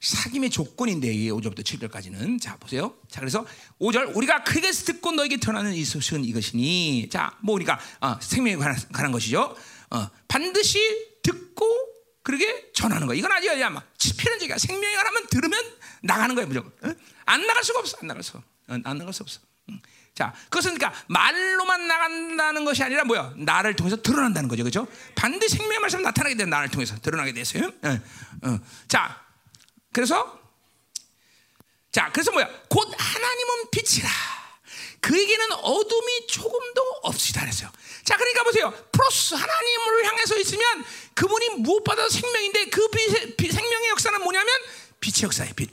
사귐의 0.00 0.50
조건인데 0.50 1.12
이 1.12 1.30
5절부터 1.30 1.60
7절까지는 1.60 2.40
자 2.40 2.56
보세요. 2.56 2.94
자 3.10 3.20
그래서 3.20 3.44
5절 3.80 4.16
우리가 4.16 4.44
크게서 4.44 4.84
듣고 4.86 5.12
너에게 5.12 5.38
전하는 5.38 5.74
이 5.74 5.84
소식은 5.84 6.24
이것이니 6.24 7.08
자뭐 7.10 7.54
우리가 7.54 7.78
어, 8.00 8.18
생명에 8.20 8.56
관한, 8.56 8.76
관한 8.92 9.12
것이죠. 9.12 9.56
어, 9.90 10.08
반드시 10.28 10.78
듣고 11.22 11.66
그러게 12.22 12.70
전하는 12.72 13.06
거. 13.06 13.14
이건 13.14 13.32
아직 13.32 13.50
아마 13.62 13.82
필연적이야. 14.18 14.58
생명에 14.58 14.94
관하면 14.94 15.26
들으면 15.28 15.60
나가는 16.02 16.34
거예요 16.34 16.46
무조건. 16.46 16.72
어? 16.90 16.94
안 17.26 17.46
나갈 17.46 17.64
수가 17.64 17.80
없어. 17.80 17.98
안 18.00 18.06
나갈 18.06 18.22
수. 18.22 18.36
어, 18.36 18.42
안 18.68 18.82
나갈 18.98 19.12
수 19.12 19.22
없어. 19.22 19.40
응. 19.70 19.80
자, 20.18 20.34
그것은 20.50 20.74
그러니까 20.74 21.00
말로만 21.06 21.86
나간다는 21.86 22.64
것이 22.64 22.82
아니라 22.82 23.04
뭐야? 23.04 23.34
나를 23.36 23.76
통해서 23.76 24.02
드러난다는 24.02 24.48
거죠, 24.48 24.64
그렇죠? 24.64 24.88
반드시 25.14 25.58
생명의 25.58 25.78
말씀 25.78 26.02
나타나게 26.02 26.34
되는 26.34 26.50
나를 26.50 26.70
통해서 26.70 26.96
드러나게 26.98 27.32
됐어요. 27.32 27.70
어, 27.84 28.00
어. 28.42 28.58
자, 28.88 29.24
그래서 29.92 30.40
자, 31.92 32.10
그래서 32.12 32.32
뭐야? 32.32 32.50
곧 32.68 32.92
하나님은 32.98 33.70
빛이라. 33.70 34.08
그에게는 35.02 35.52
어둠이 35.52 36.26
조금도 36.26 36.82
없으시다 37.04 37.42
그랬어요. 37.42 37.70
자, 38.02 38.16
그러니까 38.16 38.42
보세요. 38.42 38.74
프로스 38.90 39.34
하나님을 39.34 40.04
향해서 40.04 40.36
있으면 40.40 40.84
그분이 41.14 41.50
무엇보다 41.60 42.08
생명인데 42.08 42.70
그 42.70 42.88
빛, 42.88 43.36
빛, 43.36 43.52
생명의 43.52 43.90
역사는 43.90 44.20
뭐냐면 44.24 44.52
빛의 44.98 45.22
역사예요. 45.26 45.54
빛. 45.54 45.70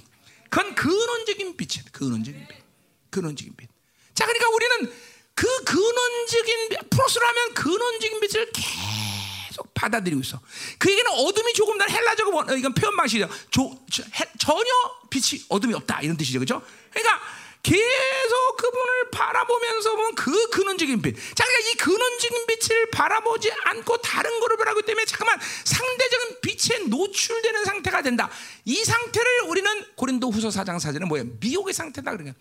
그건 0.51 0.75
근원적인 0.75 1.57
빛이에요. 1.57 1.85
근원적인 1.91 2.47
빛. 2.47 2.63
근원적인 3.09 3.55
빛. 3.57 3.74
자, 4.15 4.25
그러니까 4.25 4.49
우리는 4.49 4.93
그 5.35 5.63
근원적인 5.65 6.69
프로스를 6.89 7.27
하면 7.27 7.53
근원적인 7.53 8.19
빛을 8.21 8.51
계속 8.53 9.73
받아들이고 9.73 10.21
있어. 10.21 10.39
그에게는 10.79 11.11
어둠이 11.11 11.53
조금 11.53 11.77
날 11.77 11.89
헬라적으로 11.89 12.55
이건 12.55 12.73
표현 12.73 12.95
방식이죠. 12.95 13.29
조, 13.51 13.77
저, 13.91 14.03
해, 14.03 14.25
전혀 14.39 14.71
빛이 15.09 15.43
어둠이 15.49 15.73
없다 15.73 15.99
이런 16.01 16.15
뜻이죠, 16.15 16.39
그렇죠? 16.39 16.65
그러니까 16.91 17.21
계속 17.61 18.57
그분을 18.57 19.09
바라보면서 19.11 19.95
보면 19.95 20.15
그 20.15 20.49
근원적인 20.51 21.01
빛. 21.01 21.15
자, 21.35 21.43
그러니까 21.43 21.69
이 21.69 21.73
근원적인 21.77 22.45
빛을 22.47 22.91
바라보지 22.91 23.51
않고 23.51 23.97
다른 23.97 24.39
거를 24.39 24.55
바라보기 24.55 24.85
때문에 24.85 25.03
잠깐만 25.05 25.39
상대적인 25.65 26.41
빛에 26.41 26.77
노출되는 26.87 27.65
상태가 27.65 28.01
된다. 28.03 28.29
이 28.65 28.83
상태를 28.83 29.41
우리는 29.47 29.85
고린도 29.95 30.29
후서 30.29 30.49
4장 30.49 30.77
4절은 30.77 31.05
뭐예요? 31.07 31.25
미혹의 31.39 31.73
상태다 31.73 32.11
그러니까. 32.11 32.37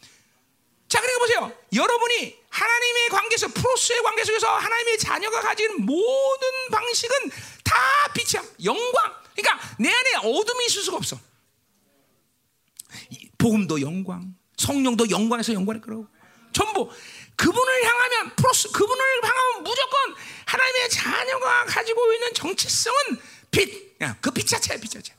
자, 0.95 1.01
그러니까 1.01 1.19
보세요. 1.19 1.59
여러분이 1.75 2.39
하나님의 2.51 3.09
관계에서 3.09 3.49
프로스의 3.49 4.01
관계 4.05 4.23
속에서 4.23 4.47
하나님의 4.47 4.97
자녀가 4.97 5.41
가진 5.41 5.85
모든 5.85 6.49
방식은 6.71 7.31
다 7.65 7.75
빛이야. 8.15 8.45
영광. 8.63 9.13
그러니까 9.35 9.75
내 9.81 9.91
안에 9.91 10.15
어둠이 10.19 10.67
있을 10.67 10.83
수가 10.85 10.99
없어. 10.99 11.19
복음도 13.39 13.81
영광, 13.81 14.37
성령도 14.57 15.11
영광에서 15.11 15.53
영광에 15.53 15.81
끌어오고 15.81 16.07
전부 16.53 16.89
그분을 17.35 17.85
향하면 17.85 18.37
프로스 18.37 18.71
그분을 18.71 19.05
향하면 19.25 19.65
무조건 19.65 20.15
하나님의 20.47 20.91
자녀가 20.91 21.65
가지고 21.65 22.13
있는 22.13 22.33
정체성은 22.35 22.97
빛. 23.51 23.99
그 24.21 24.31
빛 24.31 24.47
자체야, 24.47 24.79
빛 24.79 24.89
자체. 24.93 25.13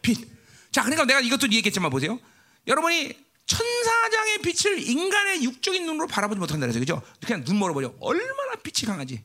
빛. 0.00 0.26
자, 0.72 0.80
그러니까 0.84 1.04
내가 1.04 1.20
이것도 1.20 1.48
얘기했지만 1.52 1.90
보세요. 1.90 2.18
여러분이 2.66 3.27
천사장의 3.48 4.38
빛을 4.42 4.78
인간의 4.78 5.42
육적인 5.42 5.84
눈으로 5.86 6.06
바라보지 6.06 6.38
못한다 6.38 6.66
그래서 6.66 6.78
그죠? 6.78 7.02
그냥 7.26 7.44
눈 7.44 7.58
멀어버려. 7.58 7.94
얼마나 7.98 8.54
빛이 8.62 8.86
강하지? 8.86 9.24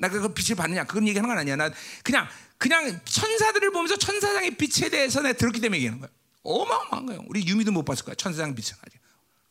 나 0.00 0.08
그 0.08 0.32
빛을 0.32 0.56
받느냐 0.56 0.84
그런 0.84 1.06
얘기하는 1.08 1.28
건 1.28 1.36
아니야. 1.38 1.56
나 1.56 1.70
그냥 2.04 2.28
그냥 2.56 3.00
천사들을 3.04 3.72
보면서 3.72 3.96
천사장의 3.96 4.56
빛에 4.56 4.88
대해서 4.90 5.20
내가 5.20 5.36
들었기 5.36 5.60
때문에 5.60 5.78
얘기하는 5.78 6.00
거야. 6.00 6.08
어마어마한 6.44 7.06
거예요. 7.06 7.24
우리 7.26 7.44
유미도 7.46 7.72
못 7.72 7.84
봤을 7.84 8.04
거야. 8.04 8.14
천사장 8.14 8.54
빛은 8.54 8.78
아직. 8.80 9.00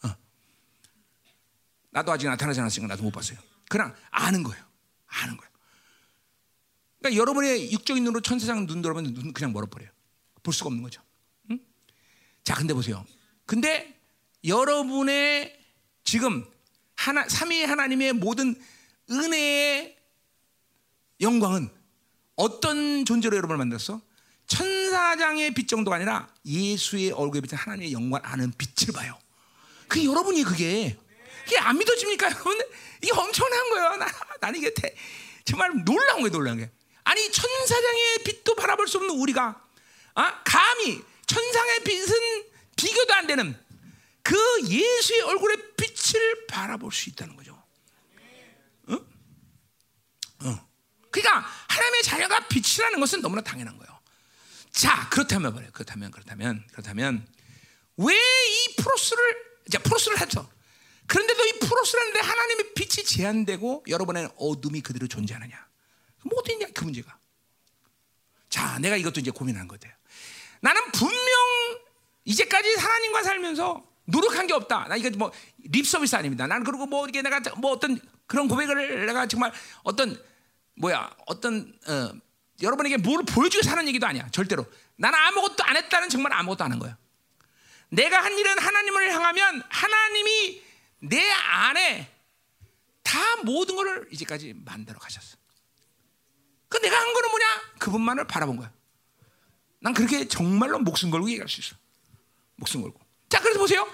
어. 0.04 0.16
나도 1.92 2.12
아직 2.14 2.28
나타나지 2.28 2.62
않았으니까 2.62 2.88
나도 2.88 3.04
못 3.04 3.12
봤어요. 3.12 3.38
그냥 3.70 3.94
아는 4.10 4.42
거예요. 4.44 4.64
아는 5.08 5.36
거예요. 5.36 5.52
그러니까 7.00 7.22
여러분의 7.22 7.74
육적인 7.74 8.04
눈으로 8.06 8.22
천사장 8.22 8.66
눈 8.68 8.82
들어보면 8.82 9.14
눈 9.14 9.34
그냥 9.34 9.52
멀어버려요. 9.52 9.90
볼 10.44 10.54
수가 10.54 10.68
없는 10.68 10.82
거죠. 10.82 11.02
응? 11.52 11.60
자, 12.46 12.56
근데 12.56 12.74
보세요. 12.74 13.06
근데 13.46 13.97
여러분의 14.48 15.58
지금 16.04 16.46
하나 16.96 17.28
삼위 17.28 17.64
하나님의 17.64 18.14
모든 18.14 18.56
은혜의 19.12 19.98
영광은 21.22 21.70
어떤 22.36 23.06
존재로 23.06 23.36
여러분을 23.36 23.58
만들었어? 23.58 24.02
천사장의 24.48 25.54
빛 25.54 25.68
정도가 25.68 25.98
아니라 25.98 26.30
예수의 26.46 27.12
얼굴에 27.12 27.42
비친 27.42 27.58
하나님의 27.58 27.92
영광 27.92 28.22
아는 28.24 28.54
빛을 28.58 28.94
봐요. 28.94 29.18
그게 29.88 30.06
여러분이 30.06 30.44
그게 30.44 30.98
이게 31.46 31.58
안 31.60 31.78
믿어집니까, 31.78 32.28
여러분? 32.28 32.60
이게 33.02 33.12
엄청난 33.12 33.70
거예요. 33.70 33.96
나, 33.98 34.08
나는 34.42 34.60
이게 34.60 34.74
대, 34.74 34.96
정말 35.46 35.72
놀라운 35.84 36.22
거예요, 36.22 36.30
놀라운 36.30 36.58
게. 36.58 36.70
아니 37.04 37.32
천사장의 37.32 38.24
빛도 38.26 38.56
바라볼 38.56 38.88
수 38.88 38.98
없는 38.98 39.16
우리가 39.16 39.62
아, 40.16 40.44
감히 40.44 41.02
천상의 41.26 41.84
빛은 41.84 42.44
비교도 42.76 43.14
안 43.14 43.28
되는 43.28 43.58
그 44.28 44.36
예수의 44.68 45.22
얼굴의 45.22 45.58
빛을 45.78 46.48
바라볼 46.48 46.92
수 46.92 47.10
있다는 47.10 47.38
거죠. 47.38 47.54
어? 48.90 48.94
어. 50.44 50.68
그러니까 51.10 51.40
하나님의 51.70 52.04
자녀가 52.04 52.46
빛이라는 52.50 53.00
것은 53.00 53.22
너무나 53.22 53.42
당연한 53.42 53.78
거예요. 53.78 53.98
자, 54.74 55.08
그렇다면 55.08 55.54
뭐래? 55.54 55.70
그렇다면 55.72 56.12
그렇다면 56.12 56.68
그렇다면 56.74 57.26
왜 57.96 58.14
이 58.14 58.76
프로스를 58.76 59.24
이제 59.66 59.78
프로스를 59.78 60.20
했죠. 60.20 60.52
그런데도 61.06 61.46
이 61.46 61.60
프로스라는데 61.60 62.20
하나님의 62.20 62.74
빛이 62.74 63.06
제한되고 63.06 63.86
여러분의 63.88 64.30
어둠이 64.36 64.82
그대로 64.82 65.08
존재하느냐? 65.08 65.70
뭐 66.26 66.40
어디냐 66.40 66.68
그 66.76 66.84
문제가. 66.84 67.18
자, 68.50 68.78
내가 68.80 68.98
이것도 68.98 69.22
이제 69.22 69.32
고민하는 69.32 69.70
거예요. 69.70 69.96
나는 70.60 70.82
분명 70.92 71.18
이제까지 72.26 72.76
하나님과 72.76 73.24
살면서 73.24 73.87
노력한 74.08 74.48
게 74.48 74.54
없다. 74.54 74.88
나 74.88 74.96
이거 74.96 75.10
뭐 75.18 75.32
립서비스 75.60 76.16
아닙니다. 76.16 76.48
나는 76.48 76.64
그리고 76.64 76.86
뭐 76.86 77.08
이게 77.08 77.22
내가 77.22 77.40
뭐 77.58 77.72
어떤 77.72 78.00
그런 78.26 78.48
고백을 78.48 79.06
내가 79.06 79.28
정말 79.28 79.52
어떤 79.84 80.18
뭐야 80.76 81.10
어떤 81.26 81.74
어, 81.88 82.12
여러분에게 82.62 82.98
뭘 82.98 83.24
보여주고 83.24 83.64
사는 83.64 83.86
얘기도 83.88 84.08
아니야. 84.08 84.28
절대로. 84.32 84.66
나는 84.96 85.18
아무것도 85.20 85.64
안 85.64 85.76
했다는 85.78 86.10
정말 86.10 86.34
아무것도 86.34 86.64
안 86.64 86.72
한 86.72 86.80
거야. 86.80 86.98
내가 87.90 88.24
한 88.24 88.38
일은 88.38 88.58
하나님을 88.60 89.12
향하면 89.14 89.64
하나님이 89.70 90.62
내 91.00 91.30
안에 91.32 92.12
다 93.04 93.20
모든 93.44 93.76
것을 93.76 94.08
이제까지 94.12 94.54
만들어 94.66 95.00
가셨어. 95.00 95.38
그 96.70 96.78
내가 96.82 97.00
한 97.00 97.14
거는 97.14 97.30
뭐냐? 97.30 97.46
그분만을 97.80 98.28
바라본 98.28 98.58
거야. 98.58 98.72
난 99.80 99.94
그렇게 99.94 100.28
정말로 100.28 100.80
목숨 100.80 101.10
걸고 101.12 101.30
얘기할 101.30 101.48
수 101.48 101.62
있어. 101.62 101.76
목숨 102.56 102.82
걸고. 102.82 103.00
자, 103.30 103.40
그래서 103.40 103.60
보세요. 103.60 103.88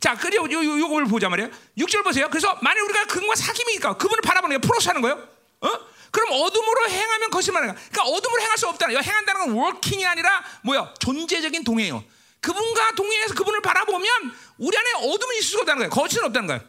자, 0.00 0.16
그리고 0.16 0.50
요, 0.50 0.64
요, 0.64 0.78
요걸 0.80 1.04
보자 1.04 1.28
말이에요. 1.28 1.50
6절 1.78 2.02
보세요. 2.02 2.28
그래서 2.28 2.58
만약 2.60 2.84
우리가 2.84 3.06
그분과 3.06 3.34
사귐이니까 3.34 3.98
그분을 3.98 4.20
바라보는 4.22 4.60
게 4.60 4.66
프로스 4.66 4.88
하는 4.88 5.00
거예요. 5.00 5.16
어? 5.60 5.68
그럼 6.10 6.28
어둠으로 6.32 6.88
행하면 6.90 7.30
거짓말이야. 7.30 7.74
그러니까 7.74 8.02
어둠으로 8.02 8.42
행할 8.42 8.58
수 8.58 8.66
없다는. 8.68 9.02
행한다는 9.02 9.46
건 9.46 9.50
워킹이 9.56 10.04
아니라 10.04 10.44
뭐야? 10.62 10.92
존재적인 10.98 11.64
동행이요. 11.64 12.04
그분과 12.40 12.92
동행해서 12.96 13.34
그분을 13.34 13.62
바라보면 13.62 14.10
우리 14.58 14.76
안에 14.76 14.92
어둠이 14.94 15.38
있을 15.38 15.50
수가 15.50 15.62
없다는 15.62 15.78
거예요. 15.78 15.90
거짓은 15.90 16.24
없다는 16.24 16.48
거예요. 16.48 16.62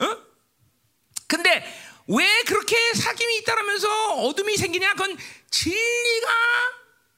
어? 0.00 0.18
근데 1.28 1.64
왜 2.08 2.42
그렇게 2.42 2.76
사귐이 2.92 3.40
있다라면서 3.42 4.14
어둠이 4.14 4.56
생기냐? 4.56 4.92
그건 4.92 5.16
진리가 5.50 6.28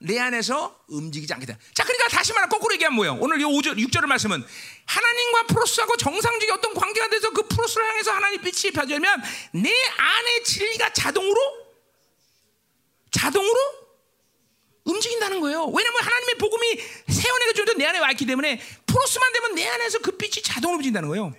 내 0.01 0.19
안에서 0.19 0.79
움직이지 0.89 1.33
않게 1.35 1.47
돼. 1.47 1.57
자, 1.75 1.83
그러니까 1.83 2.09
다시 2.09 2.33
말해 2.33 2.49
거꾸로 2.49 2.73
얘기하면 2.75 2.97
뭐예요? 2.97 3.17
오늘 3.21 3.41
이 3.41 3.45
5절, 3.45 3.77
6절의 3.79 4.07
말씀은 4.07 4.45
하나님과 4.87 5.47
프로스하고 5.49 5.97
정상적인 5.97 6.53
어떤 6.53 6.73
관계가 6.75 7.09
돼서 7.09 7.31
그 7.31 7.43
프로스를 7.49 7.87
향해서 7.89 8.13
하나님 8.13 8.41
빛이 8.41 8.73
펴지면 8.73 9.23
내 9.53 9.71
안에 9.97 10.43
진리가 10.45 10.93
자동으로 10.93 11.41
자동으로 13.11 13.79
움직인다는 14.85 15.41
거예요. 15.41 15.67
왜냐하면 15.67 16.01
하나님의 16.03 16.35
복음이 16.37 16.81
세원에게 17.09 17.53
주어져 17.55 17.75
내 17.75 17.87
안에 17.87 17.99
와 17.99 18.11
있기 18.13 18.25
때문에 18.25 18.61
프로스만 18.87 19.33
되면 19.33 19.55
내 19.55 19.67
안에서 19.67 19.99
그 19.99 20.13
빛이 20.13 20.43
자동으로 20.43 20.77
움직인다는 20.77 21.09
거예요. 21.09 21.35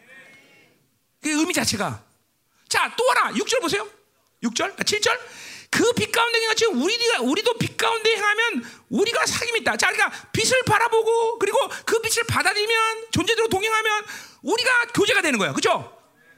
그 1.22 1.30
의미 1.30 1.54
자체가. 1.54 2.04
자, 2.68 2.94
또 2.96 3.10
하나. 3.10 3.32
6절 3.34 3.62
보세요. 3.62 3.90
6절, 4.44 4.80
아, 4.80 4.84
7절. 4.84 5.20
그 5.70 5.94
빛 5.94 6.12
가운데 6.12 6.40
같이 6.48 6.66
우리가 6.66 7.22
우리도 7.22 7.54
빛 7.58 7.78
가운데 7.78 8.16
행하면 8.16 8.64
우리가 8.90 9.24
사귐이 9.26 9.62
있다. 9.62 9.78
자, 9.78 9.92
그러니까 9.92 10.28
빛을 10.32 10.64
바라보고 10.66 11.40
그리고 11.40 11.58
그 11.86 12.00
빛을 12.02 12.26
받아들이면 12.28 13.08
존재대로 13.12 13.48
동행하면 13.50 14.06
우리가 14.42 14.70
교제가 14.96 15.22
되는 15.22 15.38
거야. 15.38 15.54
그죠? 15.54 15.72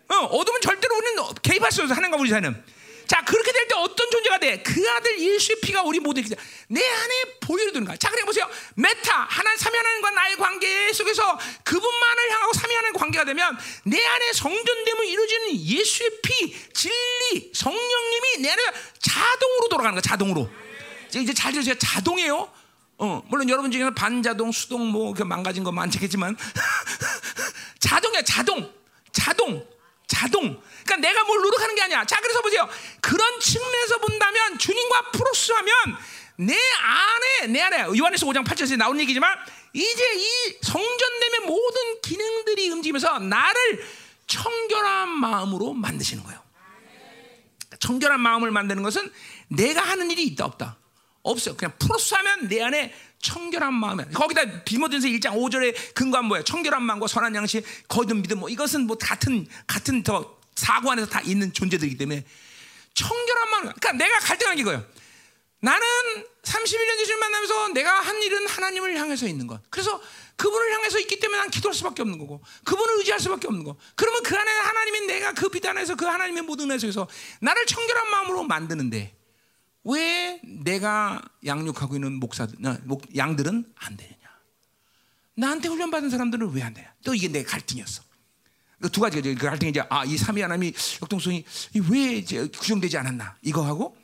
어, 0.10 0.16
어둠은 0.16 0.62
절대로 0.62 0.98
우리는 0.98 1.24
개입할 1.42 1.72
수 1.72 1.82
없어. 1.84 1.94
하나님과 1.94 2.18
우리 2.18 2.30
사이는. 2.30 2.64
자, 3.12 3.22
그렇게 3.26 3.52
될 3.52 3.68
때 3.68 3.76
어떤 3.76 4.10
존재가 4.10 4.38
돼? 4.38 4.64
그 4.64 4.90
아들 4.90 5.20
예수의 5.20 5.60
피가 5.60 5.82
우리 5.82 6.00
모두에 6.00 6.24
내 6.70 6.88
안에 6.88 7.24
보혈이 7.42 7.74
되는 7.74 7.86
거야. 7.86 7.98
자, 7.98 8.10
그래 8.10 8.24
보세요. 8.24 8.50
메타, 8.76 9.28
하나님, 9.30 9.58
삼위 9.58 9.76
하나님과 9.76 10.12
나의 10.12 10.36
관계 10.38 10.94
속에서 10.94 11.38
그분만을 11.66 12.32
향하고 12.32 12.54
삼위 12.54 12.74
하나님 12.74 12.94
관계가 12.94 13.26
되면 13.26 13.58
내 13.84 14.02
안에 14.02 14.32
성전됨을 14.32 15.06
이루어지는 15.08 15.60
예수의 15.60 16.22
피, 16.24 16.72
진리, 16.74 17.52
성령님이 17.54 18.38
내 18.44 18.52
안에 18.52 18.64
자동으로 19.02 19.68
돌아가는 19.70 19.94
거야. 19.94 20.02
자동으로. 20.02 20.50
이제 21.14 21.34
잘 21.34 21.52
들으세요. 21.52 21.76
자동이에요. 21.78 22.50
어, 23.00 23.24
물론 23.28 23.50
여러분 23.50 23.72
중에는 23.72 23.94
반자동, 23.94 24.54
수동 24.54 24.88
뭐 24.88 25.14
망가진 25.14 25.66
거 25.66 25.74
많겠지만 25.74 26.38
자동이야. 27.80 28.22
자동. 28.22 28.74
자동. 29.12 29.68
자동. 30.12 30.62
그러니까 30.84 30.96
내가 30.98 31.24
뭘 31.24 31.42
노력하는 31.42 31.74
게 31.74 31.82
아니야. 31.84 32.06
자, 32.06 32.20
그래서 32.20 32.42
보세요. 32.42 32.68
그런 33.00 33.40
측면에서 33.40 33.98
본다면 34.00 34.58
주님과 34.58 35.12
프로스하면 35.12 35.74
내 36.36 36.54
안에 36.54 37.48
내 37.48 37.62
안에 37.62 37.98
요한에서 37.98 38.26
5장 38.26 38.46
8절에 38.46 38.76
나온 38.76 39.00
얘기지만 39.00 39.38
이제 39.72 40.14
이 40.16 40.58
성전됨의 40.62 41.40
모든 41.46 42.02
기능들이 42.02 42.70
움직이면서 42.72 43.20
나를 43.20 43.86
청결한 44.28 45.10
마음으로 45.10 45.74
만드시는 45.74 46.24
거예요. 46.24 46.42
청결한 47.80 48.20
마음을 48.20 48.52
만드는 48.52 48.84
것은 48.84 49.12
내가 49.48 49.82
하는 49.82 50.12
일이 50.12 50.26
있다 50.26 50.46
없다 50.46 50.78
없어요. 51.24 51.56
그냥 51.56 51.74
프로스하면 51.80 52.50
내 52.50 52.62
안에 52.62 52.94
청결한 53.22 53.74
마음에 53.74 54.06
거기다 54.06 54.64
비모든서 54.64 55.08
1장 55.08 55.34
5절에 55.34 55.94
근거한 55.94 56.26
뭐야? 56.26 56.44
청결한 56.44 56.84
마음과 56.84 57.08
선한 57.08 57.36
양식, 57.36 57.64
거듭 57.88 58.18
믿음 58.18 58.40
뭐 58.40 58.50
이것은 58.50 58.88
뭐 58.88 58.98
같은 58.98 59.48
같은 59.68 60.04
더 60.04 60.38
사고 60.56 60.92
안에서 60.92 61.08
다 61.08 61.22
있는 61.22 61.54
존재들이기 61.54 61.98
때문에 61.98 62.26
청결한 62.94 63.50
마음. 63.50 63.64
그러니까 63.64 63.92
내가 63.94 64.20
갈등한 64.20 64.56
게 64.56 64.62
이거예요. 64.62 64.86
나는 65.62 65.86
31년 66.44 67.00
예수를 67.00 67.20
만나면서 67.20 67.68
내가 67.70 68.02
한 68.02 68.22
일은 68.22 68.48
하나님을 68.48 68.98
향해서 68.98 69.28
있는 69.28 69.46
것. 69.46 69.62
그래서 69.70 70.02
그분을 70.36 70.74
향해서 70.74 71.00
있기 71.00 71.20
때문에 71.20 71.40
난 71.40 71.52
기도할 71.52 71.76
수밖에 71.76 72.02
없는 72.02 72.18
거고, 72.18 72.42
그분을 72.64 72.98
의지할 72.98 73.20
수밖에 73.20 73.48
없는 73.48 73.64
거. 73.64 73.78
그러면 73.96 74.24
그 74.24 74.36
안에 74.36 74.52
하나님이 74.52 75.02
내가 75.02 75.34
그빛 75.34 75.64
안에서 75.64 75.96
그 75.96 76.06
하나님의 76.06 76.42
모든 76.44 76.72
은혜 76.72 76.80
속에서 76.80 77.08
나를 77.42 77.68
청결한 77.68 78.10
마음으로 78.10 78.44
만드는데 78.44 79.16
왜 79.84 80.40
내가 80.44 81.22
양육하고 81.46 81.96
있는 81.96 82.20
목사들, 82.20 82.58
양들은 83.16 83.74
안 83.76 83.98
되느냐? 83.98 84.18
나한테 85.36 85.70
훈련받은 85.70 86.10
사람들은 86.10 86.52
왜 86.52 86.62
안 86.62 86.74
되냐? 86.74 86.94
또 87.04 87.16
이게 87.16 87.28
내 87.30 87.44
갈등이었어. 87.44 88.04
그두 88.80 89.00
가지가 89.00 89.22
그 89.40 89.46
갈등이 89.48 89.70
이제 89.72 89.84
아이 89.90 90.18
삼위 90.18 90.42
하나님이 90.42 90.74
역동성이 91.02 91.46
왜 91.90 92.22
규정되지 92.24 92.98
않았나 92.98 93.38
이거 93.44 93.64
하고 93.66 93.96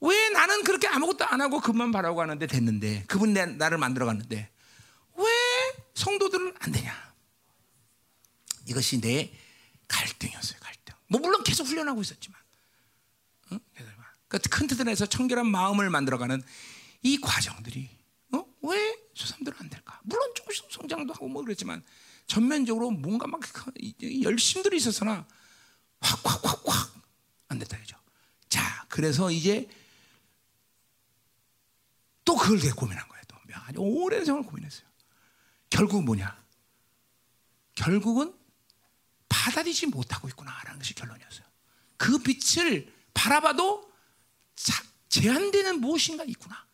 왜 0.00 0.28
나는 0.30 0.62
그렇게 0.62 0.86
아무것도 0.86 1.24
안 1.26 1.40
하고 1.40 1.60
그만 1.60 1.90
바라고 1.90 2.20
하는데 2.20 2.46
됐는데 2.46 3.04
그분 3.08 3.32
내, 3.32 3.44
나를 3.46 3.78
만들어 3.78 4.06
갔는데 4.06 4.50
왜 5.16 5.24
성도들은 5.94 6.54
안 6.60 6.72
되냐? 6.72 6.94
이것이 8.66 9.00
내 9.00 9.32
갈등이었어요. 9.88 10.58
갈등. 10.60 10.94
뭐 11.08 11.20
물론 11.20 11.42
계속 11.44 11.66
훈련하고 11.66 12.00
있었지만, 12.00 12.33
응? 12.33 12.33
큰 14.38 14.66
틀에서 14.66 15.06
청결한 15.06 15.46
마음을 15.46 15.90
만들어가는 15.90 16.42
이 17.02 17.20
과정들이 17.20 17.88
어? 18.32 18.44
왜저 18.62 19.26
사람들은 19.26 19.58
안 19.60 19.70
될까? 19.70 20.00
물론 20.04 20.32
조금씩 20.34 20.66
성장도 20.70 21.12
하고 21.14 21.28
뭐 21.28 21.42
그랬지만 21.42 21.82
전면적으로 22.26 22.90
뭔가 22.90 23.26
막 23.26 23.40
열심들이 24.22 24.76
있었으나 24.78 25.26
확 26.00 26.24
확 26.24 26.44
확 26.44 26.66
확 26.66 26.94
안 27.48 27.58
됐다 27.58 27.76
이죠. 27.78 27.96
자, 28.48 28.86
그래서 28.88 29.30
이제 29.30 29.68
또 32.24 32.36
그걸 32.36 32.58
되게 32.58 32.72
고민한 32.72 33.06
거예요. 33.08 33.22
또 33.28 33.36
아주 33.52 33.78
오랜 33.78 34.24
세월 34.24 34.42
고민했어요. 34.42 34.86
결국 35.70 36.04
뭐냐? 36.04 36.42
결국은 37.74 38.34
받아들이지 39.28 39.86
못하고 39.86 40.28
있구나라는 40.28 40.78
것이 40.78 40.94
결론이었어요. 40.94 41.44
그 41.96 42.18
빛을 42.18 42.92
바라봐도 43.12 43.92
제한되는 45.08 45.80
무엇인가 45.80 46.24
있구나. 46.24 46.64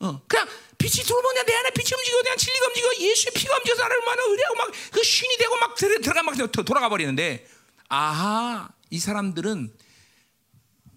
어, 0.00 0.22
그냥 0.28 0.46
빛이 0.76 1.04
들어오냐 1.04 1.42
내 1.44 1.54
안에 1.54 1.70
빛이 1.70 1.88
움직이고 1.96 2.22
그냥 2.22 2.36
진리가 2.36 2.66
움직이고 2.66 2.96
예수의 3.00 3.32
피가 3.34 3.56
움직여서 3.56 3.82
나를 3.82 3.96
얼마나 3.96 4.22
의뢰하고 4.24 4.54
막 4.56 4.66
그 4.92 5.02
쉰이 5.02 5.36
되고 5.38 5.56
막 5.56 5.74
들어, 5.74 5.98
들어가 6.00 6.22
막 6.22 6.34
돌아가 6.52 6.88
버리는데 6.90 7.48
아하 7.88 8.68
이 8.90 8.98
사람들은 8.98 9.74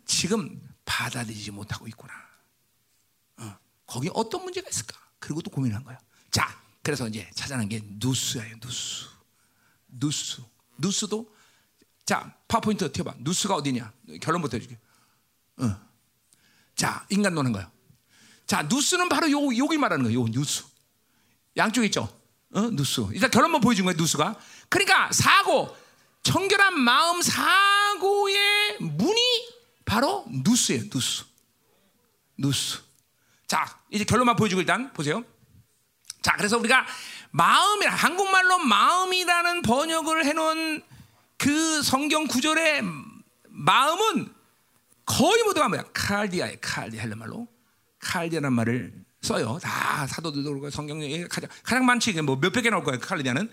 지금 0.06 0.62
받아들이지 0.86 1.52
못하고 1.52 1.88
있구나. 1.88 2.14
어, 3.38 3.58
거기 3.86 4.10
어떤 4.14 4.44
문제가 4.44 4.68
있을까? 4.70 5.00
그리고 5.20 5.42
또 5.42 5.50
고민한 5.50 5.84
거야. 5.84 6.00
자, 6.32 6.62
그래서 6.82 7.08
이제 7.08 7.30
찾아낸 7.36 7.70
게 7.70 7.80
누스예요. 7.84 8.58
누스, 8.62 9.06
누스, 9.88 10.42
누스도 10.78 11.34
자 12.06 12.36
파워포인트 12.48 12.92
튀어봐. 12.92 13.16
누스가 13.20 13.56
어디냐? 13.56 13.94
결론부터 14.22 14.58
해줄게. 14.58 14.78
어. 15.60 15.76
자, 16.76 17.06
인간 17.10 17.34
노는 17.36 17.52
거예요. 17.52 17.70
자, 18.48 18.64
누스는 18.64 19.10
바로 19.10 19.30
요, 19.32 19.58
여기 19.58 19.78
말하는 19.78 20.04
거예요. 20.04 20.22
요 20.22 20.28
뉴스. 20.30 20.64
양쪽 21.58 21.84
있죠? 21.86 22.10
어? 22.54 22.62
누스. 22.62 23.08
일단 23.14 23.30
결론만 23.30 23.62
보여준 23.62 23.86
거예요, 23.86 23.98
누스가. 23.98 24.36
그러니까 24.70 25.12
사고, 25.12 25.76
청결한 26.24 26.80
마음 26.80 27.22
사고의 27.22 28.78
문이 28.80 29.22
바로 29.86 30.26
누스예요, 30.30 30.84
누스. 30.92 31.26
누스. 32.38 32.80
자, 33.48 33.80
이제 33.92 34.04
결론만 34.04 34.36
보여주고 34.36 34.62
일단 34.62 34.94
보세요. 34.94 35.24
자, 36.22 36.36
그래서 36.38 36.58
우리가 36.58 36.86
마음이라 37.32 37.94
한국말로 37.94 38.60
마음이라는 38.60 39.62
번역을 39.62 40.26
해놓은 40.26 40.84
그 41.38 41.82
성경 41.82 42.28
구절의 42.28 42.84
마음은 43.50 44.34
거의 45.10 45.44
모두가 45.44 45.68
뭐야? 45.70 45.84
칼디아예 45.92 46.60
칼디 46.62 47.00
헬라 47.00 47.16
말로 47.16 47.48
칼디아란 48.00 48.54
말을 48.54 48.94
써요. 49.22 49.60
다 49.62 50.06
사도들도 50.06 50.50
그렇고 50.50 50.70
성경에 50.70 51.26
가장 51.28 51.50
가장 51.64 51.86
많지 51.86 52.14
뭐 52.22 52.36
몇백 52.36 52.64
개 52.64 52.70
나올 52.70 52.84
거예요. 52.84 53.00
칼디아는. 53.00 53.52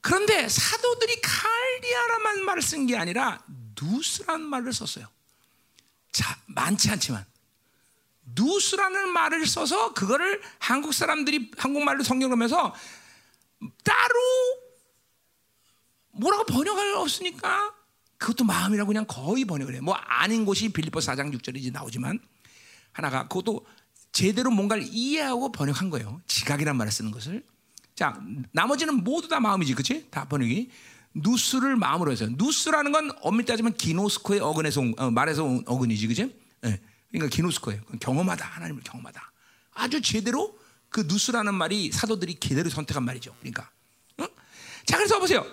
그런데 0.00 0.48
사도들이 0.48 1.20
칼디아라는 1.20 2.44
말을 2.44 2.62
쓴 2.62 2.86
게 2.86 2.96
아니라 2.96 3.44
누스라는 3.80 4.46
말을 4.46 4.72
썼어요. 4.72 5.06
자, 6.10 6.36
많지 6.46 6.90
않지만 6.90 7.24
누스라는 8.34 9.10
말을 9.10 9.46
써서 9.46 9.92
그거를 9.92 10.40
한국 10.58 10.94
사람들이 10.94 11.50
한국말로 11.58 12.02
성경하면서 12.02 12.74
따로 13.84 14.14
뭐라고 16.12 16.44
번역할 16.44 16.94
없으니까 16.94 17.74
그것도 18.22 18.44
마음이라고 18.44 18.86
그냥 18.86 19.04
거의 19.08 19.44
번역을 19.44 19.74
해요. 19.74 19.82
뭐 19.82 19.94
아닌 19.94 20.44
곳이 20.44 20.68
빌리포 20.68 21.00
4장 21.00 21.34
6절이 21.34 21.72
나오지만 21.72 22.20
하나가 22.92 23.26
그것도 23.26 23.66
제대로 24.12 24.50
뭔가를 24.52 24.84
이해하고 24.86 25.50
번역한 25.50 25.90
거예요. 25.90 26.20
지각이란 26.28 26.76
말을 26.76 26.92
쓰는 26.92 27.10
것을. 27.10 27.44
자, 27.96 28.22
나머지는 28.52 29.02
모두 29.02 29.26
다 29.26 29.40
마음이지, 29.40 29.74
그치? 29.74 30.06
다 30.10 30.28
번역이. 30.28 30.70
누스를 31.14 31.74
마음으로 31.74 32.12
해서. 32.12 32.26
누스라는 32.30 32.92
건 32.92 33.10
엄밀히 33.22 33.44
따지면 33.46 33.74
기노스코의 33.74 34.40
어근에서 34.40 34.82
어, 34.98 35.10
말에서 35.10 35.42
온 35.42 35.64
어근이지, 35.66 36.06
그치? 36.06 36.34
네. 36.60 36.80
그러니까 37.10 37.34
기노스코예요. 37.34 37.82
경험하다. 37.98 38.46
하나님을 38.46 38.82
경험하다. 38.84 39.32
아주 39.74 40.00
제대로 40.00 40.56
그 40.90 41.00
누스라는 41.08 41.54
말이 41.54 41.90
사도들이 41.90 42.38
제대로 42.38 42.70
선택한 42.70 43.04
말이죠. 43.04 43.34
그러니까. 43.40 43.68
응? 44.20 44.28
자, 44.86 44.96
그래서 44.96 45.18
보세요. 45.18 45.44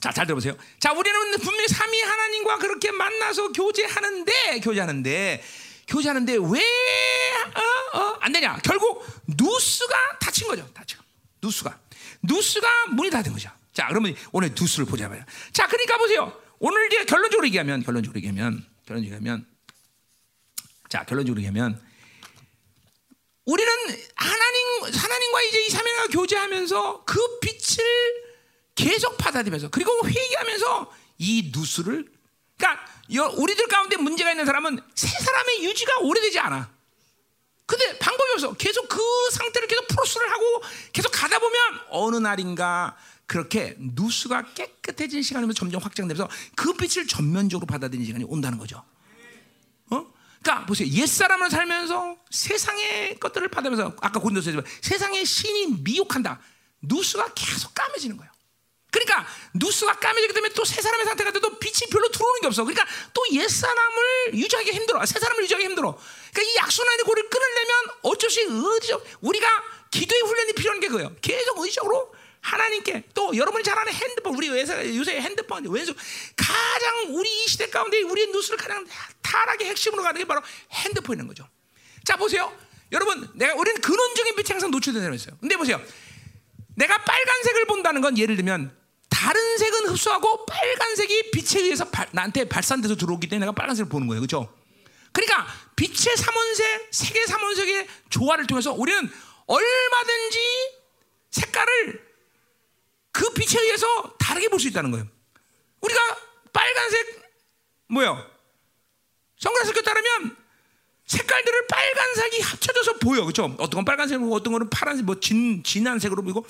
자, 0.00 0.12
잘 0.12 0.26
들어보세요. 0.26 0.56
자, 0.78 0.92
우리는 0.92 1.18
분명히 1.38 1.68
삼위 1.68 2.00
하나님과 2.02 2.58
그렇게 2.58 2.90
만나서 2.90 3.52
교제하는데, 3.52 4.60
교제하는데, 4.60 5.42
교제하는데 5.88 6.32
왜, 6.32 6.60
어, 7.54 7.98
어, 7.98 8.18
안 8.20 8.32
되냐? 8.32 8.58
결국, 8.62 9.04
누스가 9.26 9.94
닫힌 10.20 10.48
거죠. 10.48 10.66
거. 10.74 11.04
누스가. 11.42 11.78
누스가 12.22 12.68
문이 12.90 13.10
닫은 13.10 13.32
거죠. 13.32 13.50
자, 13.72 13.86
그러면 13.88 14.14
오늘 14.32 14.50
누스를 14.58 14.86
보자 14.86 15.08
말이야. 15.08 15.24
자, 15.52 15.66
그러니까 15.66 15.98
보세요. 15.98 16.40
오늘 16.58 16.86
이제 16.86 17.04
결론적으로 17.04 17.46
얘기하면, 17.46 17.82
결론적으로 17.82 18.18
얘기하면, 18.18 18.64
결론적으로 18.86 19.16
얘기하면, 19.16 19.46
자, 20.88 21.04
결론적으로 21.04 21.40
얘기하면, 21.40 21.80
우리는 23.44 23.72
하나님, 24.16 24.94
하나님과 24.94 25.42
이제 25.42 25.66
이 25.66 25.70
삼위가 25.70 26.06
교제하면서 26.08 27.04
그 27.04 27.38
빛을 27.40 28.25
계속 28.86 29.18
받아들이면서 29.18 29.68
그리고 29.70 29.90
회개하면서 30.06 30.92
이 31.18 31.50
누수를 31.52 32.08
그러니까 32.56 32.86
우리들 33.36 33.66
가운데 33.66 33.96
문제가 33.96 34.30
있는 34.30 34.46
사람은 34.46 34.80
세 34.94 35.08
사람의 35.08 35.64
유지가 35.64 35.98
오래되지 35.98 36.38
않아. 36.38 36.70
근데 37.66 37.98
방법이 37.98 38.32
없어. 38.34 38.52
계속 38.52 38.88
그 38.88 39.00
상태를 39.32 39.66
계속 39.66 39.88
프로스를 39.88 40.30
하고 40.30 40.62
계속 40.92 41.10
가다 41.10 41.40
보면 41.40 41.60
어느 41.90 42.16
날인가 42.16 42.96
그렇게 43.26 43.74
누수가 43.76 44.54
깨끗해진 44.54 45.20
시간이면 45.22 45.56
점점 45.56 45.82
확장되면서 45.82 46.28
그 46.54 46.74
빛을 46.74 47.08
전면적으로 47.08 47.66
받아들이는 47.66 48.06
시간이 48.06 48.24
온다는 48.24 48.56
거죠. 48.56 48.84
어? 49.90 50.06
그러니까 50.40 50.64
보세요. 50.64 50.88
옛 50.90 51.06
사람을 51.06 51.50
살면서 51.50 52.18
세상의 52.30 53.18
것들을 53.18 53.48
받으면서 53.48 53.96
아까 54.00 54.20
고린도서에 54.20 54.62
세상의 54.80 55.26
신이 55.26 55.82
미혹한다. 55.82 56.40
누수가 56.82 57.34
계속 57.34 57.74
까매지는 57.74 58.16
거예요. 58.16 58.35
그러니까 58.96 59.26
누스가 59.52 59.92
까매지기 59.98 60.32
때문에 60.32 60.54
또새 60.54 60.80
사람의 60.80 61.04
상태가 61.04 61.30
돼도 61.30 61.58
빛이 61.58 61.90
별로 61.90 62.08
들어오는 62.08 62.40
게 62.40 62.46
없어. 62.46 62.64
그러니까 62.64 62.86
또 63.12 63.22
옛 63.32 63.48
사람을 63.50 64.34
유지하기 64.34 64.70
힘들어. 64.70 65.04
새 65.04 65.18
사람을 65.18 65.42
유지하기 65.44 65.64
힘들어. 65.66 65.98
그러니까 66.32 66.42
이 66.42 66.56
약순환의 66.56 67.04
고리를 67.04 67.28
끊으려면 67.28 67.72
어쩔 68.02 68.30
수 68.30 68.40
의지적 68.40 69.04
우리가 69.20 69.46
기도의 69.90 70.22
훈련이 70.22 70.52
필요한 70.54 70.80
게 70.80 70.88
그예요. 70.88 71.14
계속 71.20 71.58
의지적으로 71.58 72.14
하나님께 72.40 73.04
또 73.12 73.36
여러분이 73.36 73.64
잘 73.64 73.78
아는 73.78 73.92
핸드폰 73.92 74.34
우리 74.34 74.48
요새 74.48 75.20
핸드폰 75.20 75.66
왼손 75.68 75.94
가장 76.36 77.14
우리 77.16 77.28
이 77.28 77.48
시대 77.48 77.68
가운데 77.68 78.00
우리의 78.02 78.28
누스를 78.28 78.56
가장 78.56 78.86
타락의 79.20 79.68
핵심으로 79.68 80.02
가는 80.02 80.18
게 80.18 80.24
바로 80.24 80.40
핸드폰인 80.70 81.26
거죠. 81.26 81.46
자 82.04 82.16
보세요. 82.16 82.56
여러분 82.92 83.28
내가 83.34 83.54
우리는 83.54 83.80
근원적인 83.80 84.36
빛에 84.36 84.54
항상 84.54 84.70
노출된 84.70 85.02
사람이 85.02 85.16
있어요. 85.16 85.36
근데 85.40 85.56
보세요. 85.56 85.82
내가 86.76 86.98
빨간색을 86.98 87.66
본다는 87.66 88.00
건 88.00 88.16
예를 88.16 88.36
들면 88.36 88.85
다른 89.08 89.58
색은 89.58 89.88
흡수하고 89.88 90.46
빨간색이 90.46 91.30
빛에 91.30 91.60
의해서 91.60 91.84
발, 91.90 92.08
나한테 92.12 92.48
발산돼서 92.48 92.96
들어오기 92.96 93.28
때문에 93.28 93.46
내가 93.46 93.52
빨간색을 93.52 93.88
보는 93.88 94.06
거예요. 94.08 94.20
그렇죠? 94.20 94.52
그러니까 95.12 95.46
빛의 95.76 96.16
삼원색, 96.16 96.88
색의 96.90 97.26
삼원색의 97.26 97.88
조화를 98.10 98.46
통해서 98.46 98.72
우리는 98.72 99.10
얼마든지 99.46 100.38
색깔을 101.30 102.06
그 103.12 103.30
빛에 103.32 103.60
의해서 103.60 104.14
다르게 104.18 104.48
볼 104.48 104.60
수 104.60 104.68
있다는 104.68 104.90
거예요. 104.90 105.06
우리가 105.80 106.00
빨간색 106.52 107.22
뭐요? 107.88 108.30
선글라스 109.38 109.72
꼈다면 109.72 110.36
색깔들을 111.06 111.66
빨간색이 111.68 112.40
합쳐져서 112.40 112.94
보여, 112.98 113.22
그렇죠? 113.22 113.44
어떤 113.58 113.70
건 113.70 113.84
빨간색이고 113.84 114.34
어떤 114.34 114.52
거는 114.52 114.70
파란색, 114.70 115.04
뭐 115.04 115.20
진, 115.20 115.62
진한 115.62 115.98
색으로 115.98 116.22
보이고 116.22 116.44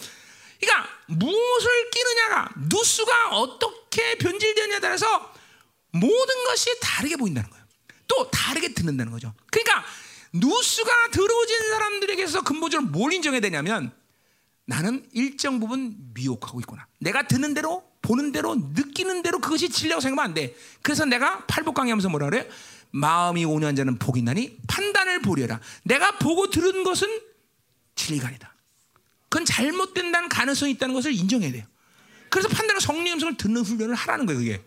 그러니까 0.60 0.88
무엇을 1.06 1.90
끼느냐가 1.90 2.48
누수가 2.68 3.30
어떻게 3.30 4.16
변질되느냐에 4.18 4.80
따라서 4.80 5.34
모든 5.92 6.44
것이 6.44 6.70
다르게 6.80 7.16
보인다는 7.16 7.48
거예요. 7.50 7.64
또 8.08 8.30
다르게 8.30 8.72
듣는다는 8.72 9.12
거죠. 9.12 9.34
그러니까 9.50 9.84
누수가 10.32 11.10
들어오진 11.10 11.58
사람들에게서 11.70 12.42
근본적으로 12.42 12.90
뭘 12.90 13.12
인정해야 13.12 13.40
되냐면 13.40 13.92
나는 14.66 15.08
일정 15.12 15.60
부분 15.60 15.96
미혹하고 16.14 16.60
있구나. 16.60 16.86
내가 16.98 17.26
듣는 17.26 17.54
대로 17.54 17.84
보는 18.02 18.32
대로 18.32 18.54
느끼는 18.56 19.22
대로 19.22 19.40
그것이 19.40 19.68
진리라고 19.68 20.00
생각하면 20.00 20.30
안 20.30 20.34
돼. 20.34 20.54
그래서 20.82 21.04
내가 21.04 21.44
팔복 21.46 21.74
강의 21.74 21.90
하면서 21.90 22.08
뭐라 22.08 22.30
그래? 22.30 22.48
마음이 22.90 23.44
온유한 23.44 23.76
자는 23.76 23.98
복이 23.98 24.22
나니 24.22 24.58
판단을 24.66 25.22
보려라. 25.22 25.60
내가 25.84 26.18
보고 26.18 26.50
들은 26.50 26.82
것은 26.82 27.08
진리가 27.94 28.28
아니다. 28.28 28.54
그건 29.28 29.44
잘못된다는 29.44 30.28
가능성이 30.28 30.72
있다는 30.72 30.94
것을 30.94 31.12
인정해야 31.12 31.52
돼요. 31.52 31.64
그래서 32.28 32.48
판단과 32.48 32.80
성령 32.80 33.14
음성을 33.14 33.36
듣는 33.36 33.62
훈련을 33.62 33.94
하라는 33.94 34.26
거예요, 34.26 34.38
그게. 34.40 34.62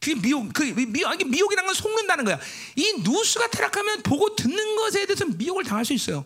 그게 0.00 0.14
미혹, 0.14 0.52
그 0.52 0.62
미혹, 0.62 1.14
이게 1.14 1.24
미혹이라는 1.24 1.66
건 1.66 1.74
속는다는 1.74 2.24
거야. 2.24 2.38
이 2.76 2.92
누수가 3.02 3.48
타락하면 3.48 4.02
보고 4.02 4.36
듣는 4.36 4.76
것에 4.76 5.06
대해서 5.06 5.24
미혹을 5.24 5.64
당할 5.64 5.84
수 5.84 5.92
있어요. 5.92 6.24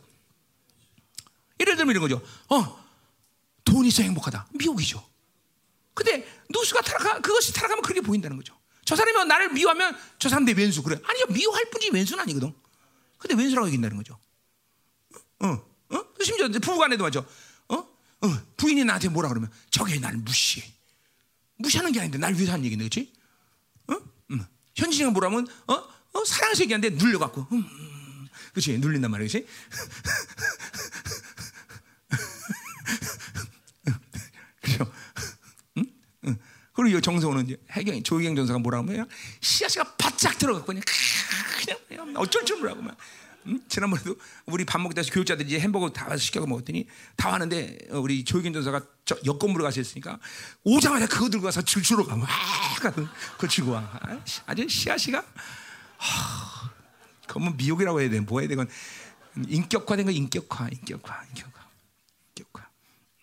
예를 1.59 1.77
들면 1.77 1.95
이런 1.95 2.03
거죠. 2.03 2.23
어, 2.49 2.85
돈이 3.65 3.89
있어 3.89 4.03
행복하다. 4.03 4.49
미혹이죠. 4.53 5.03
근데 5.95 6.27
누수가 6.51 6.83
타락하, 6.83 7.21
그것이 7.21 7.53
타락하면 7.55 7.83
그렇게 7.83 8.01
보인다는 8.01 8.37
거죠. 8.37 8.59
저 8.85 8.97
사람이 8.97 9.25
나를 9.27 9.53
미워하면 9.53 9.97
저 10.19 10.29
사람 10.29 10.45
내 10.45 10.53
왼수 10.53 10.83
그래. 10.83 10.99
아니요, 11.05 11.25
미워할 11.31 11.65
뿐이지 11.71 11.93
왼수는 11.93 12.21
아니거든. 12.23 12.53
근데 13.19 13.37
왼수라고 13.37 13.69
얘기한다는 13.69 13.97
거죠. 13.97 14.19
어. 15.41 15.72
어? 15.93 16.05
심지어 16.23 16.49
부부간에도 16.49 17.05
맞죠. 17.05 17.27
어? 17.69 17.77
어? 17.77 18.41
부인이 18.57 18.85
나한테 18.85 19.09
뭐라 19.09 19.29
그러면 19.29 19.51
저게 19.71 19.99
날 19.99 20.17
무시해. 20.17 20.67
무시하는 21.57 21.93
게 21.93 22.01
아닌데 22.01 22.19
날 22.19 22.35
위해서 22.35 22.53
하는 22.53 22.65
얘기인데, 22.65 22.89
그렇지? 22.89 23.13
어? 23.89 23.97
음. 24.31 24.45
현진이가 24.75 25.11
뭐라면 25.11 25.47
어? 25.69 25.75
어? 25.75 26.25
사랑해서 26.25 26.63
얘기하는데 26.63 26.97
눌려갖고, 26.97 27.47
음, 27.53 27.59
음. 27.59 28.29
그렇지? 28.53 28.79
눌린단 28.79 29.11
말이야, 29.11 29.29
그렇지? 29.29 29.47
그죠? 34.61 34.93
응? 35.79 35.87
응. 36.27 36.39
그리고 36.73 37.01
정성호는 37.01 37.47
이제 37.47 37.57
해경 37.71 38.03
조희경 38.03 38.37
전사가 38.37 38.59
뭐라고 38.59 38.89
하면 38.89 39.09
씨앗이가 39.41 39.97
바짝 39.97 40.39
들어갔고 40.39 40.67
그냥 40.67 40.83
그냥 41.89 42.15
어쩔 42.17 42.45
줄 42.45 42.59
모르고 42.59 42.83
막 42.83 42.97
음? 43.47 43.61
지난번에도 43.69 44.17
우리 44.47 44.65
밥 44.65 44.81
먹다 44.81 45.03
교육자들이 45.03 45.49
이제 45.49 45.61
햄버거 45.61 45.91
다 45.91 46.17
시켜서 46.17 46.47
먹었더니 46.47 46.87
다 47.17 47.31
왔는데 47.31 47.79
어, 47.91 47.99
우리 47.99 48.25
조익인 48.25 48.53
전사가 48.53 48.81
저 49.05 49.17
여건물에 49.25 49.65
가셨으니까 49.65 50.19
오자마자 50.65 51.07
그거 51.07 51.29
들고 51.29 51.45
가서 51.45 51.63
줄줄로 51.63 52.05
가면 52.05 52.27
그걸 53.37 53.49
치고 53.49 53.73
와 53.73 54.01
아주 54.47 54.69
씨앗이가 54.69 55.25
그건 57.27 57.57
미혹이라고 57.57 58.01
해야 58.01 58.11
돼 58.11 58.21
뭐야 58.21 58.47
되건 58.49 58.69
인격화된 59.49 60.07
거 60.07 60.13
인격화 60.13 60.69
인격화 60.69 61.25
인격화 61.31 61.69
인격화 62.37 62.69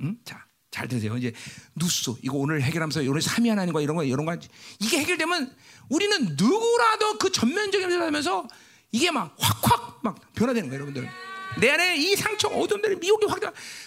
응? 0.01 0.17
자. 0.25 0.49
잘 0.71 0.87
되세요. 0.87 1.17
이제 1.17 1.33
누수 1.75 2.17
이거 2.21 2.37
오늘 2.37 2.61
해결하면서 2.61 3.01
이런 3.01 3.19
삼위 3.19 3.49
하나님과 3.49 3.81
이런 3.81 3.95
거 3.95 4.03
이런 4.03 4.25
거 4.25 4.37
이게 4.79 4.99
해결되면 4.99 5.53
우리는 5.89 6.35
누구라도 6.37 7.17
그 7.17 7.31
전면적인 7.31 7.89
면을 7.89 8.05
하면서 8.05 8.47
이게 8.91 9.11
막 9.11 9.35
확확 9.39 9.99
막 10.03 10.19
변화되는 10.33 10.69
거예요, 10.69 10.83
여러분들. 10.83 11.09
내 11.57 11.71
안에 11.71 11.97
이 11.97 12.15
상처, 12.15 12.47
어둠들의 12.47 12.97
미혹이 12.97 13.25
확 13.25 13.39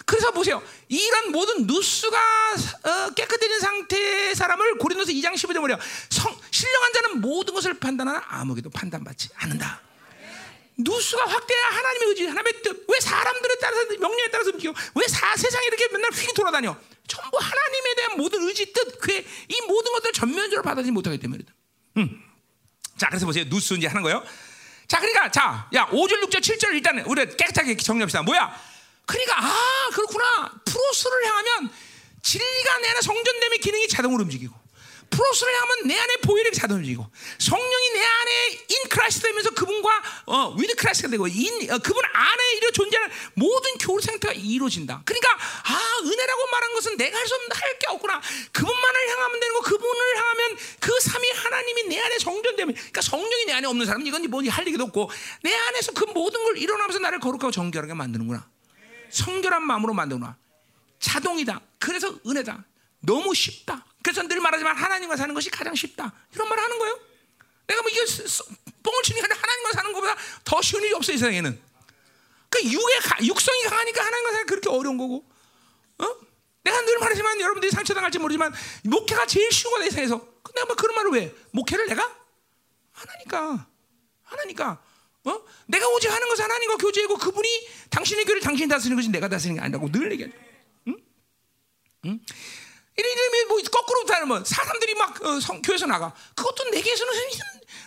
그래서 0.05 0.31
보세요. 0.31 0.61
이런 0.89 1.31
모든 1.31 1.65
누수가 1.65 2.17
어, 2.17 3.09
깨끗해진 3.15 3.59
상태의 3.59 4.35
사람을 4.35 4.77
고린도서 4.77 5.11
2장 5.11 5.33
15절 5.33 5.59
보려 5.61 5.79
성 6.09 6.35
신령한 6.51 6.93
자는 6.93 7.21
모든 7.21 7.53
것을 7.53 7.73
판단하나 7.75 8.21
아무에게도 8.27 8.69
판단받지 8.69 9.29
않는다. 9.35 9.81
누수가 10.77 11.23
확대해야 11.25 11.65
하나님의 11.67 12.07
의지, 12.09 12.25
하나님의 12.25 12.61
뜻. 12.63 12.85
왜 12.89 12.99
사람들에 12.99 13.55
따라서 13.61 13.85
명령에 13.99 14.29
따라서 14.31 14.49
움직여? 14.51 14.73
왜 14.95 15.07
사, 15.07 15.35
세상에 15.35 15.67
이렇게 15.67 15.87
맨날 15.89 16.11
휙 16.11 16.33
돌아다녀? 16.33 16.75
전부 17.07 17.37
하나님에 17.37 17.95
대한 17.95 18.17
모든 18.17 18.41
의지, 18.47 18.71
뜻, 18.73 18.99
그이 18.99 19.61
모든 19.67 19.91
것들을 19.93 20.13
전면적으로 20.13 20.63
받아들이지 20.63 20.91
못하기 20.91 21.19
때문이다. 21.19 21.53
음. 21.97 22.23
자, 22.97 23.07
그래서 23.09 23.25
보세요. 23.25 23.45
누스 23.49 23.75
이제 23.75 23.87
하는 23.87 24.01
거예요. 24.01 24.23
자, 24.93 24.99
그러니까 24.99 25.31
자, 25.31 25.67
야, 25.73 25.87
5절, 25.87 26.21
6절, 26.25 26.39
7절 26.39 26.75
일단 26.75 26.99
우리 27.07 27.25
깨끗하게 27.35 27.75
정리합시다. 27.77 28.21
뭐야? 28.21 28.55
그러니까 29.07 29.39
아, 29.43 29.89
그렇구나. 29.91 30.51
프로스를 30.63 31.25
향하면 31.25 31.71
진리가 32.21 32.77
내 32.77 32.89
안에 32.89 33.01
성전됨의 33.01 33.57
기능이 33.57 33.87
자동으로 33.87 34.21
움직이고 34.21 34.53
프로스를 35.13 35.53
향하면 35.53 35.87
내 35.87 35.99
안에 35.99 36.17
보혈이 36.17 36.49
움직이고 36.71 37.05
성령이 37.37 37.89
내 37.93 38.03
안에 38.03 38.49
in 38.69 38.89
Christ 38.89 39.27
되면서 39.27 39.51
그분과 39.51 40.03
어, 40.25 40.55
with 40.57 40.75
Christ가 40.75 41.09
되고 41.11 41.27
인 41.27 41.71
어, 41.71 41.77
그분 41.77 42.01
안에 42.13 42.53
이루 42.57 42.71
존재하는 42.71 43.13
모든 43.35 43.77
교울 43.77 44.01
상태가 44.01 44.33
이루어진다. 44.33 45.03
그러니까 45.05 45.29
아, 45.35 45.99
은혜라고 46.03 46.47
말한 46.51 46.73
것은 46.73 46.97
내가 46.97 47.17
할 47.17 47.27
수 47.27 47.35
없는 47.35 47.49
할 47.53 47.79
게 47.79 47.87
없구나. 47.87 48.21
그분만을 48.51 49.09
향하면 49.09 49.39
되는 49.39 49.53
거 49.55 49.61
그분을 49.61 50.17
향하면 50.17 50.57
그 50.79 50.99
삼위 50.99 51.31
하나님이 51.31 51.83
내 51.83 51.99
안에 51.99 52.19
성전되면 52.19 52.73
그러니까 52.75 53.01
성령이 53.01 53.45
내 53.45 53.53
안에 53.53 53.67
없는 53.67 53.85
사람은 53.85 54.05
이건 54.05 54.29
뭐할 54.29 54.67
얘기도 54.67 54.83
없고 54.85 55.09
내 55.41 55.53
안에서 55.53 55.91
그 55.93 56.05
모든 56.05 56.43
걸 56.43 56.57
일어나면서 56.57 56.99
나를 56.99 57.19
거룩하고 57.19 57.51
정결하게 57.51 57.93
만드는구나. 57.93 58.47
성결한 59.09 59.63
마음으로 59.63 59.93
만드나 59.93 60.37
자동이다. 60.99 61.61
그래서 61.79 62.15
은혜다. 62.25 62.65
너무 63.01 63.33
쉽다. 63.35 63.85
그래서 64.03 64.21
늘 64.23 64.39
말하지만 64.41 64.75
하나님과 64.75 65.15
사는 65.15 65.33
것이 65.33 65.49
가장 65.49 65.73
쉽다. 65.73 66.13
이런 66.33 66.49
말을 66.49 66.63
하는 66.63 66.77
거예요. 66.77 66.99
내가 67.67 67.81
뭐 67.81 67.89
이게 67.89 68.05
게 68.05 69.21
아니라 69.21 69.35
하나님과 69.35 69.71
사는 69.71 69.93
것보다 69.93 70.15
더 70.43 70.61
쉬운 70.61 70.83
일이 70.83 70.93
없어 70.93 71.13
이 71.13 71.17
세상에는. 71.17 71.59
그 72.49 72.63
육의 72.63 72.99
가, 73.01 73.25
육성이 73.25 73.63
강하니까 73.63 74.05
하나님과 74.05 74.31
사는 74.31 74.45
그렇게 74.45 74.69
어려운 74.69 74.97
거고. 74.97 75.25
어? 75.99 76.15
내가 76.63 76.81
늘 76.81 76.99
말하지만 76.99 77.39
여러분들이 77.39 77.71
상처당할지 77.71 78.19
모르지만 78.19 78.53
목회가 78.83 79.25
제일 79.25 79.51
쉬운 79.51 79.71
거다 79.71 79.85
이 79.85 79.89
세상에서. 79.89 80.19
근데 80.43 80.63
뭐 80.65 80.75
그런 80.75 80.95
말을 80.95 81.11
왜? 81.11 81.35
목회를 81.51 81.87
내가 81.87 82.15
하나니까 82.91 83.67
하나니까. 84.23 84.83
어? 85.25 85.41
내가 85.67 85.87
오직 85.87 86.11
하는 86.11 86.27
것은 86.27 86.43
하나님과 86.43 86.77
교제하고 86.77 87.17
그분이 87.17 87.47
당신의 87.89 88.25
교를 88.25 88.41
당신이 88.41 88.67
다스리는 88.67 88.97
것이 88.97 89.09
내가 89.09 89.29
다스리는 89.29 89.55
게 89.55 89.65
아니라고 89.65 89.89
늘 89.89 90.11
얘기해. 90.11 90.29
응? 90.87 90.97
응? 92.05 92.19
이러면 92.95 93.47
뭐 93.47 93.57
거꾸로 93.71 94.05
다르면 94.05 94.45
사람들이 94.45 94.95
막 94.95 95.21
어, 95.23 95.39
성, 95.39 95.61
교회에서 95.61 95.87
나가. 95.87 96.13
그것도 96.35 96.69
내게서는 96.69 97.13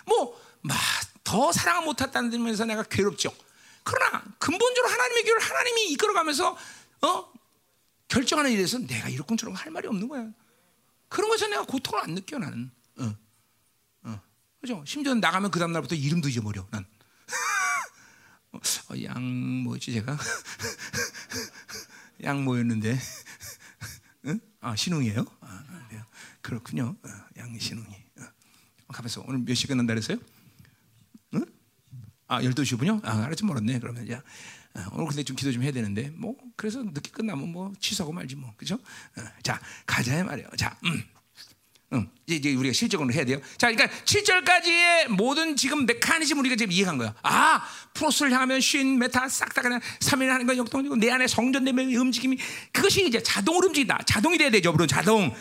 뭐더 0.05 1.51
사랑을 1.51 1.85
못했다는 1.85 2.31
점에서 2.31 2.65
내가 2.65 2.83
괴롭죠. 2.83 3.33
그러나 3.83 4.23
근본적으로 4.37 4.91
하나님의 4.91 5.23
교를 5.23 5.41
하나님이 5.41 5.91
이끌어가면서 5.91 6.57
어 7.01 7.33
결정하는 8.09 8.51
일에서 8.51 8.79
내가 8.79 9.09
이렇군저런 9.09 9.55
할 9.55 9.71
말이 9.71 9.87
없는 9.87 10.07
거야. 10.07 10.27
그런 11.07 11.29
것에서 11.29 11.47
내가 11.47 11.63
고통을 11.63 12.03
안 12.03 12.15
느껴 12.15 12.37
나는. 12.37 12.69
어. 12.99 13.15
어. 14.03 14.21
그죠? 14.59 14.83
심지어 14.85 15.13
나가면 15.13 15.51
그 15.51 15.59
다음 15.59 15.71
날부터 15.71 15.95
이름도 15.95 16.27
잊어버려 16.27 16.67
난. 16.69 16.85
어, 18.51 18.59
양 19.03 19.23
뭐였지 19.63 19.93
제가? 19.93 20.17
양 22.23 22.43
뭐였는데? 22.43 22.99
응? 24.27 24.39
아 24.59 24.75
신웅이에요? 24.75 25.25
아, 25.41 25.87
네. 25.91 25.99
그렇군요. 26.41 26.95
어, 27.03 27.09
양 27.37 27.57
신웅이. 27.57 27.95
어. 28.19 28.23
가면서 28.89 29.23
오늘 29.27 29.39
몇시 29.39 29.67
끝난다 29.67 29.93
그랬어요? 29.93 30.17
응? 31.33 31.45
아 32.27 32.41
12시군요? 32.41 33.03
아 33.03 33.23
알았지 33.23 33.43
몰랐네. 33.45 33.79
그러면 33.79 34.09
야 34.11 34.21
어, 34.75 34.81
오늘 34.93 35.07
근데 35.07 35.23
좀 35.23 35.35
기도 35.35 35.51
좀 35.51 35.63
해야 35.63 35.71
되는데 35.71 36.09
뭐 36.11 36.35
그래서 36.55 36.83
늦게 36.83 37.11
끝나면 37.11 37.51
뭐 37.51 37.73
취소하고 37.79 38.13
말지 38.13 38.35
뭐 38.35 38.53
그죠? 38.57 38.75
어, 38.75 39.21
자 39.43 39.59
가자 39.85 40.23
말이에요. 40.23 40.49
자, 40.57 40.77
음. 40.85 41.03
음, 41.93 42.09
이제 42.25 42.53
우리가 42.53 42.73
실적으로 42.73 43.11
해야 43.13 43.23
돼요. 43.23 43.39
자, 43.57 43.71
그러니까 43.71 43.87
7절까지의 44.03 45.07
모든 45.07 45.55
지금 45.55 45.85
메커니즘 45.85 46.37
우리가 46.39 46.57
지금 46.57 46.71
이해한 46.73 46.97
거야. 46.97 47.13
아, 47.23 47.65
프로스를 47.93 48.31
향하면 48.33 48.59
쉰, 48.59 48.83
메타 48.97 49.29
싹 49.29 49.53
다 49.53 49.61
그냥 49.61 49.79
3일 50.01 50.27
하는 50.27 50.45
건 50.45 50.57
역동이고 50.57 50.97
내 50.97 51.09
안에 51.09 51.27
성전되면 51.27 51.93
움직임이 51.93 52.37
그것이 52.73 53.07
이제 53.07 53.23
자동으로 53.23 53.67
움직인다. 53.67 53.99
자동이 54.05 54.37
돼야 54.37 54.49
되죠, 54.49 54.71
물론 54.73 54.87
자동. 54.87 55.33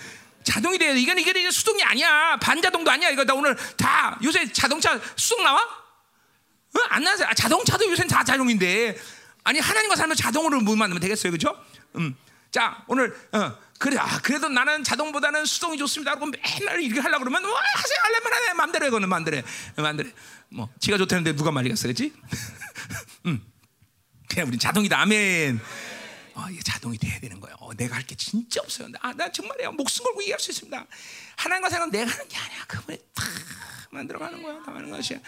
자동이 0.44 0.78
돼야 0.78 0.94
돼. 0.94 1.00
이건 1.00 1.18
이게 1.18 1.30
이게 1.30 1.50
수동이 1.50 1.82
아니야. 1.82 2.38
반자동도 2.40 2.88
아니야. 2.88 3.10
이거 3.10 3.24
나 3.24 3.34
오늘 3.34 3.56
다 3.76 4.16
요새 4.22 4.50
자동차 4.52 5.00
수동 5.16 5.42
나와? 5.42 5.58
어? 5.60 6.78
안 6.90 7.02
나서 7.02 7.24
아, 7.24 7.34
자동차도 7.34 7.90
요새는 7.90 8.08
다 8.08 8.22
자동인데 8.22 8.96
아니 9.42 9.58
하나님과 9.58 9.96
살면 9.96 10.16
자동으로 10.16 10.60
못 10.60 10.76
만들면 10.76 11.00
되겠어요, 11.00 11.32
그렇죠? 11.32 11.60
음. 11.96 12.14
자, 12.56 12.82
오늘 12.88 13.14
어. 13.32 13.54
그래, 13.78 13.98
아, 13.98 14.18
그래도 14.22 14.48
나는 14.48 14.82
자동보다는 14.82 15.44
수동이 15.44 15.76
좋습니다. 15.76 16.14
그러고 16.14 16.32
맨날 16.32 16.80
이렇게 16.80 16.98
하려고 17.00 17.24
그러면, 17.24 17.44
와, 17.44 17.60
하세요, 17.74 17.98
하려면 18.04 18.32
하네. 18.32 18.54
마음대로 18.54 18.86
해, 18.86 18.88
그거는 18.88 19.10
마음대로 19.10 19.36
해. 19.36 19.42
마음대로 19.76 20.08
해. 20.08 20.14
뭐, 20.48 20.70
지가 20.80 20.96
좋다는데 20.96 21.36
누가 21.36 21.50
말리겠어, 21.50 21.86
그지? 21.88 22.14
음. 23.26 23.44
그냥 24.30 24.48
우린 24.48 24.58
자동이다. 24.58 24.98
아멘. 24.98 25.60
어, 26.32 26.46
이게 26.50 26.62
자동이 26.62 26.96
돼야 26.96 27.20
되는 27.20 27.38
거예요. 27.38 27.54
어, 27.60 27.74
내가 27.74 27.96
할 27.96 28.06
게 28.06 28.14
진짜 28.14 28.62
없어요. 28.62 28.88
아, 29.00 29.12
나 29.12 29.30
정말이야. 29.30 29.72
목숨 29.72 30.04
걸고 30.06 30.22
얘기할 30.22 30.40
수 30.40 30.50
있습니다. 30.52 30.86
하나님과 31.36 31.68
생각 31.68 31.90
내가 31.90 32.10
하는 32.10 32.28
게 32.28 32.36
아니야. 32.38 32.64
그분에 32.66 32.96
다 33.14 33.22
만들어가는 33.90 34.42
거야. 34.42 34.62
다 34.62 34.74
하는 34.74 34.88
것이야. 34.90 35.18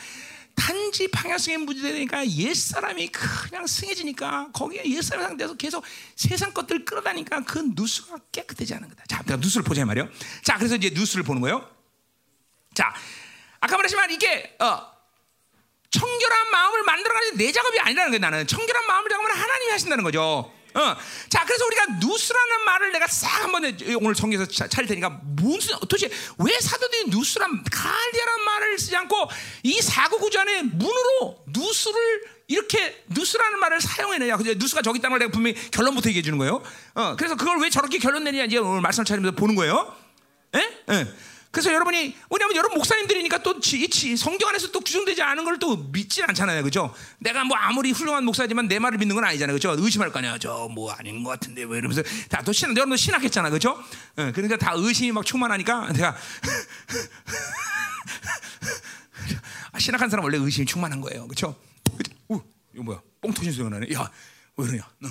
단지 0.59 1.09
방향성에 1.09 1.59
문제되니까 1.59 2.29
옛사람이 2.29 3.09
그냥 3.09 3.67
승해지니까 3.67 4.49
거기에 4.53 4.85
옛사람 4.85 5.29
상대에서 5.29 5.55
계속 5.55 5.85
세상 6.17 6.53
것들 6.53 6.85
끌어다니까 6.85 7.45
그 7.45 7.63
누수가 7.75 8.19
깨끗하지 8.33 8.75
않은 8.75 8.89
거다. 8.89 9.05
자, 9.09 9.23
내가 9.23 9.37
누수를 9.37 9.65
보자 9.65 9.85
말이요. 9.85 10.09
자, 10.43 10.59
그래서 10.59 10.75
이제 10.75 10.91
누수를 10.91 11.25
보는 11.25 11.41
거예요. 11.41 11.69
자, 12.75 12.93
아까 13.61 13.77
말했지만 13.77 14.11
이게 14.11 14.57
어, 14.59 14.83
청결한 15.91 16.51
마음을 16.51 16.83
만들어가는 16.83 17.37
내 17.37 17.53
작업이 17.53 17.79
아니라는 17.79 18.11
거예요. 18.11 18.21
나는 18.21 18.47
청결한 18.47 18.87
마음을 18.87 19.09
작업은 19.09 19.31
하나님이 19.31 19.71
하신다는 19.71 20.05
거죠. 20.05 20.53
어. 20.79 20.97
자, 21.29 21.45
그래서 21.45 21.67
우리가 21.67 21.87
누스라는 22.01 22.65
말을 22.65 22.93
내가 22.93 23.07
싹 23.09 23.43
한번 23.43 23.77
오늘 24.01 24.15
정리해서 24.15 24.47
차릴 24.69 24.89
테니까 24.89 25.21
무슨 25.25 25.79
도대체 25.81 26.09
왜 26.39 26.61
사도들이 26.61 27.07
누스란 27.09 27.65
갈리아란 27.65 28.45
말을 28.45 28.79
쓰지 28.79 28.97
않고 28.97 29.29
이 29.65 29.81
사고 29.83 30.19
구조 30.19 30.39
안에 30.41 30.63
문으로 30.63 31.43
누스를 31.49 32.39
이렇게 32.47 33.05
누스라는 33.09 33.59
말을 33.59 33.81
사용해내냐. 33.81 34.37
그죠? 34.37 34.55
누스가 34.55 34.81
저기 34.81 34.99
있다는 34.99 35.15
걸 35.15 35.19
내가 35.19 35.33
분명히 35.33 35.57
결론부터 35.71 36.09
얘기해 36.11 36.23
주는 36.23 36.39
거예요. 36.39 36.63
어, 36.95 37.17
그래서 37.17 37.35
그걸 37.37 37.59
왜 37.61 37.71
저렇게 37.71 37.99
결론 37.99 38.25
내냐 38.25 38.45
이제 38.45 38.57
오늘 38.59 38.81
말씀을 38.81 39.05
차리면서 39.05 39.37
보는 39.37 39.55
거예요. 39.57 39.95
예? 40.55 40.61
예. 40.91 41.07
그래서 41.59 41.75
여러분이 41.75 42.15
왜냐하면 42.31 42.57
여러분 42.57 42.79
목사님들이니까 42.79 43.43
또 43.43 43.59
지, 43.59 43.91
지, 43.91 44.17
성경 44.17 44.49
안에서 44.51 44.71
또 44.71 44.79
규정되지 44.79 45.23
않은 45.23 45.45
걸 45.45 45.59
또 45.59 45.77
믿지 45.77 46.23
않잖아요, 46.23 46.63
그죠? 46.63 46.95
내가 47.19 47.43
뭐 47.43 47.57
아무리 47.57 47.91
훌륭한 47.91 48.25
목사지만 48.25 48.69
내 48.69 48.79
말을 48.79 48.97
믿는 48.99 49.17
건 49.17 49.25
아니잖아요, 49.25 49.57
그죠? 49.57 49.75
의심할 49.77 50.13
거 50.13 50.21
아니야, 50.21 50.39
저 50.39 50.69
뭐 50.69 50.93
아닌 50.93 51.25
것 51.25 51.31
같은데 51.31 51.65
왜 51.65 51.79
이러면서 51.79 52.01
다 52.29 52.43
또 52.43 52.53
신학, 52.53 52.77
여러분 52.77 52.97
신학했잖아, 52.97 53.51
그죠? 53.51 53.71
어, 53.71 54.33
그러니까 54.33 54.57
다 54.57 54.73
의심이 54.77 55.11
막 55.11 55.27
충만하니까 55.27 55.93
내가 55.95 56.17
아, 59.73 59.79
신학한 59.81 60.09
사람 60.09 60.25
원래 60.25 60.39
의심이 60.39 60.65
충만한 60.65 61.01
거예요, 61.01 61.27
그죠? 61.27 61.61
오, 62.29 62.41
이거 62.73 62.85
뭐야? 62.85 63.01
뽕 63.21 63.33
터진 63.33 63.51
소리가 63.53 63.71
나네. 63.81 63.93
야, 63.95 64.09
왜 64.57 64.65
그러냐? 64.67 64.89
너. 65.01 65.09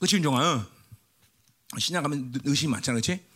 그치 0.00 0.16
윤종아? 0.16 0.54
어? 0.54 0.66
신학하면 1.78 2.32
의심이 2.44 2.72
많잖아, 2.72 2.96
그렇지? 3.00 3.29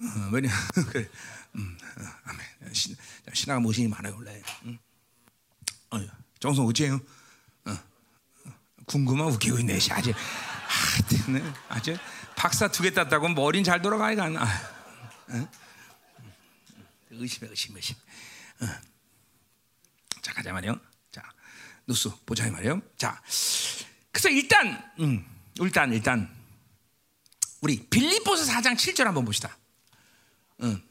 어, 0.00 0.28
왜냐 0.32 0.50
그래. 0.90 1.08
음, 1.56 1.78
어, 1.98 2.02
아멘. 2.24 2.74
신, 2.74 2.96
신하가 3.32 3.60
무엇이 3.60 3.86
많아요 3.88 4.14
원래. 4.16 4.42
음. 4.64 4.78
어, 5.90 6.00
정성 6.40 6.66
어째요? 6.66 7.00
어, 7.66 7.70
어, 7.70 8.50
궁금한 8.86 9.28
웃기고 9.28 9.58
있네. 9.60 9.74
아주 9.90 10.12
하여튼 10.66 11.54
아주 11.68 11.96
박사 12.36 12.68
두 12.68 12.82
개 12.82 12.90
땄다고 12.92 13.28
머리는 13.28 13.64
잘 13.64 13.80
돌아가야 13.80 14.16
가. 14.16 14.24
아, 14.42 14.72
어? 15.28 15.48
의심해 17.10 17.48
의심 17.50 17.76
의심. 17.76 17.94
어. 18.60 18.66
자 20.20 20.32
가자 20.32 20.52
말이요. 20.52 20.78
자 21.12 21.22
누수 21.86 22.10
보자 22.26 22.50
말이요. 22.50 22.80
자 22.96 23.22
그래서 24.10 24.28
일단 24.30 24.92
음, 24.98 25.24
일단 25.60 25.92
일단 25.92 26.34
우리 27.60 27.86
빌립보서 27.88 28.50
4장 28.52 28.74
7절 28.74 29.04
한번 29.04 29.24
봅시다. 29.24 29.56
응. 30.62 30.82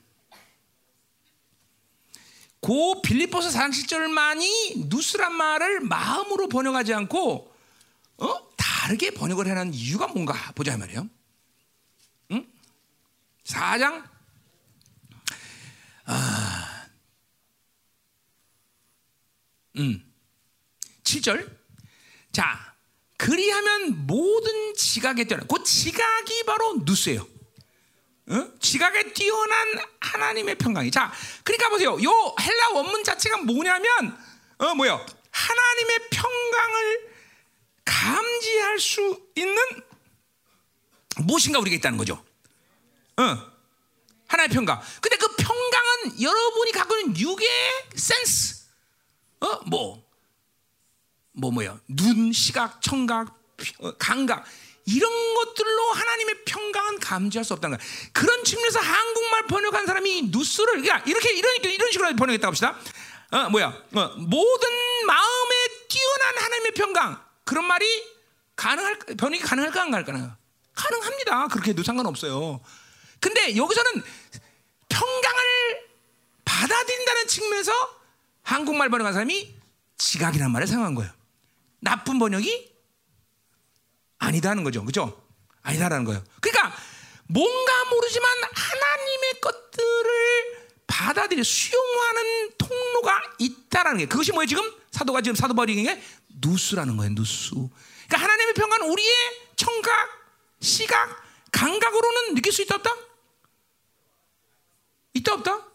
그 2.62 3.02
빌립보서 3.02 3.50
47절만이 3.50 4.88
누스란 4.88 5.34
말을 5.36 5.82
마음으로 5.82 6.48
번역하지 6.48 6.94
않고 6.94 7.54
어? 8.18 8.54
다르게 8.56 9.12
번역을 9.12 9.48
해놓은 9.48 9.74
이유가 9.74 10.08
뭔가 10.08 10.34
보자 10.54 10.78
말이에요. 10.78 11.10
응? 12.32 12.48
4장 13.44 14.10
아, 16.06 16.88
음, 19.78 20.14
7절 21.04 21.58
자 22.32 22.76
그리하면 23.18 24.06
모든 24.06 24.74
지각에 24.76 25.26
뛰어난 25.26 25.48
그 25.48 25.64
지각이 25.64 26.44
바로 26.46 26.76
누스예요. 26.86 27.33
어? 28.30 28.48
지각에 28.60 29.14
뛰어난 29.14 29.80
하나님의 30.00 30.56
평강이. 30.56 30.92
자, 30.92 31.12
그러니까 31.44 31.70
보세요. 31.70 32.02
요 32.02 32.36
헬라 32.40 32.70
원문 32.74 33.04
자체가 33.04 33.38
뭐냐면, 33.38 34.18
어, 34.60 34.76
뭐요? 34.76 35.06
하나님의 35.32 36.10
평강을 36.10 37.14
감지할 37.86 38.80
수 38.80 39.22
있는 39.36 39.58
무엇인가 41.18 41.60
우리가 41.60 41.76
있다는 41.76 41.98
거죠. 41.98 42.24
어. 43.18 43.54
하나의 44.28 44.50
평강. 44.50 44.82
근데 45.02 45.18
그 45.18 45.28
평강은 45.36 46.22
여러분이 46.22 46.72
갖고 46.72 46.96
있는 46.98 47.18
육의 47.18 47.48
센스. 47.96 48.68
어, 49.42 49.60
뭐, 49.68 50.04
뭐, 51.34 51.52
뭐야. 51.52 51.80
눈, 51.88 52.32
시각, 52.32 52.82
청각, 52.82 53.38
어, 53.80 53.92
감각. 53.98 54.46
이런 54.86 55.34
것들로 55.36 55.92
하나님의 55.94 56.44
평강은 56.46 57.00
감지할 57.00 57.46
수 57.46 57.54
없다는 57.54 57.78
거야. 57.78 57.88
그런 58.12 58.44
측면에서 58.44 58.80
한국말 58.80 59.48
번역한 59.48 59.86
사람이 59.86 60.24
누스를 60.24 60.82
그러니까 60.82 61.04
이렇게 61.06 61.32
이런 61.34 61.56
이런 61.64 61.92
식으로 61.92 62.16
번역했다 62.16 62.48
봅시다. 62.48 62.78
어 63.32 63.50
뭐야? 63.50 63.68
어, 63.68 64.08
모든 64.18 64.70
마음에 65.06 65.56
뛰어난 65.88 66.38
하나님의 66.38 66.72
평강. 66.74 67.24
그런 67.46 67.66
말이 67.66 67.86
가능할 68.56 69.00
변이 69.18 69.40
가능할까 69.40 69.82
안 69.82 69.92
갈까요? 69.92 70.36
가능합니다. 70.76 71.48
그렇게 71.48 71.72
해도 71.72 71.84
상관없어요. 71.84 72.62
근데 73.20 73.56
여기서는 73.56 74.04
평강을 74.90 75.90
받아들인다는 76.46 77.28
측면에서 77.28 77.72
한국말 78.44 78.90
번역한 78.90 79.14
사람이 79.14 79.56
지각이란 79.98 80.52
말을 80.52 80.68
사용한 80.68 80.96
거예요. 80.96 81.12
나쁜 81.80 82.20
번역이 82.20 82.73
아니다는 84.24 84.64
거죠. 84.64 84.84
그죠? 84.86 85.22
아니다라는 85.62 86.06
거예요. 86.06 86.24
그러니까 86.42 86.76
뭔가 87.28 87.86
모르지만 87.90 88.30
하나님의 88.54 89.42
것들을 89.42 90.64
받아들여 90.88 91.44
수용하는 91.44 92.52
통로가 92.58 93.22
있다라는 93.40 94.00
게 94.00 94.06
그것이 94.06 94.32
뭐예요? 94.32 94.46
지금 94.48 94.64
사도가 94.92 95.22
지금 95.22 95.36
사도 95.36 95.54
바울이 95.54 95.84
게 95.84 96.02
누수라는 96.42 96.98
거예요. 96.98 97.14
누수. 97.16 97.70
그러니까 98.08 98.18
하나님의 98.18 98.54
평가는 98.54 98.90
우리의 98.90 99.16
청각, 99.56 100.10
시각, 100.60 101.24
감각으로는 101.52 102.36
느낄 102.36 102.52
수 102.52 102.62
있다 102.62 102.76
없다? 102.76 102.96
있다 105.14 105.34
없다? 105.34 105.68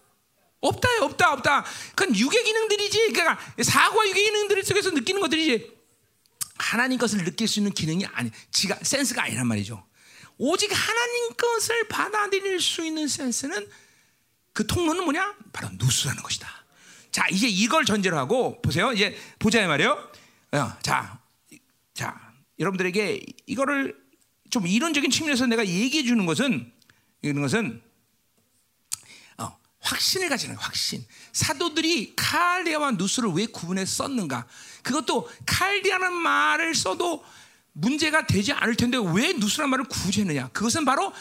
없다요, 0.60 1.02
없다, 1.02 1.32
없다. 1.34 1.64
그건 1.94 2.16
육의 2.16 2.44
기능들이지. 2.44 3.12
그러니까 3.12 3.38
사고와 3.62 4.08
육의 4.08 4.24
기능들 4.24 4.64
속에서 4.64 4.90
느끼는 4.90 5.20
것들이지. 5.20 5.77
하나님 6.58 6.98
것을 6.98 7.24
느낄 7.24 7.48
수 7.48 7.60
있는 7.60 7.72
기능이 7.72 8.06
아니, 8.06 8.30
지가 8.50 8.78
센스가 8.82 9.24
아니란 9.24 9.46
말이죠. 9.46 9.84
오직 10.38 10.70
하나님 10.72 11.34
것을 11.36 11.88
받아들일 11.88 12.60
수 12.60 12.84
있는 12.84 13.08
센스는 13.08 13.68
그 14.52 14.66
통로는 14.66 15.04
뭐냐? 15.04 15.36
바로 15.52 15.68
누수라는 15.72 16.22
것이다. 16.22 16.48
자, 17.10 17.26
이제 17.30 17.48
이걸 17.48 17.84
전제로 17.84 18.18
하고 18.18 18.60
보세요. 18.62 18.92
이제 18.92 19.16
보자 19.38 19.66
말이요. 19.66 20.10
어, 20.52 20.72
자, 20.82 21.20
자, 21.94 22.32
여러분들에게 22.58 23.20
이거를 23.46 23.96
좀 24.50 24.66
이론적인 24.66 25.10
측면에서 25.10 25.46
내가 25.46 25.66
얘기해 25.66 26.04
주는 26.04 26.26
것은 26.26 26.72
이런 27.22 27.42
것은 27.42 27.82
확신을 29.88 30.28
가지는 30.28 30.56
확신. 30.56 31.04
사도들이 31.32 32.14
칼디아와 32.14 32.92
누스를 32.92 33.30
왜 33.30 33.46
구분해 33.46 33.86
썼는가? 33.86 34.46
그것도 34.82 35.28
칼디아는 35.46 36.12
말을 36.12 36.74
써도 36.74 37.24
문제가 37.72 38.26
되지 38.26 38.52
않을 38.52 38.74
텐데 38.74 38.98
왜 38.98 39.32
누스란 39.32 39.70
말을 39.70 39.86
구제했느냐? 39.86 40.48
그것은 40.48 40.84
바로 40.84 41.12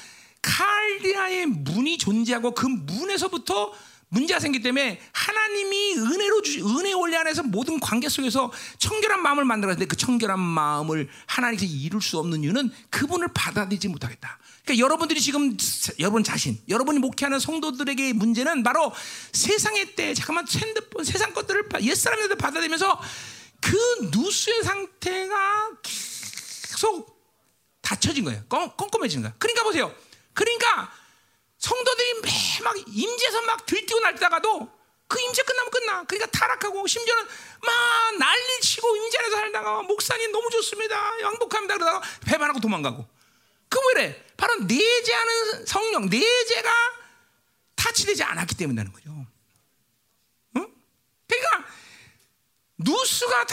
칼디아의 0.42 1.46
문이 1.46 1.98
존재하고 1.98 2.54
그 2.54 2.66
문에서부터 2.66 3.74
문제가 4.10 4.40
생기기 4.40 4.64
때문에 4.64 5.02
하나님이 5.12 5.96
은혜로 5.98 6.42
주 6.42 6.80
은혜 6.80 6.94
원리 6.94 7.16
안에서 7.16 7.44
모든 7.44 7.80
관계 7.80 8.08
속에서 8.08 8.52
청결한 8.80 9.22
마음을 9.22 9.44
만들었는데 9.44 9.86
그 9.86 9.98
청결한 9.98 10.40
마음을 10.40 11.10
하나님께서 11.26 11.72
이룰 11.72 12.02
수 12.02 12.18
없는 12.20 12.44
이유는 12.44 12.72
그분을 12.90 13.28
받아들이지 13.34 13.90
못하겠다. 13.90 14.40
그러니까 14.64 14.84
여러분들이 14.84 15.20
지금 15.20 15.58
여러분 16.00 16.24
자신, 16.24 16.58
여러분이 16.70 17.00
목회하는 17.00 17.40
성도들에게 17.40 18.14
문제는 18.14 18.64
바로 18.64 18.94
세상의 19.34 19.96
때 19.96 20.14
잠깐만 20.14 20.46
핸드폰 20.48 21.04
세상 21.04 21.34
것들을 21.34 21.70
옛 21.82 21.96
사람들 21.96 22.36
받아들이면서 22.38 23.02
그 23.60 23.78
누수의 24.12 24.64
상태가 24.64 25.70
계속 25.84 27.18
닫혀진 27.82 28.24
거예요. 28.26 28.44
껌껌해진 28.48 29.22
거야. 29.22 29.34
그러니까 29.38 29.64
보세요. 29.64 29.94
그러니까 30.34 30.92
성도들이 31.68 32.14
매막 32.22 32.78
임재에서 32.88 33.42
막 33.42 33.66
들뛰고 33.66 34.00
날다가도 34.00 34.78
그 35.08 35.20
임재 35.20 35.44
끝나면 35.44 35.72
끝나. 35.72 36.04
그러니까 36.04 36.32
타락하고 36.32 36.88
심지어는 36.88 37.24
막 37.62 38.18
난리 38.20 38.62
치고 38.62 38.96
임재 38.96 39.18
안에서 39.20 39.36
살다가 39.36 39.82
목사님 39.84 40.32
너무 40.32 40.50
좋습니다. 40.50 41.16
행복합니다. 41.18 41.76
그러다가 41.76 42.02
배반하고 42.26 42.60
도망가고. 42.60 43.06
그 43.70 43.80
왜래? 43.88 44.24
바로 44.38 44.56
내재하는 44.56 45.66
성령, 45.66 46.10
내재가 46.10 46.72
타치되지 47.76 48.24
않았기 48.24 48.56
때문이라는 48.56 48.94
거죠. 48.94 49.26
응? 50.58 50.74
그러니까 51.28 51.66
누수가 52.78 53.46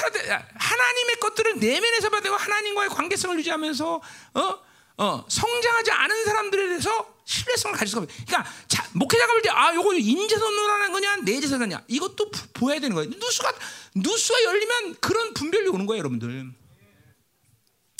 하나님의 0.54 1.16
것들을 1.20 1.58
내면에서 1.58 2.10
받고 2.10 2.34
하나님과의 2.34 2.90
관계성을 2.90 3.38
유지하면서 3.38 4.02
어? 4.34 4.64
어, 4.96 5.24
성장하지 5.28 5.90
않은 5.90 6.24
사람들에 6.24 6.68
대해서 6.68 7.14
신뢰성을 7.24 7.76
가질 7.76 7.88
수가 7.88 8.02
없어요. 8.02 8.24
그러니까 8.26 8.50
자, 8.68 8.86
목회자가 8.92 9.32
볼 9.32 9.42
때 9.42 9.50
아, 9.50 9.74
요거 9.74 9.94
인재선언하는 9.94 10.92
거냐, 10.92 11.16
내재선언냐 11.16 11.84
이것도 11.88 12.30
부, 12.30 12.48
보여야 12.52 12.80
되는 12.80 12.94
거예요. 12.94 13.10
누수가 13.10 13.52
누수가 13.94 14.42
열리면 14.44 14.96
그런 15.00 15.34
분별이 15.34 15.68
오는 15.68 15.86
거예요, 15.86 15.98
여러분들. 16.00 16.52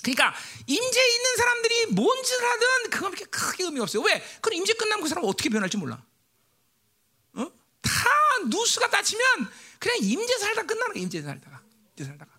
그러니까 0.02 0.34
임재 0.66 1.08
있는 1.14 1.36
사람들이 1.36 1.86
뭔 1.86 2.22
짓을 2.22 2.44
하든 2.44 2.90
그건 2.90 3.10
그렇게 3.12 3.24
크게 3.24 3.64
의미 3.64 3.80
없어요. 3.80 4.02
왜? 4.02 4.22
그럼 4.42 4.58
임재 4.58 4.74
끝나면 4.74 5.02
그 5.02 5.08
사람 5.08 5.24
어떻게 5.24 5.48
변할지 5.48 5.78
몰라. 5.78 6.04
어? 7.36 7.46
다 7.80 7.90
누수가 8.46 8.90
닫히면 8.90 9.24
그냥 9.78 9.96
임재 10.02 10.38
살다 10.38 10.62
끝나는 10.64 10.92
거야. 10.94 11.02
임재 11.02 11.22
살다가, 11.22 11.62
임재 11.92 12.04
살다가. 12.04 12.33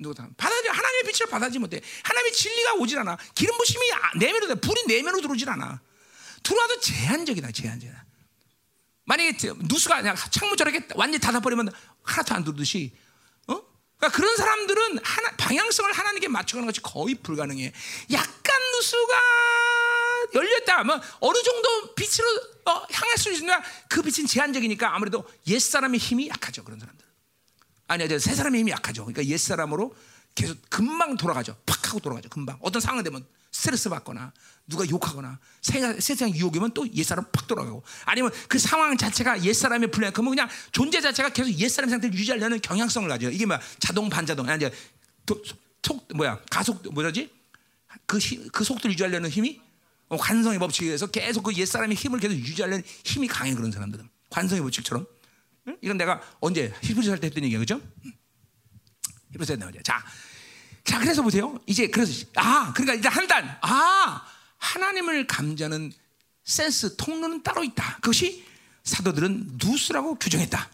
누구다 0.00 0.28
받아들여 0.36 0.72
하나님의 0.72 1.12
빛을 1.12 1.30
받아들지 1.30 1.58
못해. 1.58 1.80
하나님의 2.02 2.32
진리가 2.32 2.74
오질 2.74 2.98
않아. 2.98 3.16
기름 3.34 3.56
부심이 3.56 3.92
아, 3.92 4.18
내면으로 4.18 4.54
돼. 4.54 4.60
불이 4.60 4.84
내면으로 4.86 5.20
들어오질 5.22 5.48
않아. 5.48 5.80
들어와도 6.42 6.80
제한적이다. 6.80 7.52
제한적이다. 7.52 8.04
만약에 9.04 9.36
누수가 9.58 9.96
그냥 9.96 10.16
창문처럼 10.16 10.74
이렇게 10.74 10.94
완전히 10.94 11.20
닫아버리면 11.20 11.70
하나도 12.02 12.34
안 12.34 12.44
들어오듯이 12.44 12.92
그러니까 14.00 14.16
그런 14.16 14.34
사람들은 14.34 14.98
하나, 15.04 15.30
방향성을 15.36 15.92
하나님께 15.92 16.28
맞춰가는 16.28 16.66
것이 16.66 16.80
거의 16.80 17.14
불가능해. 17.16 17.70
약간 18.12 18.60
누수가 18.72 19.14
열렸다. 20.34 20.84
뭐 20.84 21.00
어느 21.20 21.42
정도 21.42 21.94
빛으로 21.94 22.26
어, 22.64 22.86
향할 22.90 23.18
수 23.18 23.30
있으나 23.30 23.62
그 23.88 24.00
빛은 24.00 24.26
제한적이니까 24.26 24.94
아무래도 24.94 25.28
옛 25.48 25.58
사람의 25.58 26.00
힘이 26.00 26.28
약하죠. 26.28 26.64
그런 26.64 26.80
사람들. 26.80 27.09
아니, 27.90 28.04
아니, 28.04 28.20
새 28.20 28.36
사람의 28.36 28.60
힘이 28.60 28.70
약하죠. 28.70 29.04
그러니까 29.04 29.24
옛 29.24 29.36
사람으로 29.36 29.92
계속 30.36 30.56
금방 30.70 31.16
돌아가죠. 31.16 31.56
팍 31.66 31.88
하고 31.88 31.98
돌아가죠. 31.98 32.28
금방. 32.28 32.56
어떤 32.60 32.80
상황 32.80 33.02
되면 33.02 33.26
스트레스 33.50 33.88
받거나 33.88 34.32
누가 34.68 34.88
욕하거나 34.88 35.40
세상 35.60 36.32
유혹이면 36.32 36.72
또 36.72 36.86
옛사람 36.94 37.24
팍 37.32 37.48
돌아가고 37.48 37.82
아니면 38.04 38.30
그 38.46 38.60
상황 38.60 38.96
자체가 38.96 39.42
옛사람의 39.42 39.90
불량 39.90 40.12
그러면 40.12 40.30
그냥 40.30 40.48
존재 40.70 41.00
자체가 41.00 41.30
계속 41.30 41.50
옛사람 41.58 41.90
상태를 41.90 42.16
유지하려는 42.16 42.60
경향성을 42.60 43.08
가져요. 43.08 43.30
이게 43.30 43.44
뭐야? 43.44 43.60
자동 43.80 44.08
반자동 44.08 44.48
아니 44.48 44.64
이제 44.64 44.72
속 45.82 46.06
뭐야? 46.14 46.38
가속 46.48 46.94
뭐라지? 46.94 47.28
그, 48.06 48.20
그 48.52 48.62
속도를 48.62 48.92
유지하려는 48.92 49.28
힘이 49.30 49.60
어, 50.08 50.16
관성의 50.16 50.60
법칙에 50.60 50.86
의해서 50.86 51.08
계속 51.08 51.42
그 51.42 51.52
옛사람의 51.54 51.96
힘을 51.96 52.20
계속 52.20 52.36
유지하려는 52.36 52.84
힘이 53.04 53.26
강해 53.26 53.52
그런 53.52 53.72
사람들은 53.72 54.08
관성의 54.30 54.62
법칙처럼 54.62 55.06
응? 55.70 55.78
이건 55.82 55.96
내가 55.96 56.20
언제 56.40 56.72
히브리서 56.82 57.12
할 57.12 57.20
때 57.20 57.26
했던 57.28 57.44
얘기야 57.44 57.58
그죠? 57.58 57.80
히브리서 59.32 59.54
했단 59.54 59.72
자 59.82 60.02
자, 60.82 60.98
그래서 60.98 61.22
보세요. 61.22 61.56
이제 61.66 61.86
그래서 61.88 62.24
아, 62.36 62.72
그러니까 62.74 62.94
이제 62.94 63.08
한 63.08 63.26
단. 63.28 63.58
아, 63.60 64.26
하나님을 64.58 65.26
감지하는 65.26 65.92
센스 66.42 66.96
통로는 66.96 67.42
따로 67.42 67.62
있다. 67.62 67.96
그것이 67.96 68.44
사도들은 68.82 69.58
누스라고 69.62 70.16
규정했다. 70.16 70.68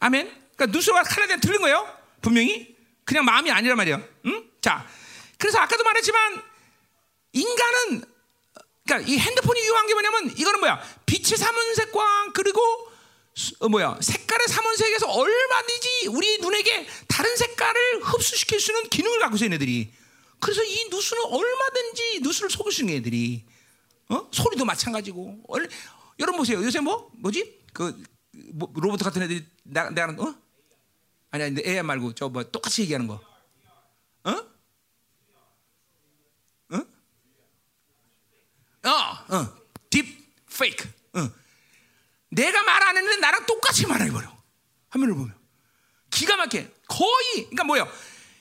아멘. 0.00 0.26
그러니까 0.56 0.66
누스가 0.76 1.02
칼라디아 1.04 1.36
들린 1.38 1.60
거예요. 1.62 1.86
분명히 2.20 2.76
그냥 3.04 3.24
마음이 3.24 3.50
아니란 3.50 3.76
말이에요. 3.78 4.02
응? 4.26 4.50
자, 4.60 4.86
그래서 5.38 5.58
아까도 5.58 5.84
말했지만 5.84 6.42
인간은 7.32 8.04
그러니까 8.84 9.10
이 9.10 9.16
핸드폰이 9.18 9.60
유용한 9.60 9.86
게 9.86 9.94
뭐냐면 9.94 10.36
이거는 10.36 10.60
뭐야? 10.60 10.82
빛의 11.06 11.38
삼원색 11.38 11.92
광 11.92 12.32
그리고 12.34 12.60
어, 13.60 13.68
뭐야 13.68 13.98
색깔의 14.00 14.48
삼원색에서 14.48 15.06
얼마든지 15.08 16.08
우리 16.08 16.38
눈에게 16.38 16.86
다른 17.08 17.36
색깔을 17.36 18.00
흡수시킬 18.02 18.60
수 18.60 18.72
있는 18.72 18.88
기능을 18.90 19.18
갖고 19.20 19.36
있어 19.36 19.44
얘네들이. 19.46 19.92
그래서 20.40 20.62
이 20.64 20.88
누수는 20.90 21.24
얼마든지 21.24 22.20
누수를 22.22 22.50
속일 22.50 22.72
수 22.72 22.82
있는 22.82 22.94
애들이. 22.96 23.44
어? 24.08 24.28
소리도 24.32 24.64
마찬가지고. 24.64 25.42
얼, 25.48 25.68
여러분 26.18 26.38
보세요. 26.38 26.62
요새 26.64 26.80
뭐 26.80 27.10
뭐지? 27.14 27.60
그 27.72 28.02
뭐, 28.52 28.70
로봇 28.74 29.00
같은 29.02 29.22
애들이 29.22 29.44
나 29.62 29.88
나는 29.90 30.18
어? 30.20 30.34
아니 31.30 31.44
아니 31.44 31.62
AI 31.64 31.82
말고 31.82 32.14
저 32.14 32.28
뭐 32.28 32.42
똑같이 32.44 32.82
얘기하는 32.82 33.06
거. 33.06 33.20
어? 34.24 34.30
어? 36.72 36.76
어, 38.88 39.36
어. 39.36 39.56
딥 39.88 40.04
페이크. 40.58 40.88
어. 41.14 41.39
내가 42.30 42.62
말 42.62 42.80
안 42.90 42.96
했는데 42.96 43.20
나랑 43.20 43.46
똑같이 43.46 43.86
말해버려. 43.86 44.36
화면을 44.90 45.14
보면. 45.14 45.34
기가 46.10 46.36
막혀. 46.36 46.64
거의, 46.88 47.34
그러니까 47.34 47.64
뭐예요? 47.64 47.88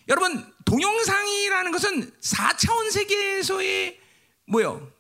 여러분, 0.08 0.54
동영상이라는 0.66 1.72
것은 1.72 2.12
4차원 2.20 2.92
세계에서의 2.92 4.00
뭐예요? 4.46 4.92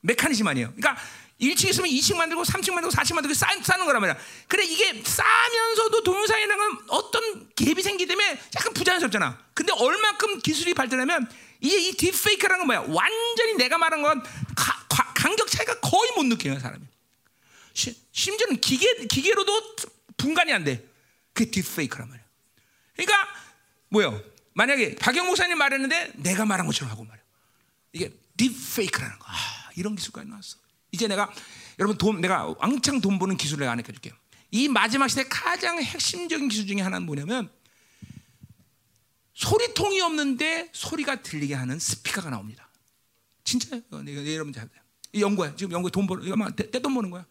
메커니즘 0.00 0.46
아니에요. 0.46 0.72
그러니까 0.74 0.96
1층 1.38 1.68
있으면 1.68 1.90
2층 1.90 2.16
만들고 2.16 2.44
3층 2.44 2.72
만들고 2.72 2.96
4층 2.96 3.14
만들고 3.14 3.34
쌓, 3.34 3.48
쌓는 3.62 3.84
거란 3.84 4.00
말이야. 4.00 4.16
그래 4.48 4.64
이게 4.64 5.02
쌓으면서도 5.04 6.02
동영상이라는 6.02 6.56
건 6.56 6.84
어떤 6.88 7.50
갭이 7.50 7.82
생기기 7.82 8.08
때문에 8.08 8.40
약간 8.56 8.72
부자연스럽잖아. 8.72 9.38
근데 9.52 9.72
얼마큼 9.74 10.40
기술이 10.40 10.72
발전하면 10.72 11.30
이제 11.60 11.76
이 11.76 11.92
딥페이크라는 11.92 12.66
건 12.66 12.66
뭐야? 12.66 12.80
완전히 12.88 13.54
내가 13.54 13.76
말한 13.76 14.00
건 14.00 14.22
가, 14.54 14.86
가, 14.88 15.12
간격 15.14 15.50
차이가 15.50 15.78
거의 15.80 16.10
못 16.16 16.24
느껴요 16.24 16.58
사람이. 16.58 16.82
시, 17.76 17.94
심지어는 18.10 18.58
기계 18.62 19.06
기계로도 19.06 19.76
분간이 20.16 20.50
안 20.50 20.64
돼. 20.64 20.82
그게 21.34 21.50
딥페이크란 21.50 22.08
말이야. 22.08 22.24
그러니까 22.94 23.28
뭐요? 23.90 24.22
만약에 24.54 24.94
박영 24.96 25.26
목사님 25.26 25.58
말했는데 25.58 26.14
내가 26.16 26.46
말한 26.46 26.66
것처럼 26.66 26.90
하고 26.90 27.04
말이야. 27.04 27.22
이게 27.92 28.10
딥페이크라는 28.38 29.18
거. 29.18 29.26
아, 29.28 29.70
이런 29.76 29.94
기술까지 29.94 30.26
나왔어. 30.26 30.56
이제 30.90 31.06
내가 31.06 31.30
여러분 31.78 31.98
돈 31.98 32.22
내가 32.22 32.54
왕창 32.58 33.02
돈 33.02 33.18
버는 33.18 33.36
기술을 33.36 33.60
내가 33.60 33.72
안해 33.72 33.82
줄게요. 33.82 34.14
이 34.52 34.68
마지막 34.68 35.08
시대 35.08 35.24
가장 35.28 35.78
핵심적인 35.78 36.48
기술 36.48 36.66
중에 36.66 36.80
하나는 36.80 37.04
뭐냐면 37.04 37.50
소리통이 39.34 40.00
없는데 40.00 40.70
소리가 40.72 41.20
들리게 41.20 41.52
하는 41.52 41.78
스피커가 41.78 42.30
나옵니다. 42.30 42.70
진짜요? 43.44 43.82
여러분 43.92 44.54
잘 44.54 44.66
연구야. 45.14 45.56
지금 45.56 45.72
연구에 45.72 45.90
돈 45.90 46.06
버는 46.06 46.24
이거 46.24 46.36
막 46.36 46.56
떼돈 46.56 46.94
버는 46.94 47.10
거야. 47.10 47.26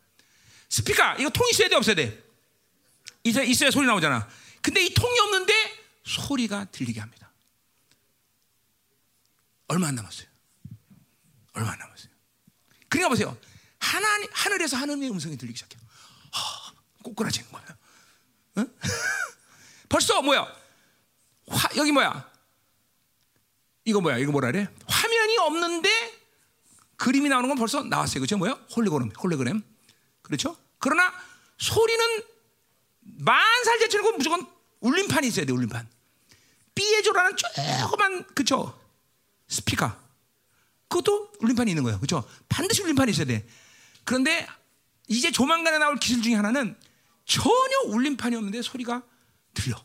스피커 0.70 1.16
이거 1.20 1.30
통 1.30 1.48
있어야 1.50 1.70
돼 1.70 1.76
없어야 1.76 1.96
돼? 1.96 2.24
있어야, 3.24 3.44
있어야 3.44 3.72
소리 3.72 3.88
나오잖아. 3.88 4.28
근데 4.62 4.84
이 4.84 4.94
통이 4.94 5.20
없는데 5.20 5.54
소리가 6.04 6.66
들리게 6.72 7.00
합니다. 7.00 7.32
얼마 9.68 9.88
안 9.88 9.96
남았어요. 9.96 10.28
얼마 11.54 11.72
안 11.72 11.80
남았어요. 11.80 12.12
그러니까 12.90 13.10
보세요. 13.10 13.38
하나님 13.80 14.30
하늘에서 14.32 14.78
하나님의 14.78 15.10
음성이 15.12 15.38
들리기 15.38 15.58
시작해요. 15.58 15.82
하, 16.32 16.74
꼬꾸라지는 17.04 17.52
거야. 17.52 17.64
응? 18.58 18.78
벌써 19.90 20.22
뭐야? 20.22 20.46
화, 21.48 21.70
여기 21.78 21.92
뭐야? 21.92 22.32
이거 23.86 24.02
뭐야? 24.02 24.18
이거 24.18 24.32
뭐라 24.32 24.52
그래? 24.52 24.68
화면이 24.88 25.38
없는데 25.38 25.90
그림이 26.98 27.30
나오는 27.30 27.48
건 27.48 27.58
벌써 27.58 27.84
나왔어요. 27.84 28.22
그죠? 28.22 28.38
뭐야? 28.38 28.54
홀리그램, 28.76 29.12
홀리그램. 29.12 29.64
그렇죠? 30.26 30.58
그러나 30.80 31.14
소리는 31.58 32.24
만살 33.00 33.80
제치는 33.80 34.04
건 34.04 34.18
무조건 34.18 34.48
울림판이 34.80 35.28
있어야 35.28 35.46
돼. 35.46 35.54
울림판. 35.54 35.88
piezo라는 36.74 37.38
조그만 37.38 38.26
그죠? 38.34 38.78
스피커. 39.48 39.96
그것도 40.90 41.32
울림판이 41.40 41.72
있는 41.72 41.84
거예요. 41.84 42.00
그렇죠? 42.00 42.28
반드시 42.50 42.82
울림판이 42.82 43.12
있어야 43.12 43.26
돼. 43.26 43.48
그런데 44.04 44.48
이제 45.08 45.32
조만간에 45.32 45.78
나올 45.78 45.98
기술 45.98 46.22
중에 46.24 46.34
하나는 46.34 46.76
전혀 47.26 47.80
울림판이 47.86 48.36
없는데 48.36 48.62
소리가 48.64 49.04
들려. 49.54 49.82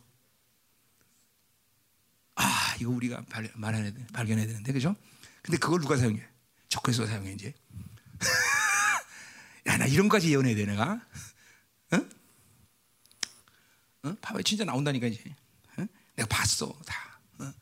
아, 2.37 2.75
이거 2.81 2.91
우리가 2.91 3.23
발, 3.29 3.51
말해야 3.55 3.93
돼, 3.93 4.07
발견해야 4.15 4.47
되는데, 4.47 4.73
그죠? 4.73 4.97
근데 5.43 5.59
그걸 5.59 5.81
누가 5.81 5.97
사용해? 5.97 6.27
적그리스가 6.71 7.07
사용해, 7.07 7.33
이제. 7.33 7.53
야, 9.71 9.77
나 9.77 9.87
이런 9.87 10.09
까지 10.09 10.33
예언해야 10.33 10.57
돼, 10.57 10.67
내가. 10.67 11.01
응? 11.93 12.11
응? 14.05 14.17
봐봐, 14.21 14.43
진짜 14.43 14.65
나온다니까, 14.65 15.07
이제. 15.07 15.23
응? 15.79 15.87
내가 16.17 16.29
봤어, 16.29 16.77
다. 16.85 17.21
응? 17.39 17.53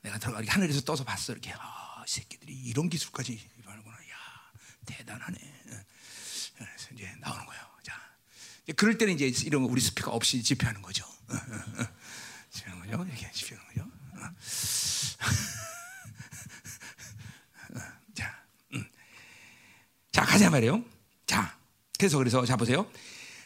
내가 0.00 0.18
들어가, 0.18 0.42
하늘에서 0.46 0.80
떠서 0.80 1.04
봤어, 1.04 1.32
이렇게. 1.32 1.52
아, 1.52 2.02
새끼들이 2.06 2.54
이런 2.54 2.88
기술까지 2.88 3.46
하는구나. 3.62 3.94
야, 3.94 4.52
대단하네. 4.86 5.36
그래서 6.56 6.88
이제 6.94 7.14
나오는 7.20 7.44
거예요. 7.44 7.62
자, 7.82 8.00
그럴 8.74 8.96
때는 8.96 9.12
이제 9.14 9.26
이런 9.44 9.64
우리 9.64 9.82
스피커 9.82 10.12
없이 10.12 10.42
집회하는 10.42 10.80
거죠. 10.80 11.04
집회하는 12.50 12.86
거죠. 12.86 13.04
이렇게 13.04 13.30
집회하는 13.32 13.68
거죠. 13.68 13.86
자, 18.14 18.46
음. 18.72 18.88
자 20.10 20.24
가자 20.24 20.48
말이에요. 20.48 20.93
자, 21.26 21.56
그래서 21.98 22.18
그래서 22.18 22.44
자 22.44 22.56
보세요. 22.56 22.90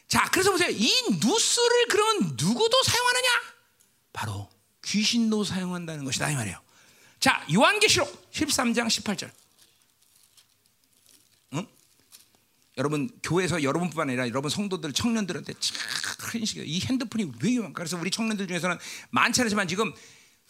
자, 0.08 0.28
그래서 0.30 0.50
보세요. 0.50 0.70
이 0.70 0.90
누스를 1.20 1.88
그러면 1.90 2.36
누구도 2.36 2.82
사용하느냐? 2.82 3.28
바로 4.12 4.48
귀신도 4.84 5.44
사용한다는 5.44 6.04
것이다 6.04 6.30
이 6.30 6.34
말이에요. 6.34 6.60
자, 7.20 7.44
요한계시록 7.52 8.30
13장 8.32 8.86
18절. 8.86 9.30
응? 11.54 11.66
여러분 12.78 13.10
교회에서 13.22 13.62
여러분뿐만 13.62 14.08
아니라 14.08 14.28
여러분 14.28 14.50
성도들 14.50 14.92
청년들한테 14.92 15.52
큰 16.18 16.44
시기 16.44 16.62
이 16.64 16.80
핸드폰이 16.80 17.30
왜 17.42 17.50
위험한가? 17.50 17.78
그래서 17.78 17.98
우리 17.98 18.10
청년들 18.10 18.48
중에서는 18.48 18.78
많지 19.10 19.42
않지만 19.42 19.68
지금 19.68 19.92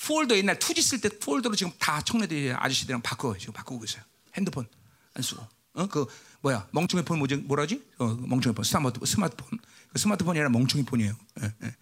폴더 0.01 0.37
옛날 0.37 0.59
2G 0.59 0.81
쓸 0.83 1.01
때 1.01 1.09
폴더로 1.09 1.57
지금 1.57 1.73
다 1.79 2.01
청년들이 2.01 2.53
아저씨들이랑 2.53 3.03
바꿔 3.03 3.37
지금 3.37 3.53
바꾸고 3.53 3.85
있어요. 3.85 4.03
핸드폰 4.35 4.69
안 5.15 5.23
쓰고. 5.23 5.58
어? 5.79 5.87
그 5.87 6.07
뭐야 6.41 6.67
멍청이 6.73 7.05
폰 7.05 7.19
뭐지 7.19 7.37
뭐라지? 7.37 7.83
어, 7.99 8.07
멍청이 8.07 8.55
폰 8.55 8.65
스마트 8.65 9.05
스마트폰 9.05 9.59
그 9.93 9.99
스마트폰이 9.99 10.39
아니라 10.39 10.51
멍청이 10.51 10.85
폰이에요. 10.85 11.17
예, 11.43 11.53
예. 11.65 11.75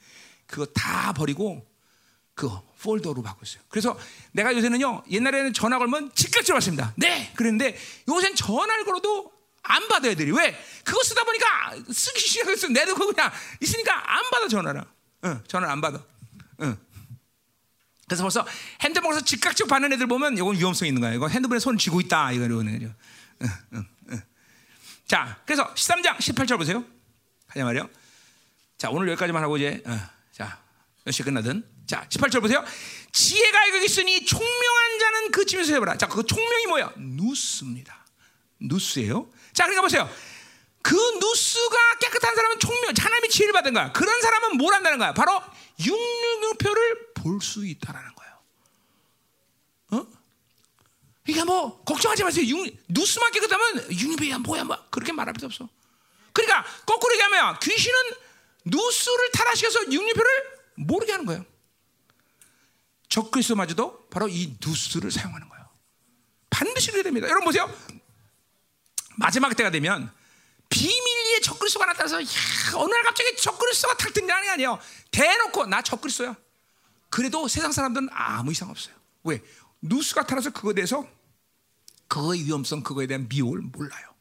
그거 0.47 0.67
다 0.67 1.13
버리고 1.13 1.67
그 2.35 2.49
폴더로 2.83 3.23
바꿨어요. 3.23 3.63
그래서 3.69 3.99
내가 4.33 4.55
요새는요 4.55 5.05
옛날에는 5.11 5.53
전화 5.53 5.79
걸면 5.79 6.13
즉각적으로 6.15 6.57
받습니다. 6.57 6.93
네, 6.97 7.33
그랬는데 7.35 7.77
요새는 8.09 8.37
전화를 8.37 8.85
걸어도 8.85 9.33
안 9.63 9.89
받아 9.89 10.09
애들이 10.09 10.31
왜? 10.31 10.57
그거 10.85 11.03
쓰다 11.03 11.25
보니까 11.25 11.77
쓰기. 11.93 12.27
내도 12.73 12.95
그거 12.95 13.13
그냥 13.13 13.33
있으니까 13.61 13.93
안 14.17 14.31
받아 14.31 14.47
전화를. 14.49 14.85
응, 15.25 15.43
전화를 15.49 15.73
안 15.73 15.81
받아. 15.81 16.03
응. 16.61 16.77
그래서 18.07 18.23
벌써 18.23 18.47
핸드폰에서 18.83 19.23
즉각적으로 19.23 19.69
받는 19.69 19.93
애들 19.95 20.07
보면 20.07 20.37
이건 20.37 20.55
위험성이 20.57 20.91
있는 20.91 21.01
거야. 21.01 21.13
이거 21.13 21.27
핸드폰에 21.27 21.59
손을 21.59 21.79
쥐고 21.79 22.01
있다 22.03 22.33
이거 22.33 22.45
이러는 22.45 22.79
거죠. 22.79 22.95
자, 25.07 25.41
그래서 25.47 25.73
13장 25.75 26.17
18절 26.19 26.57
보세요. 26.59 26.85
하냐 27.49 27.65
말이요. 27.65 27.89
자, 28.79 28.91
오늘 28.91 29.09
여기까지만 29.09 29.43
하고 29.43 29.57
이제 29.57 29.83
어, 29.87 29.97
자, 30.33 30.61
몇 31.05 31.13
시 31.13 31.23
끝나든. 31.23 31.65
자, 31.87 32.07
18절 32.09 32.41
보세요. 32.41 32.65
지혜가 33.13 33.69
여기 33.69 33.85
있으니 33.85 34.27
총명한 34.27 34.99
자는 34.99 35.31
그 35.31 35.47
집에서 35.47 35.73
해보라. 35.75 35.97
자, 35.97 36.09
그 36.09 36.25
총명이 36.25 36.67
뭐야? 36.67 36.93
누스입니다. 36.97 38.05
누스예요. 38.61 39.31
자, 39.53 39.65
그러니까 39.65 39.83
보세요. 39.83 40.11
그 40.83 40.95
누스가 40.95 41.77
깨끗한 42.01 42.35
사람은 42.35 42.59
총명, 42.59 42.93
하나님의 42.97 43.31
지혜를 43.31 43.53
받은 43.53 43.73
거야. 43.73 43.93
그런 43.93 44.21
사람은 44.21 44.57
뭘 44.57 44.75
한다는 44.75 44.99
거야? 44.99 45.15
바로 45.15 45.41
육류표를 45.79 47.13
볼 47.15 47.41
수 47.41 47.65
있다라는 47.67 48.11
거예요. 48.15 48.33
어? 49.93 50.07
그러니까 51.27 51.45
뭐 51.45 51.83
걱정하지 51.85 52.23
마세요. 52.23 52.47
육, 52.47 52.77
누스만 52.89 53.33
깨끗하면 53.33 53.91
육류표야 53.91 54.39
뭐야 54.39 54.65
뭐 54.65 54.79
그렇게 54.91 55.13
말할 55.13 55.35
필요 55.35 55.47
없어. 55.47 55.69
그러니까 56.33 56.65
거꾸로 56.87 57.13
얘기하면 57.15 57.59
귀신은 57.61 57.99
누스를 58.67 59.33
타락시켜서 59.33 59.93
육류표를 59.93 60.31
모르게 60.77 61.13
하는 61.13 61.27
거예요. 61.27 61.45
적그리스도마저도 63.09 64.09
바로 64.09 64.29
이 64.29 64.57
누스를 64.65 65.11
사용하는 65.11 65.49
거예요. 65.49 65.69
반드시 66.51 66.91
그래야 66.91 67.03
됩니다. 67.03 67.27
여러분 67.29 67.47
보세요. 67.47 67.73
마지막 69.17 69.55
때가 69.57 69.71
되면 69.71 70.13
비밀리에 70.69 71.41
적그리스도가 71.41 71.87
나타나서 71.87 72.23
야, 72.23 72.27
어느 72.75 72.93
날 72.93 73.03
갑자기 73.03 73.37
적그리스도가 73.37 73.97
탁 73.97 74.13
등장하는 74.13 74.47
게 74.47 74.53
아니에요. 74.53 74.79
대놓고 75.11 75.67
나 75.67 75.83
적그리스도야. 75.83 76.37
그래도 77.09 77.49
세상 77.49 77.73
사람들은 77.73 78.09
아무 78.13 78.53
이상 78.53 78.71
없어요. 78.71 78.95
왜? 79.25 79.43
누스가 79.81 80.23
나타나서 80.23 80.51
그거에 80.51 80.75
대해서 80.75 81.09
그거의 82.09 82.45
위험성, 82.45 82.83
그거에 82.83 83.07
대한 83.07 83.29
미혹을 83.29 83.61
몰라요. 83.61 84.15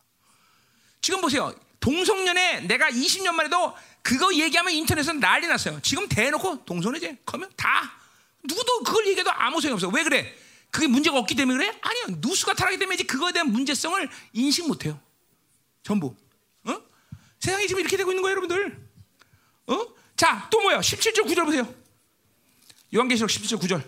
지금 1.01 1.21
보세요. 1.21 1.53
동성년에 1.79 2.61
내가 2.61 2.89
20년 2.89 3.33
만에도 3.33 3.75
그거 4.01 4.33
얘기하면 4.33 4.73
인터넷에서 4.73 5.13
난리 5.13 5.47
났어요. 5.47 5.79
지금 5.81 6.07
대놓고 6.07 6.65
동성애제 6.65 7.19
그러면 7.25 7.51
다 7.55 7.93
누구도 8.43 8.83
그걸 8.83 9.07
얘기해도 9.07 9.31
아무 9.31 9.61
소용이 9.61 9.75
없어. 9.75 9.87
왜 9.89 10.03
그래? 10.03 10.35
그게 10.71 10.87
문제가 10.87 11.17
없기 11.19 11.35
때문에 11.35 11.57
그래? 11.57 11.79
아니요. 11.81 12.17
누수가 12.19 12.53
타락하기 12.53 12.79
때문에 12.79 13.03
그거에 13.03 13.31
대한 13.31 13.51
문제성을 13.51 14.09
인식 14.33 14.67
못 14.67 14.85
해요. 14.85 14.99
전부. 15.83 16.15
어? 16.65 16.81
세상이 17.39 17.67
지금 17.67 17.81
이렇게 17.81 17.97
되고 17.97 18.11
있는 18.11 18.21
거예요, 18.23 18.37
여러분들. 18.37 18.89
어? 19.67 19.87
자, 20.17 20.47
또 20.51 20.61
뭐야? 20.61 20.79
17절 20.79 21.25
9절 21.25 21.45
보세요. 21.45 21.73
요한계시록 22.93 23.29
17절 23.29 23.61
9절. 23.61 23.87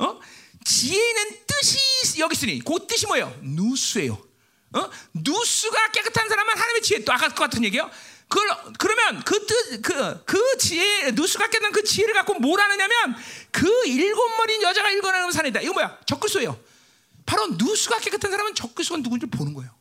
어? 0.00 0.20
지혜는 0.68 1.46
뜻이 1.46 2.20
여기 2.20 2.34
있으니 2.34 2.58
그 2.60 2.86
뜻이 2.86 3.06
뭐예요? 3.06 3.34
누수예요. 3.40 4.12
어? 4.12 4.90
누수가 5.14 5.92
깨끗한 5.92 6.28
사람은 6.28 6.54
하나님의 6.54 6.82
지혜 6.82 7.02
또 7.04 7.12
아까 7.14 7.28
같은 7.28 7.64
얘기요. 7.64 7.90
그 8.28 8.38
그러면 8.76 9.24
그 9.24 9.46
뜻, 9.46 9.80
그, 9.80 10.24
그 10.26 10.58
지혜, 10.58 11.10
누수가 11.12 11.48
깨끗한 11.48 11.72
그 11.72 11.82
지혜를 11.82 12.12
갖고 12.12 12.34
뭘 12.34 12.60
하느냐면 12.60 13.16
그 13.50 13.66
일곱 13.86 14.36
머리 14.36 14.62
여자가 14.62 14.90
일궈내는 14.90 15.32
산이다. 15.32 15.62
이거 15.62 15.72
뭐야? 15.72 16.00
적그리스예요. 16.04 16.60
바로 17.24 17.46
누수가 17.46 17.98
깨끗한 18.00 18.30
사람은 18.30 18.54
적그리스가 18.54 18.98
누군지 18.98 19.24
보는 19.24 19.54
거예요. 19.54 19.74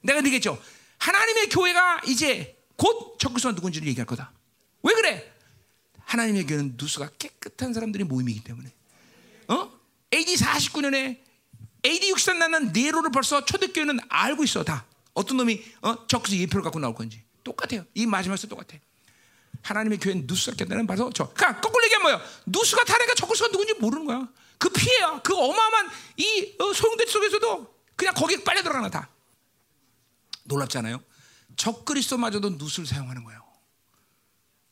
내가 0.00 0.18
얘기했죠. 0.18 0.60
하나님의 0.98 1.50
교회가 1.50 2.00
이제 2.08 2.58
곧 2.76 3.16
적그리스도가 3.20 3.54
누군지를 3.54 3.86
얘기할 3.86 4.06
거다. 4.06 4.32
왜 4.82 4.92
그래? 4.94 5.32
하나님의 6.04 6.46
교회는 6.46 6.74
누수가 6.76 7.10
깨끗한 7.16 7.72
사람들의 7.72 8.06
모임이기 8.06 8.42
때문에. 8.42 8.74
어? 9.46 9.81
AD 10.12 10.34
49년에 10.34 11.20
AD 11.84 12.12
63년 12.12 12.50
난 12.50 12.72
네로를 12.72 13.10
벌써 13.10 13.44
초대교회는 13.44 14.00
알고 14.08 14.44
있어 14.44 14.62
다. 14.62 14.86
어떤 15.14 15.36
놈이 15.38 15.62
어? 15.82 16.06
적그리스도 16.06 16.42
예표를 16.42 16.62
갖고 16.62 16.78
나올 16.78 16.94
건지 16.94 17.22
똑같아요. 17.42 17.84
이 17.94 18.06
마지막에서 18.06 18.46
똑같아. 18.46 18.78
하나님의 19.62 19.98
교회는 19.98 20.26
누수가 20.26 20.56
깼다는 20.56 20.86
봐서 20.86 21.10
저. 21.14 21.32
그러니까 21.32 21.60
거꾸로 21.60 21.84
얘기하면 21.84 22.12
뭐야? 22.12 22.28
누수가 22.46 22.84
타니까 22.84 23.14
적그리스도가 23.14 23.52
누군지 23.52 23.74
모르는 23.74 24.06
거야. 24.06 24.28
그 24.58 24.68
피해야. 24.70 25.20
그 25.22 25.34
어마어마한 25.34 25.90
이 26.16 26.54
어, 26.58 26.72
소용돌이 26.72 27.10
속에서도 27.10 27.74
그냥 27.96 28.14
거기에 28.14 28.42
빨려 28.44 28.62
들어가나 28.62 28.90
다. 28.90 29.08
놀랍잖아요. 30.44 31.02
적그리스도마저도 31.56 32.50
누수를 32.50 32.86
사용하는 32.86 33.24
거예요. 33.24 33.42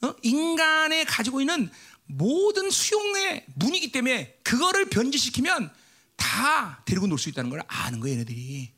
어? 0.02 0.14
인간의 0.22 1.04
가지고 1.04 1.40
있는 1.40 1.70
모든 2.10 2.70
수용의 2.70 3.46
문이기 3.54 3.92
때문에 3.92 4.38
그거를 4.42 4.90
변질시키면 4.90 5.72
다 6.16 6.82
데리고 6.84 7.06
놀 7.06 7.18
수 7.18 7.28
있다는 7.28 7.50
걸 7.50 7.62
아는 7.66 8.00
거예요, 8.00 8.14
얘네들이. 8.14 8.72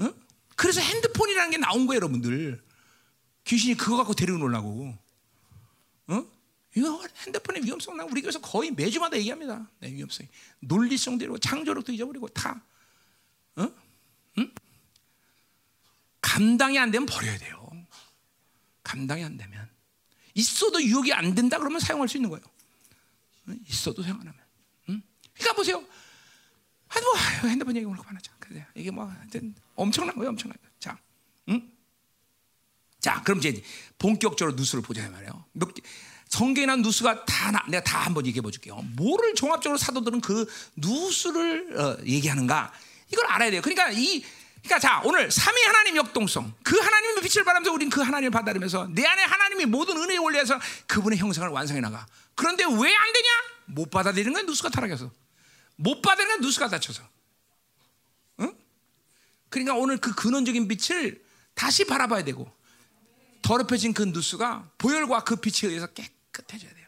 어? 0.00 0.14
그래서 0.54 0.80
핸드폰이라는 0.80 1.50
게 1.50 1.56
나온 1.58 1.86
거예요, 1.86 1.96
여러분들. 1.96 2.62
귀신이 3.44 3.76
그거 3.76 3.96
갖고 3.96 4.14
데리고 4.14 4.38
놀라고. 4.38 4.96
어? 6.08 6.26
이거 6.76 7.02
핸드폰의 7.24 7.64
위험성 7.64 7.96
나 7.96 8.04
우리 8.04 8.20
교회에서 8.20 8.40
거의 8.40 8.70
매주마다 8.70 9.16
얘기합니다. 9.16 9.66
네, 9.80 9.92
위험성. 9.92 10.26
논리성 10.60 11.18
대로 11.18 11.38
창조력도 11.38 11.92
잊어버리고 11.92 12.28
다. 12.28 12.62
어? 13.56 13.72
응? 14.38 14.54
감당이 16.20 16.78
안 16.78 16.90
되면 16.90 17.06
버려야 17.06 17.38
돼요. 17.38 17.70
감당이 18.82 19.24
안 19.24 19.36
되면 19.38 19.68
있어도 20.36 20.82
유혹이 20.82 21.12
안 21.12 21.34
된다 21.34 21.58
그러면 21.58 21.80
사용할 21.80 22.08
수 22.08 22.16
있는 22.16 22.30
거예요. 22.30 22.44
있어도 23.68 24.02
사용 24.02 24.20
안 24.20 24.28
하면. 24.28 24.40
응? 24.90 25.02
그러니까 25.34 25.54
보세요. 25.54 25.84
아니 26.88 27.04
뭐 27.04 27.14
핸드폰 27.48 27.74
얘기 27.74 27.86
오늘 27.86 27.98
그만하자. 27.98 28.32
그래 28.38 28.66
이게 28.74 28.90
뭐 28.90 29.06
하여튼 29.06 29.54
엄청난 29.74 30.14
거예요, 30.14 30.30
엄청난 30.30 30.56
거. 30.58 30.68
자, 30.78 30.98
응? 31.48 31.70
자, 33.00 33.22
그럼 33.22 33.38
이제 33.38 33.62
본격적으로 33.98 34.56
누수를 34.56 34.82
보자 34.82 35.08
말이에요. 35.08 35.44
난 36.66 36.82
누수가 36.82 37.24
다 37.24 37.50
나, 37.50 37.64
내가 37.68 37.82
다 37.82 38.00
한번 38.00 38.26
얘기해 38.26 38.42
볼게요. 38.42 38.76
뭐를 38.96 39.34
종합적으로 39.34 39.78
사도들은 39.78 40.20
그 40.20 40.46
누수를 40.76 41.80
어, 41.80 41.96
얘기하는가 42.04 42.72
이걸 43.10 43.26
알아야 43.26 43.50
돼요. 43.50 43.62
그러니까 43.62 43.90
이 43.92 44.22
그러니까 44.66 44.78
자 44.80 45.00
오늘 45.04 45.30
삼위 45.30 45.62
하나님 45.64 45.96
역동성 45.96 46.52
그 46.64 46.76
하나님의 46.76 47.22
빛을 47.22 47.44
바라면서 47.44 47.72
우리는 47.72 47.88
그 47.88 48.00
하나님을 48.02 48.30
받아들면서 48.32 48.88
내 48.90 49.06
안에 49.06 49.22
하나님이 49.22 49.64
모든 49.66 49.96
은혜에 49.96 50.18
올려서 50.18 50.58
그분의 50.88 51.18
형상을 51.18 51.48
완성해 51.48 51.80
나가. 51.80 52.04
그런데 52.34 52.64
왜 52.64 52.94
안 52.94 53.12
되냐? 53.12 53.28
못 53.66 53.90
받아들이는 53.90 54.32
건 54.32 54.46
누수가 54.46 54.68
타락해서 54.70 55.10
못 55.76 56.02
받아들이는 56.02 56.36
건 56.36 56.40
누수가 56.46 56.68
다쳐서. 56.68 57.02
응? 58.40 58.54
그러니까 59.48 59.74
오늘 59.76 59.98
그 59.98 60.14
근원적인 60.14 60.66
빛을 60.68 61.24
다시 61.54 61.84
바라봐야 61.86 62.24
되고 62.24 62.50
더럽혀진 63.42 63.94
그 63.94 64.02
누수가 64.02 64.68
보혈과 64.78 65.22
그 65.22 65.36
빛에 65.36 65.68
의해서 65.68 65.86
깨끗해져야 65.86 66.74
돼요. 66.74 66.86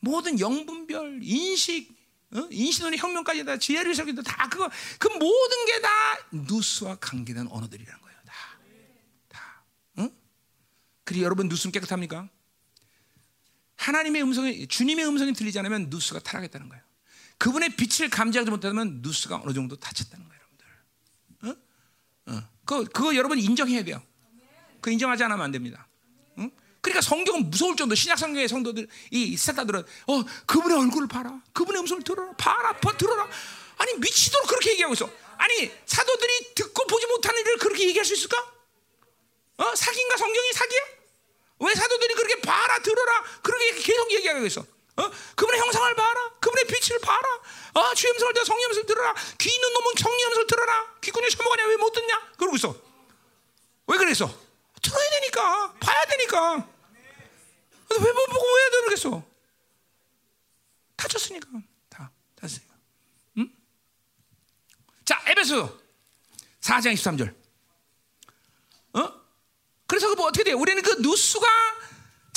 모든 0.00 0.40
영분별, 0.40 1.18
인식, 1.22 1.97
어? 2.34 2.46
인신론의 2.50 2.98
혁명까지 2.98 3.44
다 3.44 3.56
지혜를 3.58 3.94
설계도 3.94 4.22
다 4.22 4.48
그거 4.48 4.70
그 4.98 5.08
모든 5.08 5.66
게 5.66 5.80
다 5.80 5.88
누수와 6.32 6.96
관계된 6.96 7.48
언어들이라는 7.48 8.00
거예요. 8.02 8.18
다, 8.26 8.34
다. 9.28 9.64
응? 9.98 10.10
그리고 11.04 11.24
여러분 11.24 11.48
누수는 11.48 11.72
깨끗합니까? 11.72 12.28
하나님의 13.76 14.22
음성이 14.22 14.66
주님의 14.66 15.06
음성이 15.06 15.32
들리지 15.32 15.58
않으면 15.60 15.86
누수가 15.88 16.20
타락했다는 16.20 16.68
거예요. 16.68 16.84
그분의 17.38 17.76
빛을 17.76 18.10
감지하지 18.10 18.50
못하면 18.50 19.00
누수가 19.00 19.36
어느 19.36 19.52
정도 19.54 19.76
다쳤다는 19.76 20.28
거예요, 20.28 20.40
여러분들. 20.42 21.60
어? 22.26 22.32
어. 22.36 22.48
그거, 22.64 22.84
그거 22.92 23.14
여러분 23.14 23.38
인정해야 23.38 23.84
돼요. 23.84 24.02
그 24.80 24.90
인정하지 24.90 25.22
않으면 25.24 25.42
안 25.42 25.50
됩니다. 25.52 25.87
응? 26.88 26.92
그러니까 26.92 27.00
성경은 27.02 27.50
무서울 27.50 27.76
정도 27.76 27.94
신약 27.94 28.18
성경의 28.18 28.48
성도들 28.48 28.88
이 29.10 29.36
세타들은 29.36 29.84
어 30.06 30.24
그분의 30.46 30.78
얼굴을 30.78 31.06
봐라, 31.08 31.38
그분의 31.52 31.80
음성을 31.82 32.02
들어라, 32.02 32.32
봐라, 32.36 32.72
봐, 32.78 32.96
들어라. 32.96 33.28
아니 33.76 33.94
미치도록 33.94 34.48
그렇게 34.48 34.72
얘기하고 34.72 34.94
있어. 34.94 35.08
아니 35.36 35.70
사도들이 35.86 36.54
듣고 36.54 36.86
보지 36.86 37.06
못하는 37.06 37.40
일을 37.40 37.58
그렇게 37.58 37.86
얘기할 37.88 38.04
수 38.04 38.14
있을까? 38.14 38.36
어 39.58 39.74
사기인가 39.74 40.16
성경이 40.16 40.52
사기야? 40.52 40.80
왜 41.60 41.74
사도들이 41.74 42.14
그렇게 42.14 42.40
봐라, 42.40 42.78
들어라 42.80 43.24
그렇게 43.42 43.72
계속 43.74 44.10
얘기하고 44.12 44.46
있어? 44.46 44.60
어? 44.60 45.10
그분의 45.36 45.60
형상을 45.60 45.94
봐라, 45.94 46.30
그분의 46.40 46.66
빛을 46.66 46.98
봐라. 47.00 47.28
아, 47.74 47.94
주의 47.94 48.12
음성을 48.12 48.32
들어, 48.32 48.44
성령 48.44 48.68
음성을 48.70 48.86
들어라. 48.86 49.14
귀 49.38 49.54
있는 49.54 49.72
놈은 49.72 49.92
성령 49.96 50.28
음성을 50.28 50.46
들어라. 50.48 50.86
귀꾼이 51.00 51.30
처먹으냐 51.30 51.66
왜 51.66 51.76
못 51.76 51.92
듣냐? 51.92 52.20
그러고 52.36 52.56
있어. 52.56 52.74
왜 53.86 53.96
그랬어? 53.96 54.28
들어야 54.82 55.10
되니까 55.10 55.72
봐야 55.80 56.04
되니까 56.06 56.68
왜못 57.94 58.26
보고 58.26 58.46
왜 58.56 58.70
들으겠어? 58.70 59.24
다쳤으니까 60.96 61.48
다 61.88 62.10
다쳤으니까. 62.36 62.74
응? 63.38 63.52
자 65.04 65.22
에베소 65.26 65.80
4장 66.60 66.92
23절. 66.94 67.34
어? 68.94 69.20
그래서 69.86 70.14
그뭐 70.14 70.26
어떻게 70.26 70.44
돼? 70.44 70.52
우리는 70.52 70.82
그 70.82 71.00
누수가 71.00 71.46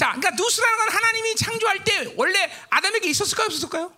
자, 0.02 0.14
그러니까 0.16 0.32
누수라는 0.32 0.78
건 0.80 0.90
하나님이 0.90 1.36
창조할 1.36 1.84
때 1.84 2.16
원래 2.18 2.52
아담에게 2.72 3.08
있었을까요, 3.10 3.46
없었을까요? 3.46 3.96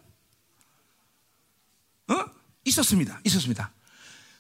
어? 2.09 2.25
있었습니다. 2.65 3.21
있었습니다. 3.23 3.73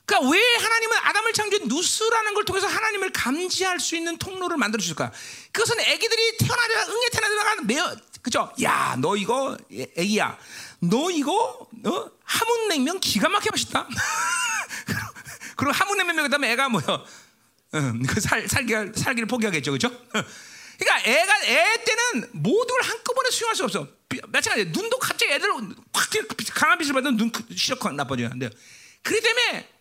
그러니까 0.05 0.31
왜 0.31 0.39
하나님은 0.55 0.97
아담을 0.97 1.33
창조한 1.33 1.67
누스라는 1.67 2.33
걸 2.33 2.43
통해서 2.45 2.67
하나님을 2.67 3.11
감지할 3.11 3.79
수 3.79 3.95
있는 3.95 4.17
통로를 4.17 4.57
만들어 4.57 4.81
주실까? 4.81 5.11
그것은 5.51 5.79
아기들이 5.79 6.37
태어나자 6.37 6.91
응애 6.91 7.09
태어나자가 7.09 7.61
매어 7.63 7.95
그죠? 8.21 8.53
야, 8.63 8.95
너 8.99 9.15
이거 9.17 9.57
애기야, 9.71 10.37
너 10.79 11.11
이거 11.11 11.67
어? 11.85 12.11
함흥 12.23 12.67
냉면 12.69 12.99
기가 12.99 13.29
막혀 13.29 13.49
맛있다. 13.51 13.87
그리고 15.55 15.71
함흥 15.73 15.97
냉면 15.97 16.23
그다음에 16.23 16.51
애가 16.51 16.69
뭐요? 16.69 17.05
음, 17.75 18.03
그살 18.05 18.47
살기 18.47 18.73
살기를 18.95 19.27
포기하겠죠, 19.27 19.71
그죠? 19.71 19.89
그러니까 20.79 21.09
애가 21.09 21.45
애 21.45 21.83
때는 21.83 22.29
모든 22.33 22.75
걸 22.75 22.89
한꺼번에 22.89 23.29
수용할 23.29 23.55
수 23.55 23.63
없어. 23.63 23.87
마찬가지 24.27 24.69
눈도 24.69 24.99
갑자기 24.99 25.31
애들 25.33 25.49
확 25.51 26.09
강한 26.53 26.77
빛을 26.77 26.93
받으면 26.93 27.17
눈 27.17 27.31
시력 27.55 27.93
나빠져요. 27.93 28.29
안 28.31 28.39
돼요. 28.39 28.49
그렇기 29.01 29.21
때문에 29.21 29.72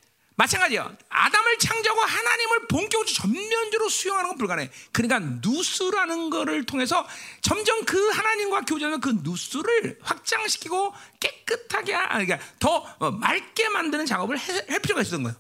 마찬가지예요. 0.42 0.96
아담을 1.08 1.58
창조하고 1.58 2.00
하나님을 2.00 2.66
본격적으로 2.66 3.06
전면적으로 3.06 3.88
수용하는 3.88 4.30
건 4.30 4.38
불가능해. 4.38 4.70
그러니까 4.90 5.20
누스라는 5.40 6.30
거를 6.30 6.64
통해서 6.64 7.06
점점 7.42 7.84
그 7.84 8.08
하나님과 8.08 8.62
교제하는 8.62 9.00
그 9.00 9.18
누스를 9.22 9.98
확장시키고 10.02 10.94
깨끗하게, 11.20 11.92
그러니까 11.92 12.40
더 12.58 12.96
맑게 12.98 13.68
만드는 13.68 14.04
작업을 14.06 14.36
해, 14.38 14.64
할 14.68 14.80
필요가 14.80 15.02
있었던 15.02 15.22
거예요. 15.22 15.36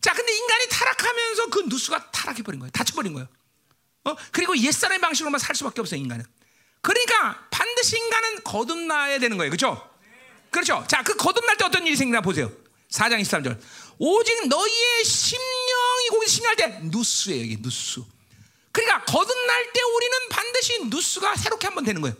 자, 0.00 0.14
근데 0.14 0.34
인간이 0.34 0.68
타락하면서 0.70 1.46
그 1.50 1.64
누스가 1.66 2.10
타락해 2.10 2.42
버린 2.42 2.60
거예요. 2.60 2.70
다쳐 2.70 2.94
버린 2.94 3.12
거예요. 3.12 3.28
어? 4.04 4.16
그리고 4.32 4.56
옛사람의 4.56 5.00
방식으로만 5.00 5.38
살 5.38 5.54
수밖에 5.54 5.82
없어요, 5.82 6.00
인간은. 6.00 6.24
그러니까 6.80 7.46
반드시 7.50 7.98
인간은 7.98 8.44
거듭나야 8.44 9.18
되는 9.18 9.36
거예요. 9.36 9.50
그렇죠? 9.50 9.90
그렇죠. 10.50 10.82
자, 10.88 11.02
그 11.02 11.14
거듭날 11.14 11.58
때 11.58 11.66
어떤 11.66 11.86
일이 11.86 11.94
생기나 11.94 12.22
보세요. 12.22 12.50
4장 12.90 13.20
23절. 13.20 13.58
오직 13.98 14.48
너희의 14.48 15.04
심령이 15.04 16.08
거기 16.10 16.28
심령할 16.28 16.56
때 16.56 16.80
누스예요, 16.84 17.42
이게 17.42 17.56
누스. 17.60 18.02
그러니까 18.72 19.04
거듭날 19.04 19.72
때 19.72 19.80
우리는 19.82 20.18
반드시 20.30 20.84
누스가 20.84 21.34
새롭게 21.36 21.66
한 21.66 21.74
번 21.74 21.84
되는 21.84 22.00
거예요. 22.00 22.16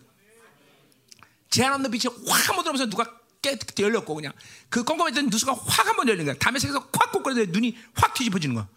제한 1.50 1.72
없는 1.74 1.90
빛이 1.90 2.12
확 2.26 2.48
한번 2.48 2.64
들어오면서 2.64 2.90
누가 2.90 3.04
깨 3.40 3.56
열렸고 3.78 4.14
그냥 4.14 4.32
그 4.68 4.82
껌껌했던 4.84 5.28
누스가 5.30 5.52
확 5.54 5.86
한 5.86 5.96
번 5.96 6.08
열리는 6.08 6.24
거야. 6.26 6.34
담에 6.38 6.58
색에서 6.58 6.88
확 6.92 7.12
꽂거리는데 7.12 7.52
눈이 7.52 7.76
확 7.94 8.14
뒤집어지는 8.14 8.54
거야. 8.56 8.68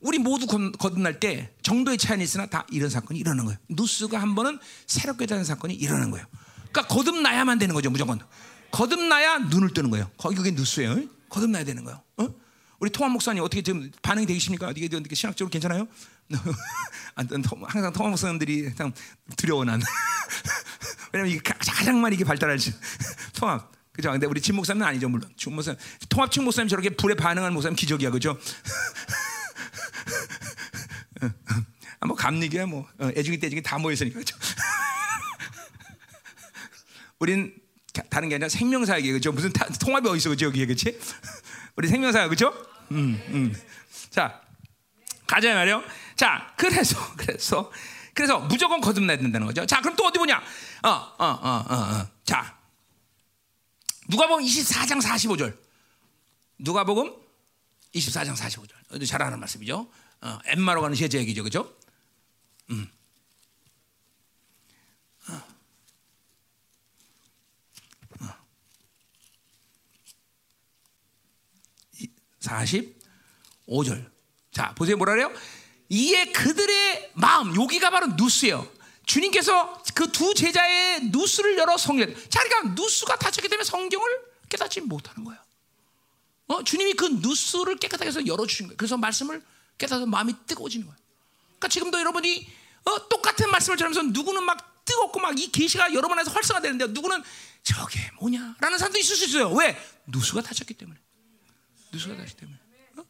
우리 0.00 0.18
모두 0.18 0.46
거듭날 0.46 1.18
때 1.20 1.52
정도의 1.62 1.98
차이는 1.98 2.22
있으나 2.22 2.46
다 2.46 2.66
이런 2.70 2.88
사건이 2.90 3.18
일어나는 3.18 3.44
거예요. 3.46 3.58
누스가 3.68 4.20
한 4.20 4.34
번은 4.34 4.58
새롭게 4.86 5.26
되는 5.26 5.42
사건이 5.44 5.74
일어나는 5.74 6.10
거예요. 6.12 6.26
그러니까 6.70 6.94
거듭나야만 6.94 7.58
되는 7.58 7.74
거죠, 7.74 7.90
무조건. 7.90 8.20
거듭나야 8.70 9.38
눈을 9.38 9.72
뜨는 9.74 9.90
거예요. 9.90 10.10
거기 10.16 10.36
그게 10.36 10.50
누스예요. 10.52 11.02
거듭나야 11.28 11.64
되는 11.64 11.84
거예요. 11.84 12.02
어? 12.18 12.28
우리 12.78 12.90
통합 12.90 13.12
목사님 13.12 13.42
어떻게 13.42 13.62
지금 13.62 13.90
반응이 14.02 14.26
되십니까? 14.26 14.68
어떻게 14.68 14.86
어떻게 14.86 15.14
신학적으로 15.14 15.50
괜찮아요? 15.50 15.88
항상 17.14 17.92
통합 17.92 18.10
목사님들이 18.10 18.74
참 18.74 18.92
두려워 19.36 19.64
난. 19.64 19.80
왜냐면 21.12 21.32
이게 21.32 21.40
가장 21.42 22.00
많이 22.00 22.16
이게 22.16 22.24
발달할지 22.24 22.74
통합. 23.34 23.72
그죠? 23.92 24.10
근데 24.10 24.26
우리 24.26 24.42
진 24.42 24.54
목사님은 24.56 24.86
아니죠, 24.86 25.08
물론. 25.08 25.32
진 25.38 25.54
목사님, 25.54 25.80
통합층 26.10 26.44
목사님 26.44 26.68
저렇게 26.68 26.90
불에 26.90 27.14
반응하는 27.14 27.54
목사님 27.54 27.76
기적이야, 27.76 28.10
그죠? 28.10 28.38
아, 32.00 32.06
뭐 32.06 32.14
감리기야, 32.14 32.66
뭐 32.66 32.86
어, 32.98 33.10
애중이 33.16 33.38
떼중이 33.40 33.62
다 33.62 33.78
모였으니까, 33.78 34.18
그죠? 34.18 34.36
우린 37.18 37.54
가- 37.54 37.65
다른 38.10 38.28
게 38.28 38.34
아니라 38.36 38.48
생명사역이에요, 38.48 39.14
그죠? 39.14 39.32
무슨 39.32 39.52
타- 39.52 39.66
통합이 39.66 40.08
어디 40.08 40.18
있어, 40.18 40.30
그죠? 40.30 40.46
여기에, 40.46 40.66
그렇지? 40.66 40.98
우리 41.76 41.88
생명사역, 41.88 42.30
그죠? 42.30 42.52
음, 42.92 43.20
음. 43.28 43.54
자, 44.10 44.40
가자 45.26 45.54
말이요. 45.54 45.82
자, 46.16 46.52
그래서 46.56 46.96
그래서 47.16 47.70
그래서 48.14 48.38
무조건 48.40 48.80
거듭나야 48.80 49.18
된다는 49.18 49.46
거죠. 49.46 49.66
자, 49.66 49.80
그럼 49.80 49.94
또 49.96 50.04
어디 50.06 50.18
보냐? 50.18 50.38
어, 50.82 50.88
어, 50.88 51.14
어, 51.18 51.64
어, 51.68 51.74
어. 51.74 52.08
자, 52.24 52.56
누가복음 54.08 54.44
24장 54.44 55.02
45절. 55.02 55.56
누가복음 56.58 57.14
24장 57.94 58.34
45절. 58.36 58.70
어디 58.92 59.06
잘 59.06 59.20
아는 59.22 59.38
말씀이죠. 59.40 59.90
어, 60.22 60.38
엠마로 60.46 60.80
가는 60.80 60.96
제자 60.96 61.18
얘기죠, 61.18 61.42
그죠? 61.42 61.74
음. 62.70 62.88
어. 65.28 65.42
어. 68.20 68.28
이- 72.00 72.08
45절. 72.46 74.10
자, 74.52 74.74
보세요. 74.74 74.96
뭐라 74.96 75.12
그래요? 75.12 75.32
이에 75.88 76.26
그들의 76.32 77.12
마음, 77.14 77.54
여기가 77.60 77.90
바로 77.90 78.08
누스예요. 78.08 78.66
주님께서 79.06 79.82
그 79.94 80.10
두 80.10 80.34
제자의 80.34 81.06
누스를 81.10 81.56
열어 81.58 81.76
성경. 81.76 82.12
자, 82.28 82.42
그러니까 82.42 82.74
누스가 82.74 83.16
닫혔기 83.16 83.48
때문에 83.48 83.64
성경을 83.64 84.20
깨닫지 84.48 84.80
못하는 84.80 85.24
거예요. 85.24 85.40
어, 86.48 86.62
주님이 86.64 86.94
그 86.94 87.06
누스를 87.06 87.76
깨끗하게 87.76 88.08
해서 88.08 88.26
열어주신 88.26 88.66
거예요. 88.68 88.76
그래서 88.76 88.96
말씀을 88.96 89.42
깨닫아서 89.78 90.06
마음이 90.06 90.34
뜨거워지는 90.46 90.86
거예요. 90.86 90.98
그러니까 91.58 91.68
지금도 91.68 91.98
여러분이 92.00 92.48
어, 92.84 93.08
똑같은 93.08 93.50
말씀을 93.50 93.76
전하면서 93.76 94.10
누구는 94.12 94.44
막 94.44 94.84
뜨겁고 94.84 95.18
막 95.20 95.36
이 95.36 95.50
계시가 95.50 95.92
여러 95.94 96.08
번 96.08 96.18
해서 96.18 96.30
활성화되는데 96.30 96.88
누구는 96.88 97.22
저게 97.64 97.98
뭐냐라는 98.20 98.78
사람도 98.78 98.98
있을 98.98 99.16
수 99.16 99.24
있어요. 99.24 99.50
왜? 99.52 99.76
누수가 100.06 100.42
닫혔기 100.42 100.74
때문에. 100.74 100.98
누수가 101.96 102.14
닫혔기 102.16 102.36
때문에. 102.36 102.58
어? 102.98 103.04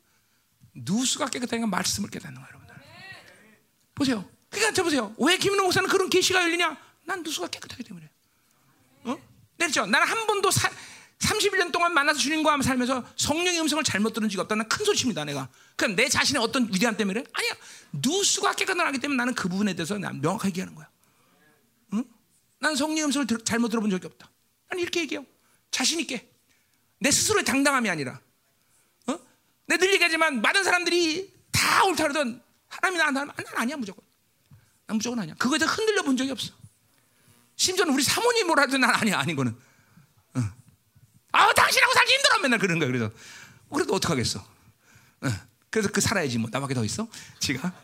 누수가 0.74 1.26
깨끗하니까 1.26 1.66
말씀을 1.66 2.10
깨닫는 2.10 2.40
거예요, 2.40 2.48
여러분들. 2.48 2.76
보세요. 3.94 4.28
그러니까 4.50 4.72
저 4.74 4.82
보세요. 4.82 5.14
왜 5.18 5.36
김인호 5.36 5.64
목사는 5.64 5.88
그런 5.88 6.08
계시가 6.08 6.42
열리냐? 6.42 6.76
난 7.04 7.22
누수가 7.22 7.48
깨끗하기 7.48 7.82
때문에. 7.84 8.08
어? 9.04 9.16
내렸죠. 9.58 9.86
나는 9.86 10.06
한 10.06 10.26
번도 10.26 10.50
사, 10.50 10.70
31년 11.18 11.72
동안 11.72 11.94
만나서 11.94 12.18
주님과 12.18 12.60
살면서 12.62 13.08
성령의 13.16 13.60
음성을 13.60 13.82
잘못 13.84 14.12
들은 14.12 14.28
적이 14.28 14.40
없다는 14.42 14.68
큰 14.68 14.84
소식입니다, 14.84 15.24
내가. 15.24 15.48
그럼 15.76 15.96
내 15.96 16.08
자신의 16.08 16.42
어떤 16.42 16.66
위대함 16.72 16.96
때문에? 16.96 17.24
아니야. 17.32 17.52
누수가 17.92 18.54
깨끗하기 18.54 18.98
때문에 18.98 19.16
나는 19.16 19.34
그 19.34 19.48
부분에 19.48 19.74
대해서 19.74 19.98
난 19.98 20.20
명확하게 20.20 20.48
얘기하는 20.48 20.74
거야. 20.74 20.88
응? 21.94 22.04
난 22.58 22.76
성령의 22.76 23.04
음성을 23.04 23.26
들- 23.26 23.44
잘못 23.44 23.68
들어본 23.68 23.90
적이 23.90 24.06
없다. 24.06 24.30
난 24.68 24.78
이렇게 24.78 25.00
얘기해요. 25.00 25.24
자신있게. 25.70 26.30
내 26.98 27.10
스스로의 27.10 27.44
당당함이 27.44 27.88
아니라. 27.90 28.20
어? 29.66 29.72
내늘 29.72 29.92
얘기하지만 29.94 30.40
많은 30.40 30.64
사람들이 30.64 31.34
다 31.50 31.84
옳다 31.84 32.04
그러던 32.04 32.42
하나님이 32.68 33.02
나, 33.02 33.10
나, 33.10 33.24
난 33.24 33.34
아니야, 33.56 33.76
무조건. 33.76 34.04
난 34.86 34.96
무조건 34.96 35.18
아니야. 35.18 35.34
그거에 35.38 35.58
대해서 35.58 35.74
흔들려 35.74 36.02
본 36.02 36.16
적이 36.16 36.30
없어. 36.30 36.52
심지어는 37.56 37.92
우리 37.92 38.02
사모님이 38.02 38.44
뭐라 38.44 38.62
해도 38.62 38.78
난 38.78 38.90
아니야, 38.94 39.18
아닌 39.18 39.34
거는. 39.36 39.56
아, 41.32 41.52
당신하고 41.52 41.92
살기 41.92 42.12
힘들어 42.14 42.38
맨날 42.40 42.58
그런 42.58 42.78
거야. 42.78 42.88
그래서 42.88 43.10
그래도 43.72 43.94
어떡 43.94 44.10
하겠어. 44.10 44.38
어, 44.40 45.28
그래서 45.70 45.90
그 45.90 46.00
살아야지 46.00 46.38
뭐 46.38 46.48
나밖에 46.50 46.72
더 46.72 46.82
있어? 46.84 47.06
지가. 47.40 47.72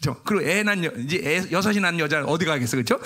저 0.00 0.14
그리고 0.22 0.48
애난 0.48 0.82
여, 0.84 0.90
이제 0.92 1.20
애, 1.22 1.46
여섯이 1.50 1.80
난 1.80 1.98
여자 1.98 2.24
어디 2.24 2.46
가겠어, 2.46 2.76
그렇죠? 2.76 2.98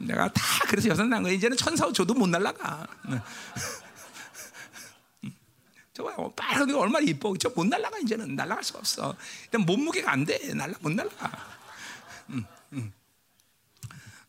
내가 0.00 0.32
다 0.32 0.42
그래서 0.68 0.88
여섯 0.88 1.04
난거 1.04 1.30
이제는 1.30 1.56
천사도 1.56 1.92
줘도 1.92 2.14
못 2.14 2.26
날라가. 2.28 2.86
네. 3.08 3.20
음. 5.24 5.32
저거 5.92 6.14
어, 6.16 6.32
빨간 6.34 6.70
거 6.72 6.78
얼마나 6.78 7.04
이뻐, 7.04 7.36
저 7.36 7.50
못 7.50 7.66
날라가 7.66 7.98
이제는 7.98 8.34
날라갈 8.36 8.64
수가 8.64 8.78
없어. 8.78 9.16
일단 9.44 9.62
몸무게가 9.62 10.10
안 10.12 10.24
돼, 10.24 10.54
날라 10.54 10.74
못 10.80 10.90
날라가. 10.92 11.30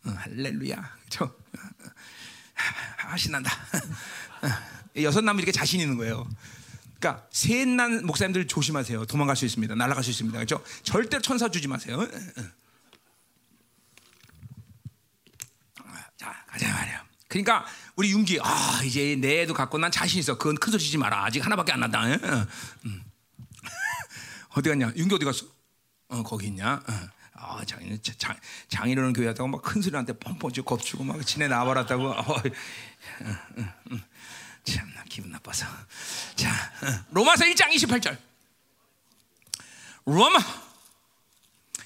어, 0.03 0.09
할렐루야. 0.09 0.97
저 1.09 1.31
아, 3.05 3.17
신난다. 3.17 3.51
여섯 4.97 5.21
나무 5.21 5.39
이렇게 5.39 5.51
자신 5.51 5.79
있는 5.79 5.97
거예요. 5.97 6.27
그러니까 6.99 7.25
셋난 7.31 8.05
목사님들 8.05 8.47
조심하세요. 8.47 9.05
도망갈 9.05 9.35
수 9.35 9.45
있습니다. 9.45 9.73
날아갈 9.75 10.03
수 10.03 10.09
있습니다. 10.11 10.37
그렇죠? 10.37 10.63
절대 10.83 11.19
천사 11.19 11.49
주지 11.49 11.67
마세요. 11.67 12.05
자, 16.51 16.67
가자 16.67 16.73
말이야. 16.73 17.05
그러니까 17.27 17.65
우리 17.95 18.11
윤기 18.11 18.39
아 18.41 18.81
이제 18.83 19.15
내 19.19 19.41
애도 19.41 19.53
갖고 19.53 19.77
난 19.77 19.89
자신 19.91 20.19
있어. 20.19 20.37
그건 20.37 20.55
큰 20.55 20.71
소리 20.71 20.83
치지 20.83 20.97
마라. 20.97 21.25
아직 21.25 21.43
하나밖에 21.45 21.71
안 21.71 21.79
난다. 21.79 22.05
응? 22.05 22.19
응. 22.85 23.03
어디 24.55 24.69
갔냐? 24.69 24.91
윤기 24.95 25.15
어디 25.15 25.25
갔어? 25.25 25.45
어 26.09 26.23
거기 26.23 26.47
있냐? 26.47 26.81
어. 26.85 27.09
아 27.33 27.63
장인 27.65 27.97
장 28.03 28.35
장인어른 28.69 29.13
교회 29.13 29.27
왔다고 29.27 29.47
막 29.47 29.61
큰 29.63 29.81
소리한테 29.81 30.13
펑펑 30.19 30.51
쥐고 30.51 30.65
겁주고 30.75 31.03
막 31.03 31.25
지네 31.25 31.47
나와버렸다고. 31.47 32.09
어, 32.11 32.41
응, 33.21 33.37
응, 33.57 33.71
응. 33.91 34.03
참나 34.65 35.03
기분 35.09 35.31
나빠서. 35.31 35.65
자 36.35 36.49
응. 36.83 36.99
로마서 37.11 37.45
1장 37.45 37.71
28절. 37.73 38.17
로마. 40.05 40.37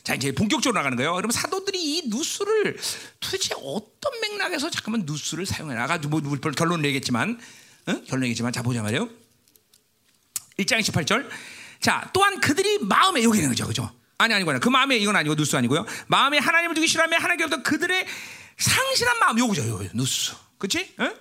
자 0.05 0.13
이제 0.13 0.31
본격적으로 0.31 0.77
나가는 0.79 0.95
거예요. 0.95 1.15
그러면 1.15 1.31
사도들이 1.31 1.97
이 1.97 2.03
누수를 2.09 2.77
도대체 3.19 3.55
어떤 3.55 4.21
맥락에서 4.21 4.69
잠깐만 4.69 5.01
누수를 5.03 5.47
사용해 5.47 5.73
나가지고 5.75 6.21
뭐, 6.21 6.21
뭐 6.21 6.51
결론을 6.51 6.83
내겠지만 6.83 7.39
응? 7.89 8.05
결론 8.05 8.21
내겠지만 8.21 8.53
자 8.53 8.61
보자 8.61 8.83
말이요. 8.83 9.09
1장 10.59 10.79
28절. 10.79 11.27
자 11.81 12.09
또한 12.13 12.39
그들이 12.39 12.77
마음에 12.79 13.23
여기 13.23 13.39
있는 13.39 13.49
거죠, 13.49 13.65
그죠? 13.65 13.91
아니 14.19 14.33
아니구나. 14.35 14.59
그 14.59 14.69
마음에 14.69 14.95
이건 14.95 15.15
아니고 15.15 15.35
누수 15.35 15.57
아니고요. 15.57 15.85
마음에 16.05 16.37
하나님을 16.37 16.75
두기 16.75 16.87
싫어하며 16.87 17.17
하나님께로부터 17.17 17.63
그들의 17.63 18.05
상실한 18.57 19.19
마음 19.19 19.39
요거죠, 19.39 19.67
요거 19.67 19.85
누수. 19.93 20.35
그렇지? 20.59 20.93
응? 20.99 21.15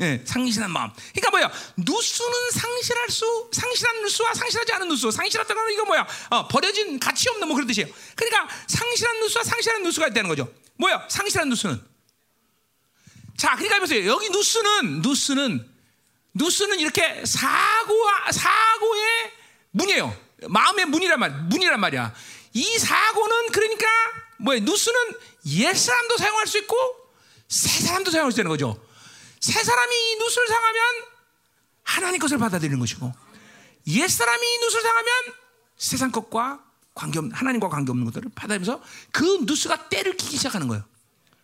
예, 0.00 0.22
상실한 0.24 0.70
마음. 0.70 0.90
그러니까 1.14 1.30
뭐야? 1.30 1.52
누수는 1.76 2.50
상실할 2.52 3.10
수, 3.10 3.50
상실한 3.52 4.00
누수와 4.02 4.32
상실하지 4.32 4.72
않은 4.72 4.88
누수. 4.88 5.10
상실하다는 5.10 5.62
건 5.62 5.72
이거 5.72 5.84
뭐야? 5.84 6.06
어, 6.30 6.48
버려진 6.48 6.98
가치 6.98 7.28
없는 7.28 7.46
뭐 7.46 7.54
그런 7.54 7.66
뜻이에요. 7.66 7.88
그러니까 8.16 8.48
상실한 8.66 9.20
누수와 9.20 9.44
상실한 9.44 9.82
누수가 9.82 10.08
있다는 10.08 10.28
거죠. 10.28 10.52
뭐야? 10.76 11.06
상실한 11.08 11.50
누수는. 11.50 11.82
자, 13.36 13.54
그러니까 13.56 13.78
보세요. 13.80 14.06
여기 14.06 14.30
누수는 14.30 15.02
누수는 15.02 15.68
누수는 16.32 16.80
이렇게 16.80 17.22
사고와 17.26 18.32
사고의 18.32 19.32
문이에요. 19.72 20.16
마음의 20.48 20.86
문이란 20.86 21.20
말, 21.20 21.30
문이란 21.30 21.78
말이야. 21.78 22.14
이 22.54 22.78
사고는 22.78 23.50
그러니까 23.52 23.86
뭐야? 24.38 24.60
누수는 24.60 24.98
옛 25.46 25.74
사람도 25.74 26.16
사용할 26.16 26.46
수 26.46 26.58
있고 26.58 26.74
새 27.48 27.84
사람도 27.84 28.10
사용할 28.10 28.32
수 28.32 28.40
있는 28.40 28.48
거죠. 28.48 28.89
새 29.40 29.62
사람이 29.62 29.94
이 29.94 30.16
누수를 30.16 30.48
상하면 30.48 30.84
하나님 31.82 32.20
것을 32.20 32.38
받아들이는 32.38 32.78
것이고 32.78 33.12
옛 33.88 34.08
사람이 34.08 34.46
이 34.46 34.58
누수를 34.58 34.82
상하면 34.82 35.12
세상 35.76 36.10
것과 36.10 36.62
관계 36.94 37.18
없는 37.18 37.34
하나님과 37.34 37.68
관계 37.68 37.90
없는 37.90 38.04
것들을 38.06 38.30
받아들면서 38.34 38.82
그 39.10 39.24
누수가 39.42 39.88
때를 39.88 40.16
키기 40.16 40.36
시작하는 40.36 40.68
거예요. 40.68 40.84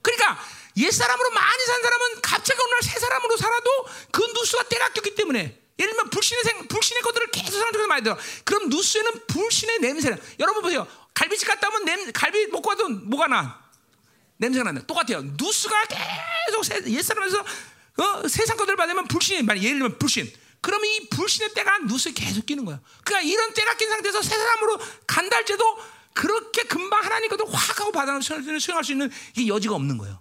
그러니까 0.03 0.39
옛 0.77 0.91
사람으로 0.91 1.31
많이 1.31 1.65
산 1.65 1.83
사람은 1.83 2.21
갑자기 2.21 2.61
날새 2.71 2.99
사람으로 2.99 3.37
살아도 3.37 3.71
그 4.13 4.21
누수가 4.21 4.65
때가 4.65 4.91
꼈기 4.91 5.15
때문에 5.15 5.63
예를 5.79 5.93
들면 5.93 6.11
불신의 6.11 6.45
생 6.45 6.69
불신의 6.69 7.03
것들을 7.03 7.31
계속 7.31 7.53
생각해서 7.53 7.87
많이 7.87 8.03
들어. 8.03 8.17
그럼 8.45 8.69
누수에는 8.69 9.27
불신의 9.27 9.79
냄새는 9.81 10.21
여러분 10.39 10.63
보세요. 10.63 10.87
갈비집 11.15 11.49
갔다 11.49 11.69
오면 11.69 11.85
냄 11.85 12.13
갈비 12.13 12.49
먹고 12.49 12.69
와도 12.69 12.89
뭐가 12.89 13.27
나? 13.27 13.65
냄새가 14.37 14.65
난다. 14.65 14.87
똑같아요. 14.87 15.23
누수가 15.23 15.85
계속 15.87 16.65
새, 16.65 16.83
옛 16.87 17.03
사람에서 17.03 17.45
어, 17.97 18.29
세상 18.29 18.57
것들을 18.57 18.77
받으면 18.77 19.09
불신이 19.09 19.43
만 19.43 19.57
예를 19.59 19.79
들면 19.79 19.99
불신. 19.99 20.31
그러면 20.61 20.91
이 20.91 21.09
불신의 21.09 21.55
때가 21.55 21.79
누수에 21.87 22.13
계속 22.13 22.45
끼는 22.45 22.65
거예요. 22.65 22.81
그러니까 23.05 23.31
이런 23.31 23.55
때가 23.55 23.77
낀 23.77 23.89
상태에서 23.89 24.23
새 24.23 24.37
사람으로 24.37 24.79
할때도 25.47 25.79
그렇게 26.13 26.65
금방 26.65 27.05
하나님 27.05 27.29
것들 27.29 27.45
확 27.53 27.81
하고 27.81 27.93
받아 27.93 28.19
수행할 28.21 28.85
수 28.85 28.93
있는 28.93 29.11
이 29.37 29.49
여지가 29.49 29.75
없는 29.75 29.99
거예요. 29.99 30.21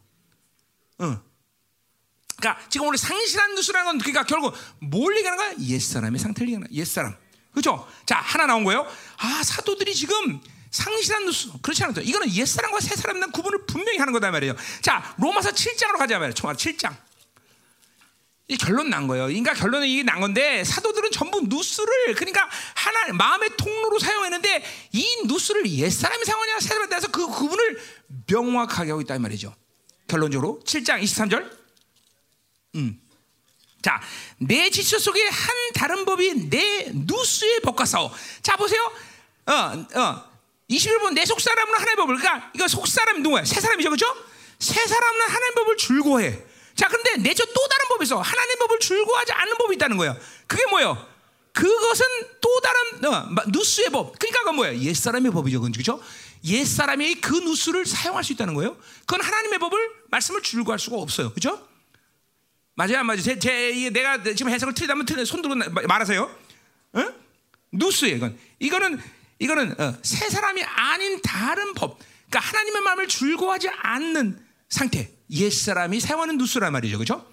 응. 1.01 1.19
그러니까 2.37 2.67
지금 2.69 2.87
우리 2.89 2.97
상실한 2.97 3.55
누수라는 3.55 3.85
건 3.85 3.97
그러니까 3.97 4.23
결국 4.23 4.53
뭘 4.79 5.15
얘기하는 5.17 5.37
거야? 5.37 5.67
옛사람의 5.67 6.19
상태를 6.19 6.49
얘기하는 6.49 6.67
거야. 6.67 6.77
옛사람. 6.77 7.15
그렇죠? 7.51 7.87
자, 8.05 8.17
하나 8.17 8.45
나온 8.45 8.65
거예요. 8.65 8.85
아, 9.17 9.41
사도들이 9.43 9.95
지금 9.95 10.41
상실한 10.69 11.25
누수. 11.25 11.57
그렇지 11.59 11.83
않아요. 11.85 12.01
이거는 12.01 12.33
옛사람과 12.33 12.81
새사람이란 12.81 13.31
구분을 13.31 13.65
분명히 13.65 13.97
하는 13.97 14.11
거다 14.11 14.29
말이에요. 14.31 14.55
자, 14.81 15.15
로마서 15.17 15.51
7장으로 15.51 15.97
가자 15.97 16.19
말이에요. 16.19 16.33
총알 16.33 16.57
7장. 16.57 16.93
이 18.47 18.57
결론 18.57 18.89
난 18.89 19.07
거예요. 19.07 19.25
그러니까 19.25 19.53
결론은 19.53 19.87
이게 19.87 20.03
난 20.03 20.19
건데 20.19 20.63
사도들은 20.63 21.11
전부 21.11 21.41
누스를 21.41 22.13
그러니까 22.15 22.47
하나 22.75 23.11
마음의 23.13 23.57
통로로 23.57 23.97
사용했는데 23.97 24.63
이 24.91 25.23
누스를 25.25 25.65
옛 25.67 25.89
사람이 25.89 26.23
사용하냐 26.23 26.59
새 26.59 26.67
사람에 26.69 26.87
따라서 26.89 27.07
그 27.09 27.25
구분을 27.27 27.81
명확하게 28.27 28.91
하고 28.91 29.01
있다 29.01 29.15
이 29.15 29.19
말이죠. 29.19 29.55
결론적으로 30.07 30.61
7장 30.63 31.01
23절. 31.01 31.49
음. 32.75 33.01
자, 33.81 33.99
내 34.37 34.69
지체 34.69 34.99
속에 34.99 35.27
한 35.27 35.55
다른 35.73 36.05
법이 36.05 36.49
내 36.49 36.91
누스의 36.93 37.61
법과 37.61 37.85
싸워. 37.85 38.11
자, 38.41 38.55
보세요. 38.57 38.81
어, 39.47 39.53
어. 39.99 40.35
21번 40.69 41.13
내 41.13 41.25
속 41.25 41.39
사람은 41.39 41.73
하나님의 41.73 41.95
법을 41.95 42.15
그러니까 42.17 42.51
이거 42.55 42.67
속 42.67 42.87
사람 42.87 43.21
누구야? 43.21 43.43
새 43.45 43.59
사람이죠. 43.61 43.89
그렇죠? 43.89 44.05
새 44.59 44.85
사람은 44.85 45.21
하나님의 45.21 45.51
법을 45.55 45.77
줄고해. 45.77 46.45
자, 46.75 46.87
그런데 46.87 47.17
내저 47.17 47.45
또 47.45 47.67
다른 47.67 47.87
법에서 47.89 48.19
하나님 48.21 48.59
법을 48.59 48.79
줄고하지 48.79 49.31
않는 49.31 49.57
법이 49.57 49.75
있다는 49.75 49.97
거예요. 49.97 50.17
그게 50.47 50.65
뭐예요? 50.67 51.15
그것은 51.53 52.05
또 52.41 52.59
다른 52.61 53.05
어, 53.05 53.29
누스의 53.47 53.89
법. 53.89 54.19
그러니까 54.19 54.39
그건 54.39 54.55
뭐예요? 54.57 54.79
옛 54.81 54.93
사람의 54.93 55.31
법이죠, 55.31 55.61
그렇죠? 55.61 56.01
옛 56.43 56.65
사람이 56.65 57.15
그 57.21 57.33
누스를 57.33 57.85
사용할 57.85 58.23
수 58.23 58.33
있다는 58.33 58.53
거예요. 58.55 58.77
그건 59.01 59.21
하나님의 59.21 59.59
법을 59.59 59.79
말씀을 60.11 60.41
줄고할 60.43 60.77
수가 60.77 60.97
없어요, 60.97 61.31
그렇죠? 61.31 61.65
맞아요, 62.75 63.03
맞아요. 63.05 63.21
제, 63.21 63.39
제 63.39 63.89
내가 63.91 64.21
지금 64.21 64.51
해석을 64.51 64.73
틀리다면 64.73 65.05
틀려 65.05 65.23
손 65.23 65.41
들고 65.41 65.55
말하세요. 65.87 66.23
어? 66.93 67.13
누스예요, 67.71 68.17
이건. 68.17 68.37
이거는 68.59 69.01
이거는 69.39 69.79
어, 69.79 69.97
새 70.01 70.29
사람이 70.29 70.61
아닌 70.63 71.21
다른 71.21 71.73
법. 71.73 71.99
그러니까 72.29 72.39
하나님의 72.39 72.81
마음을 72.81 73.07
줄고하지 73.07 73.69
않는 73.69 74.45
상태. 74.67 75.14
옛 75.31 75.49
사람이 75.51 75.99
사용하는 75.99 76.37
누스란 76.37 76.71
말이죠, 76.71 76.97
그렇죠? 76.97 77.25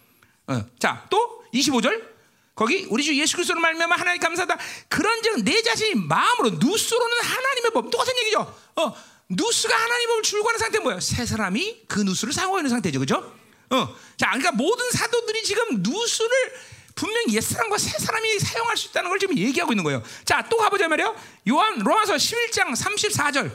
어. 0.47 0.65
자, 0.79 1.07
또 1.11 1.45
25절. 1.55 2.13
거기 2.55 2.87
우리 2.91 3.03
주 3.03 3.17
예수 3.19 3.35
그리스도로 3.37 3.61
말미암아 3.61 3.97
하나님 3.97 4.21
감사다. 4.21 4.59
그런즉 4.89 5.43
내 5.43 5.63
자신이 5.63 5.95
마음으로 5.95 6.51
누스로는 6.51 7.17
하나님의 7.23 7.71
법 7.73 7.91
똑같은 7.91 8.13
얘기죠. 8.19 8.41
어, 8.77 8.95
누스가 9.31 9.75
하나님 9.75 10.09
법을 10.09 10.23
줄고하는 10.23 10.59
상태 10.59 10.79
뭐예요? 10.79 11.01
새 11.01 11.25
사람이 11.25 11.85
그 11.89 12.01
누스를 12.01 12.33
사용하고 12.35 12.59
있는 12.59 12.71
상태죠, 12.71 12.99
그렇죠? 12.99 13.35
어, 13.71 13.97
자, 14.19 14.27
그러니까 14.27 14.53
모든 14.53 14.91
사도들이 14.91 15.43
지금 15.45 15.83
누스를 15.83 16.31
분명히 16.95 17.35
옛 17.35 17.41
사람과 17.41 17.79
새 17.79 17.99
사람이 17.99 18.39
사용할 18.39 18.77
수 18.77 18.89
있다는 18.89 19.09
걸 19.09 19.19
지금 19.19 19.39
얘기하고 19.39 19.73
있는 19.73 19.83
거예요. 19.83 20.03
자, 20.27 20.47
또 20.51 20.59
가보자 20.59 20.89
말이요. 20.89 21.17
요한 21.49 21.79
로마서 21.79 22.17
11장 22.17 22.77
34절. 22.77 23.51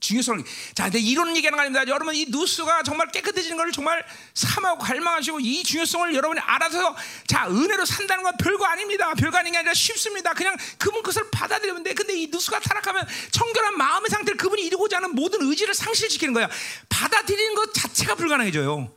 중요성을 0.00 0.42
자, 0.74 0.84
근데 0.84 0.98
이런 0.98 1.36
얘기하는 1.36 1.56
거 1.56 1.60
아닙니다. 1.62 1.84
여러분 1.86 2.14
이 2.14 2.26
누스가 2.28 2.82
정말 2.82 3.08
깨끗해지는 3.08 3.56
걸 3.56 3.70
정말 3.72 4.04
삼하고 4.34 4.78
갈망하시고 4.78 5.40
이 5.40 5.62
중요성을 5.62 6.14
여러분이 6.14 6.40
알아서 6.40 6.96
자 7.26 7.48
은혜로 7.48 7.84
산다는 7.84 8.24
건 8.24 8.34
별거 8.38 8.64
아닙니다. 8.64 9.12
별거 9.14 9.38
아닌 9.38 9.52
게 9.52 9.58
아니라 9.58 9.74
쉽습니다. 9.74 10.32
그냥 10.32 10.56
그분 10.78 11.02
그것을 11.02 11.30
받아들이면 11.30 11.82
돼. 11.82 11.94
근데 11.94 12.18
이 12.18 12.28
누스가 12.28 12.58
타락하면 12.60 13.06
청결한 13.30 13.76
마음의 13.76 14.10
상태를 14.10 14.36
그분이 14.36 14.62
이루고자 14.62 14.96
하는 14.96 15.14
모든 15.14 15.42
의지를 15.42 15.74
상실시키는 15.74 16.34
거야. 16.34 16.48
받아들이는 16.88 17.54
것 17.54 17.72
자체가 17.74 18.14
불가능해져요. 18.14 18.92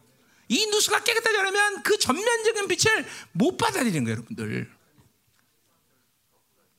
이 0.49 0.65
누수가 0.67 1.03
깨끗하지 1.03 1.37
않으면 1.37 1.83
그 1.83 1.97
전면적인 1.97 2.67
빛을 2.67 3.05
못 3.31 3.57
받아들이는 3.57 4.03
거예요, 4.03 4.17
여러분들. 4.17 4.72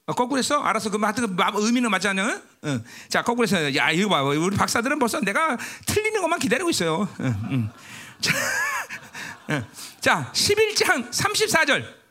어, 0.07 0.13
거꾸로 0.13 0.39
했어? 0.39 0.61
알았어. 0.61 0.91
그 0.91 0.99
하여튼 0.99 1.35
그 1.35 1.43
의미는 1.67 1.91
맞지 1.91 2.09
않냐? 2.09 2.43
응. 2.65 2.85
자, 3.09 3.23
거꾸로 3.23 3.47
했어. 3.47 3.75
야, 3.75 3.91
이거 3.91 4.11
봐. 4.11 4.23
우리 4.23 4.55
박사들은 4.57 4.99
벌써 4.99 5.19
내가 5.21 5.57
틀리는 5.87 6.21
것만 6.21 6.39
기다리고 6.39 6.69
있어요. 6.69 7.09
응, 7.21 7.35
응. 7.51 7.71
자, 8.21 8.33
자, 10.01 10.31
11장 10.35 11.11
34절. 11.11 12.05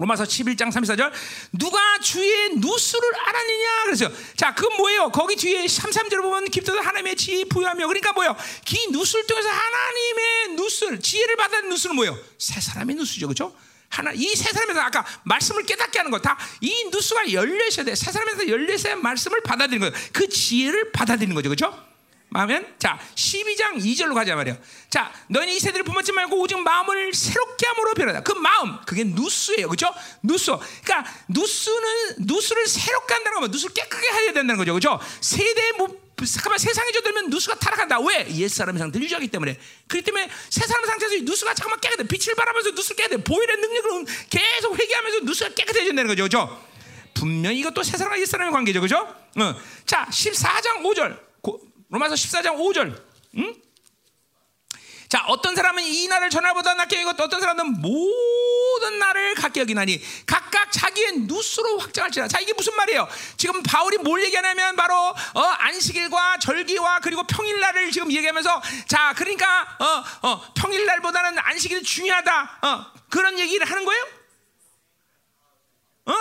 로마서 0.00 0.22
11장 0.22 0.70
34절 0.70 1.10
누가 1.58 1.98
주의 1.98 2.54
누수를 2.54 3.08
알았느냐 3.16 3.82
그래서 3.84 4.08
자 4.36 4.54
그건 4.54 4.76
뭐예요 4.76 5.10
거기 5.10 5.34
뒤에 5.34 5.66
33절 5.66 6.22
보면 6.22 6.44
깊도다 6.44 6.80
하나님의 6.86 7.16
지혜 7.16 7.44
부여하며 7.46 7.84
그러니까 7.84 8.12
뭐예요 8.12 8.36
기 8.64 8.92
누수를 8.92 9.26
통해서 9.26 9.48
하나님의 9.48 10.48
누수를 10.54 11.00
지혜를 11.00 11.34
받은 11.34 11.68
누수는 11.68 11.96
뭐예요 11.96 12.16
새 12.38 12.60
사람의 12.60 12.94
누수죠 12.94 13.26
그렇죠 13.26 13.52
하나 13.88 14.12
이 14.14 14.34
세 14.34 14.52
사람에서 14.52 14.80
아까 14.80 15.04
말씀을 15.24 15.64
깨닫게 15.64 15.98
하는 15.98 16.10
거 16.10 16.18
다 16.18 16.36
이 16.60 16.84
누수가 16.92 17.32
열려 17.32 17.66
있어야 17.66 17.84
돼 17.84 17.94
세 17.94 18.12
사람에서 18.12 18.48
열려 18.48 18.74
있어야 18.74 18.96
말씀을 18.96 19.40
받아들이는 19.42 19.90
거예요 19.90 20.08
그 20.12 20.28
지혜를 20.28 20.92
받아들이는 20.92 21.34
거죠 21.34 21.48
그렇죠 21.48 21.88
마면 22.30 22.66
자 22.78 22.98
12장 23.14 23.76
2절로 23.78 24.14
가자 24.14 24.36
말이야. 24.36 24.58
자 24.90 25.10
너희는 25.28 25.54
이 25.54 25.58
세대를 25.58 25.82
품었지 25.82 26.12
말고 26.12 26.38
오직 26.38 26.58
마음을 26.58 27.14
새롭게 27.14 27.66
함으로 27.66 27.94
변하다. 27.94 28.22
그 28.22 28.32
마음 28.32 28.76
그게 28.84 29.02
누스예요, 29.02 29.66
그렇죠? 29.66 29.94
누스. 30.22 30.52
그러니까 30.84 31.10
누스는 31.28 32.16
누스를 32.18 32.66
새롭게 32.66 33.14
한다는 33.14 33.36
거면 33.36 33.50
누스를 33.50 33.72
깨끗하게 33.72 34.08
해야 34.12 34.32
된다는 34.34 34.58
거죠, 34.58 34.74
그렇죠? 34.74 35.00
세대 35.22 35.72
뭐 35.78 35.88
잠깐만 36.26 36.58
세상에 36.58 36.90
져들면 36.92 37.30
누수가 37.30 37.56
타락한다. 37.58 38.00
왜? 38.00 38.26
옛 38.34 38.48
사람의 38.48 38.78
상태를 38.78 39.04
유지하기 39.04 39.28
때문에. 39.28 39.56
그렇기 39.86 40.04
때문에 40.04 40.28
새 40.50 40.66
사람의 40.66 40.86
상태에서 40.86 41.24
누수가 41.24 41.54
잠깐만 41.54 41.80
깨끗해. 41.80 42.06
빛을 42.08 42.34
바라면서 42.34 42.70
누수를 42.70 42.96
깨끗해. 42.96 43.22
보일의 43.22 43.56
능력을 43.56 44.04
계속 44.30 44.78
회개하면서 44.78 45.20
누수가 45.24 45.54
깨끗해진다는 45.54 46.08
거죠, 46.08 46.28
그렇죠? 46.28 46.66
분명히 47.14 47.58
이것도 47.60 47.82
새 47.82 47.96
사람과 47.96 48.20
옛 48.20 48.24
사람의 48.26 48.52
관계죠, 48.52 48.80
그렇죠? 48.80 48.96
어. 49.36 49.54
자, 49.86 50.06
14장 50.10 50.82
5절. 50.82 51.18
로마서 51.90 52.14
14장 52.14 52.56
5절. 52.56 53.00
응? 53.38 53.54
자, 55.08 55.24
어떤 55.26 55.56
사람은 55.56 55.82
이 55.82 56.06
날을 56.06 56.28
전날보다 56.28 56.74
낫게 56.74 56.96
여기고 56.96 57.22
어떤 57.22 57.40
사람은 57.40 57.80
모든 57.80 58.98
날을 58.98 59.34
갖게 59.36 59.60
여기나니 59.60 60.00
각각 60.26 60.70
자기의 60.70 61.20
누스로 61.20 61.78
확장할지라. 61.78 62.28
자, 62.28 62.40
이게 62.40 62.52
무슨 62.52 62.76
말이에요? 62.76 63.08
지금 63.38 63.62
바울이 63.62 63.96
뭘 63.98 64.22
얘기하냐면 64.24 64.76
바로 64.76 64.94
어, 64.94 65.40
안식일과 65.40 66.38
절기와 66.40 67.00
그리고 67.00 67.22
평일날을 67.22 67.90
지금 67.90 68.12
얘기하면서 68.12 68.62
자, 68.86 69.14
그러니까 69.16 69.76
어, 69.78 70.28
어, 70.28 70.52
평일날보다는 70.54 71.38
안식일이 71.38 71.82
중요하다. 71.82 72.58
어, 72.62 72.86
그런 73.08 73.38
얘기를 73.38 73.68
하는 73.68 73.86
거예요? 73.86 74.08
어? 76.04 76.14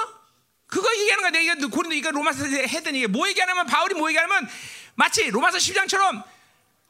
그거 0.68 0.90
얘기하는 0.96 1.24
거야. 1.24 1.32
내가 1.32 1.68
고린도 1.68 1.94
이거 1.94 2.12
로마서 2.12 2.46
했던 2.46 2.96
얘기. 2.96 3.08
뭐 3.08 3.28
얘기하냐면 3.28 3.66
바울이 3.66 3.96
뭐 3.96 4.10
얘기하냐면 4.10 4.48
마치 4.96 5.30
로마서 5.30 5.58
10장처럼 5.58 6.24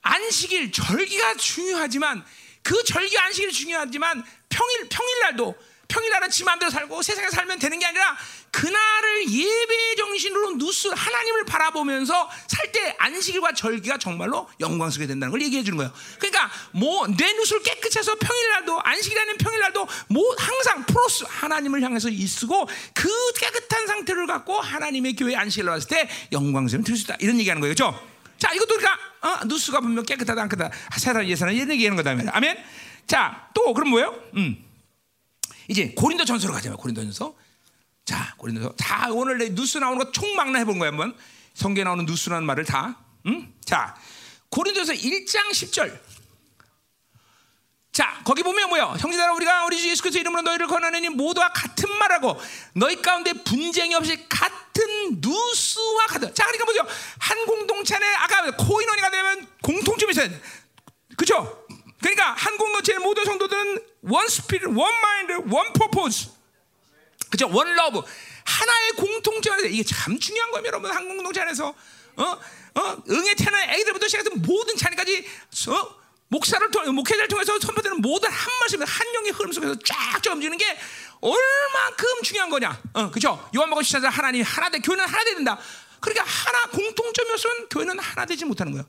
안식일 0.07 0.71
절기가 0.71 1.35
중요하지만 1.35 2.23
그 2.63 2.81
절기 2.83 3.17
안식일이 3.17 3.51
중요하지만 3.51 4.23
평일 4.49 4.87
평일날도 4.89 5.55
평일날은 5.89 6.29
지 6.29 6.43
마음대로 6.43 6.69
살고 6.69 7.01
세상에 7.01 7.29
살면 7.29 7.59
되는 7.59 7.79
게 7.79 7.85
아니라 7.85 8.17
그날을 8.51 9.29
예배 9.31 9.95
정신으로 9.95 10.51
누스 10.55 10.89
하나님을 10.89 11.45
바라보면서 11.45 12.29
살 12.47 12.67
때 12.67 12.93
안식일과 12.99 13.53
절기가 13.53 13.97
정말로 13.97 14.49
영광스럽게 14.59 15.07
된다는 15.07 15.31
걸 15.31 15.41
얘기해 15.41 15.63
주는 15.63 15.77
거예요. 15.77 15.91
그러니까 16.19 16.51
뭐 16.71 17.07
내 17.07 17.31
누수를 17.33 17.63
깨끗이 17.63 17.97
해서 17.99 18.13
평일날도 18.15 18.81
안식일이라는 18.81 19.37
평일날도 19.37 19.87
뭐 20.09 20.35
항상 20.37 20.85
프로스 20.85 21.23
하나님을 21.29 21.81
향해서 21.81 22.09
있고 22.09 22.67
그 22.93 23.09
깨끗한 23.39 23.87
상태를 23.87 24.27
갖고 24.27 24.59
하나님의 24.59 25.15
교회 25.15 25.35
안식일로 25.35 25.71
왔을 25.71 25.87
때 25.87 26.09
영광스러움 26.33 26.83
들수 26.83 27.03
있다. 27.03 27.15
이런 27.21 27.39
얘기하는 27.39 27.61
거예요. 27.61 27.73
그렇죠? 27.73 28.16
자, 28.37 28.53
이것도 28.53 28.75
그러니까 28.77 28.97
어, 29.21 29.45
누수가 29.45 29.79
분명 29.81 30.05
깨끗하다 30.05 30.41
안 30.41 30.49
깨끗하다. 30.49 30.75
세상 30.93 31.27
예사는 31.27 31.53
이런 31.53 31.71
얘기하는 31.71 31.95
거다. 32.01 32.15
아멘. 32.35 32.57
자, 33.07 33.49
또 33.53 33.73
그럼 33.73 33.89
뭐예요? 33.89 34.13
음. 34.35 34.63
이제 35.67 35.93
고린도 35.95 36.25
전서로 36.25 36.53
가자면 36.53 36.77
고린도 36.77 37.01
전서. 37.03 37.35
자, 38.05 38.33
고린도 38.37 38.75
다 38.77 39.07
오늘 39.11 39.37
내 39.37 39.53
뉴스 39.53 39.77
나오는 39.77 39.97
거 39.97 40.11
총망라 40.11 40.59
해본 40.59 40.79
거야 40.79 40.89
한번. 40.89 41.15
성경에 41.53 41.83
나오는 41.83 42.05
뉴스라는 42.05 42.45
말을 42.45 42.65
다. 42.65 42.97
응? 43.25 43.51
자, 43.65 43.95
고린도서 44.49 44.93
1장 44.93 45.49
10절. 45.51 45.99
자, 47.97 48.21
거기 48.23 48.43
보면 48.43 48.69
뭐요? 48.69 48.95
형제들아 48.99 49.33
우리가 49.33 49.65
우리 49.65 49.81
주 49.81 49.89
예수 49.89 50.03
그리스도 50.03 50.19
이름으로 50.19 50.43
너희를 50.43 50.67
권하느니 50.67 51.09
모두와 51.09 51.51
같은 51.51 51.91
말하고 51.97 52.39
너희 52.73 53.01
가운데 53.01 53.33
분쟁이 53.33 53.95
없이 53.95 54.23
같은 54.29 54.83
누수와 55.19 56.05
같은. 56.05 56.31
자, 56.35 56.45
그러니까 56.45 56.65
뭐죠? 56.65 56.85
한 57.17 57.45
공동체 57.47 57.95
안에 57.95 58.05
아까 58.17 58.51
코인원이가 58.55 59.09
되면 59.09 59.47
공통점이 59.63 60.11
있어요. 60.11 60.29
그렇죠? 61.15 61.65
그러니까 61.99 62.33
한 62.33 62.55
공동체의 62.59 62.99
모든 62.99 63.25
성도들은 63.25 63.83
one 64.03 64.27
spirit, 64.27 64.67
one 64.67 65.01
mind, 65.01 65.31
one 65.51 65.73
purpose. 65.73 66.29
그죠? 67.31 67.49
one 67.51 67.73
love. 67.73 68.03
하나의 68.45 68.91
공동체 68.91 69.49
안에서 69.49 69.67
이게 69.69 69.81
참 69.81 70.19
중요한 70.19 70.51
거예요, 70.51 70.67
여러분. 70.67 70.91
한 70.91 71.07
공동체 71.07 71.41
안에서 71.41 71.73
어? 72.17 72.23
어? 72.75 72.97
응에 73.09 73.33
태어난 73.33 73.67
애들부터 73.71 74.07
시작해서 74.07 74.29
모든 74.35 74.77
자녀까지 74.77 75.27
어? 75.69 76.06
목사를 76.29 76.69
통해 76.71 76.89
목회자를 76.91 77.27
통해서 77.27 77.57
선포되는 77.59 78.01
모든 78.01 78.29
한 78.29 78.53
말씀, 78.59 78.81
한 78.81 79.15
영의 79.15 79.31
흐름 79.31 79.51
속에서 79.51 79.75
쫙쫙 79.79 80.33
움직이는 80.33 80.57
게 80.57 80.77
얼만큼 81.21 82.23
중요한 82.23 82.49
거냐? 82.49 82.81
어, 82.93 83.11
그죠? 83.11 83.49
요한복음 83.55 83.81
14장 83.83 84.09
하나님 84.09 84.43
하나 84.43 84.69
돼 84.69 84.79
교회는 84.79 85.05
하나 85.05 85.23
된다. 85.23 85.57
그러니까 85.99 86.25
하나 86.25 86.69
공통점이었으면 86.71 87.69
교회는 87.69 87.99
하나 87.99 88.25
되지 88.25 88.45
못하는 88.45 88.71
거예요. 88.73 88.85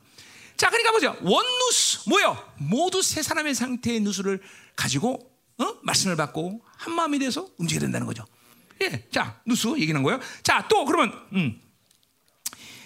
자, 0.57 0.69
그러니까 0.69 0.93
보죠. 0.93 1.17
원누스 1.23 2.09
뭐요? 2.09 2.53
모두 2.57 3.01
세 3.01 3.23
사람의 3.23 3.55
상태의 3.55 4.01
누수를 4.01 4.41
가지고 4.75 5.31
어? 5.59 5.75
말씀을 5.83 6.17
받고 6.17 6.61
한 6.77 6.95
마음이 6.95 7.19
돼서 7.19 7.49
움직여야 7.59 7.81
된다는 7.81 8.07
거죠. 8.07 8.25
예, 8.83 9.09
자 9.11 9.41
누수 9.45 9.77
얘기는 9.79 10.01
거예요. 10.03 10.21
자, 10.43 10.67
또 10.69 10.85
그러면 10.85 11.13
음. 11.33 11.61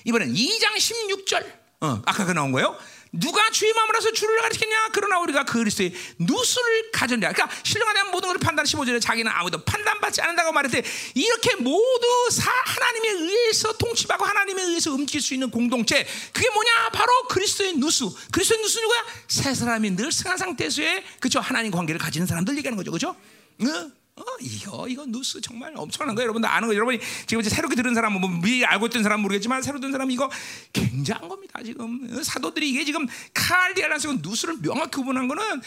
이번엔 0.05 0.33
2장 0.33 0.77
16절. 0.77 1.62
어, 1.81 2.03
아까 2.07 2.24
그 2.24 2.33
나온 2.33 2.53
거예요. 2.53 2.79
누가 3.12 3.51
주의 3.51 3.70
마음을 3.74 3.94
해서 3.94 4.10
주를 4.10 4.40
가르치겠냐? 4.40 4.89
그러나 4.93 5.18
우리가 5.18 5.44
그리스도의 5.44 5.93
누수를 6.18 6.90
가졌냐? 6.93 7.32
그러니까 7.32 7.55
신령에 7.62 7.93
대한 7.93 8.10
모든 8.10 8.28
것을 8.28 8.40
판단 8.40 8.64
15절에 8.64 9.02
자기는 9.02 9.30
아무도 9.30 9.62
판단받지 9.64 10.22
않는다고 10.22 10.52
말했대. 10.52 10.82
이렇게 11.14 11.56
모두 11.56 12.30
사, 12.30 12.51
하나님에 12.51 13.09
의해서 13.10 13.76
통치받고 13.76 14.24
하나님에 14.24 14.62
의해서 14.62 14.93
움직일 14.93 15.20
수 15.20 15.34
있는 15.34 15.51
공동체. 15.51 16.06
그게 16.32 16.48
뭐냐? 16.48 16.89
바로 16.94 17.12
그리스도의 17.28 17.74
누수. 17.74 18.16
그리스도의 18.32 18.62
누수 18.62 18.80
누구야? 18.80 19.05
세 19.28 19.55
사람이 19.55 19.90
늘 19.94 20.10
승한 20.10 20.39
상태에서의 20.39 21.05
그죠 21.20 21.39
하나님 21.40 21.70
관계를 21.70 22.01
가지는 22.01 22.26
사람들 22.26 22.56
얘기하는 22.56 22.78
거죠, 22.78 22.90
그죠? 22.90 23.14
응? 23.60 23.93
어, 24.14 24.22
이거 24.43 24.86
이거 24.89 25.06
누스 25.06 25.40
정말 25.40 25.72
엄청난 25.74 26.14
거예요. 26.14 26.24
여러분들 26.26 26.48
아는 26.48 26.68
거 26.68 26.74
여러분이 26.74 26.98
지금 27.26 27.40
이제 27.40 27.48
새롭게 27.48 27.74
들은 27.74 27.94
사람은 27.94 28.20
뭐 28.20 28.28
미리 28.28 28.64
알고 28.64 28.86
있던 28.86 29.02
사람 29.02 29.20
모르겠지만 29.22 29.62
새로 29.62 29.80
듣는 29.80 29.93
사람 29.93 30.10
이거 30.10 30.30
굉장한 30.74 31.28
겁니다. 31.30 31.62
지금 31.62 32.09
어, 32.12 32.22
사도들이 32.22 32.68
이게 32.68 32.84
지금 32.84 33.06
칼디아라서 33.32 34.14
누스를 34.20 34.59
명확히 34.60 34.97
구분한 34.97 35.28
거는 35.28 35.62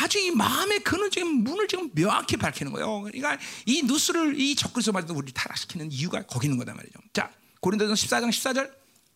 아주 0.00 0.20
이 0.20 0.30
마음의 0.30 0.84
근원적인 0.84 1.42
문을 1.42 1.66
지금 1.66 1.90
명확히 1.92 2.36
밝히는 2.36 2.70
거예요. 2.72 3.02
그러니까 3.02 3.36
이 3.66 3.82
누스를 3.82 4.38
이 4.38 4.54
적그리스도 4.54 4.92
말도 4.92 5.14
우리 5.14 5.32
타락시키는 5.32 5.90
이유가 5.90 6.22
거기 6.22 6.46
있는 6.46 6.56
거다 6.58 6.74
말이죠. 6.74 7.00
자 7.12 7.32
고린도서 7.60 7.94
14장 7.94 8.28
14절. 8.28 8.72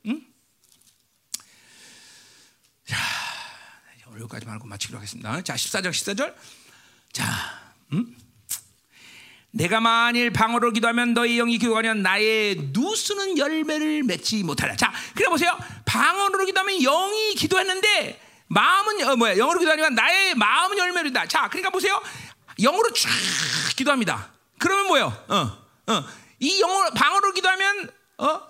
응? 0.06 0.26
자 2.84 2.96
여기까지 4.18 4.44
말고 4.44 4.66
마치기로 4.66 4.98
하겠습니다. 4.98 5.40
자 5.42 5.54
14장 5.54 5.90
14절. 5.90 6.34
자 7.12 7.24
음? 7.92 8.16
내가 9.52 9.80
만일 9.80 10.32
방어를 10.32 10.72
기도하면 10.72 11.12
너희 11.12 11.36
영이 11.36 11.58
기도하면 11.58 12.02
나의 12.02 12.56
누수는 12.72 13.36
열매를 13.36 14.02
맺지 14.02 14.42
못하라. 14.44 14.76
자, 14.76 14.92
그래 15.14 15.28
보세요. 15.28 15.56
방언으로 15.84 16.46
기도하면 16.46 16.80
영이 16.80 17.34
기도했는데 17.34 18.20
마음은 18.48 19.04
어, 19.04 19.16
뭐야? 19.16 19.36
영어로 19.36 19.58
기도하니까 19.58 19.90
나의 19.90 20.34
마음은 20.34 20.78
열매를다. 20.78 21.26
자, 21.26 21.48
그러니까 21.48 21.70
보세요. 21.70 22.02
영어로 22.62 22.92
쫙 22.92 23.10
기도합니다. 23.76 24.32
그러면 24.58 24.86
뭐요? 24.86 25.24
어, 25.28 25.92
어. 25.92 26.04
이 26.40 26.60
영어 26.60 26.90
방어로 26.90 27.32
기도하면 27.32 27.90
어, 28.18 28.40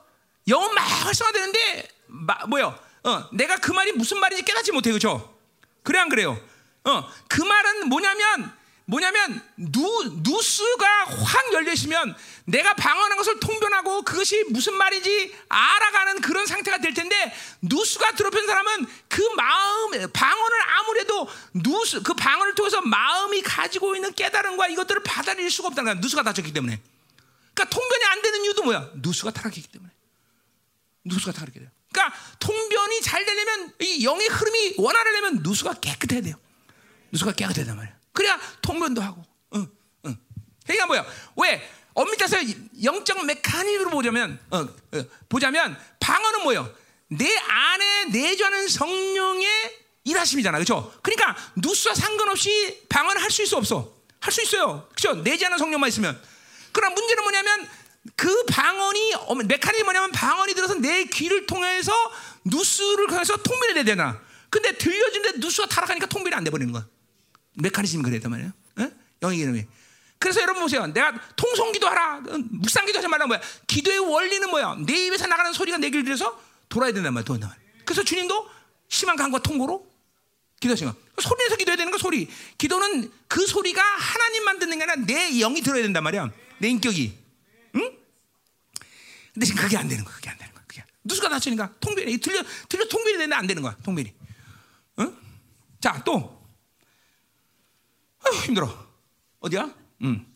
영은 0.46 0.74
막 0.74 0.82
활성화되는데 0.82 1.88
마, 2.06 2.46
뭐요? 2.46 2.78
어, 3.04 3.28
내가 3.32 3.56
그 3.56 3.72
말이 3.72 3.92
무슨 3.92 4.20
말인지 4.20 4.44
깨닫지 4.44 4.70
못해, 4.70 4.90
그렇죠? 4.90 5.36
그래 5.82 5.98
안 5.98 6.08
그래요? 6.08 6.40
어, 6.84 7.08
그 7.28 7.42
말은 7.42 7.88
뭐냐면 7.88 8.52
뭐냐면 8.84 9.42
누, 9.82 10.22
누스가 10.22 11.04
확 11.04 11.52
열리시면 11.52 12.16
내가 12.44 12.74
방언하는 12.74 13.16
것을 13.16 13.40
통변하고 13.40 14.02
그것이 14.02 14.44
무슨 14.50 14.74
말인지 14.74 15.34
알아가는 15.48 16.20
그런 16.20 16.46
상태가 16.46 16.78
될 16.78 16.94
텐데 16.94 17.34
누스가 17.60 18.12
들어편 18.12 18.46
사람은 18.46 18.86
그 19.08 19.22
마음 19.36 19.90
방언을 20.12 20.58
아무래도 20.78 21.28
누스 21.54 22.02
그 22.02 22.14
방언을 22.14 22.54
통해서 22.54 22.80
마음이 22.80 23.42
가지고 23.42 23.96
있는 23.96 24.12
깨달음과 24.14 24.68
이것들을 24.68 25.02
받아들일 25.02 25.50
수가 25.50 25.68
없다는 25.68 25.92
거야 25.92 26.00
누스가 26.00 26.22
닫혔기 26.22 26.52
때문에 26.52 26.80
그러니까 27.54 27.76
통변이 27.76 28.04
안 28.04 28.22
되는 28.22 28.44
이유도 28.44 28.62
뭐야 28.62 28.90
누스가 28.94 29.30
타락했기 29.30 29.68
때문에 29.68 29.90
누수가 31.04 31.32
타락해 31.32 31.58
돼요. 31.58 31.68
그러니까 31.92 32.16
통변이 32.38 33.02
잘 33.02 33.24
되려면 33.26 33.72
이 33.80 34.04
영의 34.04 34.28
흐름이 34.28 34.74
원활하려면 34.78 35.40
누수가 35.42 35.74
깨끗해야 35.74 36.22
돼요. 36.22 36.36
누수가 37.10 37.32
깨끗해야 37.32 37.66
단 37.66 37.76
말이야. 37.76 37.94
그래야 38.12 38.40
통변도 38.62 39.02
하고. 39.02 39.31
그러니까 40.76 40.86
뭐야? 40.86 41.06
왜? 41.36 41.70
엄밀히 41.94 42.16
따서 42.16 42.38
영적 42.82 43.24
메커니즘으로 43.26 43.90
보자면, 43.90 44.38
어, 44.50 44.58
어, 44.60 45.04
보자면 45.28 45.78
방언은 46.00 46.42
뭐예요? 46.42 46.74
내 47.08 47.36
안에 47.36 48.04
내주하는 48.06 48.66
성령의 48.68 49.46
일하심이잖아, 50.04 50.56
그렇죠? 50.58 50.92
그러니까 51.02 51.36
누수와 51.56 51.94
상관없이 51.94 52.82
방언을 52.88 53.22
할 53.22 53.30
수 53.30 53.42
있어 53.42 53.58
없어? 53.58 53.94
할 54.20 54.32
수 54.32 54.42
있어요, 54.42 54.88
그렇죠? 54.96 55.20
내주하는 55.22 55.58
성령만 55.58 55.88
있으면. 55.88 56.20
그러나 56.72 56.94
문제는 56.94 57.22
뭐냐면 57.22 57.68
그 58.16 58.44
방언이 58.46 59.12
메커니즘이 59.46 59.84
뭐냐면 59.84 60.10
방언이 60.12 60.54
들어서 60.54 60.74
내 60.74 61.04
귀를 61.04 61.44
통해서 61.46 61.92
누수를 62.44 63.06
통해서 63.08 63.36
통변이 63.36 63.74
돼야 63.74 63.84
되나? 63.84 64.20
근데 64.48 64.72
들려주는데 64.76 65.38
누수가 65.38 65.68
타락하니까 65.68 66.06
통변이 66.06 66.34
안 66.34 66.42
돼버리는 66.44 66.72
거야. 66.72 66.86
메커니즘이 67.54 68.02
그랬단 68.02 68.30
말이에요. 68.30 68.52
어? 68.78 68.90
영의 69.22 69.38
이름이. 69.38 69.66
그래서 70.22 70.40
여러분 70.40 70.62
보세요. 70.62 70.86
내가 70.86 71.12
통성기도 71.34 71.88
하라. 71.88 72.20
묵상기도 72.20 72.98
하지 72.98 73.08
말란 73.08 73.26
뭐야. 73.26 73.40
기도의 73.66 73.98
원리는 73.98 74.48
뭐야. 74.50 74.76
내 74.86 75.06
입에서 75.06 75.26
나가는 75.26 75.52
소리가 75.52 75.78
내 75.78 75.90
귀를 75.90 76.04
들여서 76.04 76.40
돌아야 76.68 76.92
된단 76.92 77.12
말이야. 77.12 77.24
돌아야 77.24 77.56
그래서 77.84 78.04
주님도 78.04 78.48
심한 78.88 79.16
강과 79.16 79.40
통고로 79.40 79.84
기도하신 80.60 80.86
거. 80.86 80.94
소리에서 81.20 81.56
기도해야 81.56 81.76
되는 81.76 81.90
거 81.90 81.98
소리. 81.98 82.28
기도는 82.56 83.10
그 83.26 83.44
소리가 83.44 83.82
하나님만 83.82 84.60
듣는 84.60 84.78
게 84.78 84.84
아니라 84.84 85.04
내 85.04 85.32
영이 85.40 85.60
들어야 85.60 85.82
된단 85.82 86.04
말이야. 86.04 86.30
내 86.58 86.68
인격이. 86.68 87.18
응? 87.74 87.98
근데 89.34 89.46
지금 89.46 89.60
그게 89.60 89.76
안 89.76 89.88
되는 89.88 90.04
거야. 90.04 90.14
그게 90.14 90.30
안 90.30 90.38
되는 90.38 90.54
거야. 90.54 90.62
그게. 90.68 90.84
누수가 91.02 91.30
닫히니까 91.30 91.74
통변이 91.80 92.16
들려 92.18 92.44
들려 92.68 92.86
통변이 92.86 93.14
되는데 93.14 93.34
안 93.34 93.48
되는 93.48 93.60
거야. 93.60 93.76
통변이. 93.82 94.14
응? 95.00 95.16
자, 95.80 96.00
또 96.04 96.46
아유, 98.24 98.40
힘들어. 98.44 98.86
어디야? 99.40 99.81
음. 100.02 100.26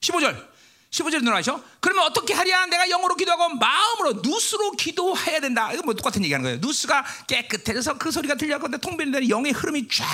15절. 0.00 0.54
15절 0.90 1.24
늘어나죠? 1.24 1.62
그러면 1.80 2.04
어떻게 2.04 2.34
하랴? 2.34 2.66
내가 2.66 2.88
영어로 2.88 3.16
기도하고 3.16 3.56
마음으로 3.56 4.20
누스로 4.22 4.72
기도해야 4.72 5.40
된다. 5.40 5.72
이거 5.72 5.82
뭐 5.82 5.94
똑같은 5.94 6.22
얘기하는 6.22 6.44
거예요. 6.44 6.58
누스가 6.60 7.04
깨끗해져서 7.26 7.98
그 7.98 8.12
소리가 8.12 8.36
들려가는데 8.36 8.78
통변이 8.78 9.10
되는 9.10 9.28
영의 9.28 9.52
흐름이 9.52 9.88
쫙. 9.88 10.04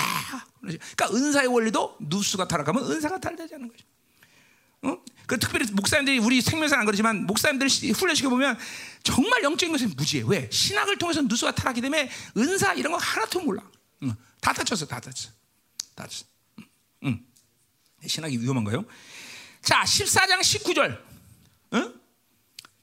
그러니까 0.59 1.09
은사의 1.11 1.47
원리도 1.47 1.97
누스가 1.99 2.47
타락하면 2.47 2.83
은사가 2.83 3.19
달라지는 3.19 3.67
거죠. 3.67 3.85
어? 4.83 4.97
그 5.27 5.37
특별히 5.37 5.65
목사님들이 5.71 6.17
우리 6.17 6.41
생명상 6.41 6.79
안 6.79 6.85
그러지만 6.85 7.27
목사님들 7.27 7.67
훈련시켜 7.93 8.29
보면 8.29 8.57
정말 9.03 9.43
영적인 9.43 9.71
것은 9.71 9.93
무지해. 9.95 10.23
왜? 10.25 10.49
신학을 10.51 10.97
통해서 10.97 11.21
누수가 11.21 11.53
타락하기 11.53 11.81
때문에 11.81 12.09
은사 12.37 12.73
이런 12.73 12.91
거 12.91 12.97
하나도 12.97 13.41
몰라. 13.41 13.61
응. 14.03 14.15
다 14.39 14.51
다쳤어, 14.51 14.87
다 14.87 14.99
다쳤어, 14.99 15.29
다 15.93 16.03
다쳤어. 16.03 16.25
응. 17.05 17.23
신학이 18.05 18.37
위험한가요? 18.39 18.85
자, 19.61 19.83
14장 19.83 20.39
19절. 20.39 20.99
응? 21.73 21.93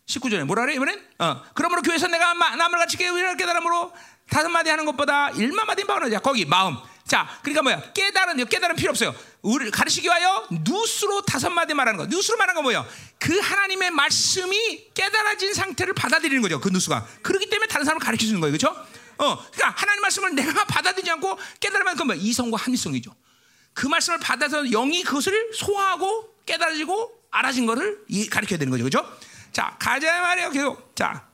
19절에 0.07 0.45
뭐라 0.45 0.63
그래, 0.63 0.75
이번엔? 0.75 1.07
어. 1.19 1.43
그러므로 1.55 1.83
교회에서 1.83 2.07
내가 2.09 2.33
남을 2.35 2.79
같이 2.79 2.97
깨달음으로 2.97 3.93
다섯 4.31 4.49
마디 4.49 4.71
하는 4.71 4.85
것보다 4.87 5.31
일만 5.31 5.67
마디 5.67 5.85
바우는 5.85 6.19
거기 6.23 6.45
마음. 6.45 6.77
자, 7.07 7.29
그러니까 7.43 7.63
뭐야? 7.63 7.93
깨달은 7.93 8.47
깨달은 8.47 8.77
필요 8.77 8.91
없어요. 8.91 9.15
우리 9.41 9.71
가르치기 9.71 10.07
위하여 10.07 10.47
누스로 10.51 11.23
다섯 11.23 11.49
마디 11.51 11.73
말하는 11.75 11.99
거. 11.99 12.07
누스로 12.07 12.37
말하는 12.37 12.55
건 12.55 12.65
뭐예요? 12.65 12.87
그 13.19 13.39
하나님의 13.39 13.91
말씀이 13.91 14.93
깨달아진 14.93 15.55
상태를 15.55 15.95
받아들이는 15.95 16.43
거죠. 16.43 16.61
그 16.61 16.69
누스가. 16.69 17.07
그렇기 17.23 17.49
때문에 17.49 17.67
다른 17.69 17.85
사람을 17.85 18.05
가르쳐 18.05 18.27
주는 18.27 18.41
거예요. 18.41 18.57
그렇죠? 18.57 18.77
어, 19.19 19.37
그러니까 19.37 19.71
하나님 19.77 20.03
말씀을 20.03 20.35
내가 20.35 20.65
받아들이지 20.65 21.11
않고 21.13 21.39
깨달으면 21.61 21.95
그건 21.95 22.07
뭐야? 22.09 22.21
이성과 22.21 22.59
합리성이죠. 22.59 23.11
그 23.79 23.87
말씀을 23.87 24.19
받아서 24.19 24.65
영이 24.65 25.05
그것을 25.05 25.53
소화하고 25.55 26.43
깨달아지고 26.45 27.27
알아진 27.31 27.65
것을 27.65 28.05
가르쳐야 28.29 28.59
되는 28.59 28.73
거죠. 28.73 28.83
그렇죠? 28.83 29.19
자, 29.53 29.77
가자 29.79 30.21
말이에요. 30.21 30.51
계속. 30.51 30.97
자, 30.97 31.29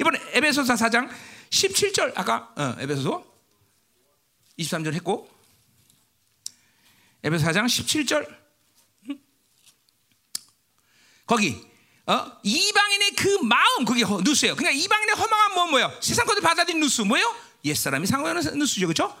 이번에 0.00 0.18
에베소서 0.32 0.72
4장 0.76 1.10
17절 1.50 2.12
아까 2.16 2.54
어, 2.56 2.74
에베소서 2.78 3.22
23절 4.58 4.94
했고 4.94 5.30
에베소 7.22 7.44
4장 7.44 7.66
17절 7.66 8.34
거기 11.26 11.62
어? 12.06 12.32
이방인의 12.42 13.10
그 13.10 13.28
마음 13.42 13.84
그게 13.84 14.06
누스예요. 14.24 14.56
그러니까 14.56 14.70
이방인의 14.70 15.16
허망한 15.16 15.54
뭐 15.54 15.66
뭐예요? 15.66 15.92
세상 16.00 16.24
것을 16.24 16.40
받아들인 16.40 16.80
누스 16.80 17.02
뭐예요? 17.02 17.36
옛 17.66 17.74
사람이 17.74 18.06
상관하는 18.06 18.58
누스죠. 18.58 18.86
그렇죠? 18.86 19.14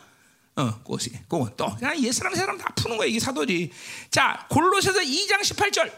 어, 0.60 0.82
그것이 0.82 1.10
그건 1.26 1.54
또 1.56 1.74
그냥 1.76 1.98
옛사람 2.02 2.34
사람 2.34 2.58
다 2.58 2.72
푸는 2.74 2.98
거야 2.98 3.08
이게 3.08 3.18
사도지. 3.18 3.72
자, 4.10 4.46
골로새서 4.50 5.00
2장 5.00 5.40
18절. 5.40 5.90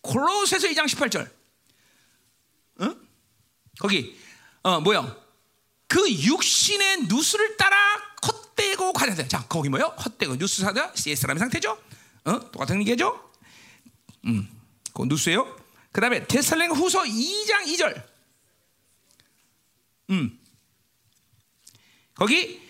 골로새서 0.00 0.66
2장 0.68 0.84
18절. 0.86 1.30
어? 2.80 2.96
거기 3.78 4.18
어 4.62 4.80
뭐야? 4.80 5.16
그 5.86 6.10
육신의 6.10 7.04
누수를 7.04 7.56
따라 7.56 7.76
헛되고 8.26 8.92
가자돼. 8.92 9.28
자, 9.28 9.46
거기 9.48 9.68
뭐요? 9.68 9.94
헛되고 10.04 10.36
누수 10.38 10.62
사다 10.62 10.92
옛 11.06 11.14
사람의 11.14 11.38
상태죠. 11.38 11.78
어? 12.24 12.50
똑같은 12.50 12.80
얘기죠? 12.80 13.30
음, 14.24 14.48
그 14.92 15.04
누수예요. 15.04 15.56
그 15.92 16.00
다음에 16.00 16.26
데살랭 16.26 16.72
후서 16.72 17.04
2장 17.04 17.64
2절. 17.66 18.02
음. 20.10 20.40
거기 22.16 22.60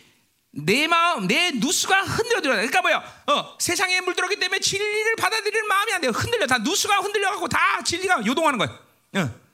내 0.50 0.86
마음, 0.86 1.26
내 1.26 1.50
누수가 1.52 2.02
흔들어들어. 2.02 2.54
그러니까 2.54 2.82
뭐야? 2.82 3.22
어, 3.26 3.56
세상에 3.58 4.00
물들었기 4.00 4.36
때문에 4.36 4.58
진리를 4.60 5.16
받아들이는 5.16 5.68
마음이 5.68 5.92
안 5.92 6.00
돼요. 6.00 6.10
흔들려. 6.12 6.46
다 6.46 6.58
누수가 6.58 6.96
흔들려갖고 6.98 7.48
다 7.48 7.82
진리가 7.82 8.24
요동하는 8.26 8.58
거예요. 8.58 8.78
어. 9.16 9.46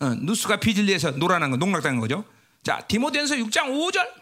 어, 0.00 0.14
누수가 0.14 0.58
비진리에서 0.58 1.12
노란한 1.12 1.50
거, 1.50 1.56
농락당한 1.56 2.00
거죠. 2.00 2.24
자, 2.62 2.80
디모데전서 2.86 3.36
6장 3.36 3.68
5절. 3.70 4.12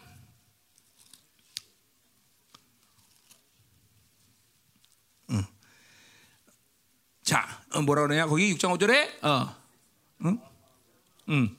음. 5.31 5.45
자, 7.23 7.63
어, 7.73 7.81
뭐라 7.83 8.03
그러냐? 8.03 8.27
거기 8.27 8.55
6장 8.55 8.79
5절에 8.79 9.25
어, 9.25 9.57
응? 10.25 10.39
음. 11.31 11.57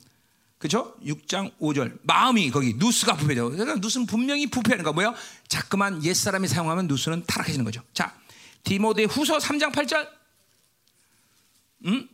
그렇죠? 0.58 0.96
6장 1.04 1.56
5절 1.60 2.00
마음이 2.04 2.50
거기 2.50 2.74
누스가 2.76 3.16
부패죠. 3.16 3.52
그러니까 3.52 3.76
누스는 3.76 4.08
분명히 4.08 4.48
부패하는 4.48 4.84
거 4.84 4.92
뭐야? 4.92 5.14
자꾸만 5.48 6.04
옛 6.04 6.14
사람이 6.14 6.48
사용하면 6.48 6.88
누스는 6.88 7.26
타락해지는 7.28 7.64
거죠. 7.64 7.84
자, 7.94 8.16
디모데 8.64 9.04
후서 9.04 9.38
3장 9.38 9.72
8절. 9.72 10.10
음? 11.86 12.10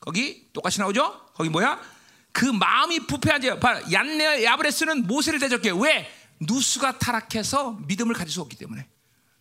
거기 0.00 0.48
똑같이 0.52 0.80
나오죠? 0.80 1.30
거기 1.34 1.48
뭐야? 1.48 1.80
그 2.32 2.44
마음이 2.44 3.06
부패하지. 3.06 3.50
얀네 3.92 4.44
야브레스는 4.44 5.06
모세를 5.06 5.38
대적해. 5.38 5.70
왜? 5.70 6.10
누스가 6.40 6.98
타락해서 6.98 7.78
믿음을 7.86 8.14
가질 8.14 8.32
수 8.32 8.40
없기 8.40 8.56
때문에. 8.56 8.86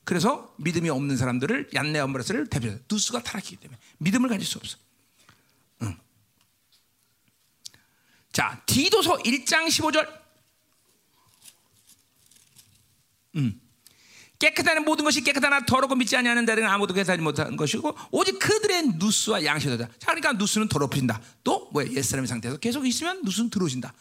그래서 0.04 0.54
믿음이 0.58 0.90
없는 0.90 1.18
사람들을 1.18 1.72
얀네 1.74 1.98
야브레스를 2.00 2.48
대표해서 2.48 2.80
누스가 2.90 3.22
타락했기 3.24 3.58
때문에 3.58 3.78
믿음을 3.98 4.30
가질 4.30 4.46
수 4.46 4.60
없어. 4.60 4.78
자, 8.36 8.62
디도서 8.66 9.20
1장 9.20 9.68
15절. 9.68 10.06
음. 13.38 13.62
깨끗한 14.40 14.84
모든 14.84 15.06
것이 15.06 15.22
깨끗하나 15.22 15.66
더럽고 15.66 15.96
믿지 15.96 16.18
아니하는 16.18 16.46
자들은 16.46 16.68
아무도 16.68 16.94
깨끗하지 16.94 17.22
못한 17.22 17.56
것이고 17.56 17.98
오직 18.12 18.38
그들의 18.38 18.88
누수와 18.98 19.46
양식이다. 19.46 19.88
자, 19.88 20.08
그러니까 20.08 20.34
누수는 20.34 20.68
더럽혀진다. 20.68 21.22
또 21.46 21.70
뭐야? 21.72 21.88
옛사람의 21.94 22.28
상태에서 22.28 22.58
계속 22.58 22.86
있으면 22.86 23.22
누수는 23.24 23.50
들어오신다. 23.50 23.94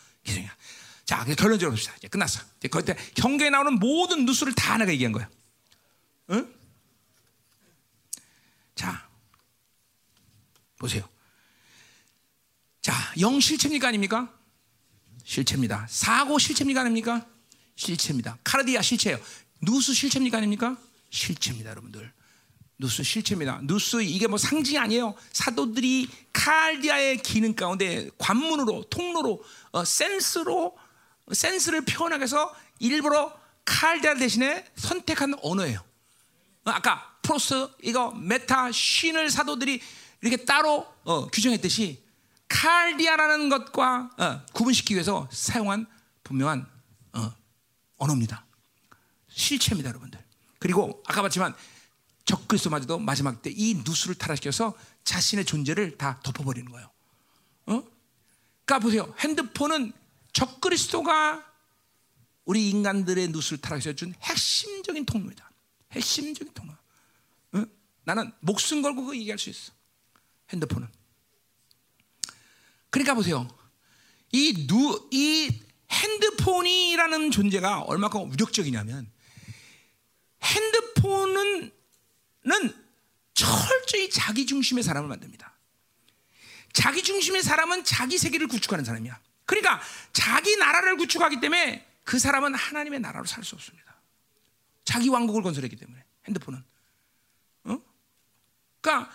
자, 1.05 1.25
결론적으로 1.25 1.71
봅시다. 1.71 1.95
이제 1.99 2.09
끝났어. 2.09 2.41
이제 2.59 2.67
그때 2.67 2.97
경계에 3.15 3.51
나오는 3.51 3.75
모든 3.75 4.25
누수를 4.25 4.53
다 4.53 4.77
내가 4.79 4.91
얘기한 4.91 5.13
거야. 5.13 5.29
응? 6.31 6.53
자, 8.75 9.09
보세요. 10.77 11.09
자, 12.85 12.93
영 13.19 13.41
실체입니까 13.41 13.89
아닙니까? 13.89 14.31
실체입니다. 15.25 15.87
사고 15.89 16.39
실체입니까 16.39 16.83
아닙니까? 16.83 17.27
실체입니다. 17.77 18.37
카르디아 18.45 18.83
실체예요. 18.83 19.19
누수 19.63 19.95
실체입니까 19.95 20.37
아닙니까? 20.37 20.77
실체입니다, 21.09 21.71
여러분들. 21.71 22.13
누수 22.79 23.03
실체입니다. 23.03 23.61
누수 23.63 24.03
이게 24.03 24.27
뭐 24.27 24.37
상징이 24.37 24.77
아니에요. 24.77 25.15
사도들이 25.33 26.11
칼디아의 26.35 27.23
기능 27.23 27.55
가운데 27.55 28.11
관문으로 28.19 28.85
통로로 28.91 29.43
어, 29.73 29.83
센스로 29.83 30.77
센스를 31.33 31.87
표현하기 31.87 32.21
위해서 32.21 32.55
일부러 32.81 33.35
칼디아 33.65 34.17
대신에 34.17 34.63
선택한 34.77 35.37
언어예요. 35.41 35.79
어, 36.67 36.71
아까 36.71 37.17
프로스 37.23 37.67
이거 37.83 38.11
메타 38.11 38.73
쉰을 38.73 39.31
사도들이 39.31 39.81
이렇게 40.21 40.45
따로 40.45 40.87
어, 41.05 41.29
규정했듯이 41.29 42.04
칼디아라는 42.55 43.49
것과 43.49 44.11
어, 44.17 44.47
구분시키기 44.53 44.95
위해서 44.95 45.29
사용한 45.33 45.87
분명한 46.23 46.65
어, 47.15 47.35
언어입니다. 47.97 48.47
실체입니다, 49.29 49.89
여러분들. 49.91 50.23
그리고 50.61 51.03
아까 51.07 51.21
봤지만 51.23 51.55
적그리스도마저도 52.25 53.01
마지막 53.01 53.43
때 53.43 53.51
이 53.51 53.75
누스를 53.85 54.15
타락시켜서 54.15 54.75
자신의 55.03 55.45
존재를 55.45 55.99
다 55.99 56.21
덮어버리는 56.23 56.71
거예요. 56.71 56.91
어? 57.67 57.83
그러니까 58.65 58.79
보세요. 58.79 59.13
핸드폰은 59.19 59.93
적그리스도가 60.33 61.45
우리 62.45 62.71
인간들의 62.71 63.29
누수를 63.29 63.61
타락시켜 63.61 63.95
준 63.95 64.15
핵심적인 64.23 65.05
통로입니다. 65.07 65.51
핵심적인 65.93 66.55
통로. 66.55 66.73
어? 67.53 67.65
나는 68.05 68.33
목숨 68.41 68.81
걸고 68.81 69.07
그 69.07 69.19
얘기할 69.19 69.39
수 69.39 69.51
있어. 69.51 69.73
핸드폰은. 70.51 70.89
그러니까 72.95 73.15
보세요. 73.15 73.49
이 74.31 74.69
누, 74.69 75.09
이 75.11 75.51
핸드폰이라는 75.91 77.33
존재가 77.33 77.81
얼마큼 77.81 78.31
위력적이냐면 78.31 79.11
핸드폰은 80.41 81.73
철저히 83.35 84.09
자기 84.11 84.47
중심의 84.47 84.85
사람을 84.85 85.09
만듭니다. 85.09 85.53
자기 86.73 87.03
중심의 87.03 87.43
사람은 87.43 87.83
자기 87.83 88.17
세계를 88.17 88.47
구축하는 88.47 88.85
사람이야. 88.85 89.21
그러니까 89.45 89.83
자기 90.13 90.55
나라를 90.57 90.97
구축하기 90.97 91.41
때문에 91.41 91.85
그 92.05 92.21
사람은 92.21 92.55
하나님의 92.55 93.01
나라로 93.01 93.25
살 93.25 93.43
수 93.43 93.57
없습니다. 93.57 93.97
자기 94.85 95.09
왕국을 95.09 95.43
건설했기 95.43 95.75
때문에 95.75 96.05
핸드폰은. 96.29 96.63
어? 97.65 97.79
그러니까 98.81 99.13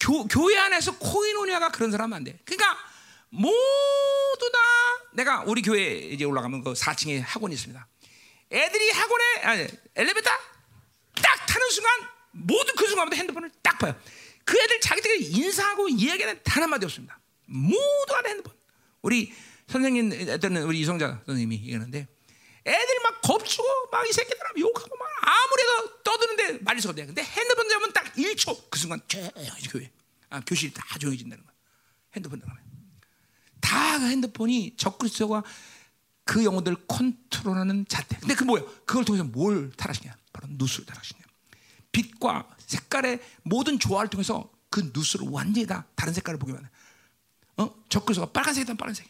교, 0.00 0.26
교회 0.26 0.58
안에서 0.58 0.98
코이노니아가 0.98 1.68
그런 1.68 1.92
사람은 1.92 2.16
안 2.16 2.24
돼. 2.24 2.40
그러니까 2.44 2.93
모두 3.34 4.50
다 4.52 4.58
내가 5.14 5.42
우리 5.46 5.62
교회 5.62 5.94
이제 5.98 6.24
올라가면 6.24 6.62
그 6.62 6.72
4층에 6.72 7.20
학원이 7.20 7.54
있습니다. 7.54 7.86
애들이 8.52 8.90
학원에 8.90 9.24
아니, 9.42 9.68
엘리베이터 9.96 10.30
딱 11.16 11.46
타는 11.46 11.70
순간 11.70 11.92
모두 12.32 12.72
그 12.76 12.86
순간부터 12.86 13.16
핸드폰을 13.16 13.50
딱 13.62 13.78
봐요. 13.78 13.98
그 14.44 14.58
애들 14.60 14.80
자기들이 14.80 15.24
인사하고 15.26 15.88
이야기는 15.88 16.40
단 16.44 16.62
한마디 16.62 16.84
없습니다. 16.86 17.18
모두가 17.46 18.22
다 18.22 18.28
핸드폰. 18.28 18.54
우리 19.02 19.32
선생님 19.68 20.38
때는 20.40 20.64
우리 20.64 20.80
이성자 20.80 21.22
선생님이 21.26 21.56
얘기하는데 21.56 22.06
애들이 22.66 22.98
막 23.02 23.20
겁주고 23.22 23.66
막 23.90 24.06
이 24.06 24.12
새끼들 24.12 24.38
욕하고 24.58 24.96
막 24.96 25.08
아무래도 25.22 26.02
떠드는데 26.02 26.64
수가 26.80 26.90
없대. 26.90 27.06
근데 27.06 27.22
핸드폰 27.22 27.68
잡으면 27.68 27.92
딱 27.92 28.04
1초 28.14 28.70
그 28.70 28.78
순간 28.78 29.00
조용해지 29.08 29.68
교회. 29.70 29.90
아, 30.30 30.40
교실이 30.40 30.72
다 30.72 30.98
조용해진다는 30.98 31.44
거야. 31.44 31.54
핸드폰 32.14 32.38
나가면. 32.38 32.63
다 33.64 33.98
핸드폰이 33.98 34.74
적그리스도가 34.76 35.42
그 36.24 36.44
영혼들을 36.44 36.86
컨트롤하는 36.86 37.86
자태. 37.88 38.18
근데 38.18 38.34
그 38.34 38.44
뭐야? 38.44 38.62
그걸 38.84 39.06
통해서 39.06 39.24
뭘 39.24 39.72
타락시냐? 39.72 40.14
바로 40.32 40.48
누수를 40.50 40.86
타락시냐. 40.86 41.20
빛과 41.90 42.48
색깔의 42.58 43.20
모든 43.42 43.78
조화를 43.78 44.10
통해서 44.10 44.50
그 44.68 44.90
누수를 44.92 45.28
완전히 45.30 45.66
다 45.66 45.86
다른 45.94 46.12
색깔을 46.12 46.38
보게 46.38 46.52
만해. 46.52 46.68
어? 47.56 47.74
적그리스도가 47.88 48.32
빨간색이다 48.32 48.74
빨간색. 48.74 49.08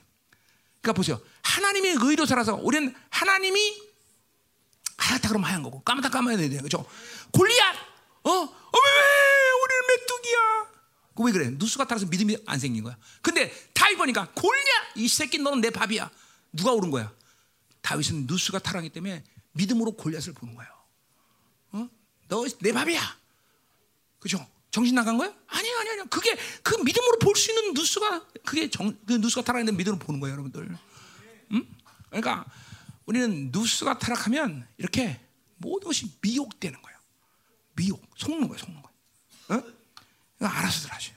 그러니까 0.80 0.92
보세요. 0.92 1.20
하나님의 1.42 1.96
의로 2.02 2.24
살아서 2.24 2.54
우리는 2.54 2.94
하나님이 3.10 3.82
하얗다 4.98 5.28
그러면 5.28 5.48
하얀 5.48 5.62
거고 5.62 5.82
까맣다 5.82 6.10
까마야 6.10 6.36
돼요. 6.36 6.58
그렇죠? 6.58 6.86
골리앗. 7.32 7.74
어? 8.24 8.30
어, 8.30 8.40
왜, 8.40 8.90
왜 8.90 9.50
우리는 9.62 9.86
메뚜기야? 9.88 10.74
그왜 11.16 11.32
그래? 11.32 11.50
누수가 11.50 11.86
타라서 11.86 12.06
믿음이 12.06 12.36
안 12.46 12.58
생긴 12.58 12.84
거야. 12.84 12.96
근데 13.22 13.52
다윗 13.94 13.96
보니까 13.96 14.30
골냐 14.34 14.70
이 14.96 15.08
새끼 15.08 15.38
너는 15.38 15.60
내 15.60 15.70
밥이야. 15.70 16.10
누가 16.52 16.72
오른 16.72 16.90
거야? 16.90 17.12
다윗은 17.80 18.26
누수가 18.26 18.58
타라기 18.58 18.90
때문에 18.90 19.24
믿음으로 19.52 19.92
골리앗을 19.92 20.32
보는 20.34 20.54
거예요. 20.54 20.72
어? 21.72 21.88
너내 22.28 22.72
밥이야. 22.72 23.00
그죠? 24.18 24.44
정신 24.70 24.94
나간 24.94 25.16
거야? 25.16 25.28
아니야, 25.46 25.78
아니야, 25.80 25.92
아니야. 25.92 26.04
그게 26.06 26.36
그 26.62 26.74
믿음으로 26.76 27.18
볼 27.20 27.36
수 27.36 27.50
있는 27.52 27.74
누수가 27.74 28.26
그게 28.44 28.68
정, 28.68 28.96
그 29.06 29.12
누수가 29.14 29.44
타락하는 29.44 29.76
믿음으로 29.76 29.98
보는 30.04 30.20
거예요, 30.20 30.32
여러분들. 30.34 30.76
음? 31.52 31.76
그러니까 32.08 32.44
우리는 33.06 33.50
누수가 33.52 33.98
타락하면 33.98 34.66
이렇게 34.78 35.20
모든 35.56 35.86
것이 35.86 36.10
미혹되는 36.20 36.80
거예요. 36.82 36.98
미혹, 37.76 38.02
속는 38.16 38.48
거예요, 38.48 38.58
속는 38.58 38.82
거예요. 38.82 39.62
어? 39.62 40.46
알아서들 40.46 40.92
하시. 40.92 41.12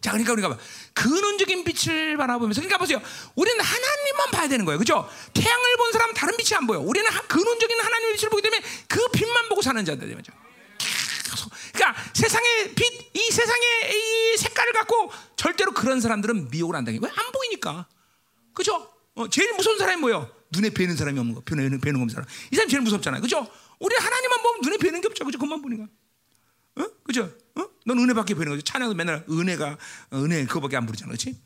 자, 0.00 0.12
그러니까 0.12 0.32
우리가 0.32 0.58
근원적인 0.94 1.64
빛을 1.64 2.16
바라보면서, 2.16 2.60
그러니까 2.60 2.78
보세요. 2.78 3.00
우리는 3.34 3.60
하나님만 3.60 4.30
봐야 4.32 4.48
되는 4.48 4.64
거예요, 4.64 4.78
그렇죠? 4.78 5.08
태양을 5.34 5.76
본 5.76 5.92
사람은 5.92 6.14
다른 6.14 6.36
빛이 6.36 6.56
안 6.56 6.66
보여. 6.66 6.80
우리는 6.80 7.08
근원적인 7.28 7.80
하나님의 7.80 8.16
빛을 8.16 8.30
보기 8.30 8.42
때문에 8.42 8.62
그 8.88 9.06
빛만 9.12 9.48
보고 9.48 9.60
사는 9.62 9.84
자들, 9.84 10.14
맞죠? 10.14 10.32
그러니까 11.72 12.02
세상의 12.14 12.74
빛, 12.74 13.10
이 13.14 13.30
세상의 13.30 13.92
이 13.94 14.36
색깔을 14.38 14.72
갖고 14.72 15.12
절대로 15.36 15.72
그런 15.72 16.00
사람들은 16.00 16.50
미혹을 16.50 16.76
안 16.76 16.84
당해. 16.84 16.98
왜안 17.00 17.32
보이니까, 17.32 17.86
그렇죠? 18.54 18.90
어, 19.14 19.28
제일 19.28 19.52
무서운 19.54 19.78
사람이 19.78 20.00
뭐예요? 20.00 20.30
눈에 20.50 20.70
뵈는 20.70 20.96
사람이 20.96 21.18
없는 21.18 21.34
거, 21.34 21.40
뵈는 21.42 21.80
뵈는 21.80 22.00
없는 22.00 22.12
사람. 22.12 22.28
이 22.50 22.56
사람 22.56 22.68
제일 22.68 22.82
무섭잖아요, 22.82 23.20
그렇죠? 23.20 23.46
우리 23.78 23.94
하나님만 23.96 24.42
보면 24.42 24.60
눈에 24.62 24.76
뵈는 24.78 25.00
게 25.00 25.08
없죠, 25.08 25.24
그렇죠? 25.24 25.38
그만 25.38 25.62
보니까. 25.62 25.86
그죠? 27.04 27.30
어? 27.60 27.70
넌 27.86 27.98
은혜밖에 27.98 28.34
배는 28.34 28.50
거지. 28.52 28.62
찬양도 28.62 28.94
맨날 28.94 29.24
은혜가 29.28 29.78
어, 30.10 30.16
은혜 30.16 30.44
그거밖에 30.46 30.76
안 30.76 30.86
부르잖아, 30.86 31.08
그렇지? 31.08 31.38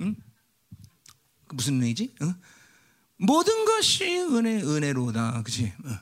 응? 0.00 0.16
그 1.46 1.54
무슨 1.54 1.74
은혜지? 1.82 2.14
어? 2.22 2.34
모든 3.18 3.64
것이 3.64 4.04
은혜 4.18 4.62
은혜로다, 4.62 5.42
그렇지? 5.42 5.72
어. 5.84 5.98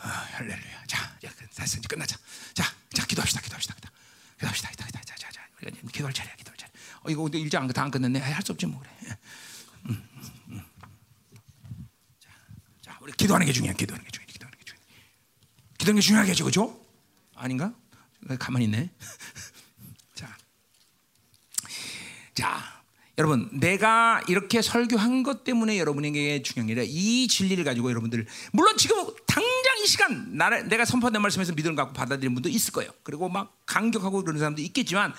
아, 0.00 0.08
할렐루야. 0.08 0.84
자, 0.86 1.18
자, 1.20 1.30
됐어 1.54 1.78
이제 1.78 1.86
끝나자. 1.88 2.16
자, 2.54 2.64
자 2.92 3.04
기도합시다, 3.06 3.40
기도합시다, 3.40 3.74
기도. 3.74 3.88
기도합시다, 4.38 4.70
기도, 4.70 4.84
기도, 4.86 4.98
자, 5.04 5.14
자, 5.16 5.30
자, 5.32 5.40
우리가 5.60 5.88
기도할 5.92 6.12
차례야, 6.14 6.34
기도할 6.36 6.56
차례. 6.56 6.72
어, 7.02 7.10
이거 7.10 7.22
근데 7.22 7.38
일장 7.38 7.66
다안 7.68 7.90
끝났네. 7.90 8.18
할 8.20 8.42
수 8.44 8.52
없지 8.52 8.66
뭐 8.66 8.80
그래. 8.80 8.90
음, 9.86 10.08
음, 10.14 10.30
음. 10.50 10.62
자, 12.20 12.30
자, 12.82 12.98
우리 13.00 13.12
기도하는 13.12 13.46
게 13.46 13.52
중요해. 13.52 13.74
기도하는 13.74 14.04
게 14.04 14.10
중요해. 14.10 14.26
기도하는 14.32 14.58
게 14.58 14.64
중요해. 14.64 14.84
기도하는 15.78 16.00
게 16.00 16.06
중요하겠죠, 16.06 16.44
그죠? 16.44 16.86
아닌가? 17.34 17.74
가만히 18.38 18.66
있네. 18.66 18.90
자, 20.14 20.36
자, 22.34 22.78
여러분, 23.18 23.48
내가 23.52 24.22
이렇게 24.28 24.62
설교한 24.62 25.24
것 25.24 25.42
때문에 25.42 25.78
여러분에게 25.78 26.42
중요한 26.42 26.68
게 26.68 26.74
아니라 26.74 26.86
이 26.88 27.26
진리를 27.26 27.64
가지고 27.64 27.90
여러분들 27.90 28.26
물론 28.52 28.76
지금 28.76 28.96
당장 29.26 29.78
이 29.82 29.86
시간 29.86 30.36
나를 30.36 30.68
내가 30.68 30.84
선포된 30.84 31.20
말씀에서 31.20 31.52
믿음을 31.52 31.74
갖고 31.74 31.92
받아들이는 31.94 32.34
분도 32.34 32.48
있을 32.48 32.72
거예요. 32.72 32.92
그리고 33.02 33.28
막 33.28 33.58
강격하고 33.66 34.22
그러는 34.22 34.38
사람도 34.38 34.62
있겠지만 34.62 35.12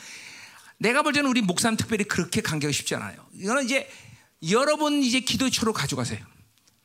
내가 0.77 1.01
볼 1.01 1.11
때는 1.11 1.29
우리 1.29 1.41
목사님 1.41 1.75
특별히 1.75 2.05
그렇게 2.05 2.41
강격이 2.41 2.73
쉽지 2.73 2.95
않아요. 2.95 3.17
이거는 3.33 3.65
이제 3.65 3.89
여러분 4.49 5.03
이제 5.03 5.19
기도초로 5.19 5.73
가져가세요. 5.73 6.25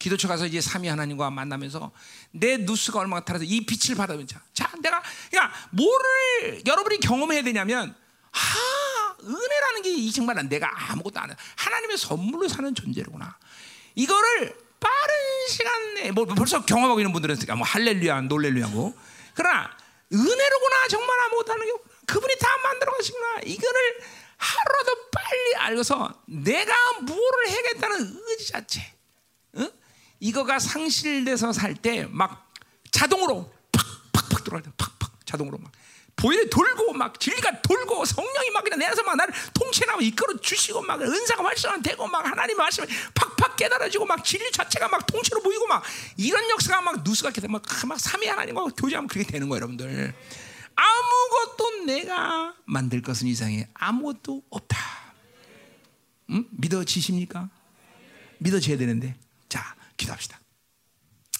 기도처 0.05 0.29
가서 0.29 0.45
이제 0.45 0.61
삼위 0.61 0.87
하나님과 0.89 1.31
만나면서 1.31 1.91
내 2.31 2.59
누스가 2.59 2.99
얼마나 3.01 3.25
타라서 3.25 3.45
이 3.45 3.65
빛을 3.65 3.97
받으면 3.97 4.27
자, 4.27 4.39
자 4.53 4.71
내가 4.83 5.03
그러니까 5.31 5.55
뭐를 5.71 6.63
여러분이 6.67 7.01
경험해야 7.01 7.43
되냐면 7.43 7.95
아 8.33 9.17
은혜라는 9.23 9.83
게 9.83 9.95
이 9.95 10.13
정말 10.13 10.47
내가 10.47 10.71
아무것도 10.91 11.19
안 11.19 11.31
해. 11.31 11.37
하나님의 11.57 11.97
선물로 11.97 12.49
사는 12.49 12.75
존재로구나. 12.75 13.39
이거를 13.95 14.55
빠른 14.79 15.15
시간 15.49 15.95
내에 15.95 16.11
뭐 16.11 16.27
벌써 16.27 16.65
경험하고 16.67 17.01
있는 17.01 17.13
분들은 17.13 17.39
뭐 17.57 17.67
할렐루야 17.67 18.23
놀렐루야고 18.23 18.95
그러나 19.35 19.71
은혜로구나 20.13 20.89
정말 20.91 21.19
아무것도 21.21 21.53
안 21.53 21.61
하는 21.61 21.75
게 21.75 21.83
그분이 22.07 22.35
다 22.39 22.49
만들어 22.63 22.93
가시구나 22.93 23.41
이거를 23.47 23.99
하루라도 24.37 25.11
빨리 25.11 25.57
알고서 25.57 26.23
내가 26.27 26.75
뭐를 27.01 27.49
해야겠다는 27.49 28.21
의지 28.27 28.53
자체 28.53 28.81
응? 28.83 28.94
이거가 30.25 30.59
상실돼서 30.59 31.53
살 31.53 31.75
때 31.75 32.07
막 32.11 32.51
자동으로 32.91 33.53
팍팍팍 33.73 34.45
들어갈 34.45 34.63
때 34.63 34.71
팍팍 34.77 35.27
자동으로 35.27 35.59
막. 35.59 35.71
보일이 36.17 36.49
돌고 36.49 36.93
막 36.95 37.19
진리가 37.19 37.61
돌고 37.61 38.05
성령이 38.05 38.51
막 38.51 38.63
그냥 38.63 38.79
내 38.79 38.87
안에서 38.87 39.03
막 39.03 39.17
나를 39.17 39.35
통치하고 39.53 40.01
이끌어 40.01 40.41
주시고 40.41 40.81
막 40.83 41.03
은사가 41.03 41.45
활성화되고 41.45 42.07
막 42.07 42.25
하나님 42.25 42.57
말씀에 42.57 42.87
팍팍 43.15 43.57
깨달아지고 43.57 44.07
막 44.07 44.25
진리 44.25 44.51
자체가 44.53 44.89
막 44.89 45.05
통치로 45.07 45.43
보이고 45.43 45.67
막 45.67 45.83
이런 46.17 46.49
역사가 46.51 46.81
막 46.83 47.03
누수가 47.03 47.31
이렇게 47.31 47.47
막, 47.49 47.61
막 47.87 47.99
삼위 48.01 48.27
하나님과 48.29 48.65
교제하면 48.77 49.09
그렇게 49.09 49.31
되는 49.31 49.49
거예요 49.49 49.57
여러분들. 49.63 50.15
아무것도 50.77 51.85
내가 51.87 52.55
만들 52.65 53.03
것은 53.03 53.27
이상해. 53.27 53.69
아무것도 53.75 54.45
없다. 54.51 54.79
응? 56.31 56.47
믿어지십니까? 56.53 57.51
믿어져야 58.39 58.79
되는데. 58.79 59.17
자 59.17 59.24
기도합시다 60.05 60.39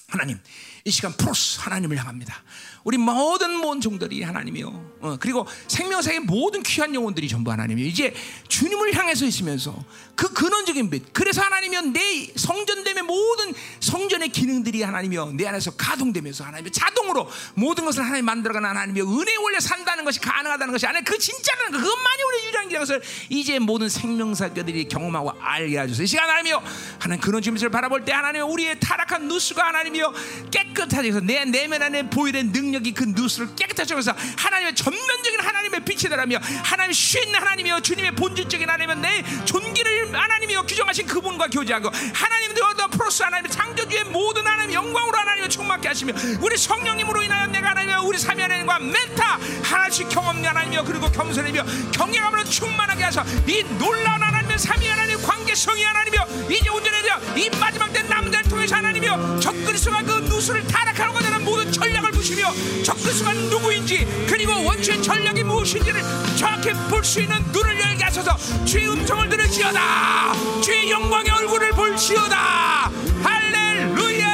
하나님 0.09 0.39
이 0.85 0.91
시간 0.91 1.13
프로스 1.17 1.61
하나님을 1.61 1.97
향합니다. 1.99 2.43
우리 2.85 2.99
모든 2.99 3.57
모든 3.57 3.81
종들이 3.81 4.23
하나님이요. 4.23 4.95
어, 5.01 5.17
그리고 5.19 5.47
생명사의 5.69 6.21
모든 6.21 6.63
귀한 6.63 6.95
영혼들이 6.95 7.29
전부 7.29 7.51
하나님이요. 7.51 7.87
이제 7.87 8.15
주님을 8.49 8.95
향해서 8.95 9.25
있으면서 9.25 9.75
그 10.15 10.33
근원적인 10.33 10.91
빛. 10.91 11.13
그래서 11.13 11.41
하나님이요 11.41 11.81
내 11.93 12.31
성전됨의 12.37 13.03
모든 13.05 13.55
성전의 13.81 14.29
기능들이 14.29 14.83
하나님이요 14.83 15.33
내 15.33 15.47
안에서 15.47 15.73
가동되면서 15.73 16.45
하나님이 16.45 16.71
자동으로 16.71 17.29
모든 17.55 17.87
것을 17.87 18.05
하나님 18.05 18.27
만들어가는 18.27 18.69
하나님이요 18.69 19.05
은혜 19.19 19.35
원래 19.37 19.61
산다는 19.61 20.05
것이 20.05 20.21
가능하다는 20.21 20.73
것이 20.73 20.87
아니라 20.87 21.03
그 21.05 21.19
진짜라는 21.19 21.73
것 21.73 21.79
그것만이 21.79 22.23
우리 22.23 22.45
유일한 22.47 22.69
것을 22.69 23.03
이제 23.31 23.59
모든 23.59 23.89
생명사들이 23.89 24.89
경험하고 24.89 25.33
알게 25.41 25.81
해주소서. 25.81 26.03
이 26.03 26.07
시간 26.07 26.29
하나님이요 26.29 26.63
하나님 26.99 27.21
근원적인 27.23 27.55
빛을 27.55 27.71
바라볼 27.71 28.05
때 28.05 28.13
하나님 28.13 28.43
우리의 28.43 28.79
타락한 28.79 29.27
누수가 29.27 29.67
하나님이요 29.67 30.13
깨 30.51 30.65
깨끗하게 30.75 31.09
해서 31.09 31.21
내 31.21 31.45
내면 31.45 31.83
안에 31.83 32.11
보이는 32.11 32.53
능력 32.53 32.74
이 32.83 32.95
그 32.95 33.05
누수를 33.09 33.55
깨끗하게 33.57 33.95
해서 33.97 34.15
하나님의 34.39 34.75
전면적인 34.75 35.41
하나님의 35.41 35.85
빛이 35.85 36.03
되라며 36.09 36.39
하나님 36.65 36.93
쉬는 36.93 37.35
하나님이여 37.35 37.81
주님의 37.81 38.15
본질적인 38.15 38.69
하나님은 38.69 39.03
내 39.03 39.25
존귀를 39.45 40.15
하나님이여 40.15 40.63
규정하신 40.63 41.07
그분과 41.07 41.49
교제하고 41.49 41.91
하나님도 42.15 42.65
프로스 42.95 43.23
하나님의 43.23 43.51
창조주의 43.51 44.05
모든 44.05 44.47
하나님 44.47 44.73
영광으로 44.73 45.19
하나님을 45.19 45.49
충만케 45.49 45.89
하시며 45.89 46.13
우리 46.41 46.57
성령님으로 46.57 47.23
인하여 47.23 47.47
내가 47.49 47.71
하나님과 47.71 48.03
우리 48.03 48.19
삼위 48.19 48.41
하나님과 48.41 48.79
멘타 48.79 49.39
하나씩 49.63 50.09
경험이 50.09 50.45
하나님이여 50.47 50.85
그리고 50.85 51.11
겸손이며 51.11 51.65
경외감으로 51.93 52.45
충만하게 52.45 53.05
하셔 53.05 53.25
이 53.47 53.63
놀라운 53.79 54.23
하나님 54.23 54.44
의 54.55 54.59
삼위 54.59 54.87
하나님 54.87 55.21
관계 55.21 55.53
성이 55.53 55.83
하나님이여 55.83 56.27
이제 56.49 56.69
온전해져 56.71 57.19
이 57.37 57.51
마지막 57.59 57.93
때 57.93 58.03
남들 58.03 58.41
통해서 58.45 58.77
하나님이여 58.77 59.41
적그리스도가 59.41 60.03
그 60.03 60.13
누수를 60.29 60.65
타락하는 60.69 61.13
것에는 61.13 61.45
모든 61.45 61.73
전략을 61.73 62.13
부시며 62.13 62.53
적그리스도가 62.85 63.33
누구인지 63.33 64.07
그리고 64.29 64.53
원수의 64.65 65.03
전략이 65.03 65.43
무엇인지를 65.43 66.01
정확히 66.37 66.73
볼 66.89 67.03
수 67.05 67.21
있는 67.21 67.37
눈을 67.53 67.81
열게 67.81 68.05
하셔서. 68.05 68.65
주의 68.65 68.89
음성을 68.89 69.29
들을지어다. 69.29 70.61
주의 70.63 70.91
영광의 70.91 71.31
얼굴을 71.31 71.71
볼지어다. 71.73 72.91
할렐루야! 73.23 74.25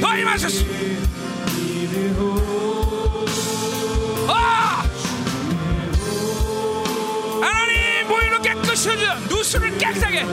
더 0.00 0.18
임하소서. 0.18 0.64
아! 2.20 2.87
보이는 8.68 8.74
깨끗이 8.74 8.90
해줘 8.90 9.14
누수를 9.28 9.78
깨끗하게 9.78 10.24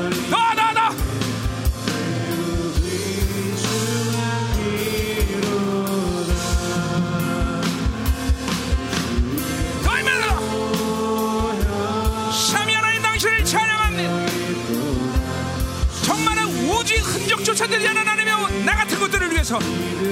우주의 16.67 16.99
흔적조차 16.99 17.67
되지 17.67 17.87
않은 17.87 18.05
하나님의 18.05 18.63
나 18.63 18.75
같은 18.75 18.99
것들을 18.99 19.31
위해서 19.31 19.57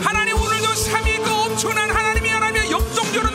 하나님 0.02 0.36
오늘도 0.36 0.74
삼위 0.76 1.18
그 1.18 1.30
엄청난 1.30 1.90
하나님이 1.90 2.30
하나님의 2.30 2.72
역동적으로 2.72 3.33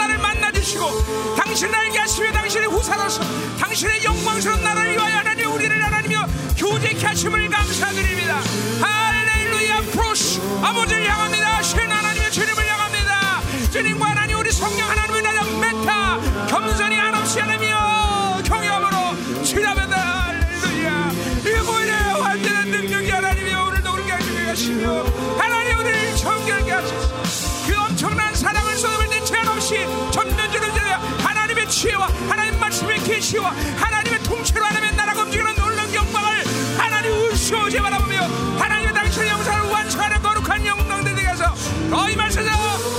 만나주시고 0.79 1.35
당신을 1.35 1.75
알게 1.75 1.99
하시며 1.99 2.33
당신의 2.33 2.69
후사로서 2.69 3.21
당신의 3.59 4.05
영광스러운 4.05 4.63
나를 4.63 4.93
위하여 4.93 5.19
하나님 5.19 5.53
우리를 5.53 5.85
하나님이여 5.85 6.27
교제케 6.57 7.05
하심을 7.07 7.49
감사드립니다. 7.51 8.41
할렐루야 8.81 9.81
프로스 9.93 10.41
아버지를 10.63 11.11
향합니다. 11.11 11.63
신 11.63 11.81
하나님의 11.81 12.31
주님을 12.31 12.67
향합니다. 12.67 13.41
주님과 13.71 14.07
하나님 14.11 14.39
우리 14.39 14.51
성령 14.53 14.89
하나님을 14.89 15.23
나자 15.23 15.45
메타 15.45 16.47
겸손히 16.47 16.97
한없이 16.97 17.41
하나님이여 17.41 18.43
경외함으로 18.45 19.43
치라면다. 19.43 19.97
할렐루야. 19.97 21.13
이보이네 21.41 22.13
완전한 22.21 22.71
능력이 22.71 23.11
하나님이 23.11 23.55
오늘도 23.55 23.93
우리에게 23.93 24.47
하시며 24.47 25.05
하나님 25.37 25.79
우리를 25.79 26.17
정결하게 26.17 26.73
하소서. 26.73 27.09
그 27.67 27.77
엄청난 27.77 28.35
사랑을 28.35 28.77
쏟아볼 28.77 29.09
때 29.09 29.23
제한 29.25 29.49
없이 29.49 29.77
전면적으로 30.11 30.29
하나님의 30.29 30.38
지혜와 31.79 32.09
하나님 32.29 32.59
말씀의 32.59 32.99
계시와 33.05 33.55
하나님의 33.77 34.19
통치로 34.25 34.65
하나님의 34.65 34.97
나라가 34.97 35.23
움직이는 35.23 35.55
놀라운 35.55 35.95
영광을 35.95 36.43
하나님 36.77 37.13
우시오지 37.13 37.79
바라보며 37.79 38.21
하나님의 38.59 38.93
당신의 38.93 39.29
영상을 39.29 39.71
완성하는 39.71 40.21
거룩한 40.21 40.67
영광들 40.67 41.15
되게 41.15 41.29
해서. 41.29 41.55
너희 41.89 42.17
말씀에서 42.17 42.51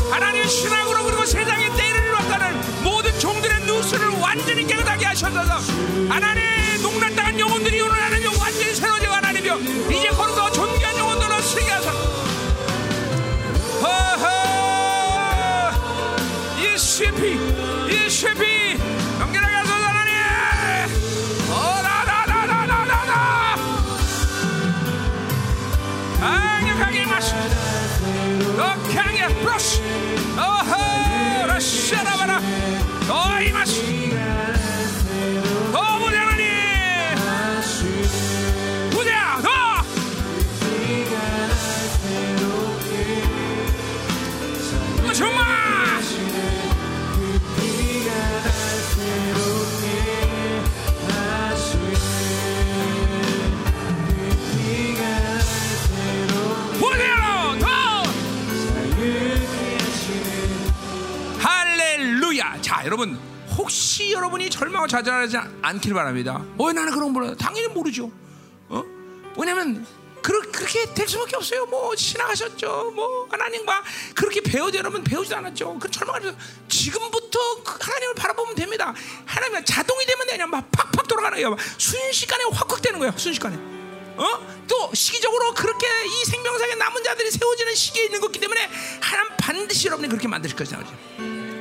하나님의 0.10 0.48
신앙으로 0.48 1.04
그리고 1.04 1.26
세상의 1.26 1.76
때를 1.76 2.06
이루었다는 2.06 2.84
모든 2.84 3.20
종들의 3.20 3.66
누수를 3.66 4.08
완전히 4.22 4.66
깨끗하게 4.66 5.08
하셔서 5.08 5.40
하나님 6.08 6.82
농락당한 6.82 7.38
영혼들이 7.38 7.82
오늘 7.82 8.02
하나님 8.02 8.28
완전히 8.40 8.74
새로워지고 8.76 9.12
하나님이여. 9.12 9.60
이제 9.92 10.08
거룩하고 10.08 10.54
존귀한 10.54 10.98
영혼들로 10.98 11.42
쓰게 11.42 11.70
하소서. 11.70 12.00
허허 13.82 14.30
이시피 16.64 17.38
이시피 17.90 18.60
연결하게 18.60 18.69
강력하게 28.94 29.30
절망하고 64.80 64.88
좌절하지 64.88 65.38
않길 65.62 65.94
바랍니다 65.94 66.44
어 66.58 66.72
나는 66.72 66.94
그런 66.94 67.08
거 67.08 67.20
몰라요 67.20 67.36
당연히 67.36 67.68
모르죠 67.68 68.12
어? 68.70 68.84
왜냐면 69.38 69.86
그러, 70.22 70.40
그렇게 70.52 70.94
될 70.94 71.08
수밖에 71.08 71.36
없어요 71.36 71.66
뭐 71.66 71.96
지나가셨죠 71.96 72.92
뭐 72.96 73.28
하나님과 73.30 73.84
그렇게 74.16 74.42
배우지 74.42 74.78
여러분 74.78 75.04
배우지도 75.04 75.36
않았죠 75.38 75.78
그 75.80 75.90
절망하면서 75.90 76.38
지금부터 76.68 77.64
그 77.64 77.78
하나님을 77.82 78.16
바라보면 78.16 78.56
됩니다 78.56 78.94
하나님은 79.26 79.66
자동이 79.66 80.06
되면 80.06 80.28
되냐 80.28 80.48
막 80.48 80.70
팍팍 80.72 81.08
돌아가는 81.08 81.36
거예요 81.36 81.52
막 81.52 81.60
순식간에 81.78 82.44
확확 82.52 82.82
되는 82.82 83.00
거예요 83.00 83.14
순식간에 83.18 83.56
어? 84.18 84.66
또 84.68 84.94
시기적으로 84.94 85.54
그렇게 85.54 85.88
이 86.06 86.26
생명상에 86.26 86.76
남은 86.76 87.04
자들이 87.04 87.32
세워지는 87.32 87.74
시기에 87.74 88.06
있는 88.06 88.20
것이기 88.20 88.40
때문에 88.40 88.70
하나님 89.00 89.32
반드시 89.38 89.88
여러분이 89.88 90.10
그렇게 90.10 90.28
만드실 90.28 90.58
것이다. 90.58 90.84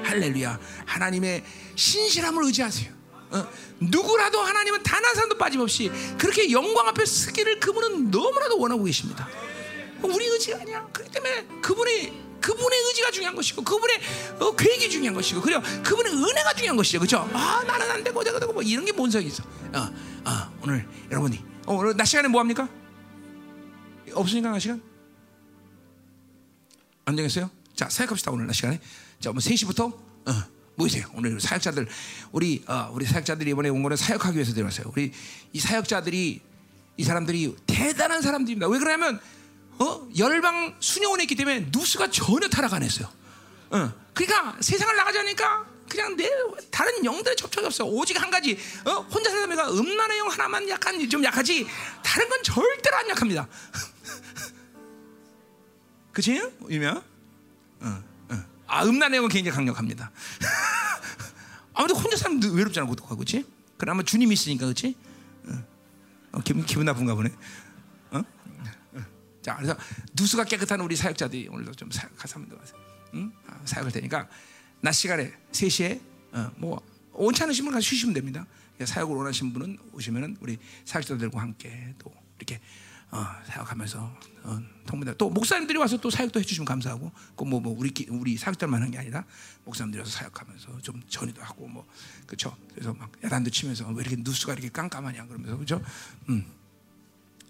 할렐루야. 0.03 0.59
하나님의 0.85 1.45
신실함을 1.77 2.45
의지하세요. 2.47 2.98
어? 3.31 3.47
누구라도 3.81 4.41
하나님은 4.41 4.83
단 4.83 4.99
한 5.05 5.15
사람도 5.15 5.39
빠짐없이 5.39 5.91
그렇게 6.19 6.51
영광 6.51 6.87
앞에 6.89 7.07
서기를 7.07 7.61
그분은 7.61 8.11
너무나도 8.11 8.59
원하고 8.59 8.85
계십니다. 8.85 9.27
우리 10.03 10.27
의지가 10.27 10.61
아니야. 10.61 10.87
그렇기 10.93 11.11
때문에 11.13 11.47
그분이 11.63 12.29
그분의 12.41 12.79
의지가 12.89 13.11
중요한 13.11 13.35
것이고 13.35 13.63
그분의 13.65 14.01
어, 14.41 14.55
계획이 14.55 14.91
중요한 14.91 15.15
것이고 15.15 15.41
그리고 15.41 15.63
그분의 15.83 16.13
은혜가 16.13 16.55
중요한 16.55 16.77
것이죠. 16.77 16.99
그렇죠? 16.99 17.29
아 17.33 17.63
나는 17.67 17.91
안 17.91 18.05
되고 18.05 18.23
내가 18.23 18.39
되고 18.39 18.53
뭐 18.53 18.63
이런 18.63 18.85
게뭔 18.85 19.11
소리 19.11 19.27
있어. 19.27 19.43
어, 19.73 19.79
어, 20.25 20.53
오늘 20.63 20.87
여러분이 21.11 21.43
어, 21.67 21.75
오늘 21.75 21.97
낮 21.97 22.05
시간에 22.05 22.29
뭐 22.29 22.41
합니까? 22.41 22.69
없으니까 24.13 24.51
낮 24.51 24.59
시간? 24.61 24.83
안 27.07 27.17
되겠어요? 27.17 27.51
자 27.75 27.89
사역합시다 27.89 28.31
오늘 28.31 28.47
낮 28.47 28.53
시간에. 28.53 28.81
자, 29.21 29.33
뭐 29.33 29.41
3시부터 29.41 29.93
어, 29.93 30.33
모이세요. 30.79 31.07
오늘 31.15 31.41
사역자들 31.41 31.89
우리 32.31 32.63
어, 32.69 32.89
우리 32.93 33.05
사역자들이 33.05 33.51
이번에 33.51 33.69
온 33.69 33.83
거는 33.83 33.97
사역하기 33.97 34.37
위해서 34.37 34.55
들어왔어요. 34.55 34.93
우리 34.95 35.13
이 35.53 35.59
사역자들이 35.59 36.41
이 36.97 37.05
사람들이 37.05 37.57
대단한 37.67 38.23
사람들입니다. 38.23 38.69
왜 38.69 38.79
그러냐면 38.79 39.21
어? 39.81 40.09
열방 40.17 40.77
순영원에 40.79 41.25
있기 41.25 41.35
때문에 41.35 41.67
누수가 41.73 42.11
전혀 42.11 42.49
타락 42.49 42.75
안 42.75 42.85
했어요. 42.85 43.09
어. 43.71 43.93
그러니까 44.15 44.57
세상을 44.61 44.95
나가자니까 44.97 45.67
그냥 45.89 46.17
내 46.17 46.31
다른 46.71 47.05
영들의 47.05 47.37
접촉이 47.37 47.67
없어. 47.67 47.85
오직 47.85 48.21
한 48.23 48.31
가지 48.31 48.57
어? 48.85 49.01
혼자 49.11 49.31
살다 49.31 49.47
보니까 49.47 49.73
음란의 49.73 50.19
영 50.19 50.31
하나만 50.31 50.69
약간 50.69 51.09
좀 51.09 51.25
약하지 51.25 51.67
다른 52.05 52.29
건 52.29 52.41
절대로 52.45 52.97
안 52.99 53.09
약합니다. 53.09 53.49
그치? 56.13 56.41
유명? 56.71 57.03
어, 57.81 57.83
어. 57.87 58.08
아 58.69 58.85
음란의 58.85 59.17
영은 59.17 59.29
굉장히 59.31 59.57
강력합니다. 59.57 60.11
아무튼 61.75 61.97
혼자 61.97 62.17
살면 62.17 62.55
외롭잖아 62.55 62.87
고독하고 62.87 63.17
그치? 63.17 63.45
그나마 63.77 64.03
주님이 64.03 64.35
있으니까 64.35 64.67
그치? 64.67 64.95
어. 65.47 65.65
어, 66.33 66.41
기분, 66.43 66.65
기분 66.67 66.85
나쁜가 66.85 67.15
보네. 67.15 67.31
어? 68.11 68.23
자, 69.41 69.57
그래서 69.57 69.77
누수가 70.15 70.45
깨끗한 70.45 70.81
우리 70.81 70.97
사역자들이 70.97 71.49
오늘도 71.49 71.73
좀 71.73 71.91
사역 71.91 72.17
가서 72.17 72.41
한번 72.41 72.59
더 72.59 72.65
응? 73.15 73.33
아, 73.47 73.59
사역을 73.65 73.93
되니까 73.93 74.29
낮 74.81 74.93
시간에 74.93 75.33
3시에 75.53 76.01
어, 76.33 76.53
뭐 76.57 76.83
원치 77.13 77.43
않으신 77.43 77.65
분 77.65 77.73
가서 77.73 77.81
쉬시면 77.81 78.15
됩니다. 78.15 78.47
사역을 78.85 79.17
원하시는 79.17 79.53
분은 79.53 79.79
오시면은 79.93 80.37
우리 80.41 80.59
사역자들과 80.85 81.41
함께 81.41 81.95
또 81.99 82.13
이렇게 82.37 82.61
어, 83.11 83.25
사역하면서 83.47 84.19
어, 84.45 84.61
통문다. 84.87 85.15
또 85.15 85.31
목사님들이 85.31 85.79
와서 85.79 85.97
또 85.99 86.11
사역도 86.11 86.41
해주시면 86.41 86.65
감사하고, 86.67 87.11
그뭐 87.37 87.61
뭐 87.61 87.75
우리 87.79 87.91
기- 87.91 88.07
우리 88.11 88.37
사역자만 88.37 88.81
하는 88.81 88.91
게 88.93 88.99
아니라 88.99 89.25
목사님들이 89.65 90.01
와서 90.01 90.11
사역하면서 90.13 90.81
좀 90.83 91.03
전이도 91.09 91.43
하고 91.43 91.67
뭐 91.69 91.87
그렇죠. 92.27 92.57
그래서 92.73 92.93
막 92.95 93.11
야단도 93.23 93.51
치면서 93.51 93.87
왜 93.89 94.03
이렇게 94.03 94.17
누수가 94.19 94.53
이렇게 94.55 94.69
깜깜하냐 94.69 95.27
그러면서 95.27 95.57
그렇죠. 95.57 95.83
음. 96.29 96.45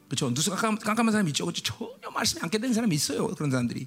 그렇죠. 0.07 0.31
누수가 0.31 0.57
깜, 0.57 0.77
깜깜한 0.79 1.13
사람이 1.13 1.31
있죠. 1.31 1.45
그렇죠. 1.45 1.63
전혀 1.63 2.11
말씀이 2.11 2.41
안 2.43 2.49
깨닫는 2.51 2.73
사람이 2.75 2.95
있어요. 2.95 3.29
그런 3.35 3.51
사람들이. 3.51 3.87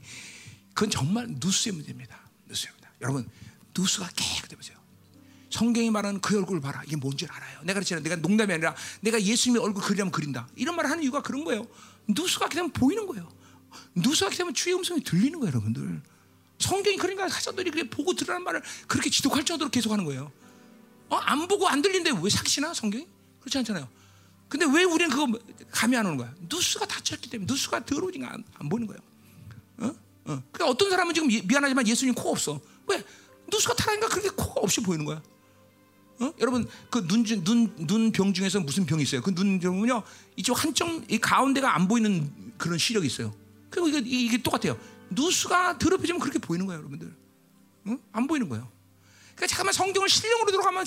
그건 0.74 0.90
정말 0.92 1.28
누수의 1.28 1.74
문제입니다. 1.74 2.20
누수입니다. 2.48 2.90
여러분, 3.02 3.28
누수가 3.76 4.08
깨끗해 4.16 4.56
보세요. 4.56 4.78
성경이 5.52 5.92
말하는 5.92 6.22
그 6.22 6.38
얼굴을 6.38 6.62
봐라. 6.62 6.82
이게 6.88 6.96
뭔지 6.96 7.28
알아요. 7.30 7.60
내가 7.64 7.74
그랬잖아요. 7.80 8.04
내가 8.04 8.16
농담이 8.16 8.54
아니라 8.54 8.74
내가 9.02 9.22
예수님의 9.22 9.62
얼굴 9.62 9.84
그리려면 9.84 10.12
그린다. 10.12 10.48
이런 10.56 10.76
말을 10.76 10.90
하는 10.90 11.04
이유가 11.04 11.22
그런 11.22 11.44
거예요. 11.44 11.68
누수가 12.08 12.50
되면 12.50 12.72
보이는 12.72 13.06
거예요. 13.06 13.30
누수가 13.96 14.32
되면 14.32 14.54
주의 14.54 14.76
음성이 14.76 15.04
들리는 15.04 15.40
거예요, 15.40 15.48
여러분들. 15.52 16.02
성경이 16.58 16.98
그러니까 16.98 17.28
사자들이 17.28 17.70
그렇게 17.72 17.90
보고 17.90 18.14
들으라는 18.14 18.44
말을 18.44 18.62
그렇게 18.88 19.10
지독할 19.10 19.44
정도로 19.44 19.70
계속 19.70 19.92
하는 19.92 20.06
거예요. 20.06 20.32
어, 21.10 21.18
안 21.18 21.48
보고 21.48 21.68
안 21.68 21.82
들리는데 21.82 22.20
왜 22.24 22.30
사기치나 22.30 22.74
성경이? 22.74 23.06
그렇지 23.42 23.58
않잖아요. 23.60 23.88
근데 24.48 24.66
왜 24.66 24.84
우리는 24.84 25.10
그거 25.10 25.38
감이 25.72 25.96
안 25.98 26.06
오는 26.06 26.18
거야? 26.18 26.34
누수가 26.50 26.86
닫혔기 26.86 27.30
때문에 27.30 27.52
누수가 27.52 27.86
더러우니까 27.86 28.34
안, 28.34 28.44
안 28.56 28.70
보이는 28.70 28.88
거예요. 28.88 29.02
어? 29.80 29.86
어. 29.88 30.44
그러니까 30.52 30.68
어떤 30.68 30.90
사람은 30.90 31.14
지금 31.14 31.32
예- 31.32 31.42
미안하지만 31.42 31.88
예수님 31.88 32.14
코 32.14 32.32
없어. 32.32 32.62
왜? 32.88 33.04
누수가 33.52 33.74
타라니까 33.76 34.08
그렇게 34.10 34.30
코가 34.30 34.62
없이 34.62 34.82
보이는 34.82 35.04
거야. 35.06 35.22
어? 36.22 36.34
여러분 36.40 36.68
그 36.90 37.00
눈눈눈 37.08 38.12
병 38.12 38.34
중에서 38.34 38.60
무슨 38.60 38.86
병이 38.86 39.04
있어요? 39.04 39.22
그 39.22 39.32
눈 39.32 39.60
병은요 39.60 40.04
이쪽 40.36 40.64
한쪽 40.64 41.12
이 41.12 41.18
가운데가 41.20 41.76
안 41.76 41.88
보이는 41.88 42.32
그런 42.58 42.78
시력이 42.78 43.08
있어요. 43.08 43.34
그리고 43.70 43.88
이게, 43.88 44.02
이게 44.06 44.38
똑같아요. 44.42 44.78
누수가 45.10 45.78
더럽혀지면 45.78 46.20
그렇게 46.20 46.40
보이는 46.40 46.66
거예요, 46.68 46.80
여러분들. 46.80 47.14
응? 47.88 48.00
안 48.12 48.28
보이는 48.28 48.48
거예요. 48.50 48.70
그러니까 49.36 49.48
잠깐만 49.48 49.74
성경을 49.74 50.08
신령으로 50.10 50.52
들어가면 50.52 50.86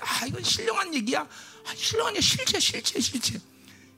아 0.00 0.26
이건 0.26 0.42
신령한 0.42 0.94
얘기야. 0.94 1.20
아, 1.20 1.74
신령한 1.74 2.14
얘기 2.16 2.24
실체 2.26 2.58
실체 2.58 3.00
실체 3.00 3.40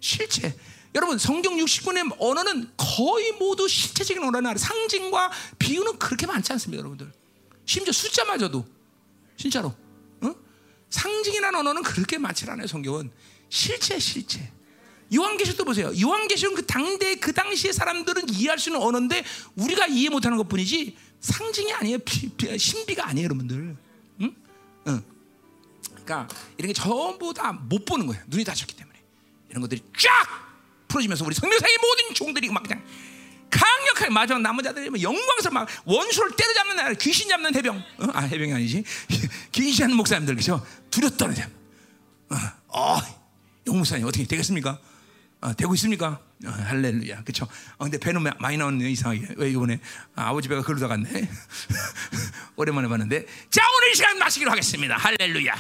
실체. 0.01 0.57
여러분 0.95 1.17
성경 1.19 1.57
69의 1.57 2.17
언어는 2.19 2.71
거의 2.77 3.33
모두 3.33 3.69
실체적인 3.69 4.23
언어는 4.25 4.59
상징과 4.59 5.31
비유는 5.59 5.99
그렇게 5.99 6.27
많지 6.27 6.53
않습니다, 6.53 6.81
여러분들. 6.81 7.13
심지어 7.65 7.93
숫자마저도 7.93 8.67
진짜로. 9.37 9.75
응? 10.93 11.13
상징이라는 11.13 11.59
언어는 11.59 11.83
그렇게 11.83 12.19
많지 12.19 12.49
않아요. 12.51 12.67
성경은 12.67 13.11
실체 13.49 13.99
실체. 13.99 14.51
요한계시도 15.15 15.65
보세요. 15.65 15.93
요한계시는 16.01 16.55
그 16.55 16.65
당대 16.67 17.17
그 17.17 17.33
당시의 17.33 17.73
사람들은 17.75 18.31
이해할 18.31 18.59
수 18.59 18.71
있는 18.71 18.81
언어인데 18.81 19.25
우리가 19.57 19.87
이해 19.87 20.09
못하는 20.09 20.39
것뿐이지 20.39 20.97
상징이 21.21 21.73
아니에요. 21.75 21.99
신비가 22.59 23.07
아니에요, 23.09 23.25
여러분들. 23.27 23.77
응? 24.23 24.37
응. 24.87 25.03
그러니까 26.03 26.29
이런 26.57 26.69
게 26.69 26.73
전부 26.73 27.33
다 27.35 27.53
못 27.53 27.85
보는 27.85 28.07
거예요. 28.07 28.23
눈이 28.29 28.45
닫혔기 28.45 28.75
때문에 28.75 28.99
이런 29.51 29.61
것들이 29.61 29.83
쫙 29.99 30.27
풀어지면서 30.89 31.25
우리 31.25 31.35
성명상의 31.35 31.77
모든 31.81 32.15
종들이 32.15 32.49
막 32.49 32.63
그냥 32.63 32.83
강력하게 33.53 34.11
마지막 34.11 34.41
남은 34.41 34.65
자들이 34.65 34.91
막 34.91 35.01
영광스러 35.01 35.53
막 35.53 35.69
원수를 35.85 36.33
때려잡는 36.37 36.77
날 36.77 36.95
귀신 36.97 37.29
잡는 37.29 37.55
해병 37.55 37.77
어? 37.77 38.07
아 38.15 38.23
해병이 38.23 38.53
아니지 38.53 38.83
귀신 39.53 39.75
잡는 39.85 39.97
목사님들 39.97 40.35
그죠 40.37 40.65
두렵다는 40.91 41.35
점 41.35 41.51
어, 42.31 42.37
어, 42.69 42.99
영 43.67 43.77
목사님 43.77 44.07
어떻게 44.07 44.25
되겠습니까? 44.25 44.79
어, 45.43 45.55
되고 45.55 45.75
있습니까? 45.75 46.21
어, 46.45 46.49
할렐루야, 46.49 47.23
그렇죠? 47.25 47.47
어, 47.77 47.85
근데 47.85 47.99
배는 47.99 48.23
마- 48.23 48.33
많이 48.41 48.57
나왔네 48.57 48.91
이상하게 48.91 49.35
왜 49.37 49.51
이번에 49.51 49.81
아, 50.15 50.29
아버지 50.31 50.49
배가 50.49 50.63
그러다 50.63 50.89
갔네. 50.89 51.09
오랜만에 52.57 52.89
봤는데 52.89 53.27
자 53.51 53.61
오늘 53.77 53.91
이 53.93 53.95
시간 53.95 54.19
마시기로 54.19 54.51
하겠습니다. 54.51 54.97
할렐루야. 54.97 55.55